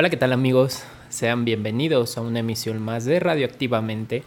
Hola, 0.00 0.08
¿qué 0.08 0.16
tal 0.16 0.32
amigos? 0.32 0.84
Sean 1.10 1.44
bienvenidos 1.44 2.16
a 2.16 2.22
una 2.22 2.38
emisión 2.38 2.80
más 2.80 3.04
de 3.04 3.20
Radioactivamente. 3.20 4.22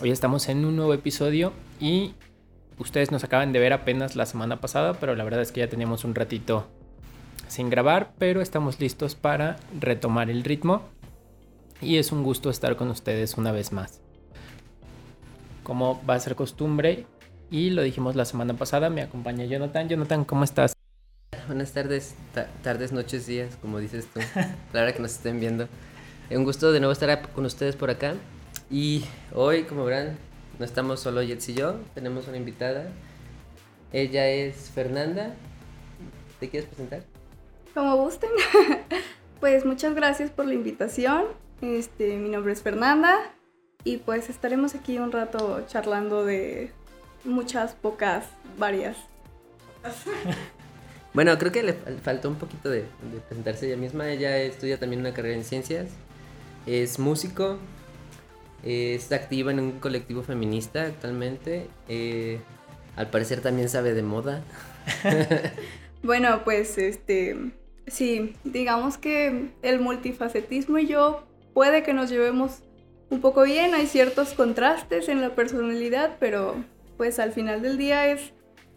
Hoy 0.00 0.12
estamos 0.12 0.48
en 0.48 0.64
un 0.64 0.76
nuevo 0.76 0.94
episodio 0.94 1.52
y 1.80 2.14
ustedes 2.78 3.10
nos 3.10 3.24
acaban 3.24 3.52
de 3.52 3.58
ver 3.58 3.72
apenas 3.72 4.14
la 4.14 4.24
semana 4.24 4.60
pasada, 4.60 4.94
pero 4.94 5.16
la 5.16 5.24
verdad 5.24 5.42
es 5.42 5.50
que 5.50 5.58
ya 5.58 5.68
teníamos 5.68 6.04
un 6.04 6.14
ratito 6.14 6.68
sin 7.48 7.70
grabar, 7.70 8.12
pero 8.18 8.40
estamos 8.40 8.78
listos 8.78 9.16
para 9.16 9.56
retomar 9.80 10.30
el 10.30 10.44
ritmo 10.44 10.82
y 11.80 11.96
es 11.96 12.12
un 12.12 12.22
gusto 12.22 12.48
estar 12.48 12.76
con 12.76 12.88
ustedes 12.88 13.36
una 13.36 13.50
vez 13.50 13.72
más. 13.72 14.00
Como 15.64 16.00
va 16.08 16.14
a 16.14 16.20
ser 16.20 16.36
costumbre 16.36 17.04
y 17.50 17.70
lo 17.70 17.82
dijimos 17.82 18.14
la 18.14 18.26
semana 18.26 18.54
pasada, 18.54 18.90
me 18.90 19.02
acompaña 19.02 19.44
Jonathan. 19.44 19.88
Jonathan, 19.88 20.24
¿cómo 20.24 20.44
estás? 20.44 20.74
Buenas 21.46 21.72
tardes, 21.72 22.14
tardes, 22.62 22.92
noches, 22.92 23.26
días, 23.26 23.56
como 23.60 23.78
dices 23.78 24.06
tú. 24.06 24.20
Claro 24.72 24.94
que 24.94 25.00
nos 25.00 25.12
estén 25.12 25.40
viendo. 25.40 25.68
Un 26.30 26.44
gusto 26.44 26.72
de 26.72 26.80
nuevo 26.80 26.92
estar 26.92 27.32
con 27.32 27.44
ustedes 27.44 27.76
por 27.76 27.90
acá. 27.90 28.14
Y 28.70 29.04
hoy, 29.34 29.64
como 29.64 29.84
verán, 29.84 30.16
no 30.58 30.64
estamos 30.64 31.00
solo 31.00 31.22
Jets 31.22 31.50
y 31.50 31.54
yo, 31.54 31.76
tenemos 31.94 32.28
una 32.28 32.38
invitada. 32.38 32.86
Ella 33.92 34.26
es 34.26 34.70
Fernanda. 34.70 35.34
¿Te 36.40 36.48
quieres 36.48 36.66
presentar? 36.66 37.02
Como 37.74 37.94
gusten. 37.96 38.30
pues 39.40 39.66
muchas 39.66 39.94
gracias 39.94 40.30
por 40.30 40.46
la 40.46 40.54
invitación. 40.54 41.24
Este, 41.60 42.16
mi 42.16 42.30
nombre 42.30 42.54
es 42.54 42.62
Fernanda 42.62 43.18
y 43.84 43.98
pues 43.98 44.30
estaremos 44.30 44.74
aquí 44.74 44.98
un 44.98 45.12
rato 45.12 45.62
charlando 45.66 46.24
de 46.24 46.72
muchas, 47.24 47.74
pocas, 47.74 48.24
varias. 48.56 48.96
Bueno, 51.14 51.38
creo 51.38 51.52
que 51.52 51.62
le 51.62 51.74
faltó 52.02 52.28
un 52.28 52.34
poquito 52.34 52.68
de, 52.68 52.84
presentarse 53.28 53.68
ella 53.68 53.76
misma. 53.76 54.10
Ella 54.10 54.36
estudia 54.38 54.78
también 54.78 55.00
una 55.00 55.14
carrera 55.14 55.36
en 55.36 55.44
ciencias, 55.44 55.86
es 56.66 56.98
músico, 56.98 57.58
está 58.64 59.14
activa 59.14 59.52
en 59.52 59.60
un 59.60 59.72
colectivo 59.78 60.24
feminista 60.24 60.82
actualmente. 60.82 61.68
Eh, 61.88 62.40
al 62.96 63.10
parecer 63.10 63.40
también 63.40 63.68
sabe 63.68 63.94
de 63.94 64.02
moda. 64.02 64.42
bueno, 66.02 66.42
pues 66.44 66.78
este, 66.78 67.52
sí, 67.86 68.34
digamos 68.42 68.98
que 68.98 69.50
el 69.62 69.80
multifacetismo 69.80 70.78
y 70.78 70.88
yo 70.88 71.24
puede 71.54 71.84
que 71.84 71.94
nos 71.94 72.10
llevemos 72.10 72.58
un 73.10 73.20
poco 73.20 73.44
bien. 73.44 73.72
Hay 73.74 73.86
ciertos 73.86 74.32
contrastes 74.32 75.08
en 75.08 75.20
la 75.20 75.36
personalidad, 75.36 76.16
pero 76.18 76.56
pues 76.96 77.20
al 77.20 77.32
final 77.32 77.62
del 77.62 77.78
día 77.78 78.08
es 78.08 78.33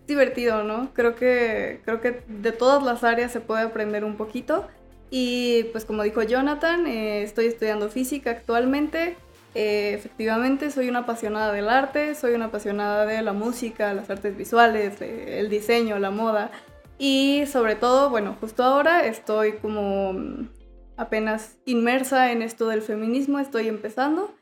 divertido, 0.08 0.64
¿no? 0.64 0.94
Creo 0.94 1.16
que, 1.16 1.82
creo 1.84 2.02
que 2.02 2.24
de 2.28 2.52
todas 2.52 2.82
las 2.84 3.04
áreas 3.04 3.32
se 3.32 3.42
puede 3.42 3.64
aprender 3.64 4.04
un 4.04 4.16
poquito. 4.16 4.66
Y 5.10 5.66
pues 5.72 5.86
como 5.86 6.04
dijo 6.04 6.24
Jonathan, 6.24 6.88
eh, 6.88 7.24
estoy 7.24 7.46
estudiando 7.48 7.90
física 7.90 8.32
actualmente. 8.32 9.16
Eh, 9.56 9.94
efectivamente, 9.94 10.72
soy 10.72 10.90
una 10.90 11.00
apasionada 11.00 11.52
del 11.52 11.70
arte, 11.70 12.16
soy 12.16 12.34
una 12.34 12.46
apasionada 12.46 13.06
de 13.06 13.22
la 13.22 13.34
música, 13.34 13.94
las 13.94 14.10
artes 14.10 14.36
visuales, 14.36 15.02
el 15.02 15.50
diseño, 15.50 16.00
la 16.00 16.12
moda. 16.12 16.52
Y 16.98 17.46
sobre 17.48 17.76
todo, 17.76 18.10
bueno, 18.10 18.36
justo 18.40 18.64
ahora 18.64 19.06
estoy 19.06 19.54
como 19.54 20.48
apenas 20.96 21.58
inmersa 21.66 22.32
en 22.32 22.42
esto 22.42 22.68
del 22.68 22.82
feminismo, 22.82 23.40
estoy 23.40 23.68
empezando. 23.68 24.34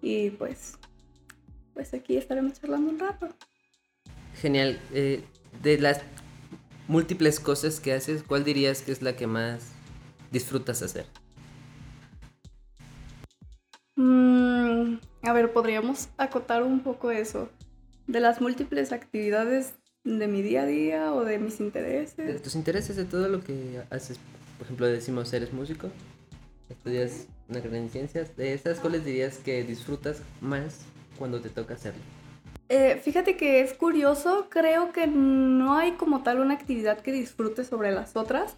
Y 0.00 0.30
pues, 0.30 0.78
pues 1.74 1.94
aquí 1.94 2.16
estaremos 2.16 2.60
charlando 2.60 2.90
un 2.90 2.98
rato. 2.98 3.28
Genial. 4.40 4.80
Eh, 4.92 5.24
de 5.62 5.78
las 5.78 6.00
múltiples 6.86 7.40
cosas 7.40 7.80
que 7.80 7.92
haces, 7.92 8.22
¿cuál 8.22 8.44
dirías 8.44 8.82
que 8.82 8.92
es 8.92 9.02
la 9.02 9.16
que 9.16 9.26
más 9.26 9.72
disfrutas 10.30 10.82
hacer? 10.82 11.06
Mm, 13.96 14.98
a 15.22 15.32
ver, 15.32 15.52
podríamos 15.52 16.08
acotar 16.16 16.62
un 16.62 16.80
poco 16.80 17.10
eso. 17.10 17.48
De 18.06 18.20
las 18.20 18.40
múltiples 18.40 18.92
actividades 18.92 19.74
de 20.04 20.28
mi 20.28 20.40
día 20.42 20.62
a 20.62 20.66
día 20.66 21.12
o 21.12 21.24
de 21.24 21.38
mis 21.38 21.60
intereses. 21.60 22.16
De 22.16 22.38
tus 22.38 22.54
intereses, 22.54 22.96
de 22.96 23.04
todo 23.04 23.28
lo 23.28 23.42
que 23.42 23.82
haces. 23.90 24.18
Por 24.56 24.66
ejemplo, 24.66 24.86
decimos, 24.86 25.32
eres 25.32 25.52
músico, 25.52 25.90
estudias 26.70 27.26
una 27.48 27.60
carrera 27.60 27.78
en 27.78 27.90
ciencias. 27.90 28.36
De 28.36 28.54
esas, 28.54 28.78
¿cuáles 28.78 29.04
dirías 29.04 29.38
que 29.38 29.64
disfrutas 29.64 30.22
más 30.40 30.80
cuando 31.18 31.40
te 31.40 31.48
toca 31.48 31.74
hacerlo? 31.74 32.17
Eh, 32.68 33.00
fíjate 33.02 33.36
que 33.36 33.60
es 33.60 33.72
curioso, 33.72 34.48
creo 34.50 34.92
que 34.92 35.06
no 35.06 35.74
hay 35.74 35.92
como 35.92 36.22
tal 36.22 36.40
una 36.40 36.54
actividad 36.54 37.00
que 37.00 37.12
disfrute 37.12 37.64
sobre 37.64 37.92
las 37.92 38.14
otras. 38.16 38.56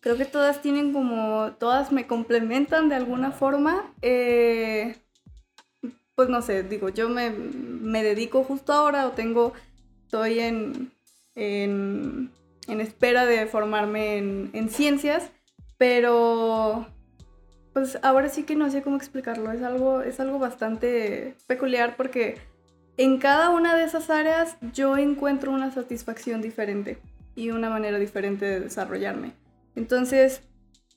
Creo 0.00 0.16
que 0.16 0.26
todas 0.26 0.60
tienen 0.60 0.92
como, 0.92 1.52
todas 1.58 1.90
me 1.90 2.06
complementan 2.06 2.88
de 2.88 2.96
alguna 2.96 3.32
forma. 3.32 3.92
Eh, 4.02 4.96
pues 6.14 6.28
no 6.28 6.42
sé, 6.42 6.62
digo, 6.62 6.90
yo 6.90 7.08
me, 7.08 7.30
dedico 8.02 8.44
justo 8.44 8.72
ahora 8.72 9.06
o 9.06 9.12
tengo, 9.12 9.52
estoy 10.04 10.40
en, 10.40 10.92
en, 11.34 12.30
espera 12.68 13.26
de 13.26 13.46
formarme 13.46 14.18
en, 14.18 14.50
en 14.52 14.68
ciencias, 14.70 15.30
pero 15.78 16.86
pues 17.72 17.98
ahora 18.02 18.30
sí 18.30 18.44
que 18.44 18.56
no 18.56 18.70
sé 18.70 18.82
cómo 18.82 18.96
explicarlo, 18.96 19.52
es 19.52 19.62
algo, 19.62 20.00
es 20.00 20.18
algo 20.18 20.38
bastante 20.38 21.34
peculiar 21.46 21.96
porque 21.96 22.38
en 22.96 23.18
cada 23.18 23.50
una 23.50 23.76
de 23.76 23.84
esas 23.84 24.10
áreas 24.10 24.56
yo 24.72 24.96
encuentro 24.96 25.52
una 25.52 25.70
satisfacción 25.70 26.40
diferente 26.40 26.98
y 27.34 27.50
una 27.50 27.68
manera 27.68 27.98
diferente 27.98 28.46
de 28.46 28.60
desarrollarme. 28.60 29.32
Entonces, 29.74 30.42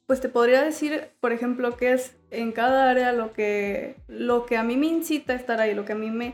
pues 0.08 0.22
te 0.22 0.30
podría 0.30 0.64
decir, 0.64 1.10
por 1.20 1.34
ejemplo, 1.34 1.76
que 1.78 1.94
es 1.94 2.16
en 2.32 2.52
cada 2.52 2.90
área 2.90 3.12
lo 3.12 3.34
que, 3.34 3.98
lo 4.08 4.46
que 4.46 4.58
a 4.58 4.64
mí 4.64 4.78
me 4.78 4.88
incita 4.88 5.34
a 5.34 5.36
estar 5.36 5.60
ahí, 5.60 5.76
lo 5.76 5.86
que 5.86 5.94
a 5.94 5.98
mí 5.98 6.10
me... 6.10 6.34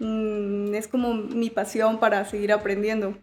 Mm, 0.00 0.74
es 0.74 0.88
como 0.88 1.14
mi 1.14 1.50
pasión 1.50 2.00
para 2.00 2.24
seguir 2.24 2.52
aprendiendo. 2.52 3.16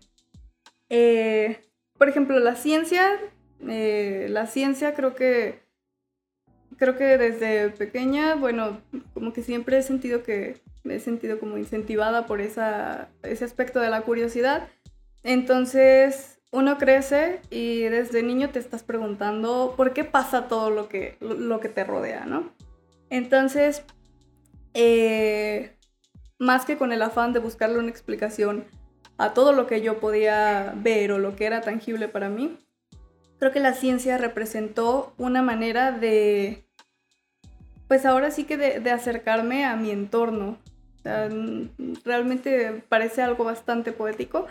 Eh, 0.89 1.59
por 1.97 2.09
ejemplo, 2.09 2.39
la 2.39 2.55
ciencia, 2.55 3.11
eh, 3.67 4.27
la 4.29 4.47
ciencia 4.47 4.93
creo 4.93 5.13
que 5.13 5.60
creo 6.81 6.97
que 6.97 7.19
desde 7.19 7.69
pequeña, 7.69 8.33
bueno, 8.33 8.81
como 9.13 9.33
que 9.33 9.43
siempre 9.43 9.77
he 9.77 9.83
sentido 9.83 10.23
que 10.23 10.63
me 10.83 10.95
he 10.95 10.99
sentido 10.99 11.39
como 11.39 11.59
incentivada 11.59 12.25
por 12.25 12.41
esa, 12.41 13.09
ese 13.21 13.45
aspecto 13.45 13.79
de 13.79 13.91
la 13.91 14.01
curiosidad. 14.01 14.67
Entonces, 15.21 16.39
uno 16.51 16.79
crece 16.79 17.39
y 17.51 17.81
desde 17.81 18.23
niño 18.23 18.49
te 18.49 18.57
estás 18.57 18.81
preguntando 18.81 19.75
por 19.77 19.93
qué 19.93 20.05
pasa 20.05 20.47
todo 20.47 20.71
lo 20.71 20.89
que, 20.89 21.17
lo, 21.19 21.59
que 21.59 21.69
te 21.69 21.83
rodea, 21.83 22.25
¿no? 22.25 22.51
Entonces, 23.11 23.83
eh, 24.73 25.77
más 26.39 26.65
que 26.65 26.79
con 26.79 26.91
el 26.91 27.03
afán 27.03 27.31
de 27.31 27.41
buscarle 27.41 27.77
una 27.77 27.91
explicación 27.91 28.65
a 29.19 29.35
todo 29.35 29.53
lo 29.53 29.67
que 29.67 29.81
yo 29.81 29.99
podía 29.99 30.73
ver 30.77 31.11
o 31.11 31.19
lo 31.19 31.35
que 31.35 31.45
era 31.45 31.61
tangible 31.61 32.07
para 32.07 32.29
mí, 32.29 32.57
creo 33.37 33.51
que 33.51 33.59
la 33.59 33.73
ciencia 33.73 34.17
representó 34.17 35.13
una 35.19 35.43
manera 35.43 35.91
de, 35.91 36.65
pues 37.91 38.05
ahora 38.05 38.31
sí 38.31 38.45
que 38.45 38.55
de, 38.55 38.79
de 38.79 38.89
acercarme 38.89 39.65
a 39.65 39.75
mi 39.75 39.91
entorno, 39.91 40.57
realmente 41.03 42.85
parece 42.87 43.21
algo 43.21 43.43
bastante 43.43 43.91
poético, 43.91 44.47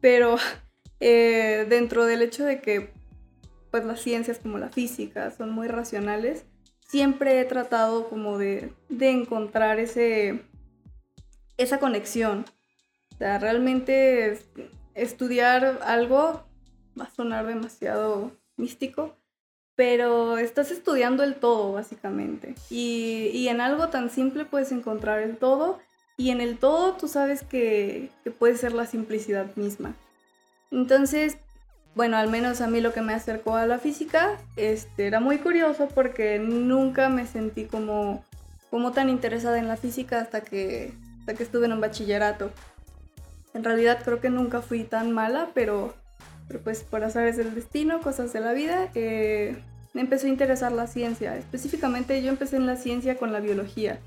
pero 0.00 0.36
eh, 1.00 1.66
dentro 1.68 2.04
del 2.04 2.22
hecho 2.22 2.44
de 2.44 2.60
que 2.60 2.92
pues 3.72 3.84
las 3.84 4.00
ciencias 4.00 4.38
como 4.38 4.58
la 4.58 4.68
física 4.68 5.32
son 5.32 5.50
muy 5.50 5.66
racionales, 5.66 6.44
siempre 6.86 7.40
he 7.40 7.44
tratado 7.44 8.08
como 8.08 8.38
de, 8.38 8.72
encontrar 8.88 9.80
ese, 9.80 10.44
esa 11.56 11.80
conexión. 11.80 12.44
O 13.12 13.16
sea, 13.18 13.40
realmente 13.40 14.38
estudiar 14.94 15.80
algo 15.82 16.44
va 16.96 17.06
a 17.06 17.10
sonar 17.10 17.44
demasiado 17.44 18.30
místico, 18.56 19.16
pero 19.76 20.38
estás 20.38 20.70
estudiando 20.70 21.22
el 21.22 21.34
todo 21.34 21.72
básicamente. 21.72 22.54
Y, 22.70 23.30
y, 23.32 23.48
en 23.48 23.60
algo 23.60 23.88
tan 23.88 24.10
simple 24.10 24.44
puedes 24.44 24.72
encontrar 24.72 25.20
el 25.20 25.36
todo 25.36 25.78
y 26.16 26.30
en 26.30 26.40
el 26.40 26.58
todo 26.58 26.94
tú 26.94 27.08
sabes 27.08 27.42
que, 27.42 28.10
puede 28.38 28.56
ser 28.56 28.72
la 28.72 28.86
simplicidad 28.86 29.54
misma. 29.56 29.94
Entonces, 30.70 31.36
bueno, 31.94 32.16
al 32.16 32.28
menos 32.28 32.60
a 32.60 32.68
mí 32.68 32.80
lo 32.80 32.92
que 32.92 33.02
me 33.02 33.14
acercó 33.14 33.56
a 33.56 33.66
la 33.66 33.78
física 33.78 34.38
este, 34.56 35.06
era 35.06 35.20
muy 35.20 35.38
curioso 35.38 35.88
porque 35.94 36.38
nunca 36.38 37.08
me 37.08 37.26
sentí 37.26 37.64
como, 37.64 38.24
como 38.70 38.92
tan 38.92 39.08
interesada 39.08 39.58
en 39.58 39.68
la 39.68 39.76
física 39.76 40.20
hasta 40.20 40.40
que, 40.40 40.92
hasta 41.20 41.34
que 41.34 41.42
estuve 41.42 41.66
en 41.66 41.72
un 41.72 41.80
bachillerato. 41.80 42.50
En 43.52 43.64
realidad 43.64 44.00
creo 44.04 44.20
que 44.20 44.30
nunca 44.30 44.62
fui 44.62 44.84
tan 44.84 45.12
mala, 45.12 45.50
pero, 45.54 45.94
pero 46.48 46.60
pues 46.60 46.82
por 46.82 47.04
azares 47.04 47.36
del 47.36 47.54
destino, 47.54 48.00
cosas 48.00 48.32
de 48.32 48.40
la 48.40 48.52
vida, 48.52 48.90
eh, 48.94 49.56
me 49.94 50.00
empezó 50.00 50.26
a 50.26 50.30
interesar 50.30 50.72
la 50.72 50.86
ciencia. 50.86 51.36
Específicamente 51.36 52.20
yo 52.22 52.28
empecé 52.28 52.56
en 52.56 52.66
la 52.66 52.76
ciencia 52.76 53.16
con 53.16 53.32
la 53.32 53.40
biología. 53.40 54.00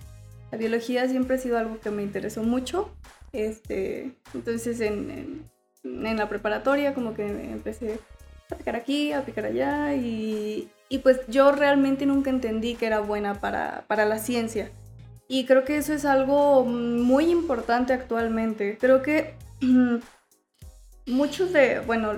La 0.52 0.58
biología 0.58 1.08
siempre 1.08 1.38
ha 1.38 1.40
sido 1.40 1.58
algo 1.58 1.80
que 1.80 1.90
me 1.90 2.04
interesó 2.04 2.44
mucho. 2.44 2.92
Este, 3.32 4.12
entonces 4.34 4.80
en, 4.82 5.44
en, 5.84 6.18
la 6.18 6.30
preparatoria 6.30 6.94
como 6.94 7.14
que 7.14 7.26
empecé 7.26 8.00
a 8.52 8.56
picar 8.56 8.76
aquí, 8.76 9.14
a 9.14 9.24
picar 9.26 9.46
allá 9.46 9.96
y, 9.96 10.70
y 10.90 11.00
pues 11.00 11.22
yo 11.28 11.52
realmente 11.52 12.06
nunca 12.06 12.30
entendí 12.30 12.76
que 12.76 12.86
era 12.86 13.00
buena 13.00 13.40
para, 13.40 13.86
para 13.88 14.06
la 14.06 14.20
ciencia. 14.20 14.70
Y 15.30 15.46
creo 15.46 15.64
que 15.64 15.78
eso 15.78 15.94
es 15.94 16.06
algo 16.06 16.66
muy 16.66 17.30
importante 17.32 17.94
actualmente. 17.94 18.78
Creo 18.78 19.02
que 19.02 19.36
muchos 21.06 21.54
de, 21.54 21.80
bueno, 21.80 22.14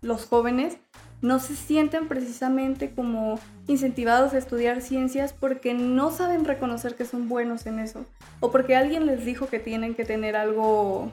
los 0.00 0.26
jóvenes 0.26 0.78
no 1.22 1.38
se 1.38 1.56
sienten 1.56 2.08
precisamente 2.08 2.90
como 2.90 3.40
incentivados 3.66 4.34
a 4.34 4.38
estudiar 4.38 4.82
ciencias 4.82 5.32
porque 5.32 5.74
no 5.74 6.10
saben 6.10 6.44
reconocer 6.44 6.94
que 6.94 7.04
son 7.04 7.28
buenos 7.28 7.66
en 7.66 7.78
eso 7.78 8.04
o 8.40 8.50
porque 8.50 8.76
alguien 8.76 9.06
les 9.06 9.24
dijo 9.24 9.48
que 9.48 9.58
tienen 9.58 9.94
que 9.94 10.04
tener 10.04 10.36
algo, 10.36 11.10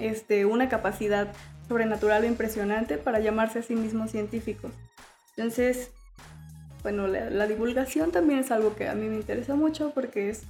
este, 0.00 0.46
una 0.46 0.68
capacidad 0.68 1.32
sobrenatural 1.68 2.24
o 2.24 2.26
impresionante 2.26 2.96
para 2.98 3.20
llamarse 3.20 3.58
a 3.58 3.62
sí 3.62 3.74
mismos 3.76 4.10
científicos. 4.10 4.72
Entonces, 5.36 5.90
bueno, 6.82 7.06
la, 7.06 7.46
divulgación 7.46 8.12
también 8.12 8.40
es 8.40 8.50
algo 8.50 8.76
que 8.76 8.88
a 8.88 8.94
mí 8.94 9.06
me 9.08 9.16
interesa 9.16 9.54
mucho 9.54 9.92
porque 9.94 10.28
es, 10.28 10.42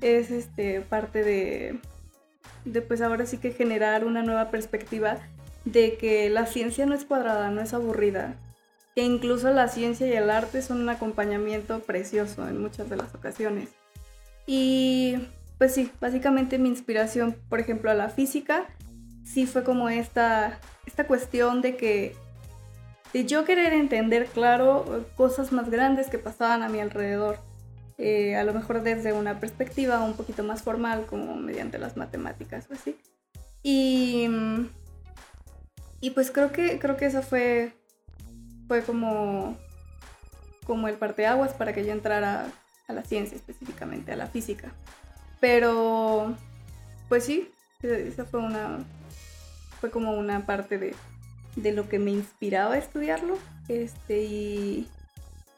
es 0.00 0.30
este, 0.30 0.80
parte 0.80 1.24
de, 1.24 1.78
de, 2.64 2.82
pues 2.82 3.02
ahora 3.02 3.26
sí 3.26 3.38
que 3.38 3.52
generar 3.52 4.04
una 4.04 4.22
nueva 4.22 4.50
perspectiva 4.50 5.18
de 5.64 5.96
que 5.96 6.30
la 6.30 6.46
ciencia 6.46 6.86
no 6.86 6.94
es 6.94 7.04
cuadrada, 7.04 7.50
no 7.50 7.60
es 7.60 7.74
aburrida, 7.74 8.36
que 8.94 9.02
incluso 9.02 9.50
la 9.50 9.68
ciencia 9.68 10.06
y 10.06 10.12
el 10.12 10.30
arte 10.30 10.62
son 10.62 10.80
un 10.80 10.88
acompañamiento 10.88 11.80
precioso 11.80 12.46
en 12.48 12.60
muchas 12.60 12.90
de 12.90 12.96
las 12.96 13.14
ocasiones. 13.14 13.70
Y 14.46 15.16
pues 15.58 15.74
sí, 15.74 15.90
básicamente 16.00 16.58
mi 16.58 16.68
inspiración, 16.68 17.36
por 17.48 17.60
ejemplo, 17.60 17.90
a 17.90 17.94
la 17.94 18.08
física, 18.08 18.66
sí 19.24 19.46
fue 19.46 19.62
como 19.62 19.88
esta, 19.88 20.58
esta 20.86 21.06
cuestión 21.06 21.62
de 21.62 21.76
que 21.76 22.16
de 23.12 23.26
yo 23.26 23.44
querer 23.44 23.72
entender, 23.74 24.26
claro, 24.26 25.04
cosas 25.16 25.52
más 25.52 25.70
grandes 25.70 26.08
que 26.08 26.18
pasaban 26.18 26.62
a 26.62 26.68
mi 26.68 26.80
alrededor. 26.80 27.38
Eh, 27.98 28.36
a 28.36 28.42
lo 28.42 28.54
mejor 28.54 28.82
desde 28.82 29.12
una 29.12 29.38
perspectiva 29.38 30.02
un 30.02 30.14
poquito 30.14 30.42
más 30.42 30.62
formal, 30.62 31.04
como 31.06 31.36
mediante 31.36 31.78
las 31.78 31.96
matemáticas 31.96 32.66
o 32.70 32.74
así. 32.74 32.96
Y 33.62 34.28
y 36.02 36.10
pues 36.10 36.32
creo 36.32 36.50
que, 36.50 36.80
creo 36.80 36.96
que 36.96 37.06
eso 37.06 37.22
fue, 37.22 37.72
fue 38.66 38.82
como, 38.82 39.56
como 40.66 40.88
el 40.88 40.96
parteaguas 40.96 41.52
para 41.52 41.72
que 41.72 41.86
yo 41.86 41.92
entrara 41.92 42.48
a 42.88 42.92
la 42.92 43.04
ciencia 43.04 43.36
específicamente, 43.36 44.10
a 44.10 44.16
la 44.16 44.26
física. 44.26 44.72
Pero, 45.40 46.36
pues 47.08 47.24
sí, 47.24 47.48
esa 47.82 48.24
fue 48.24 48.40
una, 48.40 48.80
fue 49.80 49.90
como 49.92 50.12
una 50.12 50.44
parte 50.44 50.76
de, 50.76 50.94
de 51.54 51.72
lo 51.72 51.88
que 51.88 52.00
me 52.00 52.10
inspiraba 52.10 52.74
a 52.74 52.78
estudiarlo. 52.78 53.38
Este, 53.68 54.24
y, 54.24 54.88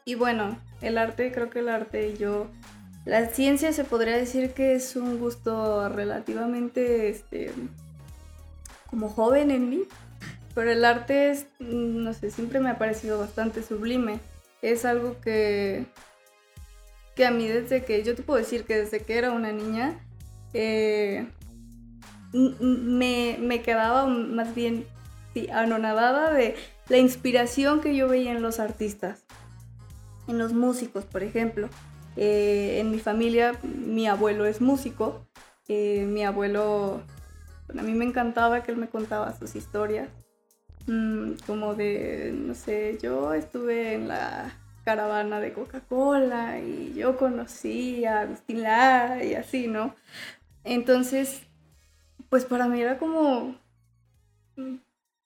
y 0.05 0.13
bueno, 0.13 0.59
el 0.81 0.99
arte, 0.99 1.31
creo 1.31 1.49
que 1.49 1.59
el 1.59 1.69
arte 1.69 2.09
y 2.09 2.17
yo, 2.17 2.45
la 3.05 3.25
ciencia 3.29 3.73
se 3.73 3.83
podría 3.83 4.15
decir 4.15 4.53
que 4.53 4.75
es 4.75 4.95
un 4.95 5.17
gusto 5.17 5.89
relativamente, 5.89 7.09
este, 7.09 7.51
como 8.91 9.09
joven 9.09 9.49
en 9.49 9.71
mí, 9.71 9.81
pero 10.55 10.71
el 10.71 10.85
arte 10.85 11.29
es, 11.29 11.47
mm, 11.59 12.03
no 12.03 12.13
sé, 12.13 12.31
siempre 12.31 12.59
me 12.59 12.69
ha 12.69 12.77
parecido 12.79 13.19
bastante 13.19 13.61
sublime. 13.61 14.19
Es 14.61 14.85
algo 14.85 15.19
que, 15.19 15.85
que 17.13 17.25
a 17.25 17.31
mí 17.31 17.47
desde 17.47 17.83
que, 17.83 18.03
yo 18.03 18.15
te 18.15 18.23
puedo 18.23 18.39
decir 18.39 18.63
que 18.63 18.77
desde 18.77 19.01
que 19.01 19.17
era 19.17 19.31
una 19.31 19.51
niña, 19.51 19.99
eh, 20.53 21.27
me, 22.31 23.37
me, 23.39 23.61
quedaba 23.61 24.07
más 24.07 24.55
bien 24.55 24.87
anonadada 25.53 26.33
de 26.33 26.55
la 26.87 26.97
inspiración 26.97 27.81
que 27.81 27.95
yo 27.95 28.07
veía 28.07 28.31
en 28.31 28.41
los 28.41 28.59
artistas, 28.59 29.25
en 30.27 30.37
los 30.37 30.53
músicos, 30.53 31.03
por 31.03 31.21
ejemplo. 31.21 31.69
Eh, 32.15 32.77
en 32.79 32.91
mi 32.91 32.99
familia, 32.99 33.59
mi 33.63 34.07
abuelo 34.07 34.45
es 34.45 34.61
músico. 34.61 35.27
Eh, 35.67 36.05
mi 36.07 36.23
abuelo, 36.23 37.01
a 37.77 37.81
mí 37.81 37.93
me 37.93 38.05
encantaba 38.05 38.63
que 38.63 38.71
él 38.71 38.77
me 38.77 38.87
contaba 38.87 39.37
sus 39.37 39.55
historias. 39.55 40.07
Mm, 40.87 41.33
como 41.47 41.73
de, 41.73 42.31
no 42.35 42.53
sé, 42.53 42.97
yo 43.01 43.33
estuve 43.33 43.93
en 43.93 44.07
la 44.07 44.55
caravana 44.83 45.39
de 45.39 45.51
Coca-Cola 45.51 46.59
y 46.59 46.93
yo 46.93 47.17
conocí 47.17 48.05
a 48.05 48.29
Lara 48.47 49.23
y 49.23 49.33
así, 49.33 49.67
¿no? 49.67 49.95
Entonces, 50.63 51.41
pues 52.29 52.45
para 52.45 52.67
mí 52.67 52.81
era 52.81 52.97
como, 52.99 53.55
mm, 54.57 54.75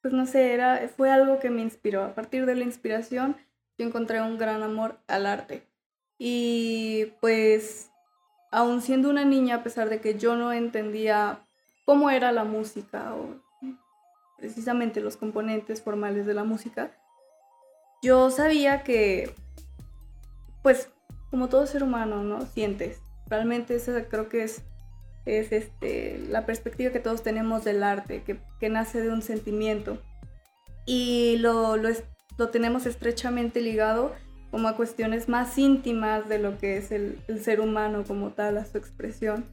pues 0.02 0.14
no 0.14 0.26
sé, 0.26 0.54
era, 0.54 0.88
fue 0.96 1.12
algo 1.12 1.40
que 1.40 1.50
me 1.50 1.62
inspiró. 1.62 2.04
A 2.04 2.16
partir 2.16 2.46
de 2.46 2.56
la 2.56 2.64
inspiración, 2.64 3.36
yo 3.78 3.86
encontré 3.86 4.22
un 4.22 4.38
gran 4.38 4.64
amor 4.64 4.98
al 5.08 5.26
arte. 5.26 5.64
Y 6.18 7.08
pues, 7.22 7.92
aún 8.52 8.82
siendo 8.82 9.10
una 9.10 9.26
niña, 9.26 9.56
a 9.58 9.64
pesar 9.64 9.90
de 9.90 10.00
que 10.02 10.18
yo 10.18 10.36
no 10.36 10.54
entendía 10.54 11.40
cómo 11.86 12.10
era 12.12 12.32
la 12.32 12.44
música 12.46 13.14
o 13.16 13.49
precisamente 14.40 15.02
los 15.02 15.18
componentes 15.18 15.82
formales 15.82 16.26
de 16.26 16.34
la 16.34 16.44
música, 16.44 16.92
yo 18.02 18.30
sabía 18.32 18.84
que, 18.84 19.34
pues, 20.64 20.90
como 21.30 21.50
todo 21.50 21.68
ser 21.68 21.84
humano, 21.84 22.24
¿no? 22.24 22.46
Sientes. 22.46 23.02
Realmente 23.28 23.76
esa 23.76 24.06
creo 24.06 24.30
que 24.30 24.44
es, 24.44 24.64
es 25.26 25.52
este, 25.52 26.18
la 26.30 26.46
perspectiva 26.46 26.92
que 26.92 27.00
todos 27.00 27.22
tenemos 27.22 27.64
del 27.64 27.84
arte, 27.84 28.24
que, 28.24 28.40
que 28.60 28.70
nace 28.70 29.02
de 29.02 29.10
un 29.10 29.22
sentimiento. 29.22 30.02
Y 30.86 31.38
lo, 31.38 31.78
lo, 31.78 31.90
lo, 32.38 32.50
tenemos 32.50 32.86
estrechamente 32.86 33.62
ligado 33.62 34.16
como 34.50 34.68
a 34.68 34.76
cuestiones 34.76 35.30
más 35.30 35.58
íntimas 35.60 36.28
de 36.28 36.40
lo 36.40 36.58
que 36.58 36.78
es 36.78 36.92
el, 36.92 37.20
el 37.28 37.44
ser 37.44 37.62
humano 37.62 38.04
como 38.08 38.32
tal, 38.32 38.58
a 38.58 38.66
su 38.66 38.78
expresión. 38.78 39.46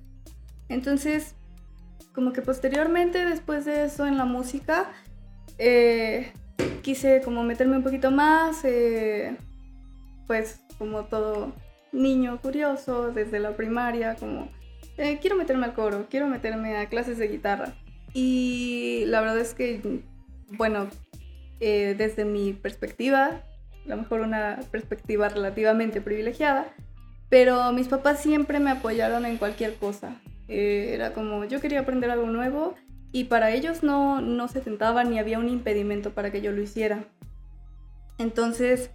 Entonces, 0.69 1.35
como 2.17 2.33
que 2.33 2.41
posteriormente, 2.41 3.25
después 3.27 3.67
de 3.67 3.85
eso 3.85 4.07
en 4.07 4.17
la 4.17 4.25
música, 4.25 4.91
eh, 5.59 6.33
quise 6.83 7.21
como 7.21 7.43
meterme 7.43 7.77
un 7.77 7.83
poquito 7.83 8.11
más, 8.11 8.65
eh, 8.65 9.37
pues 10.27 10.61
como 10.79 11.05
todo 11.05 11.53
niño 11.93 12.41
curioso 12.41 13.13
desde 13.13 13.39
la 13.39 13.57
primaria, 13.57 14.17
como 14.17 14.49
eh, 14.97 15.19
quiero 15.21 15.37
meterme 15.37 15.67
al 15.67 15.75
coro, 15.75 16.07
quiero 16.09 16.27
meterme 16.27 16.79
a 16.79 16.89
clases 16.89 17.19
de 17.19 17.29
guitarra. 17.29 17.75
Y 18.15 19.05
la 19.07 19.21
verdad 19.21 19.39
es 19.39 19.53
que, 19.53 20.03
bueno, 20.53 20.89
desde 21.61 22.25
mi 22.25 22.55
perspectiva, 22.55 23.43
a 23.85 23.89
lo 23.89 23.97
mejor 23.99 24.21
una 24.21 24.61
perspectiva 24.71 25.29
relativamente 25.29 26.01
privilegiada, 26.01 26.73
pero 27.29 27.73
mis 27.73 27.89
papás 27.89 28.21
siempre 28.21 28.59
me 28.59 28.71
apoyaron 28.71 29.27
en 29.27 29.37
cualquier 29.37 29.75
cosa. 29.75 30.17
Eh, 30.49 30.91
era 30.95 31.13
como, 31.13 31.45
yo 31.45 31.61
quería 31.61 31.81
aprender 31.81 32.11
algo 32.11 32.27
nuevo 32.27 32.75
y 33.13 33.25
para 33.25 33.51
ellos 33.51 33.83
no, 33.83 34.21
no 34.21 34.49
se 34.49 34.61
tentaba 34.61 35.05
ni 35.05 35.19
había 35.19 35.39
un 35.39 35.49
impedimento 35.49 36.13
para 36.13 36.31
que 36.31 36.41
yo 36.41 36.53
lo 36.53 36.63
hiciera. 36.63 37.05
Entonces, 38.19 38.91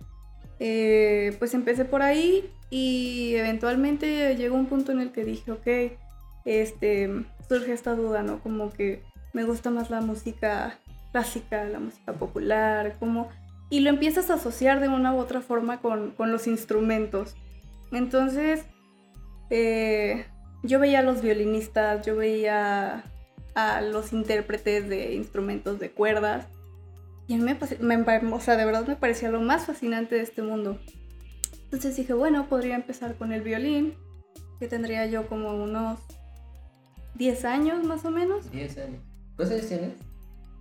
eh, 0.60 1.36
pues 1.40 1.54
empecé 1.54 1.86
por 1.86 2.02
ahí 2.02 2.50
y 2.70 3.34
eventualmente 3.36 4.36
llegó 4.36 4.56
un 4.56 4.68
punto 4.68 4.92
en 4.92 5.02
el 5.02 5.12
que 5.12 5.26
dije, 5.26 5.52
ok, 5.52 5.68
este, 6.46 7.26
surge 7.48 7.74
esta 7.74 7.96
duda, 7.96 8.24
¿no? 8.24 8.40
Como 8.40 8.72
que 8.72 9.04
me 9.34 9.44
gusta 9.44 9.70
más 9.70 9.90
la 9.90 10.02
música 10.02 10.80
clásica, 11.12 11.66
la 11.66 11.80
música 11.80 12.14
popular, 12.14 12.96
como... 13.00 13.30
Y 13.70 13.80
lo 13.80 13.90
empiezas 13.90 14.30
a 14.30 14.34
asociar 14.34 14.82
de 14.82 14.90
una 14.90 15.14
u 15.14 15.18
otra 15.18 15.40
forma 15.40 15.80
con, 15.80 16.12
con 16.12 16.30
los 16.30 16.46
instrumentos. 16.46 17.36
Entonces, 17.94 18.66
eh, 19.50 20.26
yo 20.64 20.80
veía 20.80 21.00
a 21.00 21.04
los 21.04 21.22
violinistas, 21.22 22.06
yo 22.06 22.16
veía 22.16 23.04
a 23.56 23.82
los 23.82 24.14
intérpretes 24.14 24.88
de 24.88 25.14
instrumentos 25.14 25.80
de 25.80 25.92
cuerdas. 25.92 26.48
Y 27.28 27.36
a 27.36 27.38
mí 27.38 27.44
me, 27.44 27.98
me, 27.98 28.34
o 28.34 28.40
sea, 28.40 28.58
de 28.58 28.66
verdad 28.66 28.86
me 28.88 28.96
parecía 28.96 29.30
lo 29.30 29.42
más 29.42 29.66
fascinante 29.66 30.16
de 30.16 30.22
este 30.22 30.42
mundo. 30.42 30.80
Entonces 31.64 31.96
dije, 31.96 32.14
bueno, 32.14 32.48
podría 32.48 32.76
empezar 32.76 33.16
con 33.16 33.32
el 33.32 33.42
violín, 33.42 33.94
que 34.60 34.68
tendría 34.68 35.06
yo 35.06 35.28
como 35.28 35.54
unos 35.54 36.00
10 37.16 37.46
años 37.46 37.84
más 37.84 38.04
o 38.06 38.12
menos. 38.12 38.52
10 38.52 38.78
años. 38.80 39.02
¿Cuántos 39.36 39.58
años 39.58 39.68
tienes? 39.70 39.94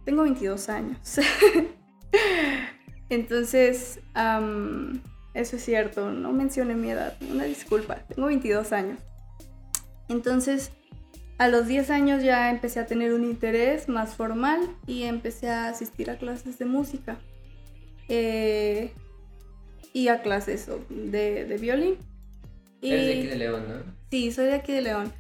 Tengo 0.05 0.23
22 0.23 0.69
años. 0.69 0.99
Entonces, 3.09 4.01
eso 5.35 5.57
es 5.57 5.65
cierto, 5.65 6.13
no 6.13 6.33
mencioné 6.33 6.75
mi 6.75 6.91
edad, 6.91 7.17
una 7.29 7.45
disculpa, 7.45 7.97
tengo 8.07 8.29
22 8.29 8.73
años. 8.73 8.99
Entonces, 10.11 10.73
a 11.39 11.49
los 11.49 11.67
10 11.67 11.89
años 11.89 12.23
ya 12.23 12.51
empecé 12.51 12.81
a 12.81 12.87
tener 12.87 13.15
un 13.15 13.25
interés 13.25 13.89
más 13.89 14.15
formal 14.15 14.61
y 14.87 15.05
empecé 15.05 15.49
a 15.49 15.69
asistir 15.69 16.11
a 16.11 16.19
clases 16.19 16.59
de 16.59 16.67
música 16.67 17.19
eh, 18.09 18.93
y 19.95 20.09
a 20.09 20.21
clases 20.21 20.69
de, 20.91 21.47
de 21.47 21.57
violín. 21.57 21.97
Eres 22.83 23.07
de 23.07 23.13
aquí 23.13 23.27
de 23.27 23.37
León, 23.37 23.65
¿no? 23.69 23.75
Sí, 24.11 24.33
soy 24.33 24.47
de 24.47 24.55
aquí 24.55 24.73
de 24.73 24.83
León. 24.83 25.13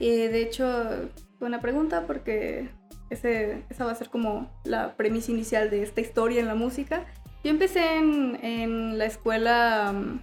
Y 0.00 0.08
de 0.08 0.42
hecho, 0.42 1.10
buena 1.38 1.60
pregunta 1.60 2.06
porque 2.06 2.70
ese, 3.10 3.64
esa 3.68 3.84
va 3.84 3.92
a 3.92 3.94
ser 3.94 4.08
como 4.08 4.50
la 4.64 4.96
premisa 4.96 5.30
inicial 5.30 5.70
de 5.70 5.82
esta 5.82 6.00
historia 6.00 6.40
en 6.40 6.46
la 6.46 6.54
música. 6.54 7.06
Yo 7.44 7.50
empecé 7.50 7.96
en, 7.96 8.98
la 8.98 9.04
escuela, 9.04 9.92
mm, 9.92 10.20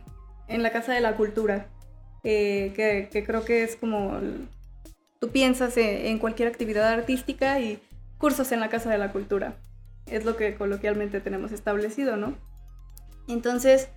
en 0.47 0.63
la 0.63 0.71
Casa 0.71 0.93
de 0.93 1.01
la 1.01 1.15
Cultura, 1.15 1.69
eh, 2.25 2.73
que, 2.75 3.23
creo 3.23 3.45
que 3.45 3.63
es 3.63 3.75
como 3.75 4.19
tú 5.19 5.29
piensas 5.29 5.77
en, 5.77 6.17
cualquier 6.17 6.47
actividad 6.47 6.87
artística 6.87 7.59
y 7.59 7.79
cursos 8.17 8.51
en 8.51 8.59
la 8.59 8.69
Casa 8.69 8.89
de 8.89 8.97
la 8.97 9.11
Cultura. 9.11 9.55
Es 10.07 10.25
lo 10.25 10.35
que 10.35 10.55
coloquialmente 10.55 11.21
tenemos 11.21 11.51
establecido, 11.51 12.17
¿no? 12.17 12.35
Entonces, 13.27 13.89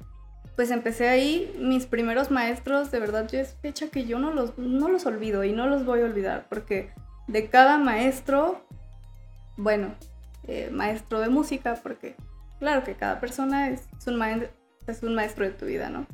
pues 0.56 0.70
empecé 0.70 1.08
ahí, 1.08 1.54
mis 1.58 1.86
primeros 1.86 2.30
maestros, 2.30 2.90
de 2.90 3.00
verdad, 3.00 3.26
yo 3.30 3.40
es 3.40 3.54
fecha 3.62 3.88
que 3.88 4.04
yo 4.04 4.18
no 4.18 4.30
los, 4.30 4.58
no 4.58 4.88
los 4.88 5.06
olvido 5.06 5.42
y 5.44 5.52
no 5.52 5.66
los 5.66 5.86
voy 5.86 6.00
a 6.00 6.04
olvidar, 6.04 6.46
porque 6.50 6.90
de 7.28 7.48
cada 7.48 7.78
maestro, 7.78 8.62
bueno, 9.56 9.94
eh, 10.46 10.68
maestro 10.70 11.20
de 11.20 11.30
música, 11.30 11.78
porque 11.82 12.14
claro 12.58 12.84
que 12.84 12.94
cada 12.94 13.20
persona 13.20 13.70
es, 13.70 13.86
un 14.06 14.16
maestro, 14.16 14.50
es 14.86 15.02
un 15.02 15.14
maestro 15.14 15.46
de 15.46 15.52
tu 15.52 15.64
vida, 15.64 15.88
¿no? 15.88 16.06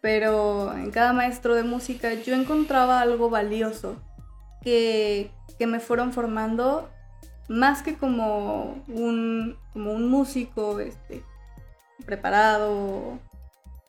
Pero 0.00 0.72
en 0.74 0.90
cada 0.90 1.12
maestro 1.12 1.54
de 1.54 1.64
música 1.64 2.14
yo 2.14 2.34
encontraba 2.34 3.00
algo 3.00 3.30
valioso 3.30 4.00
que, 4.62 5.30
que 5.58 5.66
me 5.66 5.80
fueron 5.80 6.12
formando 6.12 6.88
más 7.48 7.82
que 7.82 7.96
como 7.96 8.84
un, 8.88 9.56
como 9.72 9.92
un 9.92 10.08
músico 10.08 10.80
este, 10.80 11.22
preparado 12.04 13.18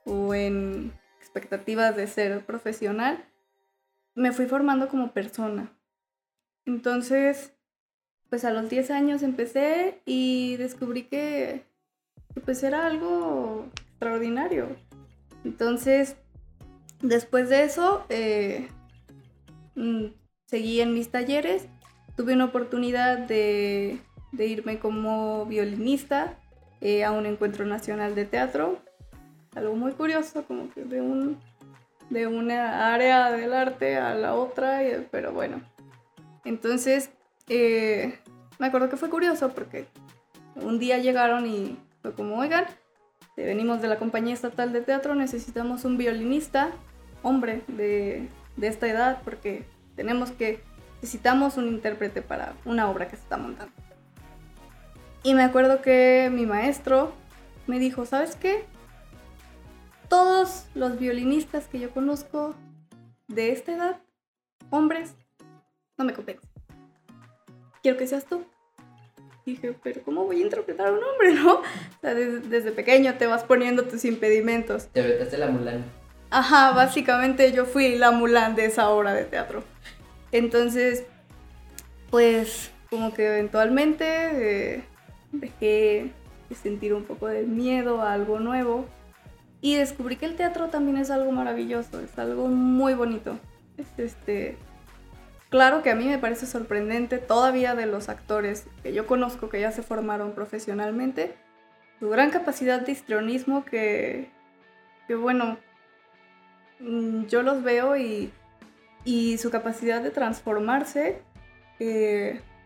o 0.05 0.33
en 0.33 0.93
expectativas 1.19 1.95
de 1.95 2.07
ser 2.07 2.45
profesional, 2.45 3.23
me 4.15 4.31
fui 4.31 4.47
formando 4.47 4.89
como 4.89 5.11
persona. 5.11 5.71
Entonces, 6.65 7.53
pues 8.29 8.45
a 8.45 8.51
los 8.51 8.69
10 8.69 8.91
años 8.91 9.23
empecé 9.23 10.01
y 10.05 10.55
descubrí 10.57 11.03
que, 11.03 11.65
pues 12.45 12.63
era 12.63 12.87
algo 12.87 13.67
extraordinario. 13.91 14.75
Entonces, 15.43 16.15
después 17.01 17.49
de 17.49 17.63
eso, 17.63 18.05
eh, 18.09 18.67
mm, 19.75 20.05
seguí 20.45 20.81
en 20.81 20.93
mis 20.93 21.09
talleres, 21.09 21.67
tuve 22.15 22.33
una 22.33 22.45
oportunidad 22.45 23.19
de, 23.19 23.99
irme 24.33 24.79
como 24.79 25.45
violinista 25.45 26.37
eh, 26.81 27.03
a 27.03 27.11
un 27.11 27.25
encuentro 27.25 27.65
nacional 27.65 28.15
de 28.15 28.25
teatro, 28.25 28.79
algo 29.55 29.75
muy 29.75 29.93
curioso, 29.93 30.43
como 30.43 30.69
que 30.71 30.83
de, 30.83 31.01
un, 31.01 31.39
de 32.09 32.27
una 32.27 32.93
área 32.93 33.31
del 33.31 33.53
arte 33.53 33.97
a 33.97 34.13
la 34.15 34.35
otra, 34.35 34.81
pero 35.11 35.31
bueno. 35.31 35.61
Entonces, 36.45 37.11
eh, 37.47 38.19
me 38.59 38.67
acuerdo 38.67 38.89
que 38.89 38.97
fue 38.97 39.09
curioso 39.09 39.49
porque 39.49 39.87
un 40.55 40.79
día 40.79 40.97
llegaron 40.97 41.47
y 41.47 41.77
fue 42.01 42.13
como, 42.13 42.37
oigan, 42.37 42.65
venimos 43.45 43.81
de 43.81 43.87
la 43.87 43.97
compañía 43.97 44.33
estatal 44.33 44.73
de 44.73 44.81
teatro, 44.81 45.15
necesitamos 45.15 45.85
un 45.85 45.97
violinista, 45.97 46.71
hombre 47.23 47.61
de, 47.67 48.29
esta 48.61 48.87
edad, 48.87 49.21
porque 49.23 49.65
tenemos 49.95 50.31
que, 50.31 50.61
necesitamos 50.95 51.57
un 51.57 51.67
intérprete 51.67 52.21
para 52.21 52.53
una 52.65 52.89
obra 52.89 53.07
que 53.07 53.15
se 53.15 53.23
está 53.23 53.37
montando. 53.37 53.73
Y 55.23 55.33
me 55.33 55.43
acuerdo 55.43 55.81
que 55.81 56.29
mi 56.31 56.45
maestro 56.45 57.13
me 57.67 57.79
dijo, 57.79 58.05
¿sabes 58.05 58.35
qué? 58.35 58.65
Todos 60.07 60.65
los 60.75 60.97
violinistas 60.97 61.67
que 61.67 61.79
yo 61.79 61.91
conozco 61.91 62.55
de 63.27 63.51
esta 63.51 63.73
edad, 63.73 63.97
hombres, 64.69 65.13
no 65.97 66.05
me 66.05 66.13
compensan 66.13 66.49
quiero 67.81 67.97
que 67.97 68.07
seas 68.07 68.25
tú. 68.25 68.45
Dije, 69.49 69.75
pero 69.83 70.01
¿cómo 70.03 70.25
voy 70.25 70.41
a 70.41 70.43
interpretar 70.43 70.87
a 70.87 70.91
un 70.91 70.99
hombre, 71.03 71.33
no? 71.43 71.55
O 71.55 72.01
sea, 72.01 72.13
desde, 72.13 72.71
pequeño 72.71 73.15
te 73.15 73.27
vas 73.27 73.43
poniendo 73.43 73.83
tus 73.83 74.05
impedimentos. 74.05 74.87
Te 74.87 75.01
aventaste 75.01 75.37
la 75.37 75.47
Mulan. 75.47 75.85
Ajá, 76.29 76.71
básicamente 76.73 77.51
yo 77.51 77.65
fui 77.65 77.97
la 77.97 78.11
Mulan 78.11 78.55
de 78.55 78.65
esa 78.65 78.89
obra 78.89 79.13
de 79.13 79.25
teatro. 79.25 79.63
Entonces, 80.31 81.05
pues 82.09 82.71
como 82.89 83.13
que 83.13 83.27
eventualmente 83.27 84.75
eh, 84.75 84.83
dejé 85.31 86.11
de 86.49 86.55
sentir 86.55 86.93
un 86.93 87.03
poco 87.03 87.27
de 87.27 87.43
miedo 87.43 88.01
a 88.01 88.13
algo 88.13 88.39
nuevo 88.39 88.85
y 89.61 89.75
descubrí 89.75 90.15
que 90.15 90.25
el 90.25 90.35
teatro 90.35 90.69
también 90.69 90.97
es 90.97 91.11
algo 91.11 91.31
maravilloso, 91.31 91.99
es 91.99 92.17
algo 92.17 92.47
muy 92.47 92.93
bonito. 92.93 93.37
Es 93.77 93.87
este 93.97 94.57
Claro 95.49 95.81
que 95.81 95.89
a 95.89 95.95
mí 95.95 96.05
me 96.05 96.19
parece 96.19 96.45
sorprendente 96.45 97.17
todavía 97.17 97.73
de 97.73 97.87
los 97.87 98.07
actores 98.07 98.67
que 98.83 98.93
yo 98.93 99.07
conozco 99.07 99.49
que 99.49 99.59
ya 99.59 99.71
se 99.71 99.81
formaron 99.81 100.33
profesionalmente, 100.33 101.33
su 101.99 102.09
gran 102.09 102.29
capacidad 102.29 102.79
de 102.81 102.91
histrionismo 102.91 103.65
que, 103.65 104.29
que 105.07 105.15
bueno, 105.15 105.57
mm, 106.79 107.25
yo 107.25 107.41
los 107.41 107.63
veo 107.63 107.97
y, 107.97 108.31
y 109.03 109.39
su 109.39 109.49
capacidad 109.49 110.01
de 110.01 110.11
transformarse, 110.11 111.21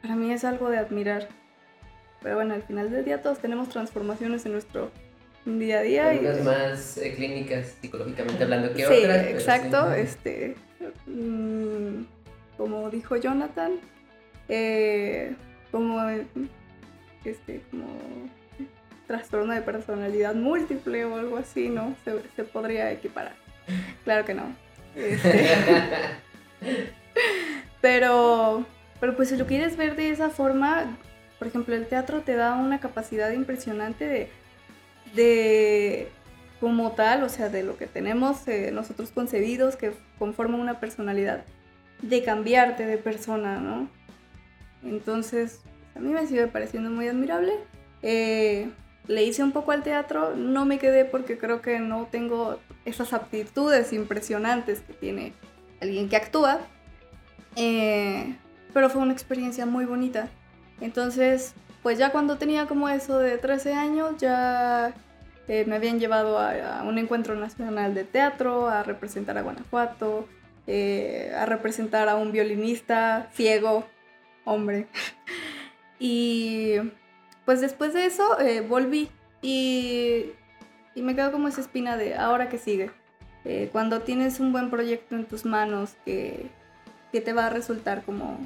para 0.02 0.16
mí 0.16 0.34
es 0.34 0.44
algo 0.44 0.70
de 0.70 0.78
admirar. 0.78 1.30
Pero 2.22 2.36
bueno, 2.36 2.54
al 2.54 2.64
final 2.64 2.92
del 2.92 3.06
día 3.06 3.22
todos 3.22 3.40
tenemos 3.40 3.70
transformaciones 3.70 4.46
en 4.46 4.54
nuestro 4.54 4.92
día 5.46 5.80
a 5.80 5.82
día. 5.82 6.10
Algunas 6.10 6.44
más 6.44 6.98
eh, 6.98 7.14
clínicas 7.16 7.76
psicológicamente 7.82 8.44
hablando 8.44 8.74
que 8.74 8.86
sí, 8.86 9.04
otras. 9.04 9.28
Exacto, 9.28 9.94
este... 9.94 10.56
Mm, 11.06 12.04
como 12.58 12.90
dijo 12.90 13.16
Jonathan, 13.16 13.74
eh, 14.50 15.36
como, 15.72 16.00
este, 17.26 17.62
como 17.72 17.88
trastorno 19.08 19.54
de 19.54 19.62
personalidad 19.62 20.36
múltiple 20.36 21.06
o 21.06 21.16
algo 21.18 21.38
así, 21.38 21.70
¿no? 21.70 21.96
Se, 22.36 22.44
podría 22.44 22.92
equiparar. 22.92 23.36
Claro 24.04 24.26
que 24.26 24.34
no. 24.34 24.56
Este, 24.96 25.50
pero, 27.82 28.66
pero 29.00 29.16
pues 29.16 29.30
si 29.30 29.38
lo 29.38 29.46
quieres 29.48 29.78
ver 29.78 29.96
de 29.96 30.10
esa 30.10 30.30
forma, 30.30 30.98
por 31.40 31.48
ejemplo, 31.48 31.76
el 31.76 31.88
teatro 31.88 32.22
te 32.22 32.36
da 32.36 32.56
una 32.56 32.80
capacidad 32.80 33.32
impresionante 33.32 34.06
de, 34.06 34.30
de 35.16 36.08
como 36.60 36.92
tal, 36.92 37.24
o 37.24 37.30
sea, 37.30 37.50
de 37.50 37.64
lo 37.64 37.78
que 37.78 37.88
tenemos 37.88 38.48
eh, 38.48 38.72
nosotros 38.72 39.12
concebidos 39.12 39.76
que 39.76 39.92
conforman 40.18 40.62
una 40.62 40.80
personalidad 40.80 41.44
de 42.04 42.24
cambiarte 42.24 42.86
de 42.86 42.98
persona, 42.98 43.60
¿no? 43.60 43.90
Entonces, 44.84 45.62
a 45.96 46.00
mí 46.00 46.12
me 46.12 46.28
sigue 46.28 46.48
pareciendo 46.48 46.90
muy 46.90 47.08
admirable. 47.08 47.54
Eh, 48.02 48.70
le 49.08 49.24
hice 49.24 49.44
un 49.44 49.52
poco 49.52 49.72
al 49.72 49.84
teatro, 49.84 50.36
no 50.36 50.66
me 50.66 50.80
quedé 50.80 51.06
porque 51.06 51.38
creo 51.38 51.62
que 51.62 51.80
no 51.80 52.08
tengo 52.12 52.60
esas 52.86 53.14
aptitudes 53.14 53.94
impresionantes 53.94 54.82
que 54.82 54.94
tiene 54.94 55.34
alguien 55.82 56.10
que 56.10 56.16
actúa, 56.18 56.60
eh, 57.56 58.36
pero 58.74 58.90
fue 58.90 59.02
una 59.02 59.14
experiencia 59.14 59.66
muy 59.66 59.86
bonita. 59.86 60.30
Entonces, 60.82 61.54
pues 61.82 61.98
ya 61.98 62.12
cuando 62.12 62.38
tenía 62.38 62.66
como 62.66 62.90
eso 62.90 63.20
de 63.20 63.38
13 63.38 63.74
años, 63.74 64.16
ya 64.18 64.94
eh, 65.48 65.64
me 65.68 65.76
habían 65.76 66.00
llevado 66.00 66.40
a, 66.40 66.84
un 66.84 66.98
encuentro 66.98 67.36
nacional 67.36 67.94
de 67.94 68.04
teatro, 68.04 68.68
a 68.68 68.84
representar 68.84 69.38
a 69.38 69.42
Guanajuato, 69.42 70.28
eh, 70.66 71.34
a 71.38 71.46
representar 71.46 72.08
a 72.08 72.16
un 72.16 72.32
violinista 72.32 73.30
ciego, 73.34 73.86
hombre. 74.46 74.88
y 76.00 76.76
pues 77.46 77.60
después 77.60 77.94
de 77.94 78.06
eso 78.06 78.40
eh, 78.40 78.62
volví 78.62 79.10
y, 79.42 80.28
y, 80.96 81.02
me 81.02 81.16
quedo 81.16 81.34
como 81.34 81.50
esa 81.50 81.60
espina 81.60 81.98
de 81.98 82.16
ahora 82.16 82.48
que 82.48 82.58
sigue. 82.58 82.92
Eh, 83.44 83.70
cuando 83.74 84.02
tienes 84.04 84.40
un 84.40 84.54
buen 84.54 84.70
proyecto 84.70 85.16
en 85.16 85.26
tus 85.26 85.44
manos 85.44 85.96
que, 86.06 86.50
que 87.12 87.20
te 87.20 87.34
va 87.34 87.48
a 87.48 87.50
resultar 87.50 88.04
como 88.04 88.40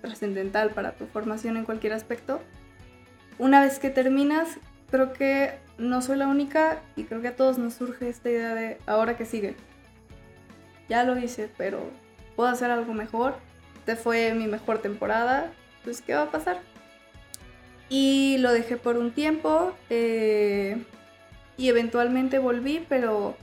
trascendental 0.00 0.70
para 0.70 0.96
tu 0.96 1.06
formación 1.06 1.56
en 1.56 1.64
cualquier 1.64 1.92
aspecto, 1.92 2.40
una 3.38 3.60
vez 3.60 3.78
que 3.78 3.88
terminas, 3.88 4.58
creo 4.90 5.12
que 5.12 5.52
no 5.78 6.02
soy 6.02 6.16
la 6.16 6.26
única 6.26 6.82
y 6.96 7.04
creo 7.04 7.20
que 7.20 7.28
a 7.28 7.36
todos 7.36 7.56
nos 7.58 7.74
surge 7.74 8.08
esta 8.08 8.30
idea 8.30 8.54
de 8.56 8.78
ahora 8.86 9.16
que 9.16 9.26
sigue 9.26 9.54
ya 10.88 11.04
lo 11.04 11.18
hice, 11.18 11.48
pero 11.56 11.80
puedo 12.36 12.48
hacer 12.48 12.70
algo 12.70 12.94
mejor. 12.94 13.34
Este 13.78 13.96
fue 13.96 14.34
mi 14.34 14.46
mejor 14.46 14.78
temporada, 14.78 15.50
pues 15.84 16.00
¿qué 16.02 16.14
va 16.14 16.22
a 16.22 16.30
pasar? 16.30 16.60
Y 17.88 18.36
lo 18.38 18.52
dejé 18.52 18.76
por 18.76 18.96
un 18.96 19.10
tiempo 19.10 19.72
eh, 19.90 20.82
y 21.56 21.68
eventualmente 21.68 22.38
volví, 22.38 22.84
pero 22.88 23.36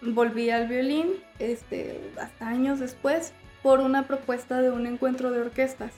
volví 0.00 0.50
al 0.50 0.68
violín 0.68 1.12
este, 1.38 2.00
hasta 2.20 2.48
años 2.48 2.80
después 2.80 3.32
por 3.62 3.80
una 3.80 4.06
propuesta 4.06 4.60
de 4.60 4.70
un 4.70 4.86
encuentro 4.86 5.30
de 5.30 5.40
orquestas. 5.40 5.92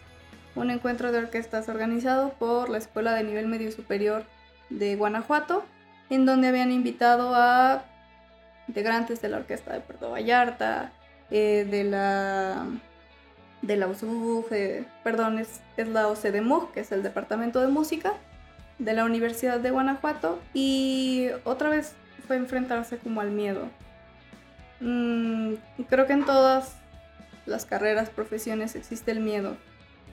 Un 0.54 0.70
encuentro 0.70 1.12
de 1.12 1.18
orquestas 1.18 1.68
organizado 1.68 2.30
por 2.38 2.68
la 2.68 2.78
Escuela 2.78 3.14
de 3.14 3.24
Nivel 3.24 3.46
Medio 3.46 3.70
Superior 3.70 4.24
de 4.68 4.96
Guanajuato, 4.96 5.64
en 6.10 6.26
donde 6.26 6.48
habían 6.48 6.72
invitado 6.72 7.34
a 7.34 7.84
integrantes 8.68 9.20
de 9.20 9.28
la 9.28 9.38
orquesta 9.38 9.72
de 9.72 9.80
Puerto 9.80 10.10
Vallarta, 10.10 10.92
eh, 11.30 11.66
de 11.70 11.84
la 11.84 12.66
de 13.62 13.76
la 13.76 13.88
USUG, 13.88 14.48
perdón, 15.04 15.38
es, 15.38 15.60
es 15.76 15.88
la 15.88 16.08
OCDEMUG, 16.08 16.72
que 16.72 16.80
es 16.80 16.92
el 16.92 17.02
departamento 17.02 17.60
de 17.60 17.68
música, 17.68 18.14
de 18.78 18.94
la 18.94 19.04
Universidad 19.04 19.60
de 19.60 19.70
Guanajuato 19.70 20.40
y 20.54 21.28
otra 21.44 21.68
vez 21.68 21.94
fue 22.26 22.36
enfrentarse 22.36 22.96
como 22.96 23.20
al 23.20 23.30
miedo. 23.30 23.68
Mm, 24.80 25.54
creo 25.88 26.06
que 26.06 26.14
en 26.14 26.24
todas 26.24 26.76
las 27.44 27.66
carreras, 27.66 28.08
profesiones 28.08 28.74
existe 28.74 29.10
el 29.10 29.20
miedo, 29.20 29.56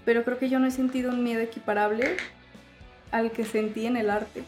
pero 0.03 0.23
creo 0.23 0.37
que 0.37 0.49
yo 0.49 0.59
no 0.59 0.67
he 0.67 0.71
sentido 0.71 1.11
un 1.11 1.23
miedo 1.23 1.41
equiparable 1.41 2.17
al 3.11 3.31
que 3.31 3.45
sentí 3.45 3.85
en 3.85 3.95
el 3.95 4.09
arte, 4.09 4.43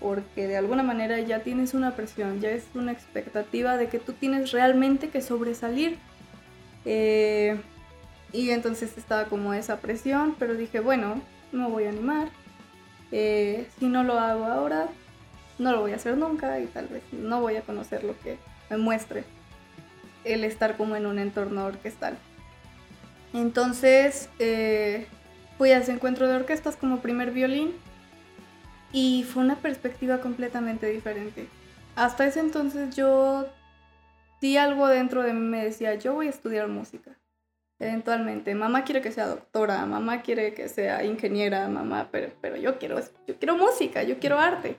porque 0.00 0.46
de 0.46 0.56
alguna 0.56 0.82
manera 0.82 1.20
ya 1.20 1.40
tienes 1.40 1.74
una 1.74 1.94
presión, 1.94 2.40
ya 2.40 2.50
es 2.50 2.64
una 2.74 2.92
expectativa 2.92 3.76
de 3.76 3.88
que 3.88 3.98
tú 3.98 4.14
tienes 4.14 4.50
realmente 4.50 5.08
que 5.10 5.20
sobresalir. 5.20 5.98
Eh, 6.84 7.60
y 8.32 8.50
entonces 8.50 8.96
estaba 8.96 9.26
como 9.26 9.52
esa 9.54 9.80
presión, 9.80 10.34
pero 10.38 10.54
dije, 10.54 10.80
bueno, 10.80 11.20
no 11.52 11.68
voy 11.68 11.84
a 11.84 11.90
animar. 11.90 12.28
Eh, 13.12 13.66
si 13.78 13.86
no 13.86 14.04
lo 14.04 14.18
hago 14.18 14.44
ahora, 14.44 14.88
no 15.58 15.72
lo 15.72 15.80
voy 15.80 15.92
a 15.92 15.96
hacer 15.96 16.16
nunca 16.16 16.58
y 16.58 16.66
tal 16.66 16.86
vez 16.86 17.02
no 17.12 17.40
voy 17.40 17.56
a 17.56 17.62
conocer 17.62 18.02
lo 18.02 18.18
que 18.20 18.38
me 18.70 18.78
muestre 18.78 19.24
el 20.24 20.44
estar 20.44 20.76
como 20.76 20.96
en 20.96 21.06
un 21.06 21.18
entorno 21.18 21.66
orquestal. 21.66 22.16
Entonces 23.32 24.28
eh, 24.38 25.06
fui 25.58 25.70
a 25.72 25.78
ese 25.78 25.92
encuentro 25.92 26.28
de 26.28 26.36
orquestas 26.36 26.76
como 26.76 27.00
primer 27.00 27.30
violín 27.32 27.74
y 28.92 29.24
fue 29.24 29.42
una 29.42 29.56
perspectiva 29.56 30.20
completamente 30.20 30.86
diferente. 30.86 31.46
Hasta 31.96 32.26
ese 32.26 32.40
entonces 32.40 32.94
yo 32.94 33.46
di 34.40 34.56
algo 34.56 34.88
dentro 34.88 35.22
de 35.22 35.32
mí 35.32 35.40
me 35.40 35.64
decía, 35.64 35.94
yo 35.96 36.14
voy 36.14 36.26
a 36.26 36.30
estudiar 36.30 36.68
música 36.68 37.16
eventualmente. 37.80 38.54
Mamá 38.54 38.84
quiere 38.84 39.00
que 39.00 39.10
sea 39.10 39.26
doctora, 39.26 39.84
mamá 39.86 40.20
quiere 40.22 40.54
que 40.54 40.68
sea 40.68 41.02
ingeniera, 41.04 41.66
mamá, 41.68 42.08
pero, 42.12 42.30
pero 42.40 42.56
yo, 42.56 42.78
quiero, 42.78 43.00
yo 43.26 43.36
quiero 43.38 43.56
música, 43.56 44.02
yo 44.02 44.18
quiero 44.18 44.38
arte. 44.38 44.76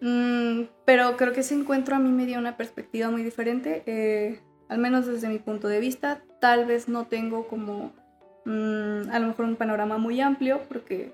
Mm, 0.00 0.62
pero 0.86 1.16
creo 1.16 1.32
que 1.32 1.40
ese 1.40 1.54
encuentro 1.54 1.96
a 1.96 1.98
mí 1.98 2.10
me 2.10 2.24
dio 2.24 2.38
una 2.38 2.56
perspectiva 2.56 3.10
muy 3.10 3.22
diferente, 3.22 3.82
eh, 3.84 4.40
al 4.68 4.78
menos 4.78 5.06
desde 5.06 5.28
mi 5.28 5.38
punto 5.38 5.68
de 5.68 5.80
vista. 5.80 6.22
Tal 6.40 6.64
vez 6.64 6.88
no 6.88 7.06
tengo 7.06 7.48
como 7.48 7.92
mm, 8.46 9.10
a 9.10 9.18
lo 9.18 9.26
mejor 9.26 9.44
un 9.44 9.56
panorama 9.56 9.98
muy 9.98 10.20
amplio 10.20 10.60
porque 10.68 11.12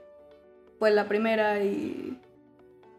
fue 0.78 0.90
la 0.90 1.08
primera 1.08 1.62
y, 1.62 2.18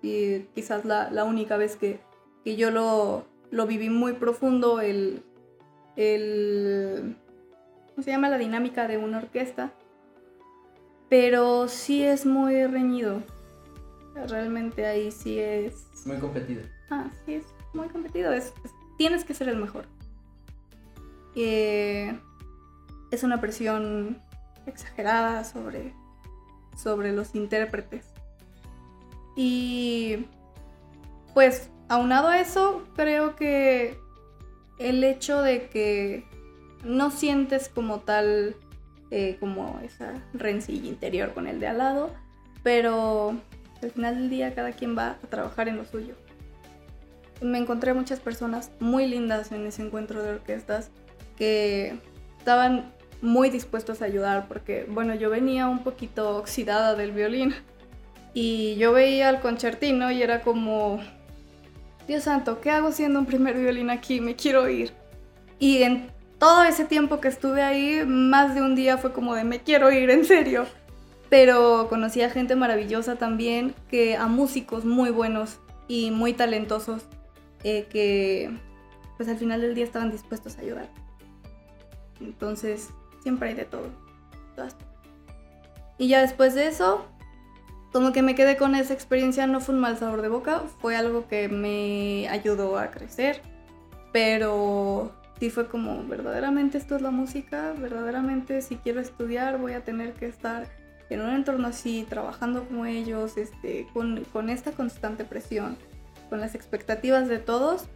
y 0.01 0.39
quizás 0.55 0.86
la, 0.86 1.10
la, 1.12 1.24
única 1.24 1.57
vez 1.57 1.75
que, 1.75 2.00
que 2.43 2.55
yo 2.55 2.72
lo, 2.72 3.25
lo, 3.51 3.67
viví 3.67 3.89
muy 3.89 4.13
profundo, 4.13 4.81
el, 4.81 5.24
el 5.96 7.15
se 8.03 8.12
llama? 8.12 8.29
La 8.29 8.38
dinámica 8.38 8.88
de 8.88 8.98
una 8.98 9.17
orquesta. 9.17 9.72
Pero 11.10 11.67
sí 11.67 12.03
es 12.03 12.25
muy 12.25 12.65
reñido. 12.65 13.24
Realmente 14.27 14.86
ahí 14.86 15.12
sí 15.12 15.39
es... 15.39 15.88
Es 15.93 16.05
muy 16.05 16.17
competido. 16.17 16.63
Ah, 16.89 17.10
sí, 17.25 17.36
es 17.36 17.46
muy 17.74 17.88
competido. 17.88 18.34
Es, 18.34 18.53
tienes 18.98 19.24
que 19.24 19.34
ser 19.34 19.50
el 19.50 19.57
mejor. 19.57 19.86
Eh, 21.36 22.19
es 23.12 23.24
una 23.24 23.39
presión 23.39 24.22
exagerada 24.65 25.43
sobre, 25.43 25.93
sobre 26.77 27.12
los 27.12 27.36
intérpretes. 27.36 28.05
Y 29.36 30.25
pues 31.34 31.69
aunado 31.89 32.29
a 32.29 32.39
eso, 32.39 32.84
creo 32.96 33.36
que 33.36 33.98
el 34.79 35.03
hecho 35.03 35.41
de 35.41 35.67
que 35.69 36.25
no 36.84 37.12
sientes 37.12 37.69
como 37.69 38.00
tal, 38.00 38.55
eh, 39.12 39.38
como 39.39 39.79
esa 39.84 40.13
rencilla 40.34 40.88
interior 40.88 41.34
con 41.34 41.48
el 41.48 41.60
de 41.60 41.67
al 41.67 41.79
lado, 41.79 42.12
pero 42.63 43.36
al 43.81 43.91
final 43.91 44.15
del 44.15 44.29
día 44.29 44.55
cada 44.55 44.72
quien 44.72 44.98
va 44.98 45.12
a 45.12 45.27
trabajar 45.27 45.67
en 45.67 45.77
lo 45.77 45.86
suyo. 45.86 46.15
Me 47.41 47.60
encontré 47.60 47.93
muchas 47.93 48.19
personas 48.19 48.72
muy 48.79 49.07
lindas 49.07 49.51
en 49.51 49.67
ese 49.67 49.84
encuentro 49.84 50.24
de 50.24 50.31
orquestas 50.31 50.89
que 51.38 51.96
estaban 52.39 52.91
muy 53.21 53.49
dispuestos 53.49 54.01
a 54.01 54.06
ayudar 54.06 54.47
porque, 54.47 54.86
bueno, 54.89 55.15
yo 55.15 55.30
venía 55.30 55.67
un 55.67 55.84
poquito 55.84 56.38
oxidada 56.38 56.95
del 56.95 57.12
violín 57.12 57.56
y 58.34 58.75
yo 58.75 58.93
veía 58.93 59.30
al 59.30 59.41
concertino 59.41 60.12
y 60.12 60.21
era 60.21 60.41
como, 60.41 60.99
Dios 62.08 62.23
santo, 62.23 62.62
¿qué 62.62 62.71
hago 62.71 62.91
siendo 62.91 63.19
un 63.19 63.25
primer 63.25 63.58
violín 63.58 63.89
aquí? 63.89 64.21
Me 64.21 64.36
quiero 64.36 64.69
ir. 64.69 64.93
Y 65.60 65.82
en 65.82 66.12
todo 66.38 66.63
ese 66.63 66.86
tiempo 66.86 67.19
que 67.19 67.27
estuve 67.27 67.63
ahí, 67.63 68.06
más 68.06 68.53
de 68.53 68.62
un 68.62 68.75
día 68.75 68.97
fue 68.97 69.12
como 69.12 69.34
de 69.34 69.43
me 69.43 69.62
quiero 69.62 69.91
ir, 69.91 70.10
en 70.10 70.23
serio. 70.23 70.65
Pero 71.30 71.88
conocí 71.89 72.21
a 72.21 72.30
gente 72.30 72.56
maravillosa 72.56 73.15
también, 73.15 73.73
que 73.89 74.15
a 74.15 74.27
músicos 74.27 74.86
muy 74.86 75.10
buenos 75.10 75.58
y 75.88 76.12
muy 76.12 76.34
talentosos, 76.34 77.03
eh, 77.63 77.88
que 77.89 78.51
pues 79.17 79.27
al 79.30 79.38
final 79.38 79.62
del 79.62 79.73
día 79.73 79.84
estaban 79.84 80.12
dispuestos 80.12 80.58
a 80.58 80.62
ayudar. 80.62 80.89
Entonces, 82.21 82.89
siempre 83.27 83.49
hay 83.49 83.55
de 83.55 83.65
todo. 83.65 83.89
Y 85.97 86.07
ya 86.07 86.21
después 86.21 86.55
de 86.55 86.67
eso, 86.67 87.05
como 87.91 88.13
que 88.13 88.21
me 88.21 88.35
quedé 88.35 88.55
con 88.55 88.73
esa 88.73 88.93
experiencia, 88.93 89.47
no 89.47 89.59
fue 89.59 89.75
un 89.75 89.81
mal 89.81 89.97
sabor 89.97 90.21
de 90.21 90.29
boca, 90.29 90.61
fue 90.79 90.95
algo 90.95 91.27
que 91.27 91.49
me 91.49 92.29
ayudó 92.29 92.77
a 92.77 92.89
crecer, 92.89 93.41
pero 94.13 95.11
sí 95.41 95.49
fue 95.49 95.67
como, 95.67 96.07
verdaderamente 96.07 96.77
esto 96.77 96.95
es 96.95 97.01
la 97.01 97.11
música, 97.11 97.73
verdaderamente 97.77 98.61
si 98.61 98.77
quiero 98.77 99.01
estudiar 99.01 99.57
voy 99.57 99.73
a 99.73 99.83
tener 99.83 100.13
que 100.13 100.27
estar 100.27 100.69
en 101.09 101.19
un 101.19 101.31
entorno 101.31 101.67
así, 101.67 102.05
trabajando 102.07 102.63
como 102.63 102.85
ellos, 102.85 103.35
este, 103.35 103.87
con, 103.93 104.23
con 104.31 104.49
esta 104.49 104.71
constante 104.71 105.25
presión, 105.25 105.77
con 106.29 106.39
las 106.39 106.55
expectativas 106.55 107.27
de 107.27 107.39
todos. 107.39 107.87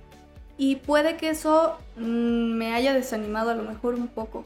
Y 0.58 0.76
puede 0.76 1.16
que 1.16 1.30
eso 1.30 1.78
mm, 1.96 2.02
me 2.02 2.74
haya 2.74 2.94
desanimado 2.94 3.52
a 3.52 3.56
lo 3.56 3.64
mejor 3.64 3.96
un 3.96 4.10
poco. 4.10 4.46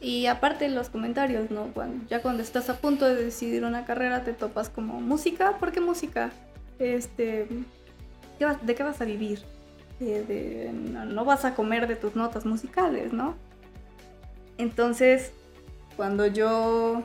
Y 0.00 0.26
aparte 0.26 0.68
los 0.68 0.90
comentarios, 0.90 1.50
¿no? 1.50 1.72
Cuando, 1.74 2.06
ya 2.08 2.22
cuando 2.22 2.42
estás 2.42 2.70
a 2.70 2.76
punto 2.76 3.04
de 3.04 3.16
decidir 3.16 3.64
una 3.64 3.84
carrera 3.84 4.22
te 4.22 4.32
topas 4.32 4.68
como 4.68 5.00
música, 5.00 5.58
¿por 5.58 5.72
qué 5.72 5.80
música? 5.80 6.30
Este, 6.78 7.48
¿De 8.62 8.74
qué 8.74 8.82
vas 8.82 9.00
a 9.00 9.04
vivir? 9.04 9.42
no, 10.00 11.24
vas 11.24 11.44
a 11.44 11.56
comer 11.56 11.88
de 11.88 11.96
tus 11.96 12.14
notas 12.14 12.46
musicales, 12.46 13.12
¿no? 13.12 13.34
Entonces, 14.56 15.32
cuando 15.96 16.26
yo 16.26 17.02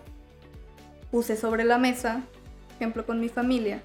puse 1.10 1.36
sobre 1.36 1.64
la 1.64 1.80
mesa, 1.80 2.22
ejemplo 2.76 3.06
con 3.06 3.20
mi 3.20 3.30
familia, 3.30 3.82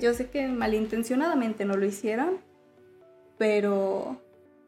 yo 0.00 0.12
sé 0.12 0.28
que 0.28 0.48
malintencionadamente 0.48 1.64
no 1.64 1.76
lo 1.76 1.86
hicieron, 1.86 2.38
pero 3.38 4.20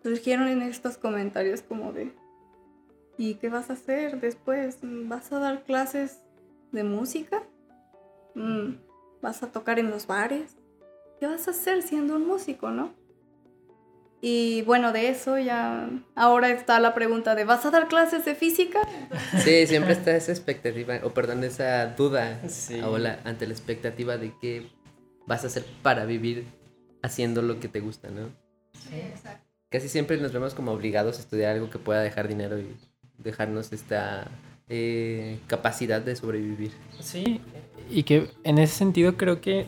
surgieron 0.02 0.48
en 0.48 0.62
estos 0.62 0.96
comentarios 0.96 1.60
como 1.60 1.92
de, 1.92 2.12
¿y 3.22 3.34
qué 3.34 3.48
vas 3.48 3.70
a 3.70 3.74
hacer 3.74 4.20
después? 4.20 4.78
¿Vas 4.82 5.30
a 5.30 5.38
dar 5.38 5.62
clases 5.62 6.22
de 6.72 6.82
música? 6.82 7.44
Mm, 8.34 8.74
¿Vas 9.20 9.44
a 9.44 9.52
tocar 9.52 9.78
en 9.78 9.90
los 9.90 10.08
bares? 10.08 10.56
¿Qué 11.20 11.28
vas 11.28 11.46
a 11.46 11.52
hacer 11.52 11.82
siendo 11.82 12.16
un 12.16 12.26
músico, 12.26 12.72
no? 12.72 12.92
Y 14.20 14.62
bueno, 14.62 14.92
de 14.92 15.08
eso 15.08 15.38
ya 15.38 15.88
ahora 16.16 16.50
está 16.50 16.80
la 16.80 16.94
pregunta 16.94 17.36
de 17.36 17.44
¿vas 17.44 17.64
a 17.64 17.70
dar 17.70 17.86
clases 17.86 18.24
de 18.24 18.34
física? 18.34 18.80
Sí, 19.38 19.68
siempre 19.68 19.92
está 19.92 20.16
esa 20.16 20.32
expectativa, 20.32 20.98
o 21.04 21.10
perdón, 21.14 21.44
esa 21.44 21.86
duda 21.94 22.40
ante 23.24 23.46
la 23.46 23.52
expectativa 23.52 24.16
de 24.16 24.32
qué 24.40 24.68
vas 25.26 25.44
a 25.44 25.46
hacer 25.46 25.64
para 25.82 26.06
vivir 26.06 26.44
haciendo 27.02 27.40
lo 27.40 27.60
que 27.60 27.68
te 27.68 27.78
gusta, 27.78 28.10
¿no? 28.10 28.30
Sí, 28.72 28.96
exacto. 28.96 29.46
Casi 29.68 29.88
siempre 29.88 30.16
nos 30.18 30.32
vemos 30.32 30.54
como 30.54 30.72
obligados 30.72 31.18
a 31.18 31.20
estudiar 31.20 31.54
algo 31.54 31.70
que 31.70 31.78
pueda 31.78 32.00
dejar 32.02 32.28
dinero 32.28 32.58
y 32.58 32.76
dejarnos 33.22 33.72
esta 33.72 34.28
eh, 34.68 35.38
capacidad 35.46 36.00
de 36.00 36.16
sobrevivir. 36.16 36.72
Sí, 37.00 37.40
y 37.90 38.04
que 38.04 38.30
en 38.44 38.58
ese 38.58 38.74
sentido 38.74 39.16
creo 39.16 39.40
que, 39.40 39.66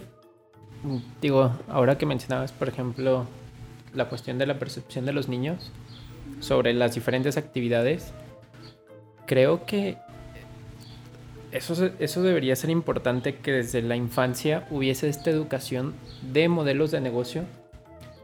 digo, 1.21 1.53
ahora 1.69 1.99
que 1.99 2.07
mencionabas, 2.07 2.53
por 2.53 2.69
ejemplo, 2.69 3.27
la 3.95 4.09
cuestión 4.09 4.39
de 4.39 4.47
la 4.47 4.59
percepción 4.59 5.05
de 5.05 5.13
los 5.13 5.29
niños 5.29 5.71
sobre 6.41 6.73
las 6.73 6.95
diferentes 6.95 7.37
actividades, 7.37 8.13
creo 9.27 9.67
que 9.67 9.99
eso, 11.53 11.91
eso 11.99 12.23
debería 12.23 12.57
ser 12.57 12.71
importante 12.71 13.37
que 13.37 13.53
desde 13.53 13.83
la 13.83 13.97
infancia 13.97 14.67
hubiese 14.71 15.09
esta 15.09 15.31
educación 15.31 15.95
de 16.33 16.49
modelos 16.49 16.91
de 16.91 17.01
negocio, 17.01 17.45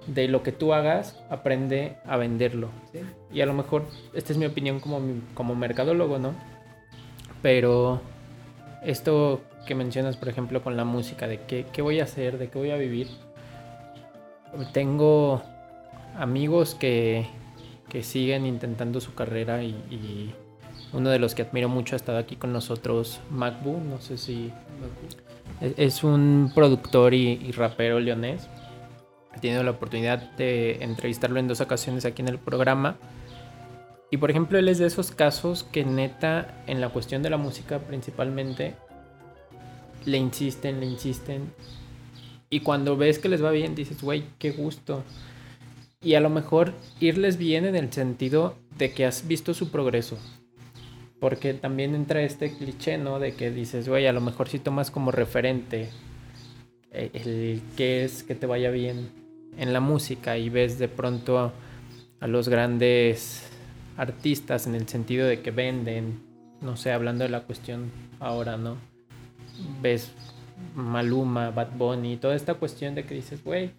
de 0.07 0.29
lo 0.29 0.43
que 0.43 0.53
tú 0.53 0.73
hagas, 0.73 1.23
aprende 1.31 1.97
a 2.07 2.17
venderlo. 2.17 2.71
Y 3.33 3.41
a 3.41 3.47
lo 3.47 3.55
mejor, 3.55 3.87
esta 4.15 4.33
es 4.33 4.39
mi 4.39 4.47
opinión 4.47 4.81
como, 4.81 5.01
como 5.35 5.55
mercadólogo, 5.55 6.19
¿no? 6.19 6.35
Pero 7.43 8.01
esto 8.83 9.41
que 9.67 9.75
mencionas, 9.75 10.17
por 10.17 10.29
ejemplo, 10.29 10.63
con 10.63 10.77
la 10.77 10.85
música, 10.85 11.27
de 11.29 11.41
qué, 11.43 11.67
qué 11.73 11.83
voy 11.83 12.01
a 12.01 12.05
hacer, 12.05 12.39
de 12.39 12.49
qué 12.49 12.59
voy 12.59 12.71
a 12.71 12.77
vivir. 12.77 13.09
Tengo 14.73 15.43
amigos 16.17 16.75
que, 16.75 17.27
siguen 18.03 18.47
intentando 18.47 19.01
su 19.01 19.15
carrera 19.15 19.63
y, 19.63 20.35
uno 20.93 21.11
de 21.11 21.21
los 21.21 21.37
que 21.37 21.43
admiro 21.43 21.69
mucho 21.69 21.95
ha 21.95 21.99
estado 21.99 22.19
aquí 22.19 22.35
con 22.35 22.53
nosotros, 22.53 23.21
Macbu, 23.31 23.79
no 23.79 24.01
sé 24.01 24.17
si... 24.17 24.53
Es 25.61 26.03
un 26.03 26.51
productor 26.55 27.15
y, 27.15 27.53
rapero 27.53 28.01
leonés. 28.01 28.49
He 29.35 29.41
tenido 29.41 29.63
la 29.63 29.73
oportunidad 29.73 30.33
de 30.33 30.83
entrevistarlo 30.83 31.39
en 31.39 31.49
dos 31.49 31.61
ocasiones 31.61 32.05
aquí 32.05 32.23
en 32.23 32.29
el 32.29 32.39
programa. 32.39 32.97
Y 34.11 34.17
por 34.17 34.31
ejemplo, 34.31 34.59
él 34.59 34.69
es 34.69 34.79
de 34.79 34.87
esos 34.87 35.13
casos 35.13 35.63
que 35.65 35.85
neta, 35.85 36.63
en 36.67 36.81
la 36.81 36.89
cuestión 36.89 37.23
de 37.23 37.31
la 37.31 37.37
música 37.37 37.79
principalmente, 37.79 38.75
le 40.05 40.19
insisten, 40.19 40.81
le 40.81 40.87
insisten. 40.87 41.53
Y 42.49 42.61
cuando 42.61 42.97
ves 42.97 43.21
que 43.21 43.29
les 43.29 43.45
va 43.45 43.53
bien, 43.53 43.77
dices, 43.77 44.03
güey, 44.03 44.25
qué 44.39 44.51
gusto. 44.51 45.05
Y 46.03 46.15
a 46.15 46.21
lo 46.21 46.31
mejor 46.31 46.73
irles 46.99 47.37
bien 47.37 47.65
en 47.67 47.77
el 47.77 47.93
sentido 47.93 48.57
de 48.77 48.93
que 48.93 49.07
has 49.07 49.29
visto 49.29 49.55
su 49.55 49.71
progreso. 49.71 50.19
Porque 51.21 51.55
también 51.55 51.95
entra 51.95 52.23
este 52.23 52.57
cliché, 52.57 52.99
¿no? 52.99 53.21
De 53.21 53.35
que 53.35 53.53
dices, 53.53 53.89
güey, 53.89 54.07
a 54.09 54.13
lo 54.13 54.21
mejor 54.21 54.49
si 54.49 54.59
tomas 54.59 54.91
como 54.91 55.13
referente 55.13 55.91
eh, 56.91 57.11
el 57.13 57.63
que 57.77 58.05
es 58.05 58.25
que 58.25 58.35
te 58.35 58.47
vaya 58.47 58.71
bien 58.71 59.20
en 59.61 59.73
la 59.75 59.81
música 59.81 60.39
y 60.39 60.49
ves 60.49 60.79
de 60.79 60.89
pronto 60.89 61.53
a 62.19 62.27
los 62.27 62.49
grandes 62.49 63.47
artistas 63.97 64.67
en 64.67 64.75
el 64.75 64.89
sentido 64.89 65.27
de 65.27 65.43
que 65.43 65.51
venden, 65.51 66.21
no 66.63 66.77
sé, 66.77 66.93
hablando 66.93 67.25
de 67.25 67.31
la 67.31 67.43
cuestión 67.43 67.91
ahora, 68.19 68.57
¿no? 68.57 68.79
Ves 69.83 70.13
Maluma, 70.75 71.51
Bad 71.51 71.77
Bunny, 71.77 72.17
toda 72.17 72.35
esta 72.35 72.55
cuestión 72.55 72.95
de 72.95 73.05
que 73.05 73.15
dices, 73.15 73.45
güey, 73.45 73.73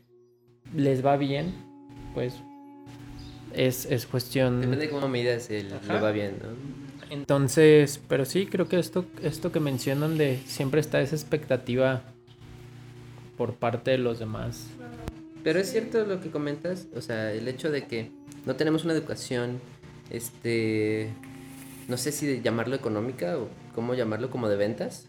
les 0.75 1.03
va 1.03 1.17
bien, 1.17 1.51
pues 2.13 2.35
es, 3.53 3.85
es 3.85 4.05
cuestión... 4.05 4.61
Depende 4.61 4.85
de 4.85 4.91
cómo 4.91 5.07
midas 5.07 5.49
el 5.49 5.69
le 5.69 5.99
va 5.99 6.11
bien, 6.11 6.37
¿no? 6.41 6.81
Entonces, 7.09 7.99
pero 8.07 8.23
sí, 8.23 8.45
creo 8.45 8.69
que 8.69 8.77
esto, 8.77 9.05
esto 9.21 9.51
que 9.51 9.59
mencionan 9.59 10.17
de 10.17 10.39
siempre 10.45 10.79
está 10.79 11.01
esa 11.01 11.15
expectativa 11.15 12.03
por 13.35 13.55
parte 13.55 13.91
de 13.91 13.97
los 13.97 14.19
demás. 14.19 14.69
Pero 15.43 15.60
es 15.60 15.71
cierto 15.71 16.06
lo 16.06 16.19
que 16.21 16.30
comentas, 16.30 16.88
o 16.95 17.01
sea, 17.01 17.32
el 17.32 17.47
hecho 17.47 17.71
de 17.71 17.88
que 17.88 18.12
no 18.45 18.56
tenemos 18.56 18.84
una 18.84 18.93
educación, 18.93 19.60
este, 20.10 21.10
no 21.88 21.97
sé 21.97 22.12
si 22.12 22.41
llamarlo 22.41 22.75
económica 22.75 23.38
o 23.38 23.49
cómo 23.73 23.93
llamarlo 23.93 24.30
como 24.30 24.49
de 24.49 24.58
ventas. 24.58 25.08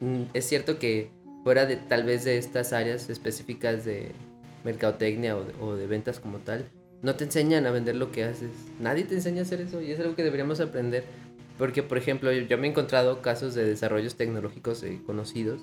Mm, 0.00 0.22
es 0.34 0.46
cierto 0.46 0.78
que 0.78 1.10
fuera 1.44 1.66
de 1.66 1.76
tal 1.76 2.04
vez 2.04 2.24
de 2.24 2.38
estas 2.38 2.72
áreas 2.72 3.08
específicas 3.10 3.84
de 3.84 4.12
mercadotecnia 4.64 5.36
o 5.36 5.76
de 5.76 5.86
ventas 5.86 6.18
como 6.18 6.38
tal, 6.38 6.66
no 7.02 7.14
te 7.14 7.24
enseñan 7.24 7.66
a 7.66 7.70
vender 7.70 7.96
lo 7.96 8.10
que 8.10 8.24
haces. 8.24 8.50
Nadie 8.80 9.04
te 9.04 9.14
enseña 9.14 9.40
a 9.40 9.42
hacer 9.42 9.60
eso 9.60 9.80
y 9.80 9.92
es 9.92 10.00
algo 10.00 10.16
que 10.16 10.24
deberíamos 10.24 10.60
aprender. 10.60 11.04
Porque, 11.58 11.82
por 11.82 11.98
ejemplo, 11.98 12.32
yo, 12.32 12.58
me 12.58 12.66
he 12.66 12.70
encontrado 12.70 13.22
casos 13.22 13.54
de 13.54 13.64
desarrollos 13.64 14.16
tecnológicos 14.16 14.82
eh, 14.82 15.00
conocidos 15.06 15.62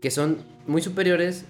que 0.00 0.10
son 0.10 0.38
muy 0.66 0.82
superiores 0.82 1.44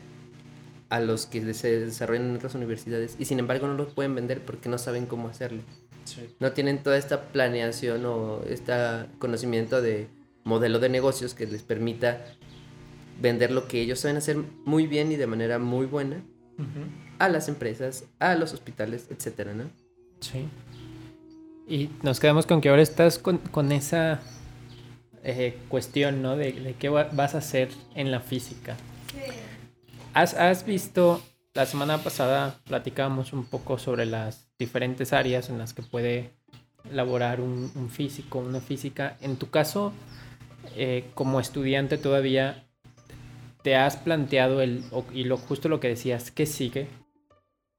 a 0.92 1.00
los 1.00 1.24
que 1.24 1.54
se 1.54 1.80
desarrollan 1.80 2.28
en 2.28 2.36
otras 2.36 2.54
universidades 2.54 3.16
y 3.18 3.24
sin 3.24 3.38
embargo 3.38 3.66
no 3.66 3.72
los 3.72 3.94
pueden 3.94 4.14
vender 4.14 4.42
porque 4.44 4.68
no 4.68 4.76
saben 4.76 5.06
cómo 5.06 5.28
hacerlo. 5.28 5.62
No 6.38 6.52
tienen 6.52 6.82
toda 6.82 6.98
esta 6.98 7.28
planeación 7.28 8.04
o 8.04 8.42
este 8.46 8.74
conocimiento 9.18 9.80
de 9.80 10.08
modelo 10.44 10.80
de 10.80 10.90
negocios 10.90 11.32
que 11.32 11.46
les 11.46 11.62
permita 11.62 12.22
vender 13.22 13.52
lo 13.52 13.68
que 13.68 13.80
ellos 13.80 14.00
saben 14.00 14.18
hacer 14.18 14.36
muy 14.66 14.86
bien 14.86 15.10
y 15.12 15.16
de 15.16 15.26
manera 15.26 15.58
muy 15.58 15.86
buena 15.86 16.22
a 17.18 17.30
las 17.30 17.48
empresas, 17.48 18.04
a 18.18 18.34
los 18.34 18.52
hospitales, 18.52 19.06
etcétera, 19.10 19.54
¿no? 19.54 19.70
Sí. 20.20 20.46
Y 21.66 21.88
nos 22.02 22.20
quedamos 22.20 22.44
con 22.44 22.60
que 22.60 22.68
ahora 22.68 22.82
estás 22.82 23.18
con, 23.18 23.72
esa 23.72 24.20
eh, 25.24 25.56
cuestión, 25.70 26.20
¿no? 26.20 26.36
De, 26.36 26.76
qué 26.78 26.90
vas 26.90 27.34
a 27.34 27.38
hacer 27.38 27.70
en 27.94 28.10
la 28.10 28.20
física. 28.20 28.76
Sí. 29.10 29.51
¿Has, 30.14 30.66
visto, 30.66 31.22
la 31.54 31.64
semana 31.64 31.98
pasada 31.98 32.60
platicábamos 32.66 33.32
un 33.32 33.46
poco 33.46 33.78
sobre 33.78 34.04
las 34.04 34.46
diferentes 34.58 35.14
áreas 35.14 35.48
en 35.48 35.56
las 35.56 35.72
que 35.72 35.82
puede 35.82 36.34
laborar 36.90 37.40
un, 37.40 37.88
físico, 37.90 38.40
una 38.40 38.60
física. 38.60 39.16
En 39.22 39.36
tu 39.36 39.48
caso, 39.48 39.92
eh, 40.76 41.10
como 41.14 41.40
estudiante 41.40 41.96
todavía, 41.96 42.64
¿te 43.62 43.74
has 43.74 43.96
planteado 43.96 44.60
el, 44.60 44.84
y 45.14 45.24
lo 45.24 45.38
justo 45.38 45.70
lo 45.70 45.80
que 45.80 45.88
decías, 45.88 46.30
qué 46.30 46.44
sigue? 46.44 46.88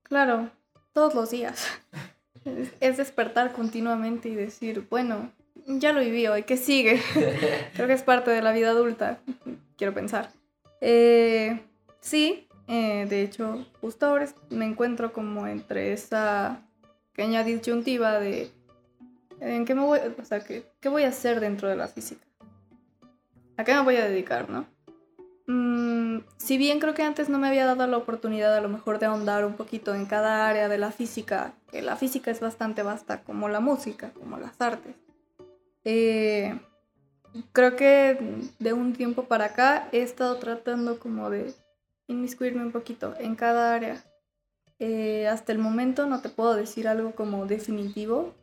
Claro, 0.02 0.50
todos 0.94 1.14
los 1.14 1.30
días. 1.30 1.68
Es, 2.82 2.98
despertar 2.98 3.54
continuamente 3.54 4.28
y 4.28 4.36
decir, 4.36 4.86
bueno, 4.90 5.32
ya 5.66 5.94
lo 5.94 6.02
viví 6.02 6.28
hoy, 6.28 6.44
¿qué 6.44 6.58
sigue? 6.58 7.02
Creo 7.74 7.88
que 7.88 7.94
es 7.94 8.04
parte 8.04 8.32
de 8.32 8.42
la 8.42 8.52
vida 8.52 8.72
adulta, 8.72 9.20
quiero 9.78 9.94
pensar. 9.94 10.30
Eh, 10.82 11.62
sí, 12.04 12.48
eh, 12.68 13.08
de 13.10 13.24
hecho, 13.24 13.66
justo 13.82 14.06
ahora 14.06 14.28
me 14.50 14.66
encuentro 14.66 15.14
como 15.14 15.48
entre 15.48 15.94
esa 15.94 16.62
pequeña 17.12 17.44
disyuntiva 17.44 18.20
de 18.20 18.52
en 19.40 19.66
qué 19.66 19.74
me 19.76 19.82
voy, 19.82 20.00
o 20.00 20.26
sea, 20.26 20.42
qué, 20.42 20.66
qué 20.80 20.90
voy 20.90 21.04
a 21.04 21.10
hacer 21.10 21.40
dentro 21.40 21.68
de 21.68 21.76
la 21.76 21.88
física. 21.88 22.26
¿A 23.58 23.64
qué 23.64 23.74
me 23.74 23.82
voy 23.82 23.98
a 23.98 24.08
dedicar, 24.08 24.50
no? 24.50 24.66
Mm, 25.48 26.20
si 26.38 26.58
bien 26.58 26.80
creo 26.80 26.94
que 26.94 27.04
antes 27.04 27.28
no 27.28 27.38
me 27.38 27.48
había 27.48 27.66
dado 27.66 27.86
la 27.88 27.98
oportunidad 27.98 28.56
a 28.56 28.62
lo 28.62 28.70
mejor 28.70 29.00
de 29.00 29.08
ahondar 29.08 29.46
un 29.46 29.56
poquito 29.56 29.94
en 29.94 30.06
cada 30.06 30.48
área 30.48 30.70
de 30.70 30.78
la 30.78 30.92
física, 30.92 31.54
que 31.70 31.82
la 31.82 31.98
física 31.98 32.32
es 32.32 32.40
bastante 32.40 32.84
vasta, 32.84 33.24
como 33.24 33.50
la 33.50 33.60
música, 33.60 34.12
como 34.12 34.38
las 34.38 34.60
artes. 34.62 34.96
Eh, 35.84 36.58
creo 37.52 37.76
que 37.76 38.18
de 38.60 38.74
un 38.74 38.94
tiempo 38.94 39.26
para 39.26 39.46
acá 39.46 39.90
he 39.92 40.02
estado 40.02 40.38
tratando 40.38 41.00
como 41.00 41.30
de 41.30 41.54
inmiscuirme 42.08 42.64
un 42.64 42.72
poquito 42.72 43.14
en 43.20 43.36
cada 43.36 43.74
área. 43.74 44.04
Eh, 44.80 45.28
hasta 45.28 45.52
el 45.52 45.60
momento 45.60 46.08
no 46.08 46.22
te 46.22 46.30
puedo 46.30 46.56
decir 46.56 46.88
algo 46.88 47.16
como 47.16 47.46
definitivo. 47.46 48.34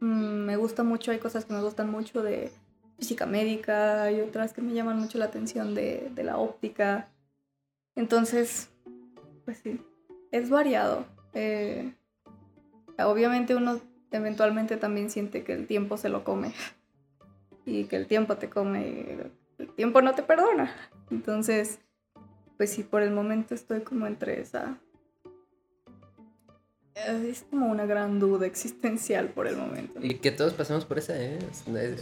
Mm, 0.00 0.44
me 0.44 0.56
gusta 0.56 0.82
mucho, 0.82 1.10
hay 1.10 1.18
cosas 1.18 1.44
que 1.44 1.52
me 1.52 1.62
gustan 1.62 1.90
mucho 1.90 2.22
de 2.22 2.52
física 2.96 3.26
médica, 3.26 4.04
hay 4.04 4.20
otras 4.20 4.52
que 4.52 4.62
me 4.62 4.74
llaman 4.74 4.98
mucho 4.98 5.18
la 5.18 5.24
atención 5.26 5.74
de, 5.74 6.12
la 6.16 6.36
óptica. 6.36 7.08
Entonces, 7.96 8.70
pues 9.44 9.58
sí, 9.58 9.80
es 10.30 10.50
variado. 10.50 11.06
Eh, 11.34 11.92
obviamente 12.98 13.54
uno 13.54 13.80
eventualmente 14.10 14.76
también 14.76 15.10
siente 15.10 15.44
que 15.44 15.54
el 15.54 15.66
tiempo 15.66 15.96
se 15.96 16.08
lo 16.08 16.24
come 16.24 16.52
y 17.64 17.84
que 17.84 17.96
el 17.96 18.06
tiempo 18.06 18.36
te 18.36 18.50
come, 18.50 19.32
el 19.58 19.74
tiempo 19.74 20.02
no 20.02 20.14
te 20.14 20.22
perdona. 20.22 20.74
Entonces, 21.10 21.80
pues 22.60 22.72
sí, 22.72 22.82
por 22.82 23.00
el 23.00 23.10
momento 23.10 23.54
estoy 23.54 23.80
como 23.80 24.06
entre 24.06 24.38
esa 24.38 24.76
es 26.94 27.46
como 27.48 27.68
una 27.68 27.86
gran 27.86 28.20
duda 28.20 28.44
existencial 28.46 29.28
por 29.28 29.46
el 29.46 29.56
momento. 29.56 29.98
Y 30.02 30.16
que 30.16 30.30
todos 30.30 30.52
pasamos 30.52 30.84
por 30.84 30.98
esa, 30.98 31.14
¿eh? 31.16 31.38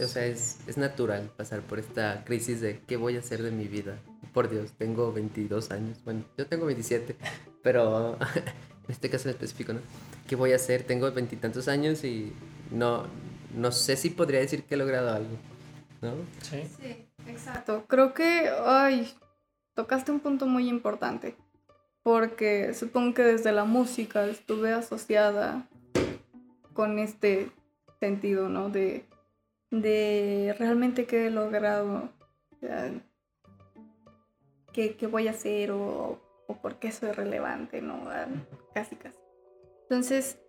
o 0.03 0.07
sea, 0.07 0.25
es, 0.25 0.57
es, 0.67 0.77
natural 0.77 1.31
pasar 1.37 1.61
por 1.61 1.79
esta 1.79 2.25
crisis 2.25 2.59
de 2.59 2.81
qué 2.85 2.97
voy 2.97 3.15
a 3.15 3.19
hacer 3.19 3.41
de 3.41 3.51
mi 3.51 3.69
vida. 3.69 3.99
Por 4.33 4.49
Dios, 4.49 4.73
tengo 4.77 5.13
22 5.13 5.71
años. 5.71 6.03
Bueno, 6.03 6.25
yo 6.37 6.45
tengo 6.45 6.65
27, 6.65 7.15
pero 7.63 8.15
en 8.35 8.89
este 8.89 9.09
caso 9.09 9.29
en 9.29 9.35
específico, 9.35 9.71
¿no? 9.71 9.79
¿Qué 10.27 10.35
voy 10.35 10.51
a 10.51 10.57
hacer? 10.57 10.83
Tengo 10.83 11.09
veintitantos 11.09 11.69
años 11.69 12.03
y 12.03 12.33
no, 12.69 13.05
no 13.55 13.71
sé 13.71 13.95
si 13.95 14.09
podría 14.09 14.41
decir 14.41 14.63
que 14.63 14.75
he 14.75 14.77
logrado 14.77 15.13
algo, 15.13 15.37
¿no? 16.01 16.15
Sí. 16.41 16.63
Sí, 16.81 17.05
exacto. 17.27 17.85
Creo 17.87 18.13
que, 18.13 18.49
ay, 18.65 19.09
tocaste 19.79 20.11
un 20.11 20.19
punto 20.19 20.45
muy 20.45 20.67
importante 20.67 21.37
porque 22.03 22.73
supongo 22.73 23.13
que 23.13 23.21
desde 23.21 23.53
la 23.53 23.63
música 23.63 24.25
estuve 24.25 24.73
asociada 24.73 25.69
con 26.73 26.99
este 26.99 27.49
sentido, 28.01 28.49
¿no? 28.49 28.69
De, 28.69 29.05
de 29.71 30.53
realmente 30.59 31.05
qué 31.05 31.27
he 31.27 31.29
logrado, 31.29 32.09
qué, 34.73 34.97
qué, 34.97 35.07
voy 35.07 35.29
a 35.29 35.31
hacer 35.31 35.71
o, 35.71 36.19
o, 36.45 36.61
por 36.61 36.75
qué 36.79 36.91
soy 36.91 37.13
relevante, 37.13 37.81
¿no? 37.81 38.01
Casi, 38.73 38.97
casi. 38.97 39.17
Entonces, 39.83 40.39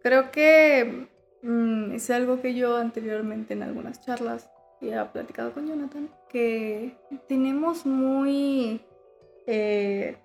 creo 0.00 0.30
que 0.30 1.08
mm, 1.42 1.90
es 1.90 2.08
algo 2.10 2.40
que 2.40 2.54
yo 2.54 2.76
anteriormente 2.76 3.54
en 3.54 3.64
algunas 3.64 4.00
charlas 4.00 4.48
he 4.80 5.04
platicado 5.12 5.52
con 5.52 5.66
Jonathan, 5.66 6.10
que 6.28 6.96
tenemos 7.28 7.86
muy... 7.86 8.80
Eh, 9.46 10.16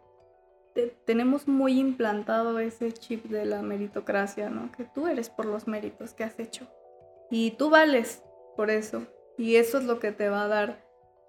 tenemos 1.06 1.48
muy 1.48 1.80
implantado 1.80 2.60
ese 2.60 2.94
chip 2.94 3.26
de 3.26 3.46
la 3.46 3.62
meritocracia, 3.62 4.50
¿no? 4.50 4.72
Que 4.72 4.86
tú 4.86 5.08
eres 5.08 5.30
por 5.30 5.46
los 5.46 5.68
méritos 5.68 6.14
que 6.14 6.24
has 6.24 6.40
hecho. 6.40 6.68
Y 7.30 7.52
tú 7.52 7.70
vales 7.70 8.24
por 8.56 8.70
eso. 8.70 9.06
Y 9.38 9.56
eso 9.58 9.80
es 9.80 9.84
lo 9.84 10.00
que 10.00 10.12
te 10.12 10.30
va 10.30 10.44
a 10.44 10.48
dar 10.48 10.86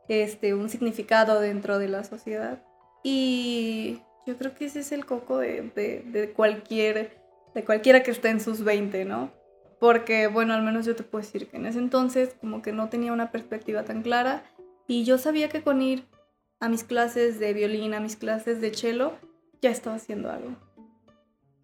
este, 0.08 0.54
un 0.54 0.68
significado 0.68 1.40
dentro 1.40 1.78
de 1.78 1.88
la 1.88 2.04
sociedad. 2.04 2.62
Y 3.02 4.02
yo 4.26 4.36
creo 4.36 4.54
que 4.54 4.66
ese 4.66 4.80
es 4.80 4.92
el 4.92 5.06
coco 5.06 5.38
de, 5.38 5.62
de, 5.72 6.32
cualquier, 6.32 7.18
de 7.54 7.64
cualquiera 7.64 8.02
que 8.02 8.10
esté 8.10 8.28
en 8.28 8.40
sus 8.40 8.62
20, 8.62 9.04
¿no? 9.04 9.32
Porque, 9.82 10.28
bueno, 10.28 10.54
al 10.54 10.62
menos 10.62 10.86
yo 10.86 10.94
te 10.94 11.02
puedo 11.02 11.24
decir 11.24 11.48
que 11.48 11.56
en 11.56 11.66
ese 11.66 11.80
entonces 11.80 12.36
como 12.40 12.62
que 12.62 12.70
no 12.70 12.88
tenía 12.88 13.12
una 13.12 13.32
perspectiva 13.32 13.82
tan 13.82 14.02
clara 14.02 14.44
y 14.86 15.02
yo 15.02 15.18
sabía 15.18 15.48
que 15.48 15.62
con 15.62 15.82
ir 15.82 16.04
a 16.60 16.68
mis 16.68 16.84
clases 16.84 17.40
de 17.40 17.52
violín, 17.52 17.92
a 17.92 17.98
mis 17.98 18.14
clases 18.14 18.60
de 18.60 18.72
cello, 18.72 19.18
ya 19.60 19.70
estaba 19.70 19.96
haciendo 19.96 20.30
algo. 20.30 20.54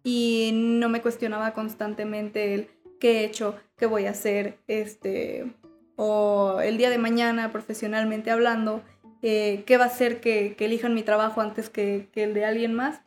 Y 0.03 0.51
no 0.53 0.89
me 0.89 1.01
cuestionaba 1.01 1.53
constantemente 1.53 2.55
el 2.55 2.67
qué 2.99 3.21
he 3.21 3.23
hecho, 3.23 3.55
qué 3.77 3.85
voy 3.85 4.05
a 4.05 4.09
hacer, 4.09 4.59
este, 4.67 5.53
o 5.95 6.59
el 6.59 6.77
día 6.77 6.89
de 6.89 6.97
mañana 6.97 7.53
profesionalmente 7.53 8.31
hablando, 8.31 8.83
eh, 9.21 9.63
qué 9.65 9.77
va 9.77 9.85
a 9.85 9.87
hacer 9.87 10.19
que, 10.19 10.57
elijan 10.59 10.93
mi 10.93 11.03
trabajo 11.03 11.39
antes 11.39 11.69
que, 11.69 12.09
que, 12.11 12.25
el 12.25 12.33
de 12.33 12.43
alguien 12.43 12.73
más. 12.73 12.99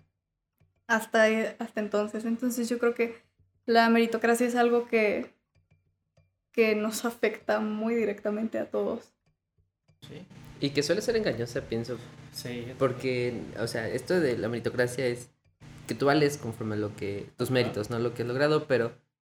Hasta, 0.87 1.27
hasta 1.59 1.81
entonces. 1.81 2.25
Entonces 2.25 2.66
yo 2.70 2.79
creo 2.79 2.94
que 2.94 3.31
la 3.66 3.88
meritocracia 3.88 4.46
es 4.46 4.55
algo 4.55 4.87
que, 4.87 5.31
que 6.53 6.75
nos 6.75 7.05
afecta 7.05 7.61
muy 7.61 7.94
directamente 7.94 8.59
a 8.59 8.70
todos. 8.70 9.12
Sí. 10.09 10.27
Y 10.61 10.70
que 10.70 10.83
suele 10.83 11.03
ser 11.03 11.16
engañosa, 11.16 11.62
pienso. 11.62 11.98
Sí. 12.33 12.66
Porque, 12.79 13.40
o 13.59 13.66
sea, 13.66 13.88
esto 13.88 14.20
de 14.20 14.38
la 14.38 14.48
meritocracia 14.48 15.07
es 15.07 15.31
que 15.87 15.94
tú 15.94 16.07
vales 16.07 16.38
conforme 16.38 16.75
a 16.75 16.79
lo 16.79 16.94
que, 16.96 17.27
tus 17.37 17.51
méritos, 17.51 17.90
¿no? 17.90 17.98
Lo 17.98 18.14
que 18.14 18.22
has 18.22 18.29
logrado, 18.29 18.66
pero 18.66 18.92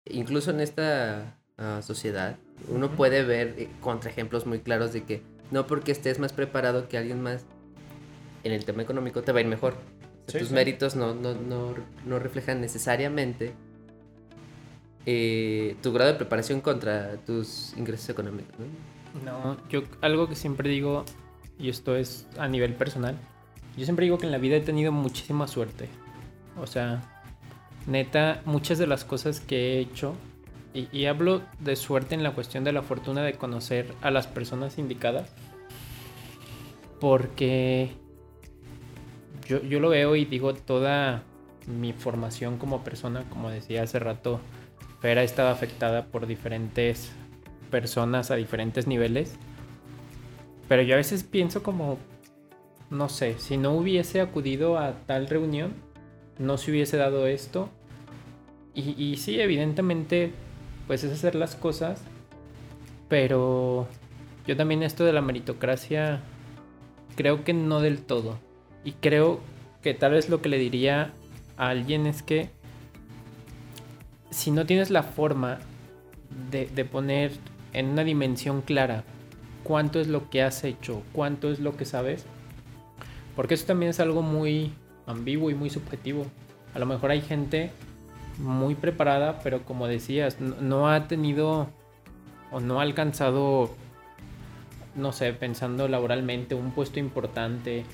incluso 0.04 0.50
en 0.50 0.60
esta 0.60 1.38
ah, 1.56 1.80
sociedad 1.82 2.36
uno 2.68 2.90
puede 2.90 3.22
ver 3.22 3.54
eh, 3.58 3.68
contraejemplos 3.80 4.46
muy 4.46 4.60
claros 4.60 4.92
de 4.92 5.04
que 5.04 5.22
no 5.50 5.66
porque 5.66 5.92
estés 5.92 6.18
más 6.18 6.32
preparado 6.32 6.88
que 6.88 6.98
alguien 6.98 7.22
más 7.22 7.44
en 8.42 8.52
el 8.52 8.64
tema 8.64 8.82
económico 8.82 9.22
te 9.22 9.32
va 9.32 9.38
a 9.38 9.42
ir 9.42 9.48
mejor. 9.48 9.74
tus 10.26 10.50
méritos 10.50 10.96
no, 10.96 11.14
no, 11.14 11.34
no, 11.34 11.74
no 12.04 12.18
reflejan 12.18 12.60
necesariamente 12.60 13.54
eh, 15.06 15.76
tu 15.82 15.92
grado 15.92 16.12
de 16.12 16.16
preparación 16.16 16.60
contra 16.60 17.16
tus 17.26 17.74
ingresos 17.76 18.08
económicos. 18.08 18.56
¿no? 19.24 19.56
yo 19.68 19.82
algo 20.00 20.28
que 20.28 20.34
siempre 20.34 20.68
digo, 20.68 21.04
y 21.58 21.68
esto 21.68 21.96
es 21.96 22.26
a 22.38 22.48
nivel 22.48 22.74
personal, 22.74 23.16
yo 23.76 23.84
siempre 23.84 24.04
digo 24.04 24.18
que 24.18 24.26
en 24.26 24.32
la 24.32 24.38
vida 24.38 24.56
he 24.56 24.60
tenido 24.60 24.92
muchísima 24.92 25.46
suerte. 25.46 25.88
O 26.60 26.66
sea, 26.66 27.22
neta, 27.86 28.40
muchas 28.44 28.78
de 28.78 28.86
las 28.86 29.04
cosas 29.04 29.40
que 29.40 29.74
he 29.74 29.78
hecho, 29.80 30.14
y, 30.72 30.88
y, 30.90 31.06
hablo 31.06 31.42
de 31.60 31.76
suerte 31.76 32.16
en 32.16 32.24
la 32.24 32.32
cuestión 32.32 32.64
de 32.64 32.72
la 32.72 32.82
fortuna 32.82 33.22
de 33.22 33.34
conocer 33.34 33.94
a 34.02 34.10
las 34.10 34.26
personas 34.26 34.78
indicadas, 34.78 35.30
porque 36.98 37.92
yo, 39.46 39.62
yo 39.62 39.78
lo 39.78 39.90
veo 39.90 40.16
y 40.16 40.24
digo, 40.24 40.54
toda 40.54 41.22
mi 41.66 41.92
formación 41.92 42.58
como 42.58 42.82
persona, 42.82 43.24
como 43.30 43.50
decía 43.50 43.82
hace 43.82 43.98
rato, 43.98 44.40
Fera 45.04 45.22
estaba 45.22 45.50
afectada 45.50 46.06
por 46.06 46.26
diferentes 46.26 47.12
personas 47.70 48.30
a 48.30 48.36
diferentes 48.36 48.86
niveles. 48.86 49.36
Pero 50.66 50.80
yo 50.80 50.94
a 50.94 50.96
veces 50.96 51.24
pienso 51.24 51.62
como, 51.62 51.98
no 52.88 53.10
sé, 53.10 53.38
si 53.38 53.58
no 53.58 53.72
hubiese 53.72 54.22
acudido 54.22 54.78
a 54.78 54.94
tal 55.04 55.26
reunión, 55.26 55.74
no 56.38 56.56
se 56.56 56.70
hubiese 56.70 56.96
dado 56.96 57.26
esto. 57.26 57.68
Y, 58.74 58.92
y 58.98 59.18
sí, 59.18 59.38
evidentemente, 59.38 60.32
pues 60.86 61.04
es 61.04 61.12
hacer 61.12 61.34
las 61.34 61.54
cosas. 61.54 62.00
Pero 63.10 63.86
yo 64.46 64.56
también 64.56 64.82
esto 64.82 65.04
de 65.04 65.12
la 65.12 65.20
meritocracia, 65.20 66.22
creo 67.14 67.44
que 67.44 67.52
no 67.52 67.82
del 67.82 68.00
todo. 68.00 68.38
Y 68.84 68.92
creo 68.92 69.40
que 69.82 69.92
tal 69.92 70.12
vez 70.12 70.30
lo 70.30 70.40
que 70.40 70.48
le 70.48 70.56
diría 70.56 71.12
a 71.58 71.68
alguien 71.68 72.06
es 72.06 72.22
que 72.22 72.48
si 74.34 74.50
no 74.50 74.66
tienes 74.66 74.90
la 74.90 75.04
forma 75.04 75.60
de, 76.50 76.66
poner 76.84 77.30
en 77.72 77.90
una 77.90 78.02
dimensión 78.02 78.62
clara 78.62 79.04
cuánto 79.62 80.00
es 80.00 80.08
lo 80.08 80.28
que 80.28 80.42
has 80.42 80.64
hecho, 80.64 81.02
cuánto 81.12 81.52
es 81.52 81.60
lo 81.60 81.76
que 81.76 81.84
sabes, 81.84 82.26
porque 83.36 83.54
eso 83.54 83.64
también 83.66 83.90
es 83.90 84.00
algo 84.00 84.22
muy 84.22 84.72
ambiguo 85.06 85.50
y 85.50 85.54
muy 85.54 85.70
subjetivo. 85.70 86.26
A 86.74 86.80
lo 86.80 86.86
mejor 86.86 87.12
hay 87.12 87.20
gente 87.20 87.70
muy 88.38 88.74
preparada, 88.74 89.38
pero 89.44 89.62
como 89.64 89.86
decías, 89.86 90.40
no, 90.40 90.90
ha 90.90 91.06
tenido 91.06 91.68
o 92.50 92.58
no 92.58 92.80
ha 92.80 92.82
alcanzado, 92.82 93.70
no 94.96 95.12
sé, 95.12 95.32
pensando 95.32 95.86
laboralmente, 95.86 96.56
un 96.56 96.72
puesto 96.72 96.98
importante, 96.98 97.84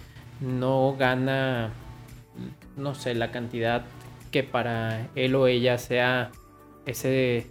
no 0.41 0.97
gana, 0.99 1.71
no 2.79 2.95
sé, 2.95 3.15
la 3.15 3.31
cantidad 3.31 3.85
que 4.31 4.43
para 4.43 5.09
él 5.15 5.35
o 5.35 5.47
ella 5.47 5.79
sea 5.79 6.31
ese 6.87 7.47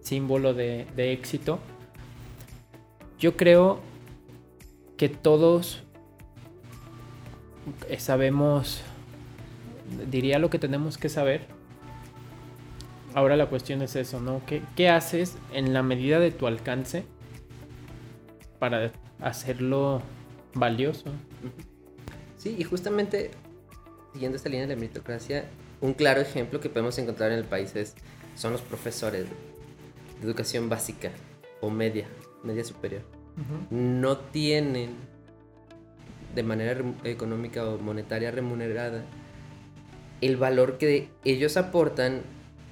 símbolo 0.00 0.54
de, 0.54 0.86
éxito. 0.96 1.58
Yo 3.18 3.36
creo 3.36 3.80
que 4.96 5.08
todos 5.08 5.82
sabemos, 7.98 8.82
diría 10.10 10.38
lo 10.38 10.50
que 10.50 10.58
tenemos 10.58 10.98
que 10.98 11.08
saber. 11.08 11.46
Ahora 13.14 13.36
la 13.36 13.46
cuestión 13.46 13.82
es 13.82 13.96
eso, 13.96 14.20
¿no? 14.20 14.40
¿Qué, 14.46 14.62
¿Qué, 14.76 14.88
haces 14.88 15.36
en 15.52 15.74
la 15.74 15.82
medida 15.82 16.20
de 16.20 16.30
tu 16.30 16.46
alcance 16.46 17.04
para 18.58 18.92
hacerlo 19.20 20.00
valioso? 20.54 21.10
Sí, 22.36 22.54
y 22.56 22.64
justamente 22.64 23.32
siguiendo 24.12 24.36
esta 24.36 24.48
línea 24.48 24.66
de 24.66 24.74
la 24.74 24.80
meritocracia, 24.80 25.44
un 25.80 25.94
claro 25.94 26.20
ejemplo 26.20 26.60
que 26.60 26.68
podemos 26.68 26.98
encontrar 26.98 27.32
en 27.32 27.38
el 27.38 27.44
país 27.44 27.74
es, 27.76 27.94
son 28.34 28.52
los 28.52 28.60
profesores 28.60 29.26
de 29.26 30.26
educación 30.26 30.68
básica 30.68 31.10
o 31.60 31.70
media, 31.70 32.06
media 32.42 32.64
superior. 32.64 33.02
No 33.70 34.18
tienen 34.18 34.90
de 36.34 36.42
manera 36.42 36.80
económica 37.04 37.66
o 37.66 37.78
monetaria 37.78 38.30
remunerada 38.30 39.02
el 40.20 40.36
valor 40.36 40.76
que 40.78 41.08
ellos 41.24 41.56
aportan 41.56 42.22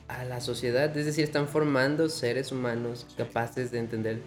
a 0.08 0.24
la 0.24 0.40
sociedad, 0.40 0.94
es 0.96 1.06
decir, 1.06 1.24
están 1.24 1.48
formando 1.48 2.08
seres 2.08 2.52
humanos 2.52 3.06
capaces 3.16 3.70
de 3.70 3.78
entender 3.78 4.20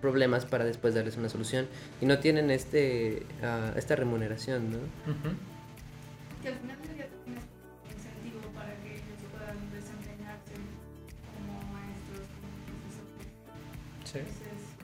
problemas 0.00 0.44
para 0.44 0.64
después 0.64 0.94
darles 0.94 1.16
una 1.16 1.28
solución 1.28 1.68
y 2.00 2.06
no 2.06 2.18
tienen 2.18 2.50
este 2.50 3.24
ah, 3.42 3.72
esta 3.76 3.94
remuneración, 3.94 4.72
¿no? 4.72 4.78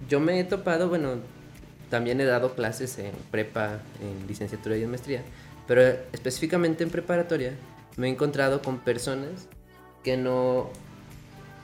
Yo 0.08 0.20
me 0.20 0.38
he 0.38 0.44
topado, 0.44 0.88
bueno, 0.88 1.16
también 1.90 2.20
he 2.20 2.24
dado 2.24 2.54
clases 2.54 2.98
en 2.98 3.12
prepa, 3.30 3.80
en 4.00 4.26
licenciatura 4.26 4.76
y 4.76 4.82
en 4.82 4.90
maestría, 4.90 5.22
pero 5.66 5.82
específicamente 6.12 6.84
en 6.84 6.90
preparatoria 6.90 7.52
me 7.96 8.08
he 8.08 8.10
encontrado 8.10 8.62
con 8.62 8.78
personas 8.78 9.48
que 10.04 10.16
no 10.16 10.70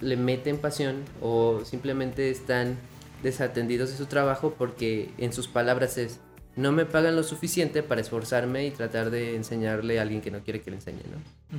le 0.01 0.17
meten 0.17 0.59
pasión 0.59 1.03
o 1.21 1.63
simplemente 1.65 2.31
están 2.31 2.77
desatendidos 3.23 3.91
de 3.91 3.97
su 3.97 4.07
trabajo 4.07 4.55
porque 4.59 5.11
en 5.19 5.33
sus 5.33 5.49
palabras 5.49 5.97
es 5.97 6.21
no 6.57 6.71
me 6.71 6.85
pagan 6.85 7.17
lo 7.17 7.25
suficiente 7.25 7.83
para 7.83 8.01
esforzarme 8.01 8.67
y 8.67 8.71
tratar 8.71 9.11
de 9.11 9.35
enseñarle 9.35 9.99
a 9.99 10.03
alguien 10.03 10.21
que 10.21 10.31
no 10.31 10.41
quiere 10.41 10.61
que 10.61 10.71
le 10.71 10.77
enseñe, 10.77 11.03
¿no? 11.11 11.59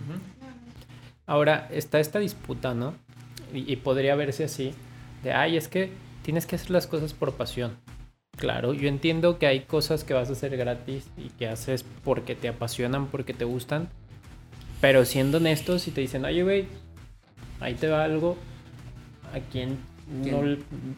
Ahora 1.25 1.67
está 1.71 1.99
esta 1.99 2.19
disputa, 2.19 2.73
¿no? 2.73 2.93
Y, 3.53 3.71
y 3.71 3.75
podría 3.77 4.15
verse 4.15 4.45
así 4.45 4.73
de, 5.23 5.33
ay, 5.33 5.57
es 5.57 5.67
que 5.67 5.91
tienes 6.25 6.47
que 6.47 6.55
hacer 6.55 6.71
las 6.71 6.87
cosas 6.87 7.13
por 7.13 7.33
pasión. 7.33 7.77
Claro, 8.35 8.73
yo 8.73 8.89
entiendo 8.89 9.37
que 9.37 9.45
hay 9.45 9.61
cosas 9.61 10.03
que 10.03 10.15
vas 10.15 10.27
a 10.29 10.33
hacer 10.33 10.57
gratis 10.57 11.05
y 11.17 11.29
que 11.29 11.47
haces 11.47 11.85
porque 12.03 12.33
te 12.33 12.47
apasionan, 12.47 13.05
porque 13.05 13.35
te 13.35 13.45
gustan. 13.45 13.89
Pero 14.81 15.05
siendo 15.05 15.37
honestos, 15.37 15.83
si 15.83 15.91
te 15.91 16.01
dicen, 16.01 16.25
oye, 16.25 16.41
güey, 16.41 16.65
ahí 17.59 17.75
te 17.75 17.87
va 17.87 18.03
algo, 18.03 18.37
¿a 19.33 19.39
quién, 19.51 19.77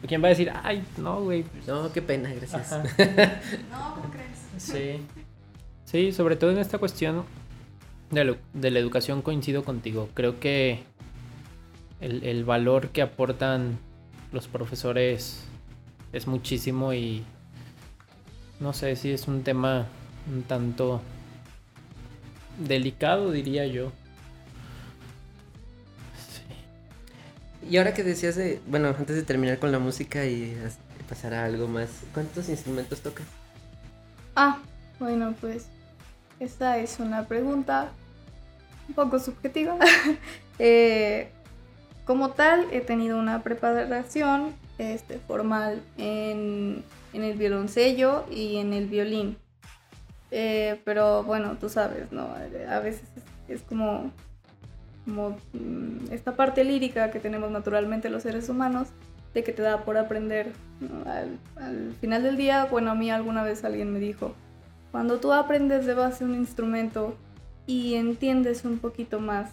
¿Quién? 0.06 0.22
va 0.22 0.26
a 0.26 0.30
decir, 0.30 0.50
ay, 0.64 0.82
no, 0.96 1.22
güey? 1.22 1.44
No, 1.66 1.92
qué 1.92 2.00
pena, 2.00 2.32
gracias. 2.32 2.70
no, 3.70 3.94
¿cómo 3.96 4.10
crees? 4.10 4.46
Sí. 4.56 5.02
Sí, 5.84 6.12
sobre 6.12 6.36
todo 6.36 6.52
en 6.52 6.58
esta 6.58 6.78
cuestión 6.78 7.24
de, 8.10 8.38
de 8.54 8.70
la 8.70 8.78
educación 8.78 9.20
coincido 9.20 9.62
contigo. 9.62 10.08
Creo 10.14 10.40
que 10.40 10.80
el, 12.00 12.24
el 12.24 12.44
valor 12.46 12.88
que 12.88 13.02
aportan 13.02 13.78
los 14.32 14.48
profesores 14.48 15.44
es 16.12 16.26
muchísimo 16.26 16.92
y 16.92 17.24
no 18.60 18.72
sé 18.72 18.96
si 18.96 19.12
es 19.12 19.28
un 19.28 19.42
tema 19.42 19.86
un 20.30 20.42
tanto 20.42 21.00
delicado, 22.58 23.30
diría 23.30 23.66
yo. 23.66 23.92
Y 27.68 27.76
ahora 27.76 27.92
que 27.92 28.02
decías 28.02 28.36
de, 28.36 28.60
bueno, 28.66 28.88
antes 28.88 29.14
de 29.14 29.22
terminar 29.22 29.58
con 29.58 29.70
la 29.70 29.78
música 29.78 30.24
y 30.24 30.56
pasar 31.08 31.34
a 31.34 31.44
algo 31.44 31.68
más, 31.68 31.88
¿cuántos 32.14 32.48
instrumentos 32.48 33.00
tocas? 33.00 33.26
Ah, 34.36 34.58
bueno, 34.98 35.34
pues 35.40 35.66
esta 36.40 36.78
es 36.78 36.98
una 36.98 37.26
pregunta 37.26 37.90
un 38.88 38.94
poco 38.94 39.18
subjetiva. 39.18 39.76
eh, 40.58 41.30
como 42.08 42.30
tal, 42.30 42.68
he 42.72 42.80
tenido 42.80 43.18
una 43.18 43.42
preparación 43.42 44.54
este, 44.78 45.18
formal 45.18 45.82
en, 45.98 46.82
el 47.12 47.36
violoncello 47.36 48.24
y 48.30 48.56
en 48.56 48.72
el 48.72 48.86
violín. 48.86 49.36
Eh, 50.30 50.80
pero 50.86 51.22
bueno, 51.24 51.58
tú 51.60 51.68
sabes, 51.68 52.10
¿no? 52.10 52.30
A 52.70 52.80
veces 52.80 53.06
es, 53.46 53.60
como, 53.60 54.10
mm, 55.04 56.10
esta 56.10 56.34
parte 56.34 56.64
lírica 56.64 57.10
que 57.10 57.20
tenemos 57.20 57.50
naturalmente 57.50 58.08
los 58.08 58.22
seres 58.22 58.48
humanos, 58.48 58.88
de 59.34 59.44
que 59.44 59.52
te 59.52 59.60
da 59.60 59.84
por 59.84 59.98
aprender. 59.98 60.52
Al, 61.04 61.38
al, 61.62 61.92
final 62.00 62.22
del 62.22 62.38
día, 62.38 62.64
bueno, 62.70 62.90
a 62.90 62.94
mí 62.94 63.10
alguna 63.10 63.42
vez 63.42 63.64
alguien 63.64 63.92
me 63.92 63.98
dijo, 63.98 64.32
cuando 64.92 65.20
tú 65.20 65.34
aprendes 65.34 65.84
de 65.84 65.92
base 65.92 66.24
un 66.24 66.34
instrumento 66.34 67.18
y 67.66 67.96
entiendes 67.96 68.64
un 68.64 68.78
poquito 68.78 69.20
más 69.20 69.50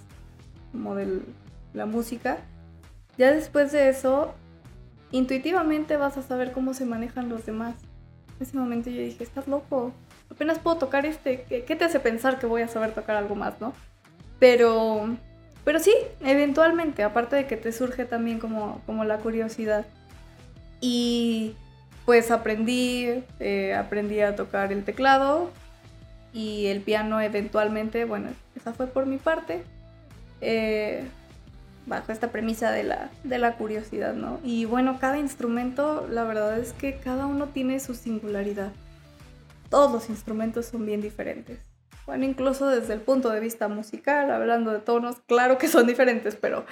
como 0.72 0.96
de 0.96 1.20
la 1.76 1.86
música, 1.86 2.38
ya 3.18 3.32
después 3.32 3.72
de 3.72 3.90
eso, 3.90 4.34
intuitivamente 5.12 5.98
vas 5.98 6.18
a 6.18 6.22
saber 6.22 6.52
cómo 6.52 6.74
se 6.74 6.86
manejan 6.86 7.30
los 7.30 7.46
demás. 7.46 7.76
En 8.38 8.48
ese 8.48 8.58
momento 8.58 8.90
yo 8.90 9.02
dije, 9.02 9.24
estás 9.24 9.48
loco, 9.48 9.94
apenas 10.30 10.60
puedo 10.60 10.78
tocar 10.78 11.06
este, 11.06 11.44
¿qué, 11.44 11.76
te 11.76 11.86
hace 11.86 12.00
pensar 12.00 12.40
que 12.40 12.48
voy 12.48 12.62
a 12.62 12.68
saber 12.68 12.94
tocar 12.94 13.16
algo 13.16 13.36
más, 13.36 13.62
no? 13.62 13.74
Pero, 14.40 15.16
pero 15.64 15.80
sí, 15.80 15.94
eventualmente, 16.22 17.04
aparte 17.04 17.36
de 17.38 17.48
que 17.48 17.56
te 17.56 17.72
surge 17.72 18.06
también 18.06 18.40
como, 18.40 18.82
como 18.86 19.06
la 19.06 19.18
curiosidad. 19.18 19.86
Y 20.82 21.56
pues 22.06 22.30
aprendí, 22.30 23.24
eh, 23.40 23.74
aprendí 23.74 24.20
a 24.20 24.36
tocar 24.36 24.72
el 24.72 24.84
teclado 24.84 25.50
y 26.34 26.68
el 26.68 26.82
piano 26.82 27.22
eventualmente, 27.22 28.04
bueno, 28.06 28.30
esa 28.56 28.74
fue 28.74 28.88
por 28.88 29.06
mi 29.06 29.18
parte, 29.18 29.64
eh, 30.42 31.06
bajo 31.86 32.12
esta 32.12 32.32
premisa 32.32 32.72
de 32.72 32.84
la, 32.84 33.12
de 33.24 33.38
la 33.38 33.58
curiosidad, 33.58 34.14
¿no? 34.14 34.40
Y 34.44 34.66
bueno, 34.66 34.98
cada 35.00 35.20
instrumento, 35.20 36.08
la 36.10 36.24
verdad 36.24 36.58
es 36.58 36.74
que 36.74 36.98
cada 36.98 37.26
uno 37.28 37.48
tiene 37.48 37.80
su 37.80 37.94
singularidad. 37.94 38.72
Todos 39.70 39.92
los 39.92 40.10
instrumentos 40.10 40.68
son 40.68 40.86
bien 40.86 41.02
diferentes. 41.02 41.60
Bueno, 42.06 42.26
incluso 42.26 42.68
desde 42.68 42.94
el 42.94 43.02
punto 43.02 43.30
de 43.30 43.40
vista 43.40 43.68
musical, 43.68 44.30
hablando 44.30 44.72
de 44.72 44.80
tonos, 44.80 45.22
claro 45.28 45.58
que 45.58 45.68
son 45.68 45.88
diferentes, 45.88 46.36
pero 46.36 46.66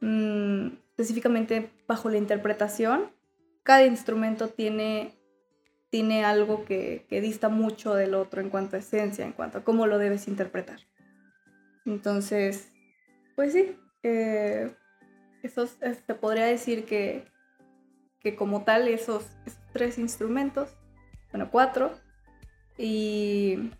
mm, 0.00 0.68
específicamente 0.90 1.70
bajo 1.86 2.10
la 2.10 2.18
interpretación, 2.18 3.10
cada 3.62 3.84
instrumento 3.84 4.48
tiene, 4.48 5.14
tiene 5.90 6.24
algo 6.24 6.64
que, 6.64 7.06
dista 7.08 7.48
mucho 7.48 7.94
del 7.94 8.14
otro 8.14 8.40
en 8.40 8.50
cuanto 8.50 8.76
a 8.76 8.80
esencia, 8.80 9.24
en 9.24 9.32
cuanto 9.32 9.58
a 9.58 9.64
cómo 9.64 9.86
lo 9.86 9.98
debes 9.98 10.26
interpretar. 10.26 10.80
Entonces, 11.86 12.72
pues 13.36 13.52
sí, 13.52 13.76
eh, 14.02 14.74
esos, 15.42 15.76
se 16.06 16.14
podría 16.14 16.46
decir 16.46 16.84
que, 16.84 17.24
que 18.20 18.36
como 18.36 18.64
tal 18.64 18.88
esos, 18.88 19.24
tres 19.72 19.98
instrumentos, 19.98 20.68
bueno, 21.32 21.48
cuatro, 21.50 21.92
y... 22.76 23.70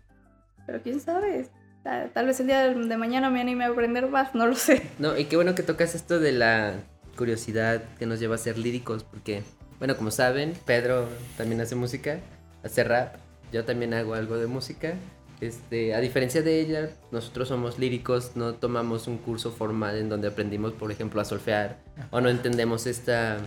Pero 0.65 0.81
quién 0.83 0.99
sabe, 0.99 1.49
tal, 1.83 2.11
tal, 2.11 2.27
vez 2.27 2.39
el 2.39 2.47
día 2.47 2.69
de 2.69 2.97
mañana 2.97 3.29
me 3.29 3.41
anime 3.41 3.65
a 3.65 3.69
aprender 3.69 4.07
más, 4.07 4.35
no 4.35 4.45
lo 4.45 4.55
sé. 4.55 4.83
No, 4.99 5.17
y 5.17 5.25
qué 5.25 5.35
bueno 5.35 5.55
que 5.55 5.63
tocas 5.63 5.95
esto 5.95 6.19
de 6.19 6.31
la 6.31 6.75
curiosidad 7.17 7.83
que 7.97 8.05
nos 8.05 8.19
lleva 8.19 8.35
a 8.35 8.37
ser 8.37 8.57
líricos, 8.57 9.03
porque 9.03 9.43
bueno, 9.79 9.97
como 9.97 10.11
saben, 10.11 10.53
Pedro 10.65 11.09
también 11.37 11.59
hace 11.59 11.75
música, 11.75 12.19
hace 12.63 12.83
rap, 12.83 13.15
yo 13.51 13.65
también 13.65 13.95
hago 13.95 14.13
algo 14.13 14.37
de 14.37 14.45
música. 14.45 14.93
Este, 15.41 15.95
a 15.95 15.99
diferencia 15.99 16.43
de 16.43 16.61
ella, 16.61 16.91
nosotros 17.11 17.47
somos 17.47 17.79
líricos, 17.79 18.35
no 18.35 18.53
tomamos 18.53 19.07
un 19.07 19.17
curso 19.17 19.51
formal 19.51 19.97
en 19.97 20.07
donde 20.07 20.27
aprendimos, 20.27 20.73
por 20.73 20.91
ejemplo, 20.91 21.19
a 21.19 21.25
solfear 21.25 21.79
o 22.11 22.21
no 22.21 22.29
entendemos 22.29 22.85
esta 22.85 23.39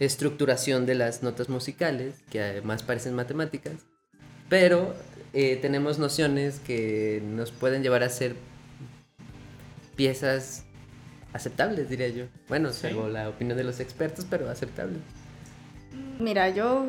estructuración 0.00 0.84
de 0.84 0.96
las 0.96 1.22
notas 1.22 1.48
musicales, 1.48 2.16
que 2.28 2.40
además 2.40 2.82
parecen 2.82 3.14
matemáticas, 3.14 3.86
pero 4.48 4.94
eh, 5.32 5.56
tenemos 5.62 6.00
nociones 6.00 6.58
que 6.58 7.22
nos 7.24 7.52
pueden 7.52 7.84
llevar 7.84 8.02
a 8.02 8.06
hacer 8.06 8.34
piezas 9.94 10.64
aceptables, 11.32 11.88
diría 11.88 12.08
yo. 12.08 12.24
Bueno, 12.48 12.72
según 12.72 13.12
la 13.12 13.28
opinión 13.28 13.56
de 13.56 13.64
los 13.64 13.78
expertos, 13.78 14.26
pero 14.28 14.50
aceptables. 14.50 14.98
Mira, 16.18 16.50
yo 16.50 16.84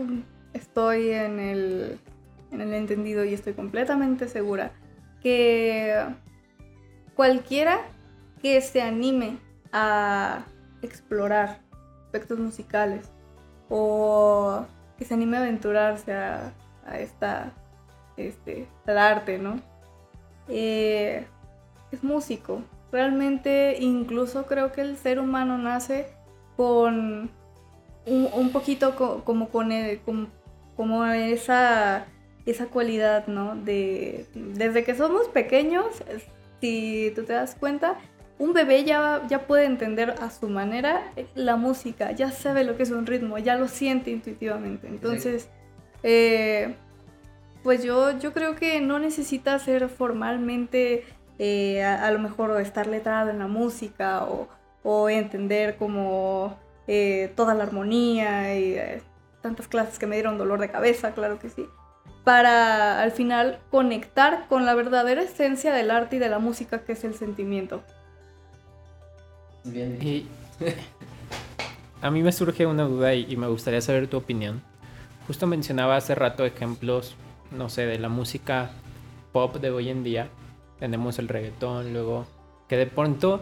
estoy 0.54 1.10
en 1.10 1.40
el, 1.40 2.00
en 2.52 2.62
el 2.62 2.74
entendido 2.74 3.24
y 3.24 3.34
estoy 3.34 3.54
completamente 3.54 4.28
segura 4.28 4.72
que 5.22 6.06
cualquiera 7.16 7.82
que 8.42 8.62
se 8.62 8.82
anime 8.82 9.38
a 9.72 10.46
explorar 10.82 11.60
aspectos 12.06 12.40
musicales 12.40 13.12
o 13.70 14.66
que 14.98 15.06
se 15.06 15.14
anime 15.14 15.38
a 15.38 15.42
aventurarse 15.42 16.14
a, 16.14 16.54
esta 16.98 17.54
este 18.18 18.68
arte, 18.88 19.38
¿no? 19.38 19.62
Eh, 20.48 21.26
es 21.92 22.04
músico, 22.04 22.64
Realmente 22.92 23.78
incluso 23.80 24.46
creo 24.46 24.72
que 24.72 24.82
el 24.82 24.98
ser 24.98 25.20
humano 25.20 25.58
nace 25.58 26.08
con 26.58 27.30
un, 28.06 28.52
poquito 28.52 28.96
como 29.24 29.50
con, 29.50 30.30
como 30.76 31.06
esa, 31.06 32.06
esa 32.50 32.68
cualidad, 32.68 33.28
¿no? 33.28 33.56
De, 33.56 34.26
desde 34.34 34.84
que 34.84 34.96
somos 34.96 35.28
pequeños, 35.28 35.86
si 36.62 37.12
tú 37.16 37.24
te 37.24 37.34
das 37.34 37.56
cuenta, 37.56 37.98
un 38.38 38.54
bebé 38.54 38.86
ya, 38.86 39.24
ya 39.28 39.48
puede 39.48 39.66
entender 39.66 40.16
a 40.22 40.30
su 40.32 40.48
manera 40.48 41.12
la 41.36 41.58
música, 41.58 42.12
ya 42.12 42.32
sabe 42.32 42.64
lo 42.64 42.78
que 42.78 42.84
es 42.84 42.92
un 42.92 43.06
ritmo, 43.06 43.38
ya 43.38 43.56
lo 43.58 43.68
siente 43.68 44.12
intuitivamente. 44.12 44.88
Entonces, 44.88 45.50
eh, 46.04 46.76
pues 47.64 47.84
yo, 47.84 48.18
yo 48.20 48.34
creo 48.34 48.56
que 48.56 48.80
no 48.82 49.00
necesita 49.00 49.60
ser 49.60 49.90
formalmente 49.90 51.04
eh, 51.38 51.84
a, 51.84 52.12
lo 52.12 52.20
mejor 52.20 52.60
estar 52.62 52.88
letrado 52.88 53.30
en 53.30 53.40
la 53.40 53.48
música 53.48 54.26
o, 54.26 54.48
entender 55.10 55.78
como 55.78 56.58
eh, 56.88 57.32
toda 57.36 57.54
la 57.54 57.64
armonía 57.64 58.58
y 58.58 58.74
eh, 58.74 59.02
tantas 59.42 59.68
clases 59.68 60.00
que 60.00 60.08
me 60.08 60.16
dieron 60.16 60.38
dolor 60.38 60.60
de 60.60 60.70
cabeza, 60.70 61.14
claro 61.14 61.38
que 61.38 61.50
sí, 61.50 61.68
para 62.24 63.02
al 63.02 63.12
final 63.12 63.60
conectar 63.72 64.48
con 64.48 64.66
la 64.66 64.76
verdadera 64.76 65.24
esencia 65.24 65.74
del 65.74 65.92
arte 65.92 66.18
y 66.18 66.20
de 66.20 66.30
la 66.30 66.40
música 66.40 66.84
que 66.84 66.94
es 66.94 67.04
el 67.04 67.16
sentimiento. 67.16 67.82
Bien. 69.64 69.98
Y 70.02 70.28
a 72.02 72.12
mí 72.12 72.22
me 72.22 72.32
surge 72.32 72.66
una 72.66 72.84
duda 72.84 73.14
y, 73.14 73.26
y 73.30 73.38
me 73.38 73.48
gustaría 73.48 73.82
saber 73.82 74.08
tu 74.08 74.18
opinión. 74.18 74.62
Justo 75.28 75.48
mencionaba 75.48 75.96
hace 75.96 76.16
rato 76.16 76.46
ejemplos, 76.46 77.16
no 77.52 77.70
sé, 77.70 77.86
de 77.86 78.00
la 78.00 78.10
música 78.10 78.72
pop 79.32 79.58
de 79.58 79.70
hoy 79.70 79.90
en 79.90 80.04
día 80.04 80.30
tenemos 80.80 81.20
el 81.20 81.28
reggaetón, 81.28 81.94
luego 81.94 82.26
que 82.68 82.78
de 82.78 82.88
pronto 82.88 83.42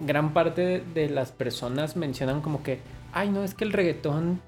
gran 0.00 0.32
parte 0.32 0.82
de 0.94 1.08
las 1.08 1.32
personas 1.32 1.96
mencionan 1.96 2.40
como 2.40 2.62
que, 2.62 2.80
ay 3.12 3.30
no, 3.30 3.44
es 3.44 3.54
que 3.54 3.64
el 3.64 3.72
reggaetón, 3.72 4.40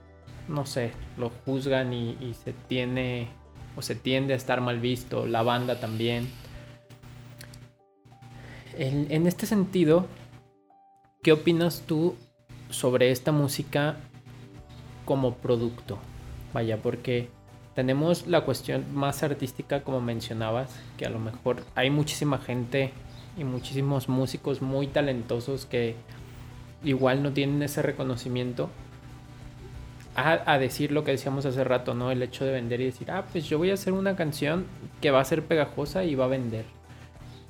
no 0.50 0.66
sé, 0.66 0.92
lo 1.16 1.30
juzgan 1.44 1.92
y, 1.92 2.34
se 2.34 2.52
tiene 2.52 3.28
o 3.76 3.82
se 3.82 3.94
tiende 3.94 4.34
a 4.34 4.36
estar 4.36 4.60
mal 4.60 4.80
visto, 4.80 5.26
la 5.26 5.42
banda 5.42 5.78
también. 5.78 6.28
En, 8.76 9.06
en 9.10 9.26
este 9.26 9.46
sentido, 9.46 10.06
¿qué 11.22 11.32
opinas 11.32 11.84
tú 11.86 12.16
sobre 12.68 13.10
esta 13.10 13.32
música 13.32 13.96
como 15.04 15.34
producto? 15.36 15.98
Vaya, 16.52 16.82
porque 16.82 17.28
tenemos 17.74 18.26
la 18.26 18.44
cuestión 18.44 18.84
más 18.92 19.22
artística, 19.22 19.82
como 19.82 20.00
mencionabas, 20.00 20.74
que 20.96 21.06
a 21.06 21.10
lo 21.10 21.20
mejor 21.20 21.64
hay 21.76 21.90
muchísima 21.90 22.38
gente 22.38 22.92
y 23.38 23.44
muchísimos 23.44 24.08
músicos 24.08 24.60
muy 24.60 24.88
talentosos 24.88 25.66
que 25.66 25.94
igual 26.82 27.22
no 27.22 27.32
tienen 27.32 27.62
ese 27.62 27.82
reconocimiento. 27.82 28.68
A, 30.14 30.58
decir 30.58 30.92
lo 30.92 31.02
que 31.02 31.12
decíamos 31.12 31.46
hace 31.46 31.64
rato, 31.64 31.94
¿no? 31.94 32.10
El 32.10 32.22
hecho 32.22 32.44
de 32.44 32.52
vender 32.52 32.80
y 32.80 32.86
decir, 32.86 33.10
ah, 33.10 33.24
pues 33.30 33.48
yo 33.48 33.58
voy 33.58 33.70
a 33.70 33.74
hacer 33.74 33.92
una 33.92 34.16
canción 34.16 34.66
que 35.00 35.10
va 35.10 35.20
a 35.20 35.24
ser 35.24 35.42
pegajosa 35.44 36.04
y 36.04 36.14
va 36.14 36.26
a 36.26 36.28
vender. 36.28 36.64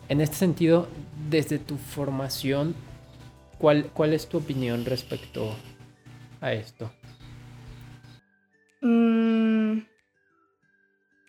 En 0.08 0.20
este 0.20 0.36
sentido, 0.36 0.86
desde 1.28 1.58
tu 1.58 1.76
formación, 1.78 2.74
¿cuál, 3.58 3.86
cuál 3.92 4.12
es 4.12 4.28
tu 4.28 4.38
opinión 4.38 4.84
respecto 4.84 5.54
a 6.40 6.52
esto? 6.52 6.92
Mm, 8.82 9.80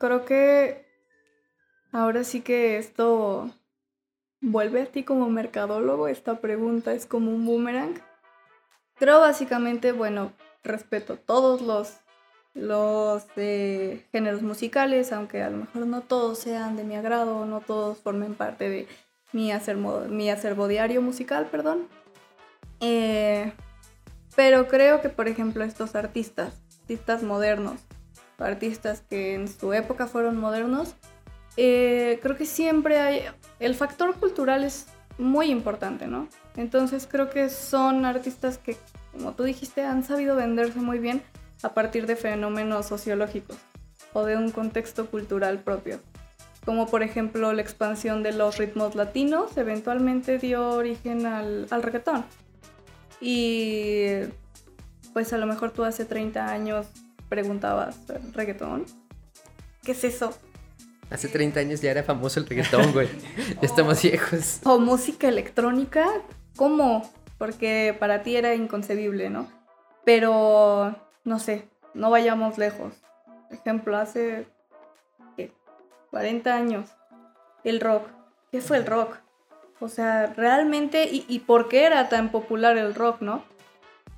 Creo 0.02 0.26
que 0.26 0.84
ahora 1.92 2.24
sí 2.24 2.42
que 2.42 2.80
esto 2.80 3.52
vuelve 4.42 4.82
a 4.82 4.86
ti 4.88 5.04
como 5.04 5.30
mercadólogo. 5.30 6.08
Esta 6.08 6.42
pregunta 6.42 6.92
es 6.94 7.06
como 7.06 7.30
un 7.30 7.46
boomerang. 7.46 8.02
Creo 8.96 9.20
básicamente, 9.20 9.92
bueno, 9.92 10.34
respeto 10.64 11.18
todos 11.18 11.62
los, 11.62 11.98
los 12.54 13.26
eh, 13.36 14.06
géneros 14.12 14.42
musicales, 14.42 15.12
aunque 15.12 15.42
a 15.42 15.50
lo 15.50 15.58
mejor 15.58 15.88
no 15.88 16.02
todos 16.02 16.40
sean 16.40 16.76
de 16.76 16.84
mi 16.84 16.96
agrado, 16.96 17.46
no 17.46 17.62
todos 17.62 18.00
formen 18.00 18.36
parte 18.36 18.70
de 18.70 18.88
mi 19.32 19.52
acervo, 19.52 20.02
mi 20.10 20.30
acervo 20.30 20.68
diario 20.68 21.02
musical, 21.02 21.48
perdón. 21.48 21.88
Eh, 22.80 23.54
pero 24.36 24.68
creo 24.68 25.02
que, 25.02 25.10
por 25.10 25.28
ejemplo, 25.28 25.64
estos 25.64 25.96
artistas, 25.96 26.62
artistas 26.82 27.24
modernos, 27.24 27.80
artistas 28.38 29.02
que 29.02 29.36
en 29.36 29.48
su 29.48 29.74
época 29.74 30.08
fueron 30.08 30.38
modernos, 30.38 30.96
eh, 31.58 32.20
creo 32.22 32.38
que 32.38 32.46
siempre 32.46 33.00
hay... 33.00 33.24
El 33.60 33.76
factor 33.76 34.16
cultural 34.16 34.64
es 34.64 34.88
muy 35.18 35.52
importante, 35.52 36.08
¿no? 36.08 36.28
Entonces 36.56 37.08
creo 37.10 37.30
que 37.30 37.50
son 37.50 38.06
artistas 38.06 38.58
que, 38.58 38.76
como 39.12 39.34
tú 39.34 39.44
dijiste, 39.44 39.84
han 39.84 40.04
sabido 40.04 40.36
venderse 40.36 40.80
muy 40.80 41.00
bien 41.00 41.22
a 41.64 41.74
partir 41.74 42.08
de 42.08 42.16
fenómenos 42.16 42.88
sociológicos 42.88 43.58
o 44.14 44.24
de 44.26 44.38
un 44.38 44.52
contexto 44.52 45.08
cultural 45.08 45.60
propio. 45.60 46.00
Como 46.66 46.88
por 46.88 47.02
ejemplo 47.04 47.54
la 47.54 47.62
expansión 47.62 48.24
de 48.24 48.34
los 48.34 48.58
ritmos 48.58 48.96
latinos 48.96 49.58
eventualmente 49.58 50.38
dio 50.38 50.70
origen 50.70 51.26
al, 51.26 51.68
al 51.72 51.84
reggaetón. 51.84 52.26
Y 53.20 54.22
pues 55.14 55.34
a 55.34 55.38
lo 55.38 55.46
mejor 55.46 55.72
tú 55.72 55.84
hace 55.84 56.06
30 56.06 56.50
años 56.50 56.88
preguntabas, 57.30 57.98
¿reggaetón? 58.34 58.86
¿Qué 59.84 59.94
es 59.94 60.04
eso? 60.04 60.38
Hace 61.10 61.28
30 61.28 61.60
años 61.60 61.82
ya 61.82 61.92
era 61.92 62.04
famoso 62.04 62.40
el 62.40 62.46
reggaetón, 62.46 62.94
güey. 62.94 63.10
ya 63.62 63.62
estamos 63.62 64.02
viejos. 64.02 64.60
O 64.64 64.80
música 64.80 65.28
electrónica, 65.28 66.08
¿cómo? 66.56 67.10
Porque 67.42 67.98
para 68.00 68.22
ti 68.22 68.36
era 68.36 68.54
inconcebible, 68.54 69.32
¿no? 69.32 69.52
Pero, 70.06 70.96
no 71.24 71.40
sé, 71.40 71.68
no 71.96 72.12
vayamos 72.12 72.60
lejos. 72.60 72.94
Por 73.48 73.58
ejemplo, 73.58 73.98
hace 73.98 74.46
¿qué? 75.36 75.52
40 76.12 76.56
años, 76.56 76.90
el 77.64 77.80
rock. 77.82 78.08
¿Qué 78.52 78.62
fue 78.62 78.78
el 78.78 78.86
rock? 78.86 79.18
O 79.80 79.88
sea, 79.88 80.28
realmente, 80.28 81.06
y, 81.06 81.26
y 81.28 81.40
por 81.40 81.68
qué 81.68 81.88
era 81.88 82.10
tan 82.10 82.30
popular 82.30 82.78
el 82.78 82.94
rock, 82.94 83.22
¿no? 83.22 83.44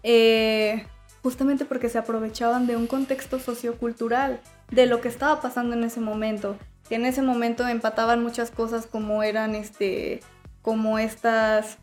Eh, 0.04 0.86
justamente 1.22 1.64
porque 1.64 1.88
se 1.88 2.00
aprovechaban 2.00 2.68
de 2.68 2.76
un 2.76 2.88
contexto 2.88 3.40
sociocultural, 3.40 4.42
de 4.70 4.86
lo 4.86 5.00
que 5.00 5.08
estaba 5.08 5.40
pasando 5.40 5.76
en 5.76 5.86
ese 5.86 6.02
momento. 6.02 6.58
Que 6.90 6.96
en 6.96 7.06
ese 7.06 7.22
momento 7.22 7.66
empataban 7.70 8.22
muchas 8.22 8.52
cosas 8.52 8.86
como 8.86 9.24
eran 9.24 9.56
este, 9.56 10.20
como 10.62 11.00
estas 11.00 11.78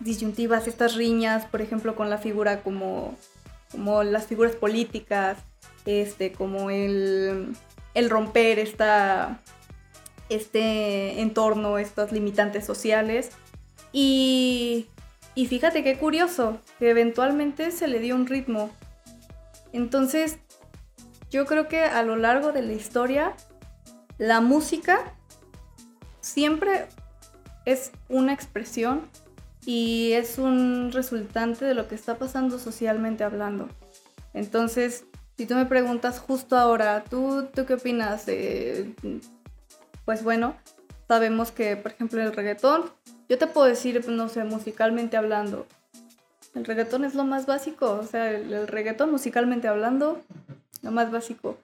disyuntivas, 0.00 0.66
estas 0.66 0.94
riñas, 0.94 1.46
por 1.46 1.62
ejemplo, 1.62 1.94
con 1.94 2.10
la 2.10 2.18
figura 2.18 2.62
como, 2.62 3.14
como 3.70 4.02
las 4.02 4.26
figuras 4.26 4.54
políticas, 4.54 5.38
este, 5.84 6.32
como 6.32 6.70
el, 6.70 7.56
el 7.94 8.10
romper 8.10 8.58
esta, 8.58 9.40
este 10.28 11.20
entorno, 11.20 11.78
estas 11.78 12.12
limitantes 12.12 12.64
sociales. 12.64 13.30
Y, 13.92 14.86
y 15.34 15.46
fíjate 15.46 15.82
qué 15.82 15.96
curioso, 15.96 16.60
que 16.78 16.90
eventualmente 16.90 17.70
se 17.70 17.88
le 17.88 18.00
dio 18.00 18.14
un 18.14 18.26
ritmo. 18.26 18.70
Entonces, 19.72 20.38
yo 21.30 21.46
creo 21.46 21.68
que 21.68 21.82
a 21.82 22.02
lo 22.02 22.16
largo 22.16 22.52
de 22.52 22.62
la 22.62 22.72
historia, 22.72 23.34
la 24.18 24.40
música 24.40 25.14
siempre 26.20 26.86
es 27.64 27.92
una 28.08 28.32
expresión 28.32 29.02
y 29.66 30.12
es 30.12 30.38
un 30.38 30.92
resultante 30.92 31.64
de 31.64 31.74
lo 31.74 31.88
que 31.88 31.96
está 31.96 32.16
pasando 32.16 32.58
socialmente 32.58 33.24
hablando. 33.24 33.68
Entonces, 34.32 35.04
si 35.36 35.44
tú 35.44 35.56
me 35.56 35.66
preguntas 35.66 36.20
justo 36.20 36.56
ahora, 36.56 37.02
¿tú, 37.02 37.48
tú 37.52 37.66
qué 37.66 37.74
opinas? 37.74 38.24
Eh, 38.28 38.94
pues 40.04 40.22
bueno, 40.22 40.54
sabemos 41.08 41.50
que, 41.50 41.76
por 41.76 41.90
ejemplo, 41.90 42.22
el 42.22 42.32
reggaetón, 42.32 42.84
yo 43.28 43.38
te 43.38 43.48
puedo 43.48 43.66
decir, 43.66 44.08
no 44.08 44.28
sé, 44.28 44.44
musicalmente 44.44 45.16
hablando, 45.16 45.66
el 46.54 46.64
reggaetón 46.64 47.04
es 47.04 47.16
lo 47.16 47.24
más 47.24 47.44
básico, 47.46 47.98
o 48.00 48.04
sea, 48.04 48.30
el, 48.30 48.52
el 48.52 48.68
reggaetón 48.68 49.10
musicalmente 49.10 49.66
hablando, 49.66 50.22
lo 50.82 50.92
más 50.92 51.10
básico. 51.10 51.58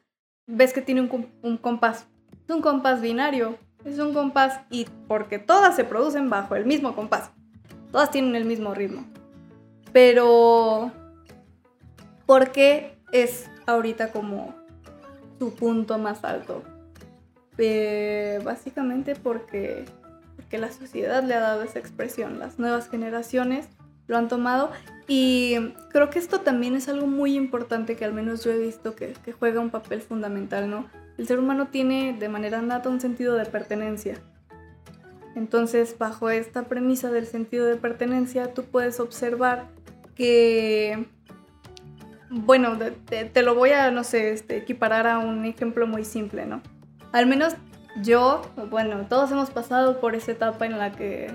Ves 0.48 0.72
que 0.72 0.82
tiene 0.82 1.08
un 1.42 1.56
compás, 1.56 2.06
es 2.44 2.52
un 2.52 2.62
compás 2.62 3.00
binario, 3.00 3.56
es 3.84 4.00
un 4.00 4.12
compás 4.12 4.60
y 4.70 4.86
porque 5.06 5.38
todas 5.38 5.76
se 5.76 5.84
producen 5.84 6.28
bajo 6.28 6.56
el 6.56 6.66
mismo 6.66 6.96
compás, 6.96 7.30
todas 7.92 8.10
tienen 8.10 8.34
el 8.34 8.44
mismo 8.44 8.74
ritmo. 8.74 9.04
Pero, 9.92 10.90
¿por 12.26 12.50
qué 12.50 12.96
es 13.12 13.48
ahorita 13.66 14.10
como 14.10 14.54
su 15.38 15.54
punto 15.54 15.98
más 15.98 16.24
alto? 16.24 16.62
Eh, 17.58 18.40
básicamente 18.42 19.14
porque, 19.14 19.84
porque 20.34 20.58
la 20.58 20.72
sociedad 20.72 21.22
le 21.22 21.34
ha 21.34 21.40
dado 21.40 21.62
esa 21.62 21.78
expresión, 21.78 22.38
las 22.38 22.58
nuevas 22.58 22.88
generaciones 22.88 23.68
lo 24.08 24.16
han 24.16 24.28
tomado 24.28 24.72
y 25.06 25.74
creo 25.90 26.10
que 26.10 26.18
esto 26.18 26.40
también 26.40 26.74
es 26.74 26.88
algo 26.88 27.06
muy 27.06 27.36
importante 27.36 27.94
que 27.94 28.04
al 28.04 28.14
menos 28.14 28.42
yo 28.42 28.50
he 28.50 28.58
visto 28.58 28.96
que 28.96 29.14
juega 29.38 29.60
un 29.60 29.70
papel 29.70 30.00
fundamental, 30.00 30.68
¿no? 30.68 30.88
El 31.18 31.26
ser 31.26 31.38
humano 31.38 31.68
tiene 31.68 32.16
de 32.18 32.28
manera 32.28 32.62
nata 32.62 32.88
un 32.88 33.00
sentido 33.00 33.34
de 33.36 33.44
pertenencia. 33.44 34.20
Entonces, 35.34 35.96
bajo 35.98 36.30
esta 36.30 36.64
premisa 36.64 37.10
del 37.10 37.26
sentido 37.26 37.66
de 37.66 37.76
pertenencia, 37.76 38.52
tú 38.52 38.64
puedes 38.64 39.00
observar 39.00 39.68
que, 40.14 41.06
bueno, 42.28 42.78
te, 43.06 43.42
lo 43.42 43.54
voy 43.54 43.70
a, 43.70 43.90
no 43.90 44.04
sé, 44.04 44.32
este, 44.32 44.58
equiparar 44.58 45.06
a 45.06 45.18
un 45.18 45.44
ejemplo 45.44 45.86
muy 45.86 46.04
simple, 46.04 46.44
¿no? 46.44 46.60
Al 47.12 47.26
menos 47.26 47.54
yo, 48.02 48.42
bueno, 48.70 49.06
todos 49.08 49.30
hemos 49.32 49.50
pasado 49.50 50.00
por 50.00 50.14
esa 50.14 50.32
etapa 50.32 50.66
en 50.66 50.78
la 50.78 50.92
que 50.92 51.32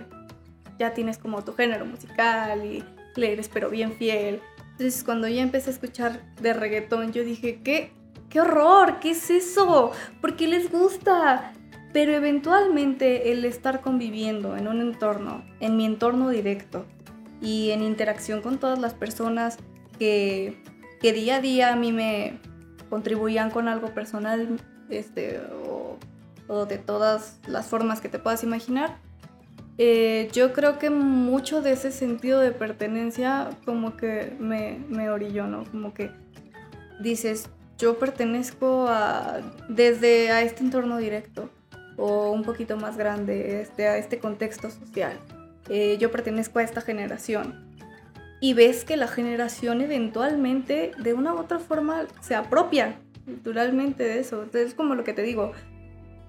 ya 0.80 0.94
tienes 0.94 1.18
como 1.18 1.44
tu 1.44 1.54
género 1.54 1.86
musical 1.86 2.66
y 2.66 2.84
le 3.16 3.34
eres 3.34 3.50
pero 3.50 3.70
bien 3.70 3.94
fiel. 3.94 4.42
Entonces 4.72 5.04
cuando 5.04 5.28
ya 5.28 5.42
empecé 5.42 5.72
a 5.72 5.74
escuchar 5.74 6.22
de 6.42 6.54
reggaetón, 6.54 7.12
yo 7.12 7.24
dije, 7.24 7.62
¿qué? 7.64 7.92
¡Qué 8.30 8.42
horror! 8.42 9.00
¿Qué 9.00 9.12
es 9.12 9.30
eso? 9.30 9.92
¿Por 10.22 10.36
qué 10.36 10.48
les 10.48 10.72
gusta? 10.72 11.54
Pero 11.98 12.12
eventualmente 12.14 13.32
el 13.32 13.44
estar 13.44 13.82
conviviendo 13.82 14.56
en 14.56 14.68
un 14.68 14.82
entorno, 14.82 15.44
en 15.60 15.76
mi 15.78 15.84
entorno 15.84 16.30
directo 16.30 16.86
y 17.42 17.72
en 17.72 17.82
interacción 17.82 18.44
con 18.44 18.60
todas 18.60 18.78
las 18.78 18.94
personas 18.94 19.58
que, 19.98 20.62
que 21.02 21.12
día 21.12 21.38
a 21.38 21.42
día 21.42 21.74
a 21.74 21.76
mí 21.76 21.92
me 21.92 22.38
contribuían 22.92 23.50
con 23.50 23.68
algo 23.68 23.96
personal 23.96 24.62
este, 24.92 25.42
o, 26.48 26.66
de 26.68 26.78
todas 26.78 27.40
las 27.48 27.66
formas 27.66 28.00
que 28.00 28.10
te 28.10 28.20
puedas 28.20 28.44
imaginar, 28.44 29.00
eh, 29.80 30.30
yo 30.34 30.54
creo 30.54 30.78
que 30.78 30.92
mucho 30.92 31.64
de 31.64 31.72
ese 31.72 31.92
sentido 31.92 32.40
de 32.42 32.52
pertenencia 32.52 33.50
como 33.66 33.98
que 33.98 34.38
me, 34.40 34.78
me 34.88 35.10
orilló, 35.10 35.48
¿no? 35.48 35.64
Como 35.72 35.96
que 35.96 36.12
dices, 37.00 37.50
yo 37.80 37.98
pertenezco 37.98 38.86
a, 38.88 39.40
desde 39.68 40.30
a 40.30 40.44
este 40.44 40.64
entorno 40.64 40.98
directo 40.98 41.50
o 41.98 42.32
un 42.32 42.44
poquito 42.44 42.78
más 42.78 42.98
grande, 42.98 43.62
este, 43.62 43.88
a 43.88 43.98
este 43.98 44.20
contexto 44.20 44.70
social. 44.70 45.18
Eh, 45.70 45.98
yo 46.00 46.12
pertenezco 46.12 46.60
a 46.60 46.64
esta 46.64 46.82
generación. 46.82 47.66
Y 48.40 48.54
ves 48.54 48.86
que 48.86 48.98
la 48.98 49.08
generación 49.08 49.82
eventualmente, 49.82 50.92
de 51.00 51.14
una 51.14 51.34
u 51.34 51.40
otra 51.40 51.60
forma, 51.60 52.06
se 52.22 52.36
apropia 52.36 53.00
culturalmente 53.26 54.04
de 54.04 54.20
eso. 54.20 54.44
Entonces, 54.44 54.70
es 54.70 54.74
como 54.76 54.94
lo 54.94 55.04
que 55.04 55.14
te 55.14 55.24
digo, 55.24 55.54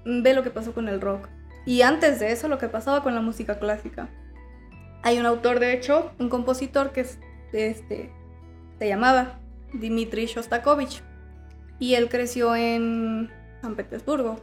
ve 0.05 0.33
lo 0.33 0.43
que 0.43 0.51
pasó 0.51 0.73
con 0.73 0.89
el 0.89 1.01
rock 1.01 1.29
y 1.69 1.83
antes 1.83 2.19
de 2.19 2.33
eso, 2.33 2.49
lo 2.49 2.57
que 2.57 2.69
pasaba 2.69 3.03
con 3.03 3.15
la 3.15 3.21
música 3.21 3.59
clásica. 3.59 4.09
Hay 5.03 5.19
un 5.19 5.27
autor, 5.27 5.61
de 5.61 5.75
hecho, 5.75 6.13
un 6.19 6.31
compositor 6.31 6.93
que 6.93 7.03
es, 7.03 7.19
este, 7.53 8.11
se 8.79 8.89
llamaba 8.89 9.39
Dmitri 9.75 10.25
Shostakovich. 10.25 11.03
Y 11.79 11.93
él 11.95 12.09
creció 12.09 12.57
en 12.57 13.31
San 13.61 13.77
Petersburgo, 13.77 14.41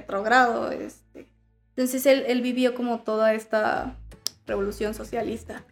Petrogrado. 0.00 0.70
Este. 0.70 1.28
Entonces 1.70 2.04
él, 2.06 2.24
él 2.26 2.42
vivió 2.42 2.74
como 2.74 3.00
toda 3.00 3.34
esta 3.34 3.96
revolución 4.46 4.94
socialista. 4.94 5.64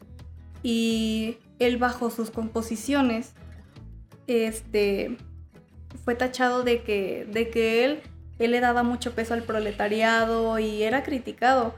Y 0.63 1.39
él 1.59 1.77
bajo 1.77 2.11
sus 2.11 2.31
composiciones 2.31 3.33
este, 4.29 5.17
fue 6.05 6.15
tachado 6.15 6.63
de 6.63 6.83
que, 6.83 7.27
de 7.31 7.51
que 7.51 7.85
él 7.85 8.03
él 8.39 8.53
le 8.53 8.61
daba 8.61 8.83
mucho 8.83 9.13
peso 9.15 9.35
al 9.35 9.43
proletariado 9.43 10.59
y 10.59 10.83
era 10.83 11.03
criticado 11.03 11.75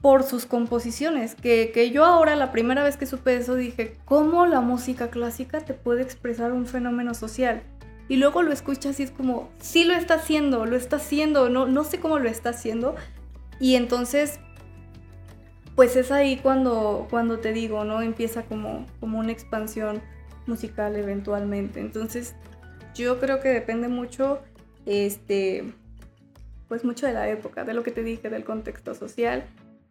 por 0.00 0.22
sus 0.22 0.44
composiciones, 0.44 1.34
que, 1.34 1.70
que, 1.72 1.90
yo 1.90 2.04
ahora 2.04 2.36
la 2.36 2.52
primera 2.52 2.82
vez 2.84 2.98
que 2.98 3.06
supe 3.06 3.36
eso 3.36 3.54
dije, 3.54 3.96
¿cómo 4.04 4.44
la 4.44 4.60
música 4.60 5.08
clásica 5.08 5.60
te 5.60 5.72
puede 5.72 6.02
expresar 6.02 6.52
un 6.52 6.66
fenómeno 6.66 7.14
social? 7.14 7.62
Y 8.08 8.16
luego 8.16 8.42
lo 8.42 8.52
escuchas 8.52 9.00
y 9.00 9.04
es 9.04 9.10
como, 9.10 9.50
sí 9.58 9.84
lo 9.84 9.94
está 9.94 10.14
haciendo, 10.14 10.66
lo 10.66 10.76
está 10.76 10.96
haciendo, 10.96 11.48
no, 11.48 11.66
no 11.66 11.84
sé 11.84 12.00
cómo 12.00 12.18
lo 12.18 12.28
está 12.28 12.50
haciendo. 12.50 12.96
Y 13.60 13.76
entonces, 13.76 14.40
pues 15.74 15.96
es 15.96 16.12
ahí 16.12 16.36
cuando, 16.36 17.06
cuando 17.10 17.38
te 17.38 17.52
digo, 17.52 17.84
¿no? 17.84 18.02
Empieza 18.02 18.42
como, 18.42 18.86
como 19.00 19.18
una 19.18 19.32
expansión 19.32 20.02
musical 20.46 20.96
eventualmente. 20.96 21.80
Entonces, 21.80 22.34
yo 22.94 23.18
creo 23.20 23.40
que 23.40 23.48
depende 23.48 23.88
mucho, 23.88 24.40
este, 24.84 25.72
pues 26.68 26.84
mucho 26.84 27.06
de 27.06 27.14
la 27.14 27.28
época, 27.28 27.64
de 27.64 27.74
lo 27.74 27.82
que 27.82 27.90
te 27.90 28.02
dije, 28.02 28.28
del 28.28 28.44
contexto 28.44 28.94
social. 28.94 29.44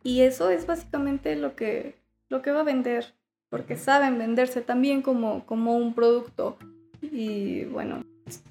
Y 0.04 0.22
eso 0.22 0.50
es 0.50 0.68
básicamente 0.68 1.36
lo 1.36 1.56
que, 1.56 1.96
lo 2.30 2.42
que 2.42 2.52
va 2.52 2.62
a 2.62 2.64
vender. 2.64 3.16
porque 3.50 3.76
saben 3.78 4.18
venderse 4.18 4.62
también 4.62 5.02
como, 5.02 5.46
como 5.46 5.76
un 5.76 5.94
producto. 5.94 6.58
Y 7.12 7.66
bueno. 7.66 8.04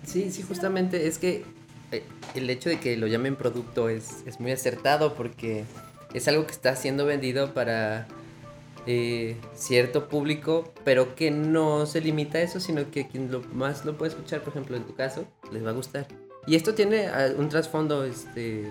Sí, 0.04 0.30
sí, 0.30 0.42
justamente 0.42 1.06
es 1.06 1.18
que 1.18 1.44
eh, 1.90 2.02
el 2.34 2.48
hecho 2.50 2.68
de 2.68 2.78
que 2.78 2.96
lo 2.96 3.06
llamen 3.06 3.36
producto 3.36 3.88
es, 3.88 4.22
es 4.26 4.38
muy 4.38 4.52
acertado 4.52 5.14
porque 5.14 5.64
es 6.14 6.28
algo 6.28 6.46
que 6.46 6.52
está 6.52 6.76
siendo 6.76 7.06
vendido 7.06 7.54
para 7.54 8.06
eh, 8.86 9.36
cierto 9.54 10.08
público, 10.08 10.72
pero 10.84 11.14
que 11.14 11.30
no 11.30 11.86
se 11.86 12.00
limita 12.00 12.38
a 12.38 12.42
eso, 12.42 12.58
sino 12.58 12.90
que 12.90 13.06
quien 13.06 13.30
lo 13.30 13.40
más 13.52 13.84
lo 13.84 13.96
puede 13.96 14.10
escuchar, 14.10 14.40
por 14.40 14.50
ejemplo, 14.50 14.76
en 14.76 14.84
tu 14.84 14.94
caso, 14.94 15.26
les 15.52 15.64
va 15.64 15.70
a 15.70 15.74
gustar. 15.74 16.06
Y 16.46 16.56
esto 16.56 16.74
tiene 16.74 17.06
ah, 17.06 17.30
un 17.36 17.48
trasfondo, 17.48 18.04
este, 18.04 18.64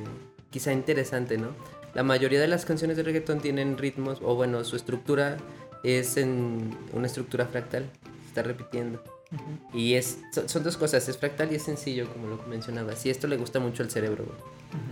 quizá 0.49 0.73
interesante, 0.73 1.37
¿no? 1.37 1.49
La 1.93 2.03
mayoría 2.03 2.41
de 2.41 2.47
las 2.47 2.65
canciones 2.65 2.97
de 2.97 3.03
reggaetón 3.03 3.39
tienen 3.39 3.77
ritmos, 3.77 4.19
o 4.21 4.35
bueno, 4.35 4.63
su 4.63 4.75
estructura 4.75 5.37
es 5.83 6.17
en 6.17 6.77
una 6.93 7.07
estructura 7.07 7.45
fractal, 7.47 7.89
se 8.23 8.27
está 8.27 8.43
repitiendo. 8.43 9.01
Y 9.73 9.93
es, 9.93 10.19
son, 10.45 10.63
dos 10.63 10.75
cosas, 10.77 11.07
es 11.07 11.17
fractal 11.17 11.51
y 11.51 11.55
es 11.55 11.63
sencillo, 11.63 12.11
como 12.11 12.27
lo 12.27 12.43
mencionabas. 12.43 13.05
Y 13.05 13.09
esto 13.09 13.27
le 13.27 13.37
gusta 13.37 13.59
mucho 13.59 13.83
al 13.83 13.89
cerebro, 13.89 14.25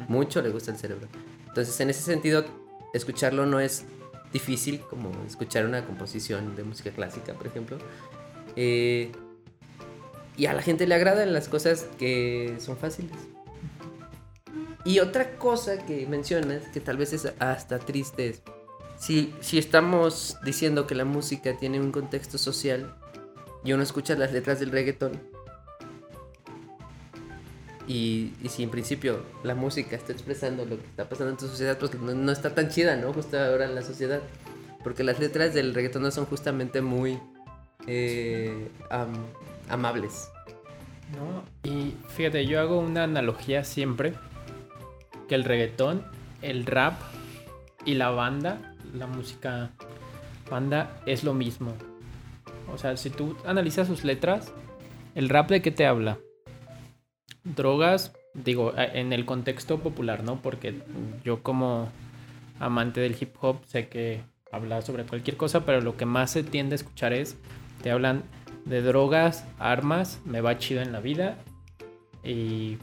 Mucho 0.08 0.42
le 0.42 0.50
gusta 0.50 0.72
al 0.72 0.78
cerebro. 0.78 1.08
Entonces, 1.48 1.80
en 1.80 1.90
ese 1.90 2.02
sentido, 2.02 2.46
escucharlo 2.94 3.46
no 3.46 3.60
es 3.60 3.86
difícil 4.32 4.80
como 4.82 5.12
escuchar 5.26 5.66
una 5.66 5.86
composición 5.86 6.56
de 6.56 6.64
música 6.64 6.92
clásica, 6.92 7.34
por 7.34 7.48
ejemplo. 7.48 7.78
Eh, 8.56 9.12
y 10.38 10.46
a 10.46 10.54
la 10.54 10.62
gente 10.62 10.88
le 10.88 10.96
agradan 10.96 11.34
las 11.34 11.50
cosas 11.50 11.88
que 11.98 12.56
son 12.60 12.78
fáciles. 12.78 13.18
Y 14.86 15.00
otra 15.00 15.38
cosa 15.38 15.86
que 15.86 16.08
mencionas, 16.08 16.64
que 16.70 16.80
tal 16.80 16.98
vez 16.98 17.12
es 17.12 17.34
hasta 17.40 17.80
triste, 17.80 18.30
es 18.30 18.42
si, 18.98 19.34
si 19.42 19.58
estamos 19.58 20.38
diciendo 20.44 20.88
que 20.88 20.96
la 20.96 21.06
música 21.06 21.58
tiene 21.58 21.80
un 21.80 21.92
contexto 21.92 22.38
social 22.38 22.96
y 23.64 23.74
uno 23.74 23.84
escucha 23.84 24.16
las 24.16 24.32
letras 24.32 24.60
del 24.60 24.72
reggaetón, 24.72 25.20
y, 27.90 28.34
si 28.48 28.62
en 28.62 28.70
principio 28.70 29.24
la 29.44 29.56
música 29.56 29.96
está 29.96 30.14
expresando 30.14 30.64
lo 30.64 30.78
que 30.78 30.86
está 30.86 31.10
pasando 31.10 31.32
en 31.32 31.38
tu 31.38 31.48
sociedad, 31.48 31.76
pues 31.80 32.00
no, 32.00 32.32
está 32.32 32.54
tan 32.54 32.70
chida, 32.70 32.96
¿no? 32.96 33.12
Justo 33.14 33.40
ahora 33.40 33.66
en 33.66 33.74
la 33.74 33.82
sociedad. 33.82 34.22
Porque 34.84 35.04
las 35.04 35.20
letras 35.20 35.56
del 35.56 35.74
reggaetón 35.74 36.04
no 36.04 36.12
son 36.12 36.28
justamente 36.28 36.82
muy 36.82 37.20
eh, 37.88 38.70
amables. 39.70 40.30
No, 41.18 41.44
y 41.68 41.96
fíjate, 42.10 42.46
yo 42.46 42.60
hago 42.60 42.78
una 42.78 43.06
analogía 43.06 43.64
siempre 43.64 44.14
que 45.28 45.34
el 45.34 45.44
reggaetón, 45.44 46.06
el 46.44 46.68
rap 46.68 46.94
y 47.86 47.96
la 47.96 48.12
banda, 48.12 48.76
la 48.94 49.08
música 49.08 49.72
banda 50.48 50.96
es 51.08 51.24
lo 51.24 51.34
mismo. 51.34 51.74
O 52.74 52.78
sea, 52.78 52.98
si 52.98 53.10
tú 53.10 53.36
analizas 53.46 53.88
sus 53.88 54.04
letras, 54.04 54.54
el 55.16 55.30
rap 55.30 55.50
de 55.50 55.62
qué 55.62 55.72
te 55.72 55.86
habla? 55.86 56.20
drogas, 57.44 58.14
digo, 58.34 58.74
en 58.78 59.14
el 59.14 59.26
contexto 59.26 59.80
popular, 59.80 60.24
¿no? 60.24 60.42
Porque 60.42 60.82
yo 61.24 61.42
como 61.44 61.90
amante 62.60 63.02
del 63.02 63.16
hip 63.20 63.36
hop 63.42 63.64
sé 63.66 63.88
que 63.88 64.22
habla 64.52 64.82
sobre 64.82 65.06
cualquier 65.06 65.38
cosa, 65.38 65.66
pero 65.66 65.82
lo 65.82 65.96
que 65.98 66.06
más 66.06 66.32
se 66.32 66.44
tiende 66.44 66.74
a 66.74 66.78
escuchar 66.78 67.14
es, 67.14 67.38
te 67.82 67.92
hablan 67.92 68.24
de 68.66 68.82
drogas, 68.82 69.46
armas, 69.58 70.22
me 70.26 70.42
va 70.42 70.58
chido 70.58 70.82
en 70.82 70.92
la 70.92 71.00
vida. 71.00 71.38
Y 72.24 72.78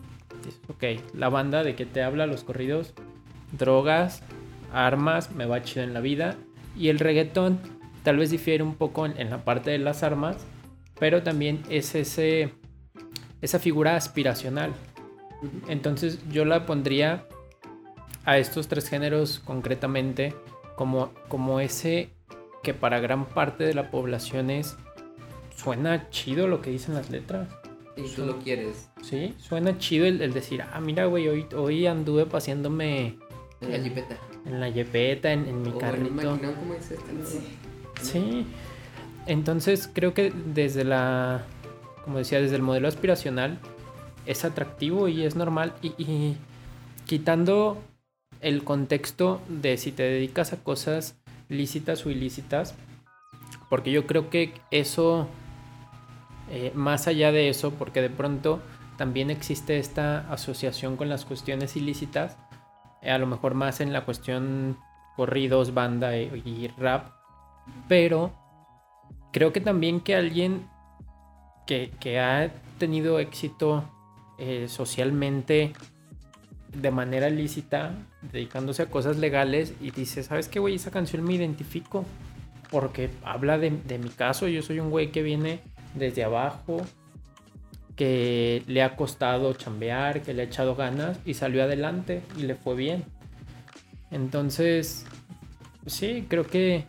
ok, 0.69 1.01
la 1.15 1.29
banda 1.29 1.63
de 1.63 1.75
que 1.75 1.87
te 1.87 2.03
habla, 2.03 2.27
los 2.27 2.45
corridos, 2.45 2.95
drogas, 3.53 4.23
armas, 4.73 5.33
me 5.33 5.47
va 5.47 5.63
chido 5.63 5.85
en 5.85 5.95
la 5.95 6.01
vida. 6.01 6.37
Y 6.77 6.89
el 6.89 6.99
reggaetón 6.99 7.61
tal 8.07 8.19
vez 8.19 8.31
difiere 8.31 8.63
un 8.63 8.77
poco 8.77 9.05
en 9.05 9.31
la 9.31 9.45
parte 9.45 9.73
de 9.73 9.79
las 9.79 10.05
armas, 10.05 10.37
pero 10.97 11.25
también 11.25 11.65
es 11.69 11.97
ese 11.97 12.53
esa 13.41 13.59
figura 13.59 13.97
aspiracional. 13.97 14.73
Entonces 15.67 16.21
yo 16.31 16.45
la 16.45 16.67
pondría 16.67 17.27
a 18.25 18.39
estos 18.39 18.69
tres 18.69 18.89
géneros 18.89 19.41
concretamente 19.41 20.37
como, 20.77 21.11
como 21.27 21.59
ese 21.59 22.11
que 22.63 22.75
para 22.75 23.01
gran 23.01 23.25
parte 23.27 23.65
de 23.65 23.75
la 23.75 23.91
población 23.91 24.51
es 24.51 24.77
suena 25.57 26.09
chido 26.11 26.47
lo 26.47 26.63
que 26.63 26.71
dicen 26.71 26.95
las 26.95 27.11
letras. 27.11 27.49
Y 27.97 28.09
tú 28.15 28.25
lo 28.25 28.39
quieres. 28.39 28.89
Sí, 29.03 29.35
suena 29.39 29.79
chido 29.79 30.07
el, 30.07 30.33
decir, 30.33 30.63
ah, 30.63 30.81
mira, 30.81 31.07
güey, 31.07 31.27
hoy, 31.27 31.47
hoy 31.57 31.89
anduve 31.89 32.25
paseándome. 32.25 33.19
En 33.61 33.73
la 33.73 33.81
jipeta. 33.81 34.17
En 34.45 34.61
la 34.61 34.71
jipeta, 34.71 35.33
en, 35.33 35.63
mi 35.63 35.73
carrito. 35.73 36.39
Este, 36.79 36.97
sí. 37.25 37.41
Entonces 39.27 39.91
creo 39.93 40.15
que 40.15 40.33
desde 40.33 40.85
la 40.85 41.45
como 42.07 42.19
decía, 42.19 42.41
desde 42.41 42.55
el 42.55 42.63
modelo 42.63 42.87
aspiracional 42.87 43.59
es 44.27 44.45
atractivo 44.45 45.09
y 45.09 45.25
es 45.25 45.35
normal. 45.35 45.75
Y, 45.83 46.37
quitando 47.05 47.83
el 48.41 48.63
contexto 48.63 49.41
de 49.49 49.77
si 49.77 49.91
te 49.91 50.05
dedicas 50.05 50.53
a 50.53 50.63
cosas 50.63 51.17
lícitas 51.49 52.07
o 52.07 52.11
ilícitas, 52.11 52.77
porque 53.69 53.91
yo 53.91 54.07
creo 54.07 54.31
que 54.31 54.55
eso, 54.71 55.29
eh, 56.51 56.71
más 56.75 57.09
allá 57.09 57.33
de 57.33 57.49
eso, 57.49 57.73
porque 57.73 58.03
de 58.03 58.11
pronto 58.11 58.61
también 58.97 59.31
existe 59.31 59.79
esta 59.79 60.31
asociación 60.33 60.97
con 60.97 61.09
las 61.09 61.25
cuestiones 61.25 61.77
ilícitas, 61.77 62.37
eh, 63.03 63.11
a 63.11 63.19
lo 63.19 63.27
mejor 63.27 63.55
más 63.55 63.81
en 63.81 63.93
la 63.93 64.05
cuestión 64.05 64.79
corridos, 65.17 65.75
banda 65.75 66.17
y 66.17 66.73
rap, 66.79 67.11
pero 67.89 68.33
creo 69.33 69.53
que 69.53 69.61
también 69.61 70.01
que 70.01 70.15
alguien 70.15 70.67
que, 71.67 72.21
ha 72.21 72.51
tenido 72.79 73.19
éxito 73.19 73.85
eh, 74.39 74.67
socialmente 74.69 75.73
de 76.73 76.91
manera 76.91 77.31
lícita, 77.31 77.95
dedicándose 78.33 78.83
a 78.83 78.87
cosas 78.87 79.17
legales 79.17 79.75
y 79.81 79.91
dice, 79.91 80.23
¿sabes 80.23 80.49
qué, 80.49 80.59
güey? 80.59 80.75
Esa 80.75 80.91
canción 80.91 81.25
me 81.25 81.35
identifico 81.35 82.05
porque 82.71 83.11
habla 83.25 83.59
de, 83.59 83.71
mi 83.71 84.11
caso. 84.11 84.49
Yo 84.49 84.63
soy 84.63 84.81
un 84.81 84.91
güey 84.91 85.11
que 85.11 85.23
viene 85.23 85.61
desde 85.95 86.25
abajo, 86.25 86.83
que 87.95 88.63
le 88.67 88.83
ha 88.83 88.97
costado 88.97 89.55
chambear, 89.55 90.23
que 90.23 90.35
le 90.35 90.43
ha 90.43 90.45
echado 90.45 90.75
ganas 90.77 91.19
y 91.25 91.35
salió 91.35 91.63
adelante 91.63 92.23
y 92.39 92.43
le 92.43 92.55
fue 92.55 92.75
bien. 92.75 93.05
Entonces, 94.11 95.07
sí, 95.87 96.27
creo 96.29 96.47
que, 96.47 96.85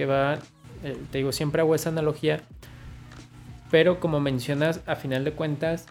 que 0.00 0.06
va, 0.06 0.38
eh, 0.82 0.96
te 1.10 1.18
digo, 1.18 1.30
siempre 1.30 1.60
hago 1.60 1.74
esa 1.74 1.90
analogía 1.90 2.40
pero 3.70 4.00
como 4.00 4.20
mencionas, 4.20 4.80
a 4.86 4.96
final 4.96 5.24
de 5.24 5.32
cuentas, 5.32 5.86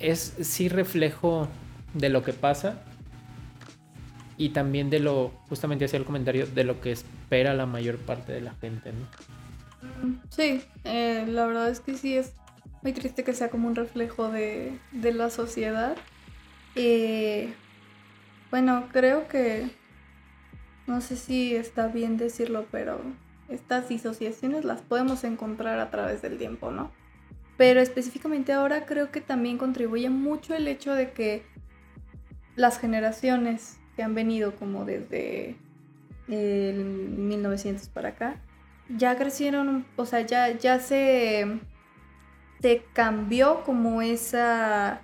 es 0.00 0.34
sí 0.40 0.68
reflejo 0.68 1.48
de 1.94 2.08
lo 2.08 2.22
que 2.22 2.32
pasa 2.32 2.82
y 4.38 4.50
también 4.50 4.88
de 4.90 4.98
lo, 4.98 5.30
justamente 5.48 5.84
hacía 5.84 5.98
el 5.98 6.04
comentario, 6.04 6.46
de 6.46 6.64
lo 6.64 6.80
que 6.80 6.92
espera 6.92 7.52
la 7.54 7.66
mayor 7.66 7.98
parte 7.98 8.32
de 8.32 8.40
la 8.40 8.54
gente, 8.54 8.92
¿no? 8.92 10.18
Sí, 10.30 10.62
eh, 10.84 11.24
la 11.28 11.46
verdad 11.46 11.68
es 11.68 11.80
que 11.80 11.96
sí 11.96 12.16
es 12.16 12.32
muy 12.82 12.92
triste 12.92 13.22
que 13.22 13.34
sea 13.34 13.50
como 13.50 13.68
un 13.68 13.74
reflejo 13.74 14.28
de, 14.30 14.78
la 14.92 15.28
sociedad. 15.28 15.96
Eh, 16.74 17.52
bueno, 18.50 18.88
creo 18.92 19.28
que, 19.28 19.68
no 20.86 21.00
sé 21.00 21.16
si 21.16 21.54
está 21.54 21.88
bien 21.88 22.16
decirlo, 22.16 22.66
pero 22.70 23.00
estas 23.48 23.88
disociaciones 23.88 24.64
las 24.64 24.80
podemos 24.80 25.24
encontrar 25.24 25.78
a 25.78 25.90
través 25.90 26.22
del 26.22 26.38
tiempo, 26.38 26.70
¿no? 26.70 26.90
Pero 27.56 27.80
específicamente 27.80 28.52
ahora 28.52 28.86
creo 28.86 29.10
que 29.10 29.20
también 29.20 29.58
contribuye 29.58 30.10
mucho 30.10 30.54
el 30.54 30.66
hecho 30.68 30.94
de 30.94 31.12
que 31.12 31.42
las 32.56 32.78
generaciones 32.78 33.78
que 33.96 34.02
han 34.02 34.14
venido 34.14 34.56
como 34.56 34.84
desde 34.84 35.56
el 36.28 36.84
1900 36.84 37.88
para 37.88 38.10
acá, 38.10 38.36
ya 38.88 39.16
crecieron, 39.16 39.86
o 39.96 40.06
sea, 40.06 40.20
ya, 40.22 40.50
ya 40.58 40.78
se, 40.78 41.60
se 42.60 42.84
cambió 42.92 43.64
como 43.64 44.02
esa, 44.02 45.00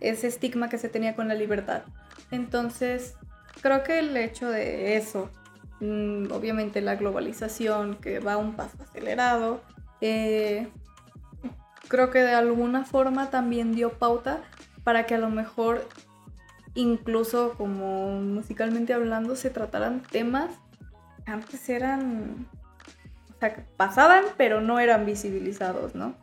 ese 0.00 0.28
estigma 0.28 0.68
que 0.68 0.78
se 0.78 0.88
tenía 0.88 1.14
con 1.14 1.28
la 1.28 1.34
libertad. 1.34 1.82
Entonces, 2.30 3.16
creo 3.60 3.82
que 3.84 3.98
el 3.98 4.16
hecho 4.16 4.50
de 4.50 4.96
eso, 4.96 5.30
Mm, 5.80 6.32
obviamente 6.32 6.80
la 6.80 6.96
globalización 6.96 7.96
que 7.96 8.18
va 8.18 8.34
a 8.34 8.36
un 8.36 8.54
paso 8.54 8.82
acelerado. 8.82 9.60
Eh, 10.00 10.68
creo 11.88 12.10
que 12.10 12.20
de 12.20 12.34
alguna 12.34 12.84
forma 12.84 13.30
también 13.30 13.72
dio 13.72 13.92
pauta 13.92 14.42
para 14.84 15.06
que 15.06 15.14
a 15.14 15.18
lo 15.18 15.30
mejor, 15.30 15.86
incluso 16.74 17.54
como 17.56 18.20
musicalmente 18.20 18.92
hablando, 18.92 19.36
se 19.36 19.50
trataran 19.50 20.02
temas 20.02 20.50
que 21.24 21.30
antes 21.30 21.68
eran, 21.68 22.48
o 23.34 23.38
sea, 23.38 23.64
pasaban, 23.76 24.24
pero 24.36 24.60
no 24.60 24.80
eran 24.80 25.06
visibilizados, 25.06 25.94
¿no? 25.94 26.14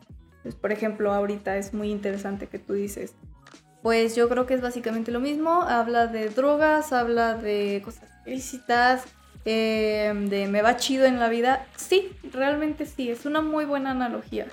Pues, 0.44 0.56
por 0.56 0.72
ejemplo, 0.72 1.14
ahorita 1.14 1.58
es 1.58 1.74
muy 1.74 1.92
interesante 1.92 2.48
que 2.48 2.60
tú 2.60 2.74
dices, 2.74 3.16
pues 3.86 4.16
yo 4.16 4.28
creo 4.30 4.48
que 4.48 4.56
es 4.56 4.62
básicamente 4.62 5.12
lo 5.12 5.20
mismo, 5.20 5.62
habla 5.62 6.08
de 6.08 6.30
drogas, 6.30 6.92
habla 6.92 7.36
de 7.36 7.84
cosas 7.86 8.10
ilícitas, 8.26 9.06
eh, 9.46 10.12
de 10.28 10.48
me 10.48 10.64
va 10.64 10.76
chido 10.78 11.06
en 11.06 11.20
la 11.20 11.30
vida, 11.30 11.68
sí, 11.76 12.12
realmente 12.34 12.88
sí, 12.88 13.12
es 13.12 13.28
una 13.28 13.42
muy 13.42 13.64
buena 13.66 13.92
analogía. 13.92 14.48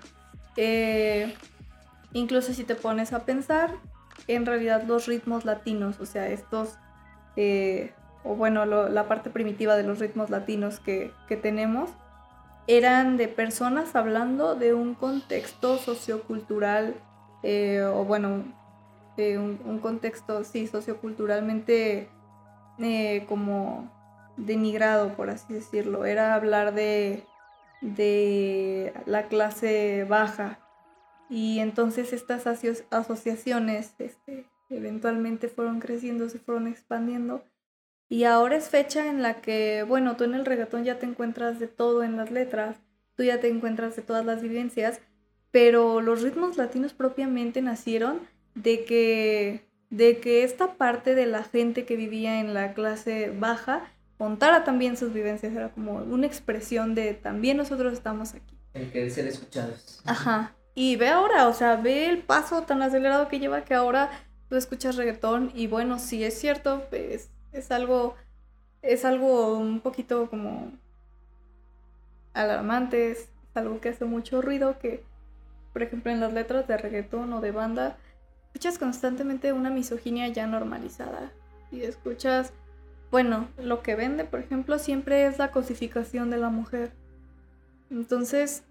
Eh, 0.59 1.35
incluso 2.13 2.53
si 2.53 2.65
te 2.65 2.75
pones 2.75 3.15
a 3.15 3.25
pensar, 3.25 3.71
en 4.29 4.45
realidad 4.45 4.83
los 4.87 5.07
ritmos 5.07 5.47
latinos, 5.47 5.99
o 5.99 6.05
sea, 6.05 6.29
estos, 6.29 6.77
eh, 7.37 7.95
o 8.25 8.35
bueno, 8.35 8.67
la 8.67 9.09
parte 9.09 9.31
primitiva 9.31 9.77
de 9.77 9.83
los 9.83 9.99
ritmos 9.99 10.29
latinos 10.29 10.79
que, 10.79 11.11
tenemos, 11.41 11.89
eran 12.67 13.17
de 13.17 13.29
personas 13.29 13.97
hablando 13.97 14.57
de 14.57 14.75
un 14.75 14.95
contexto 14.95 15.79
sociocultural, 15.79 16.97
o 17.43 18.05
bueno, 18.05 18.45
de 19.17 19.39
un, 19.39 19.79
contexto, 19.79 20.45
sí, 20.45 20.67
socioculturalmente 20.67 22.09
como 23.29 23.91
denigrado, 24.37 25.15
por 25.15 25.31
así 25.31 25.53
decirlo. 25.53 26.05
Era 26.05 26.35
hablar 26.35 26.75
de, 26.75 27.25
de 27.81 28.93
la 29.07 29.29
clase 29.29 30.05
baja. 30.09 30.59
Y 31.29 31.61
entonces 31.61 32.13
estas 32.13 32.47
asociaciones 32.91 33.95
este, 33.99 34.47
eventualmente 34.69 35.49
fueron 35.49 35.81
creciendo, 35.81 36.29
se 36.29 36.39
fueron 36.39 36.67
expandiendo. 36.67 37.45
Y 38.09 38.25
ahora 38.25 38.57
es 38.57 38.69
fecha 38.69 39.07
en 39.07 39.23
la 39.23 39.41
que, 39.41 39.85
bueno, 39.89 40.17
tú 40.17 40.25
en 40.25 40.35
el 40.35 40.45
reggaetón 40.45 40.85
ya 40.85 40.99
te 40.99 41.07
encuentras 41.07 41.59
de 41.59 41.69
todo 41.69 42.03
en 42.03 42.19
las 42.19 42.31
letras, 42.31 42.77
tú 43.17 43.23
ya 43.23 43.41
te 43.41 43.49
encuentras 43.49 43.97
de 43.97 44.03
todas 44.03 44.27
las 44.27 44.43
vivencias, 44.43 45.01
pero 45.51 46.03
los 46.03 46.21
ritmos 46.21 46.59
latinos 46.59 46.93
propiamente 46.93 47.63
nacieron 47.63 48.21
de 48.55 48.85
que, 48.85 49.65
de 49.91 50.19
que 50.19 50.45
esta 50.45 50.75
parte 50.75 51.15
de 51.15 51.27
la 51.27 51.43
gente 51.45 51.85
que 51.85 51.97
vivía 51.97 52.41
en 52.41 52.55
la 52.55 52.75
clase 52.75 53.33
baja 53.39 53.89
contara 54.19 54.63
también 54.65 54.97
sus 54.97 55.13
vivencias, 55.13 55.53
era 55.53 55.71
como 55.71 55.95
una 55.95 56.27
expresión 56.27 56.95
de 56.95 57.15
también 57.15 57.57
nosotros 57.57 57.93
estamos 57.93 58.35
aquí. 58.35 58.57
El 58.73 58.91
que 58.91 59.11
ser 59.11 59.27
escuchados. 59.27 60.01
Ajá. 60.05 60.55
Y 60.75 60.97
ve 60.97 61.09
ahora, 61.09 61.49
o 61.49 61.53
sea, 61.53 61.77
ve 61.77 62.07
el 62.07 62.19
paso 62.19 62.63
tan 62.63 62.83
acelerado 62.83 63.29
que 63.29 63.41
lleva 63.41 63.65
que 63.65 63.75
ahora 63.75 64.11
tú 64.49 64.57
escuchas 64.57 64.97
reggaetón 64.97 65.51
y 65.55 65.67
bueno, 65.67 65.99
sí 65.99 66.25
es 66.25 66.39
cierto, 66.39 66.87
pues, 66.89 67.31
es 67.53 67.71
algo, 67.71 68.15
es 68.81 69.05
algo 69.05 69.59
un 69.59 69.81
poquito 69.81 70.31
como 70.31 70.73
alarmante, 72.33 73.11
es 73.11 73.29
algo 73.55 73.81
que 73.81 73.91
hace 73.91 74.05
mucho 74.05 74.41
ruido, 74.41 74.79
que 74.79 75.03
por 75.73 75.83
ejemplo 75.83 76.13
en 76.13 76.21
las 76.21 76.33
letras 76.33 76.67
de 76.69 76.77
reggaetón 76.77 77.33
o 77.33 77.41
de 77.41 77.51
banda, 77.51 77.97
escuchas 78.53 78.79
constantemente 78.79 79.53
una 79.53 79.71
misoginia 79.71 80.29
ya 80.29 80.47
normalizada 80.47 81.33
y 81.71 81.83
escuchas 81.83 82.53
bueno, 83.13 83.47
lo 83.59 83.83
que 83.83 83.95
vende, 83.95 84.25
por 84.25 84.41
ejemplo, 84.41 84.79
siempre 84.79 85.27
es 85.27 85.39
la 85.39 85.51
cosificación 85.51 86.31
de 86.31 86.39
la 86.39 86.49
mujer. 86.49 86.93
Entonces, 87.91 88.63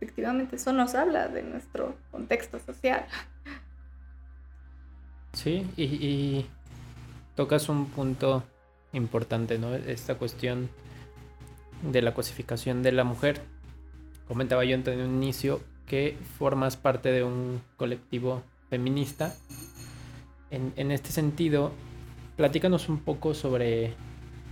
efectivamente, 0.00 0.56
eso 0.56 0.72
nos 0.72 0.94
habla 0.94 1.28
de 1.28 1.42
nuestro 1.42 1.94
contexto 2.10 2.58
social. 2.58 3.04
Sí, 5.34 5.66
y, 5.76 6.46
tocas 7.36 7.68
un 7.68 7.86
punto 7.90 8.42
importante, 8.94 9.58
¿no? 9.58 9.74
Esta 9.74 10.14
cuestión 10.14 10.70
de 11.82 12.00
la 12.00 12.14
cosificación 12.14 12.82
de 12.82 12.92
la 12.92 13.04
mujer. 13.04 13.42
Comentaba 14.28 14.64
yo 14.64 14.76
en 14.76 15.00
un 15.00 15.22
inicio 15.22 15.60
que 15.86 16.16
formas 16.38 16.78
parte 16.78 17.10
de 17.10 17.22
un 17.22 17.60
colectivo 17.76 18.42
feminista. 18.72 19.34
En, 20.50 20.90
este 20.90 21.10
sentido, 21.12 21.72
Platícanos 22.38 22.88
un 22.88 23.00
poco 23.00 23.34
sobre, 23.34 23.94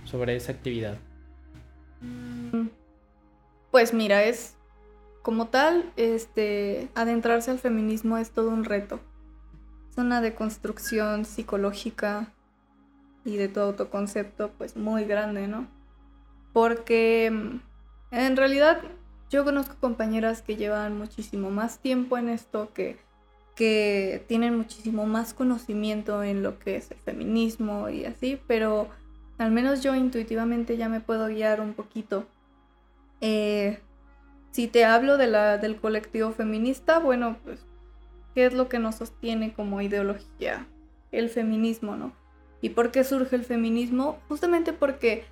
sobre 0.05 0.35
esa 0.35 0.51
actividad. 0.51 0.99
Mm, 2.01 2.67
pues 3.71 3.95
mira, 3.95 4.23
es 4.23 4.53
como 5.23 5.47
tal, 5.47 5.91
este, 5.95 6.89
adentrarse 6.93 7.49
al 7.49 7.57
feminismo 7.57 8.19
es 8.19 8.29
todo 8.29 8.49
un 8.49 8.63
reto. 8.63 8.99
Es 9.89 9.97
una 9.97 10.21
deconstrucción 10.21 11.25
psicológica 11.25 12.31
y 13.25 13.37
de 13.37 13.47
tu 13.47 13.59
autoconcepto, 13.59 14.51
pues 14.59 14.77
muy 14.77 15.05
grande, 15.05 15.47
¿no? 15.47 15.67
Porque 16.53 17.31
mm, 17.31 17.59
en 18.11 18.37
realidad 18.37 18.83
yo 19.31 19.43
conozco 19.43 19.75
compañeras 19.81 20.43
que 20.43 20.57
llevan 20.57 20.95
muchísimo 20.95 21.49
más 21.49 21.79
tiempo 21.79 22.19
en 22.19 22.29
esto, 22.29 22.71
que 22.75 22.99
que 23.55 24.23
tienen 24.27 24.57
muchísimo 24.57 25.05
más 25.05 25.33
conocimiento 25.33 26.23
en 26.23 26.43
lo 26.43 26.59
que 26.59 26.75
es 26.77 26.91
el 26.91 26.97
feminismo 26.97 27.89
y 27.89 28.05
así, 28.05 28.39
pero 28.47 28.89
al 29.37 29.51
menos 29.51 29.83
yo 29.83 29.95
intuitivamente 29.95 30.77
ya 30.77 30.89
me 30.89 31.01
puedo 31.01 31.27
guiar 31.27 31.61
un 31.61 31.73
poquito. 31.73 32.25
Eh, 33.19 33.79
si 34.51 34.67
te 34.67 34.85
hablo 34.85 35.17
de 35.17 35.27
la, 35.27 35.57
del 35.57 35.77
colectivo 35.77 36.31
feminista, 36.31 36.99
bueno, 36.99 37.37
pues, 37.43 37.59
¿qué 38.33 38.45
es 38.45 38.53
lo 38.53 38.69
que 38.69 38.79
nos 38.79 38.95
sostiene 38.95 39.53
como 39.53 39.81
ideología? 39.81 40.67
El 41.11 41.29
feminismo, 41.29 41.95
¿no? 41.95 42.13
¿Y 42.61 42.69
por 42.69 42.91
qué 42.91 43.03
surge 43.03 43.35
el 43.35 43.43
feminismo? 43.43 44.19
Justamente 44.27 44.71
porque 44.71 45.25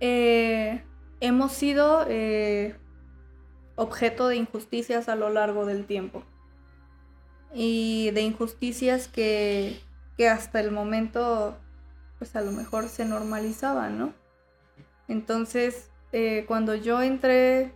eh, 0.00 0.82
hemos 1.20 1.52
sido 1.52 2.04
eh, 2.08 2.76
objeto 3.76 4.28
de 4.28 4.36
injusticias 4.36 5.08
a 5.08 5.16
lo 5.16 5.30
largo 5.30 5.64
del 5.64 5.86
tiempo 5.86 6.24
y 7.54 8.10
de 8.12 8.22
injusticias 8.22 9.08
que, 9.08 9.80
hasta 10.30 10.60
el 10.60 10.72
momento 10.72 11.56
pues 12.18 12.34
a 12.34 12.40
lo 12.40 12.50
mejor 12.50 12.88
se 12.88 13.04
normalizaban, 13.04 13.98
¿no? 13.98 14.12
Entonces, 15.06 15.90
eh, 16.10 16.44
cuando 16.48 16.74
yo 16.74 17.00
entré 17.00 17.72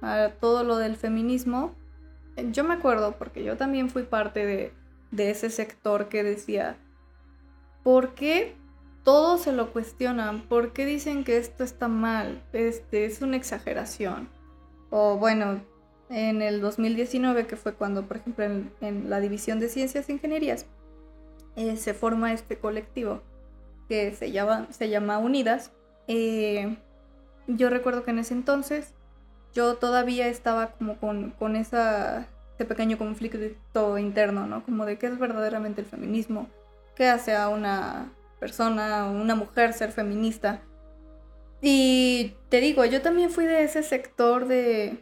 a 0.00 0.30
todo 0.40 0.64
lo 0.64 0.78
del 0.78 0.96
feminismo, 0.96 1.74
yo 2.52 2.64
me 2.64 2.72
acuerdo, 2.72 3.16
porque 3.18 3.44
yo 3.44 3.58
también 3.58 3.90
fui 3.90 4.04
parte 4.04 4.46
de, 4.46 4.72
de 5.10 5.30
ese 5.30 5.50
sector 5.50 6.08
que 6.08 6.24
decía, 6.24 6.76
¿por 7.82 8.14
qué 8.14 8.56
todos 9.04 9.42
se 9.42 9.52
lo 9.52 9.72
cuestionan? 9.72 10.42
¿Por 10.42 10.72
qué 10.72 10.86
dicen 10.86 11.24
que 11.24 11.36
esto 11.36 11.64
está 11.64 11.88
mal? 11.88 12.42
Este, 12.52 13.04
es 13.04 13.20
una 13.22 13.36
exageración. 13.36 14.28
O 14.90 15.18
bueno, 15.18 15.62
en 16.12 16.42
el 16.42 16.60
2019, 16.60 17.46
que 17.46 17.56
fue 17.56 17.72
cuando, 17.74 18.06
por 18.06 18.18
ejemplo, 18.18 18.44
en, 18.44 19.10
la 19.10 19.18
División 19.18 19.60
de 19.60 19.68
Ciencias 19.68 20.08
e 20.08 20.12
Ingenierías, 20.12 20.66
eh, 21.56 21.76
se 21.76 21.94
forma 21.94 22.32
este 22.32 22.58
colectivo 22.58 23.22
que 23.88 24.12
se 24.14 24.30
llama, 24.30 24.68
se 24.70 24.90
llama 24.90 25.18
Unidas. 25.18 25.72
Eh, 26.08 26.76
yo 27.46 27.70
recuerdo 27.70 28.04
que 28.04 28.10
en 28.10 28.18
ese 28.18 28.34
entonces 28.34 28.92
yo 29.54 29.76
todavía 29.76 30.28
estaba 30.28 30.72
como 30.72 30.98
con, 30.98 31.30
con 31.30 31.56
esa, 31.56 32.28
ese 32.54 32.66
pequeño 32.66 32.98
conflicto 32.98 33.96
interno, 33.96 34.46
¿no? 34.46 34.64
Como 34.64 34.84
de 34.84 34.98
qué 34.98 35.06
es 35.06 35.18
verdaderamente 35.18 35.80
el 35.80 35.86
feminismo, 35.86 36.48
qué 36.94 37.08
hace 37.08 37.34
a 37.34 37.48
una 37.48 38.12
persona, 38.38 39.06
una 39.06 39.34
mujer 39.34 39.72
ser 39.72 39.92
feminista. 39.92 40.60
Y 41.62 42.34
te 42.50 42.60
digo, 42.60 42.84
yo 42.84 43.00
también 43.00 43.30
fui 43.30 43.46
de 43.46 43.62
ese 43.62 43.82
sector 43.82 44.46
de, 44.46 44.98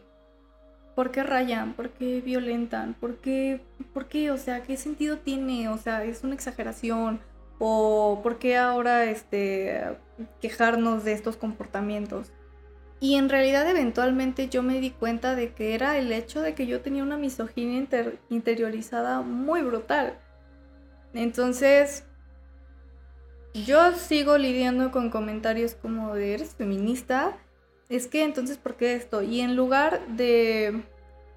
¿Por 1.01 1.09
qué 1.09 1.23
rayan? 1.23 1.73
¿Por 1.73 1.89
qué 1.89 2.21
violentan? 2.21 2.93
¿Por 2.93 3.15
qué, 3.15 3.59
¿Por 3.91 4.07
qué? 4.07 4.29
O 4.29 4.37
sea, 4.37 4.61
¿qué 4.61 4.77
sentido 4.77 5.17
tiene? 5.17 5.67
O 5.67 5.79
sea, 5.79 6.03
es 6.03 6.23
una 6.23 6.35
exageración. 6.35 7.19
¿O 7.57 8.19
por 8.21 8.37
qué 8.37 8.55
ahora 8.55 9.05
este, 9.05 9.81
quejarnos 10.41 11.03
de 11.03 11.13
estos 11.13 11.37
comportamientos? 11.37 12.31
Y 12.99 13.15
en 13.15 13.29
realidad 13.29 13.67
eventualmente 13.67 14.47
yo 14.47 14.61
me 14.61 14.79
di 14.79 14.91
cuenta 14.91 15.33
de 15.33 15.55
que 15.55 15.73
era 15.73 15.97
el 15.97 16.11
hecho 16.11 16.39
de 16.39 16.53
que 16.53 16.67
yo 16.67 16.81
tenía 16.81 17.01
una 17.01 17.17
misoginia 17.17 17.83
interiorizada 18.29 19.21
muy 19.21 19.63
brutal. 19.63 20.19
Entonces, 21.15 22.03
yo 23.55 23.93
sigo 23.93 24.37
lidiando 24.37 24.91
con 24.91 25.09
comentarios 25.09 25.73
como 25.73 26.13
de 26.13 26.35
eres 26.35 26.53
feminista, 26.53 27.39
es 27.91 28.07
que 28.07 28.23
entonces, 28.23 28.57
¿por 28.57 28.75
qué 28.75 28.93
esto? 28.93 29.21
Y 29.21 29.41
en 29.41 29.57
lugar 29.57 30.07
de, 30.07 30.83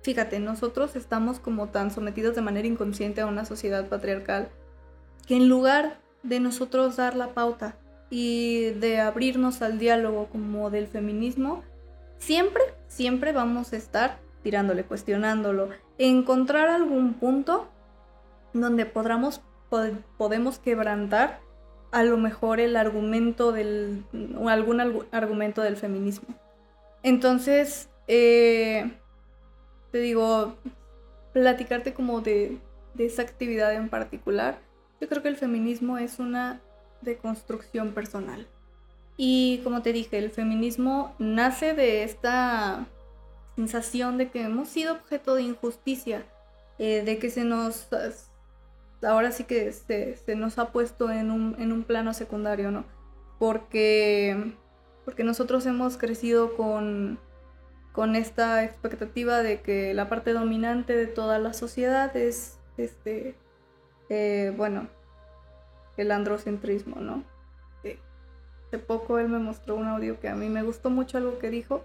fíjate, 0.05 0.39
nosotros 0.39 0.97
estamos 0.97 1.41
como 1.41 1.71
tan 1.71 1.91
sometidos 1.91 2.35
de 2.35 2.43
manera 2.43 2.69
inconsciente 2.69 3.23
a 3.23 3.27
una 3.27 3.47
sociedad 3.47 3.89
patriarcal, 3.89 4.51
que 5.27 5.37
en 5.37 5.49
lugar 5.49 5.99
de 6.23 6.41
nosotros 6.41 6.97
dar 6.97 7.17
la 7.17 7.33
pauta 7.33 7.79
y 8.11 8.71
de 8.73 9.01
abrirnos 9.01 9.63
al 9.63 9.79
diálogo 9.79 10.29
como 10.31 10.69
del 10.69 10.87
feminismo, 10.87 11.63
siempre, 12.19 12.63
siempre 12.87 13.33
vamos 13.33 13.73
a 13.73 13.77
estar 13.77 14.19
tirándole, 14.43 14.85
cuestionándolo, 14.85 15.71
encontrar 15.97 16.69
algún 16.69 17.15
punto 17.15 17.67
donde 18.53 18.85
podamos, 18.85 19.41
podemos 20.19 20.59
quebrantar 20.59 21.41
a 21.93 22.03
lo 22.03 22.19
mejor 22.19 22.61
el 22.61 22.77
argumento 22.77 23.53
del, 23.53 24.05
o 24.39 24.51
algún 24.51 24.83
argumento 25.13 25.63
del 25.63 25.79
feminismo. 25.79 26.29
Entonces, 27.03 27.89
eh, 28.07 28.93
te 29.95 30.01
digo, 30.01 30.57
platicarte 31.33 31.95
como 31.95 32.21
de, 32.21 32.59
esa 32.99 33.23
actividad 33.23 33.73
en 33.75 33.89
particular, 33.89 34.59
yo 35.01 35.09
creo 35.09 35.23
que 35.23 35.29
el 35.29 35.37
feminismo 35.37 35.99
es 35.99 36.19
una 36.19 36.61
deconstrucción 37.01 37.93
personal. 37.93 38.49
Y 39.17 39.61
como 39.63 39.83
te 39.83 39.93
dije, 39.93 40.19
el 40.19 40.33
feminismo 40.33 41.15
nace 41.21 41.75
de 41.75 42.03
esta 42.03 42.89
sensación 43.55 44.19
de 44.19 44.31
que 44.31 44.43
hemos 44.43 44.69
sido 44.69 44.95
objeto 44.95 45.37
de 45.37 45.43
injusticia, 45.43 46.27
eh, 46.81 47.05
de 47.05 47.19
que 47.21 47.31
se 47.31 47.45
nos, 47.45 47.87
ahora 49.01 49.31
sí 49.31 49.45
que 49.45 49.71
se, 49.71 50.35
nos 50.35 50.59
ha 50.59 50.73
puesto 50.73 51.09
en 51.09 51.31
un, 51.31 51.55
en 51.61 51.71
un, 51.71 51.85
plano 51.85 52.15
secundario, 52.15 52.73
¿no? 52.73 52.85
Porque, 53.39 54.55
porque 55.05 55.23
nosotros 55.23 55.65
hemos 55.67 55.97
crecido 55.97 56.57
con, 56.57 57.21
con 57.95 58.17
esta 58.17 58.65
expectativa 58.65 59.45
de 59.45 59.61
que 59.61 59.95
la 59.95 60.09
parte 60.09 60.33
dominante 60.33 60.97
de 60.97 61.07
toda 61.07 61.39
la 61.39 61.55
sociedad 61.55 62.15
es, 62.17 62.59
este, 62.77 63.37
eh, 64.09 64.53
bueno, 64.57 64.89
el 65.97 66.11
androcentrismo, 66.11 66.97
¿no? 66.97 67.23
hace 68.67 68.79
poco 68.81 69.21
él 69.21 69.29
me 69.29 69.39
mostró 69.39 69.77
un 69.77 69.87
audio 69.87 70.19
que 70.19 70.29
a 70.29 70.35
mí 70.35 70.49
me 70.49 70.65
gustó 70.65 70.91
mucho 70.91 71.19
algo 71.19 71.39
que 71.39 71.51
dijo, 71.51 71.85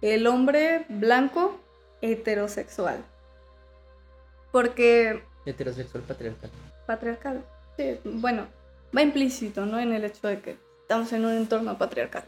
el 0.00 0.28
hombre 0.28 0.86
blanco 0.88 1.58
heterosexual. 2.00 3.04
Porque... 4.52 5.24
Heterosexual 5.44 6.04
patriarcal. 6.04 6.50
Patriarcal. 6.86 7.44
Sí, 7.76 7.98
bueno, 8.04 8.46
va 8.96 9.02
implícito, 9.02 9.66
¿no? 9.66 9.80
En 9.80 9.92
el 9.92 10.04
hecho 10.04 10.28
de 10.28 10.40
que 10.40 10.56
estamos 10.82 11.12
en 11.12 11.24
un 11.24 11.32
entorno 11.32 11.76
patriarcal. 11.76 12.24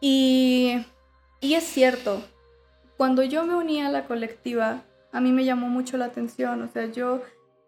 Y, 0.00 0.86
y 1.40 1.54
es 1.54 1.64
cierto, 1.64 2.22
cuando 2.96 3.22
yo 3.22 3.44
me 3.44 3.54
uní 3.54 3.80
a 3.80 3.90
la 3.90 4.06
colectiva, 4.06 4.82
a 5.12 5.20
mí 5.20 5.32
me 5.32 5.44
llamó 5.44 5.68
mucho 5.68 5.96
la 5.96 6.06
atención, 6.06 6.62
o 6.62 6.68
sea, 6.68 6.86
yo 6.86 7.22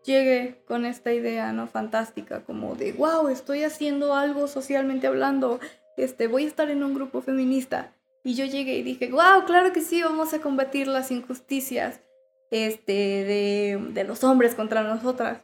llegué 0.05 0.63
con 0.67 0.85
esta 0.85 1.13
idea, 1.13 1.53
¿no? 1.53 1.67
Fantástica, 1.67 2.45
como 2.45 2.75
de, 2.75 2.93
wow, 2.93 3.29
estoy 3.29 3.63
haciendo 3.63 4.15
algo 4.15 4.49
socialmente 4.49 5.07
hablando, 5.07 5.61
este, 5.97 6.27
voy 6.27 6.45
a 6.45 6.49
estar 6.49 6.71
en 6.71 6.83
un 6.83 6.95
grupo 6.95 7.21
feminista. 7.21 7.93
Y 8.23 8.35
yo 8.35 8.45
llegué 8.45 8.79
y 8.79 8.83
dije, 8.83 9.11
wow, 9.11 9.45
claro 9.47 9.73
que 9.73 9.81
sí, 9.81 10.03
vamos 10.03 10.35
a 10.35 10.41
combatir 10.41 10.87
las 10.89 11.11
injusticias 11.11 12.01
este, 12.51 12.93
de, 12.93 13.89
de 13.93 14.05
los 14.05 14.25
hombres 14.25 14.55
contra 14.55 14.83
nosotras. 14.83 15.43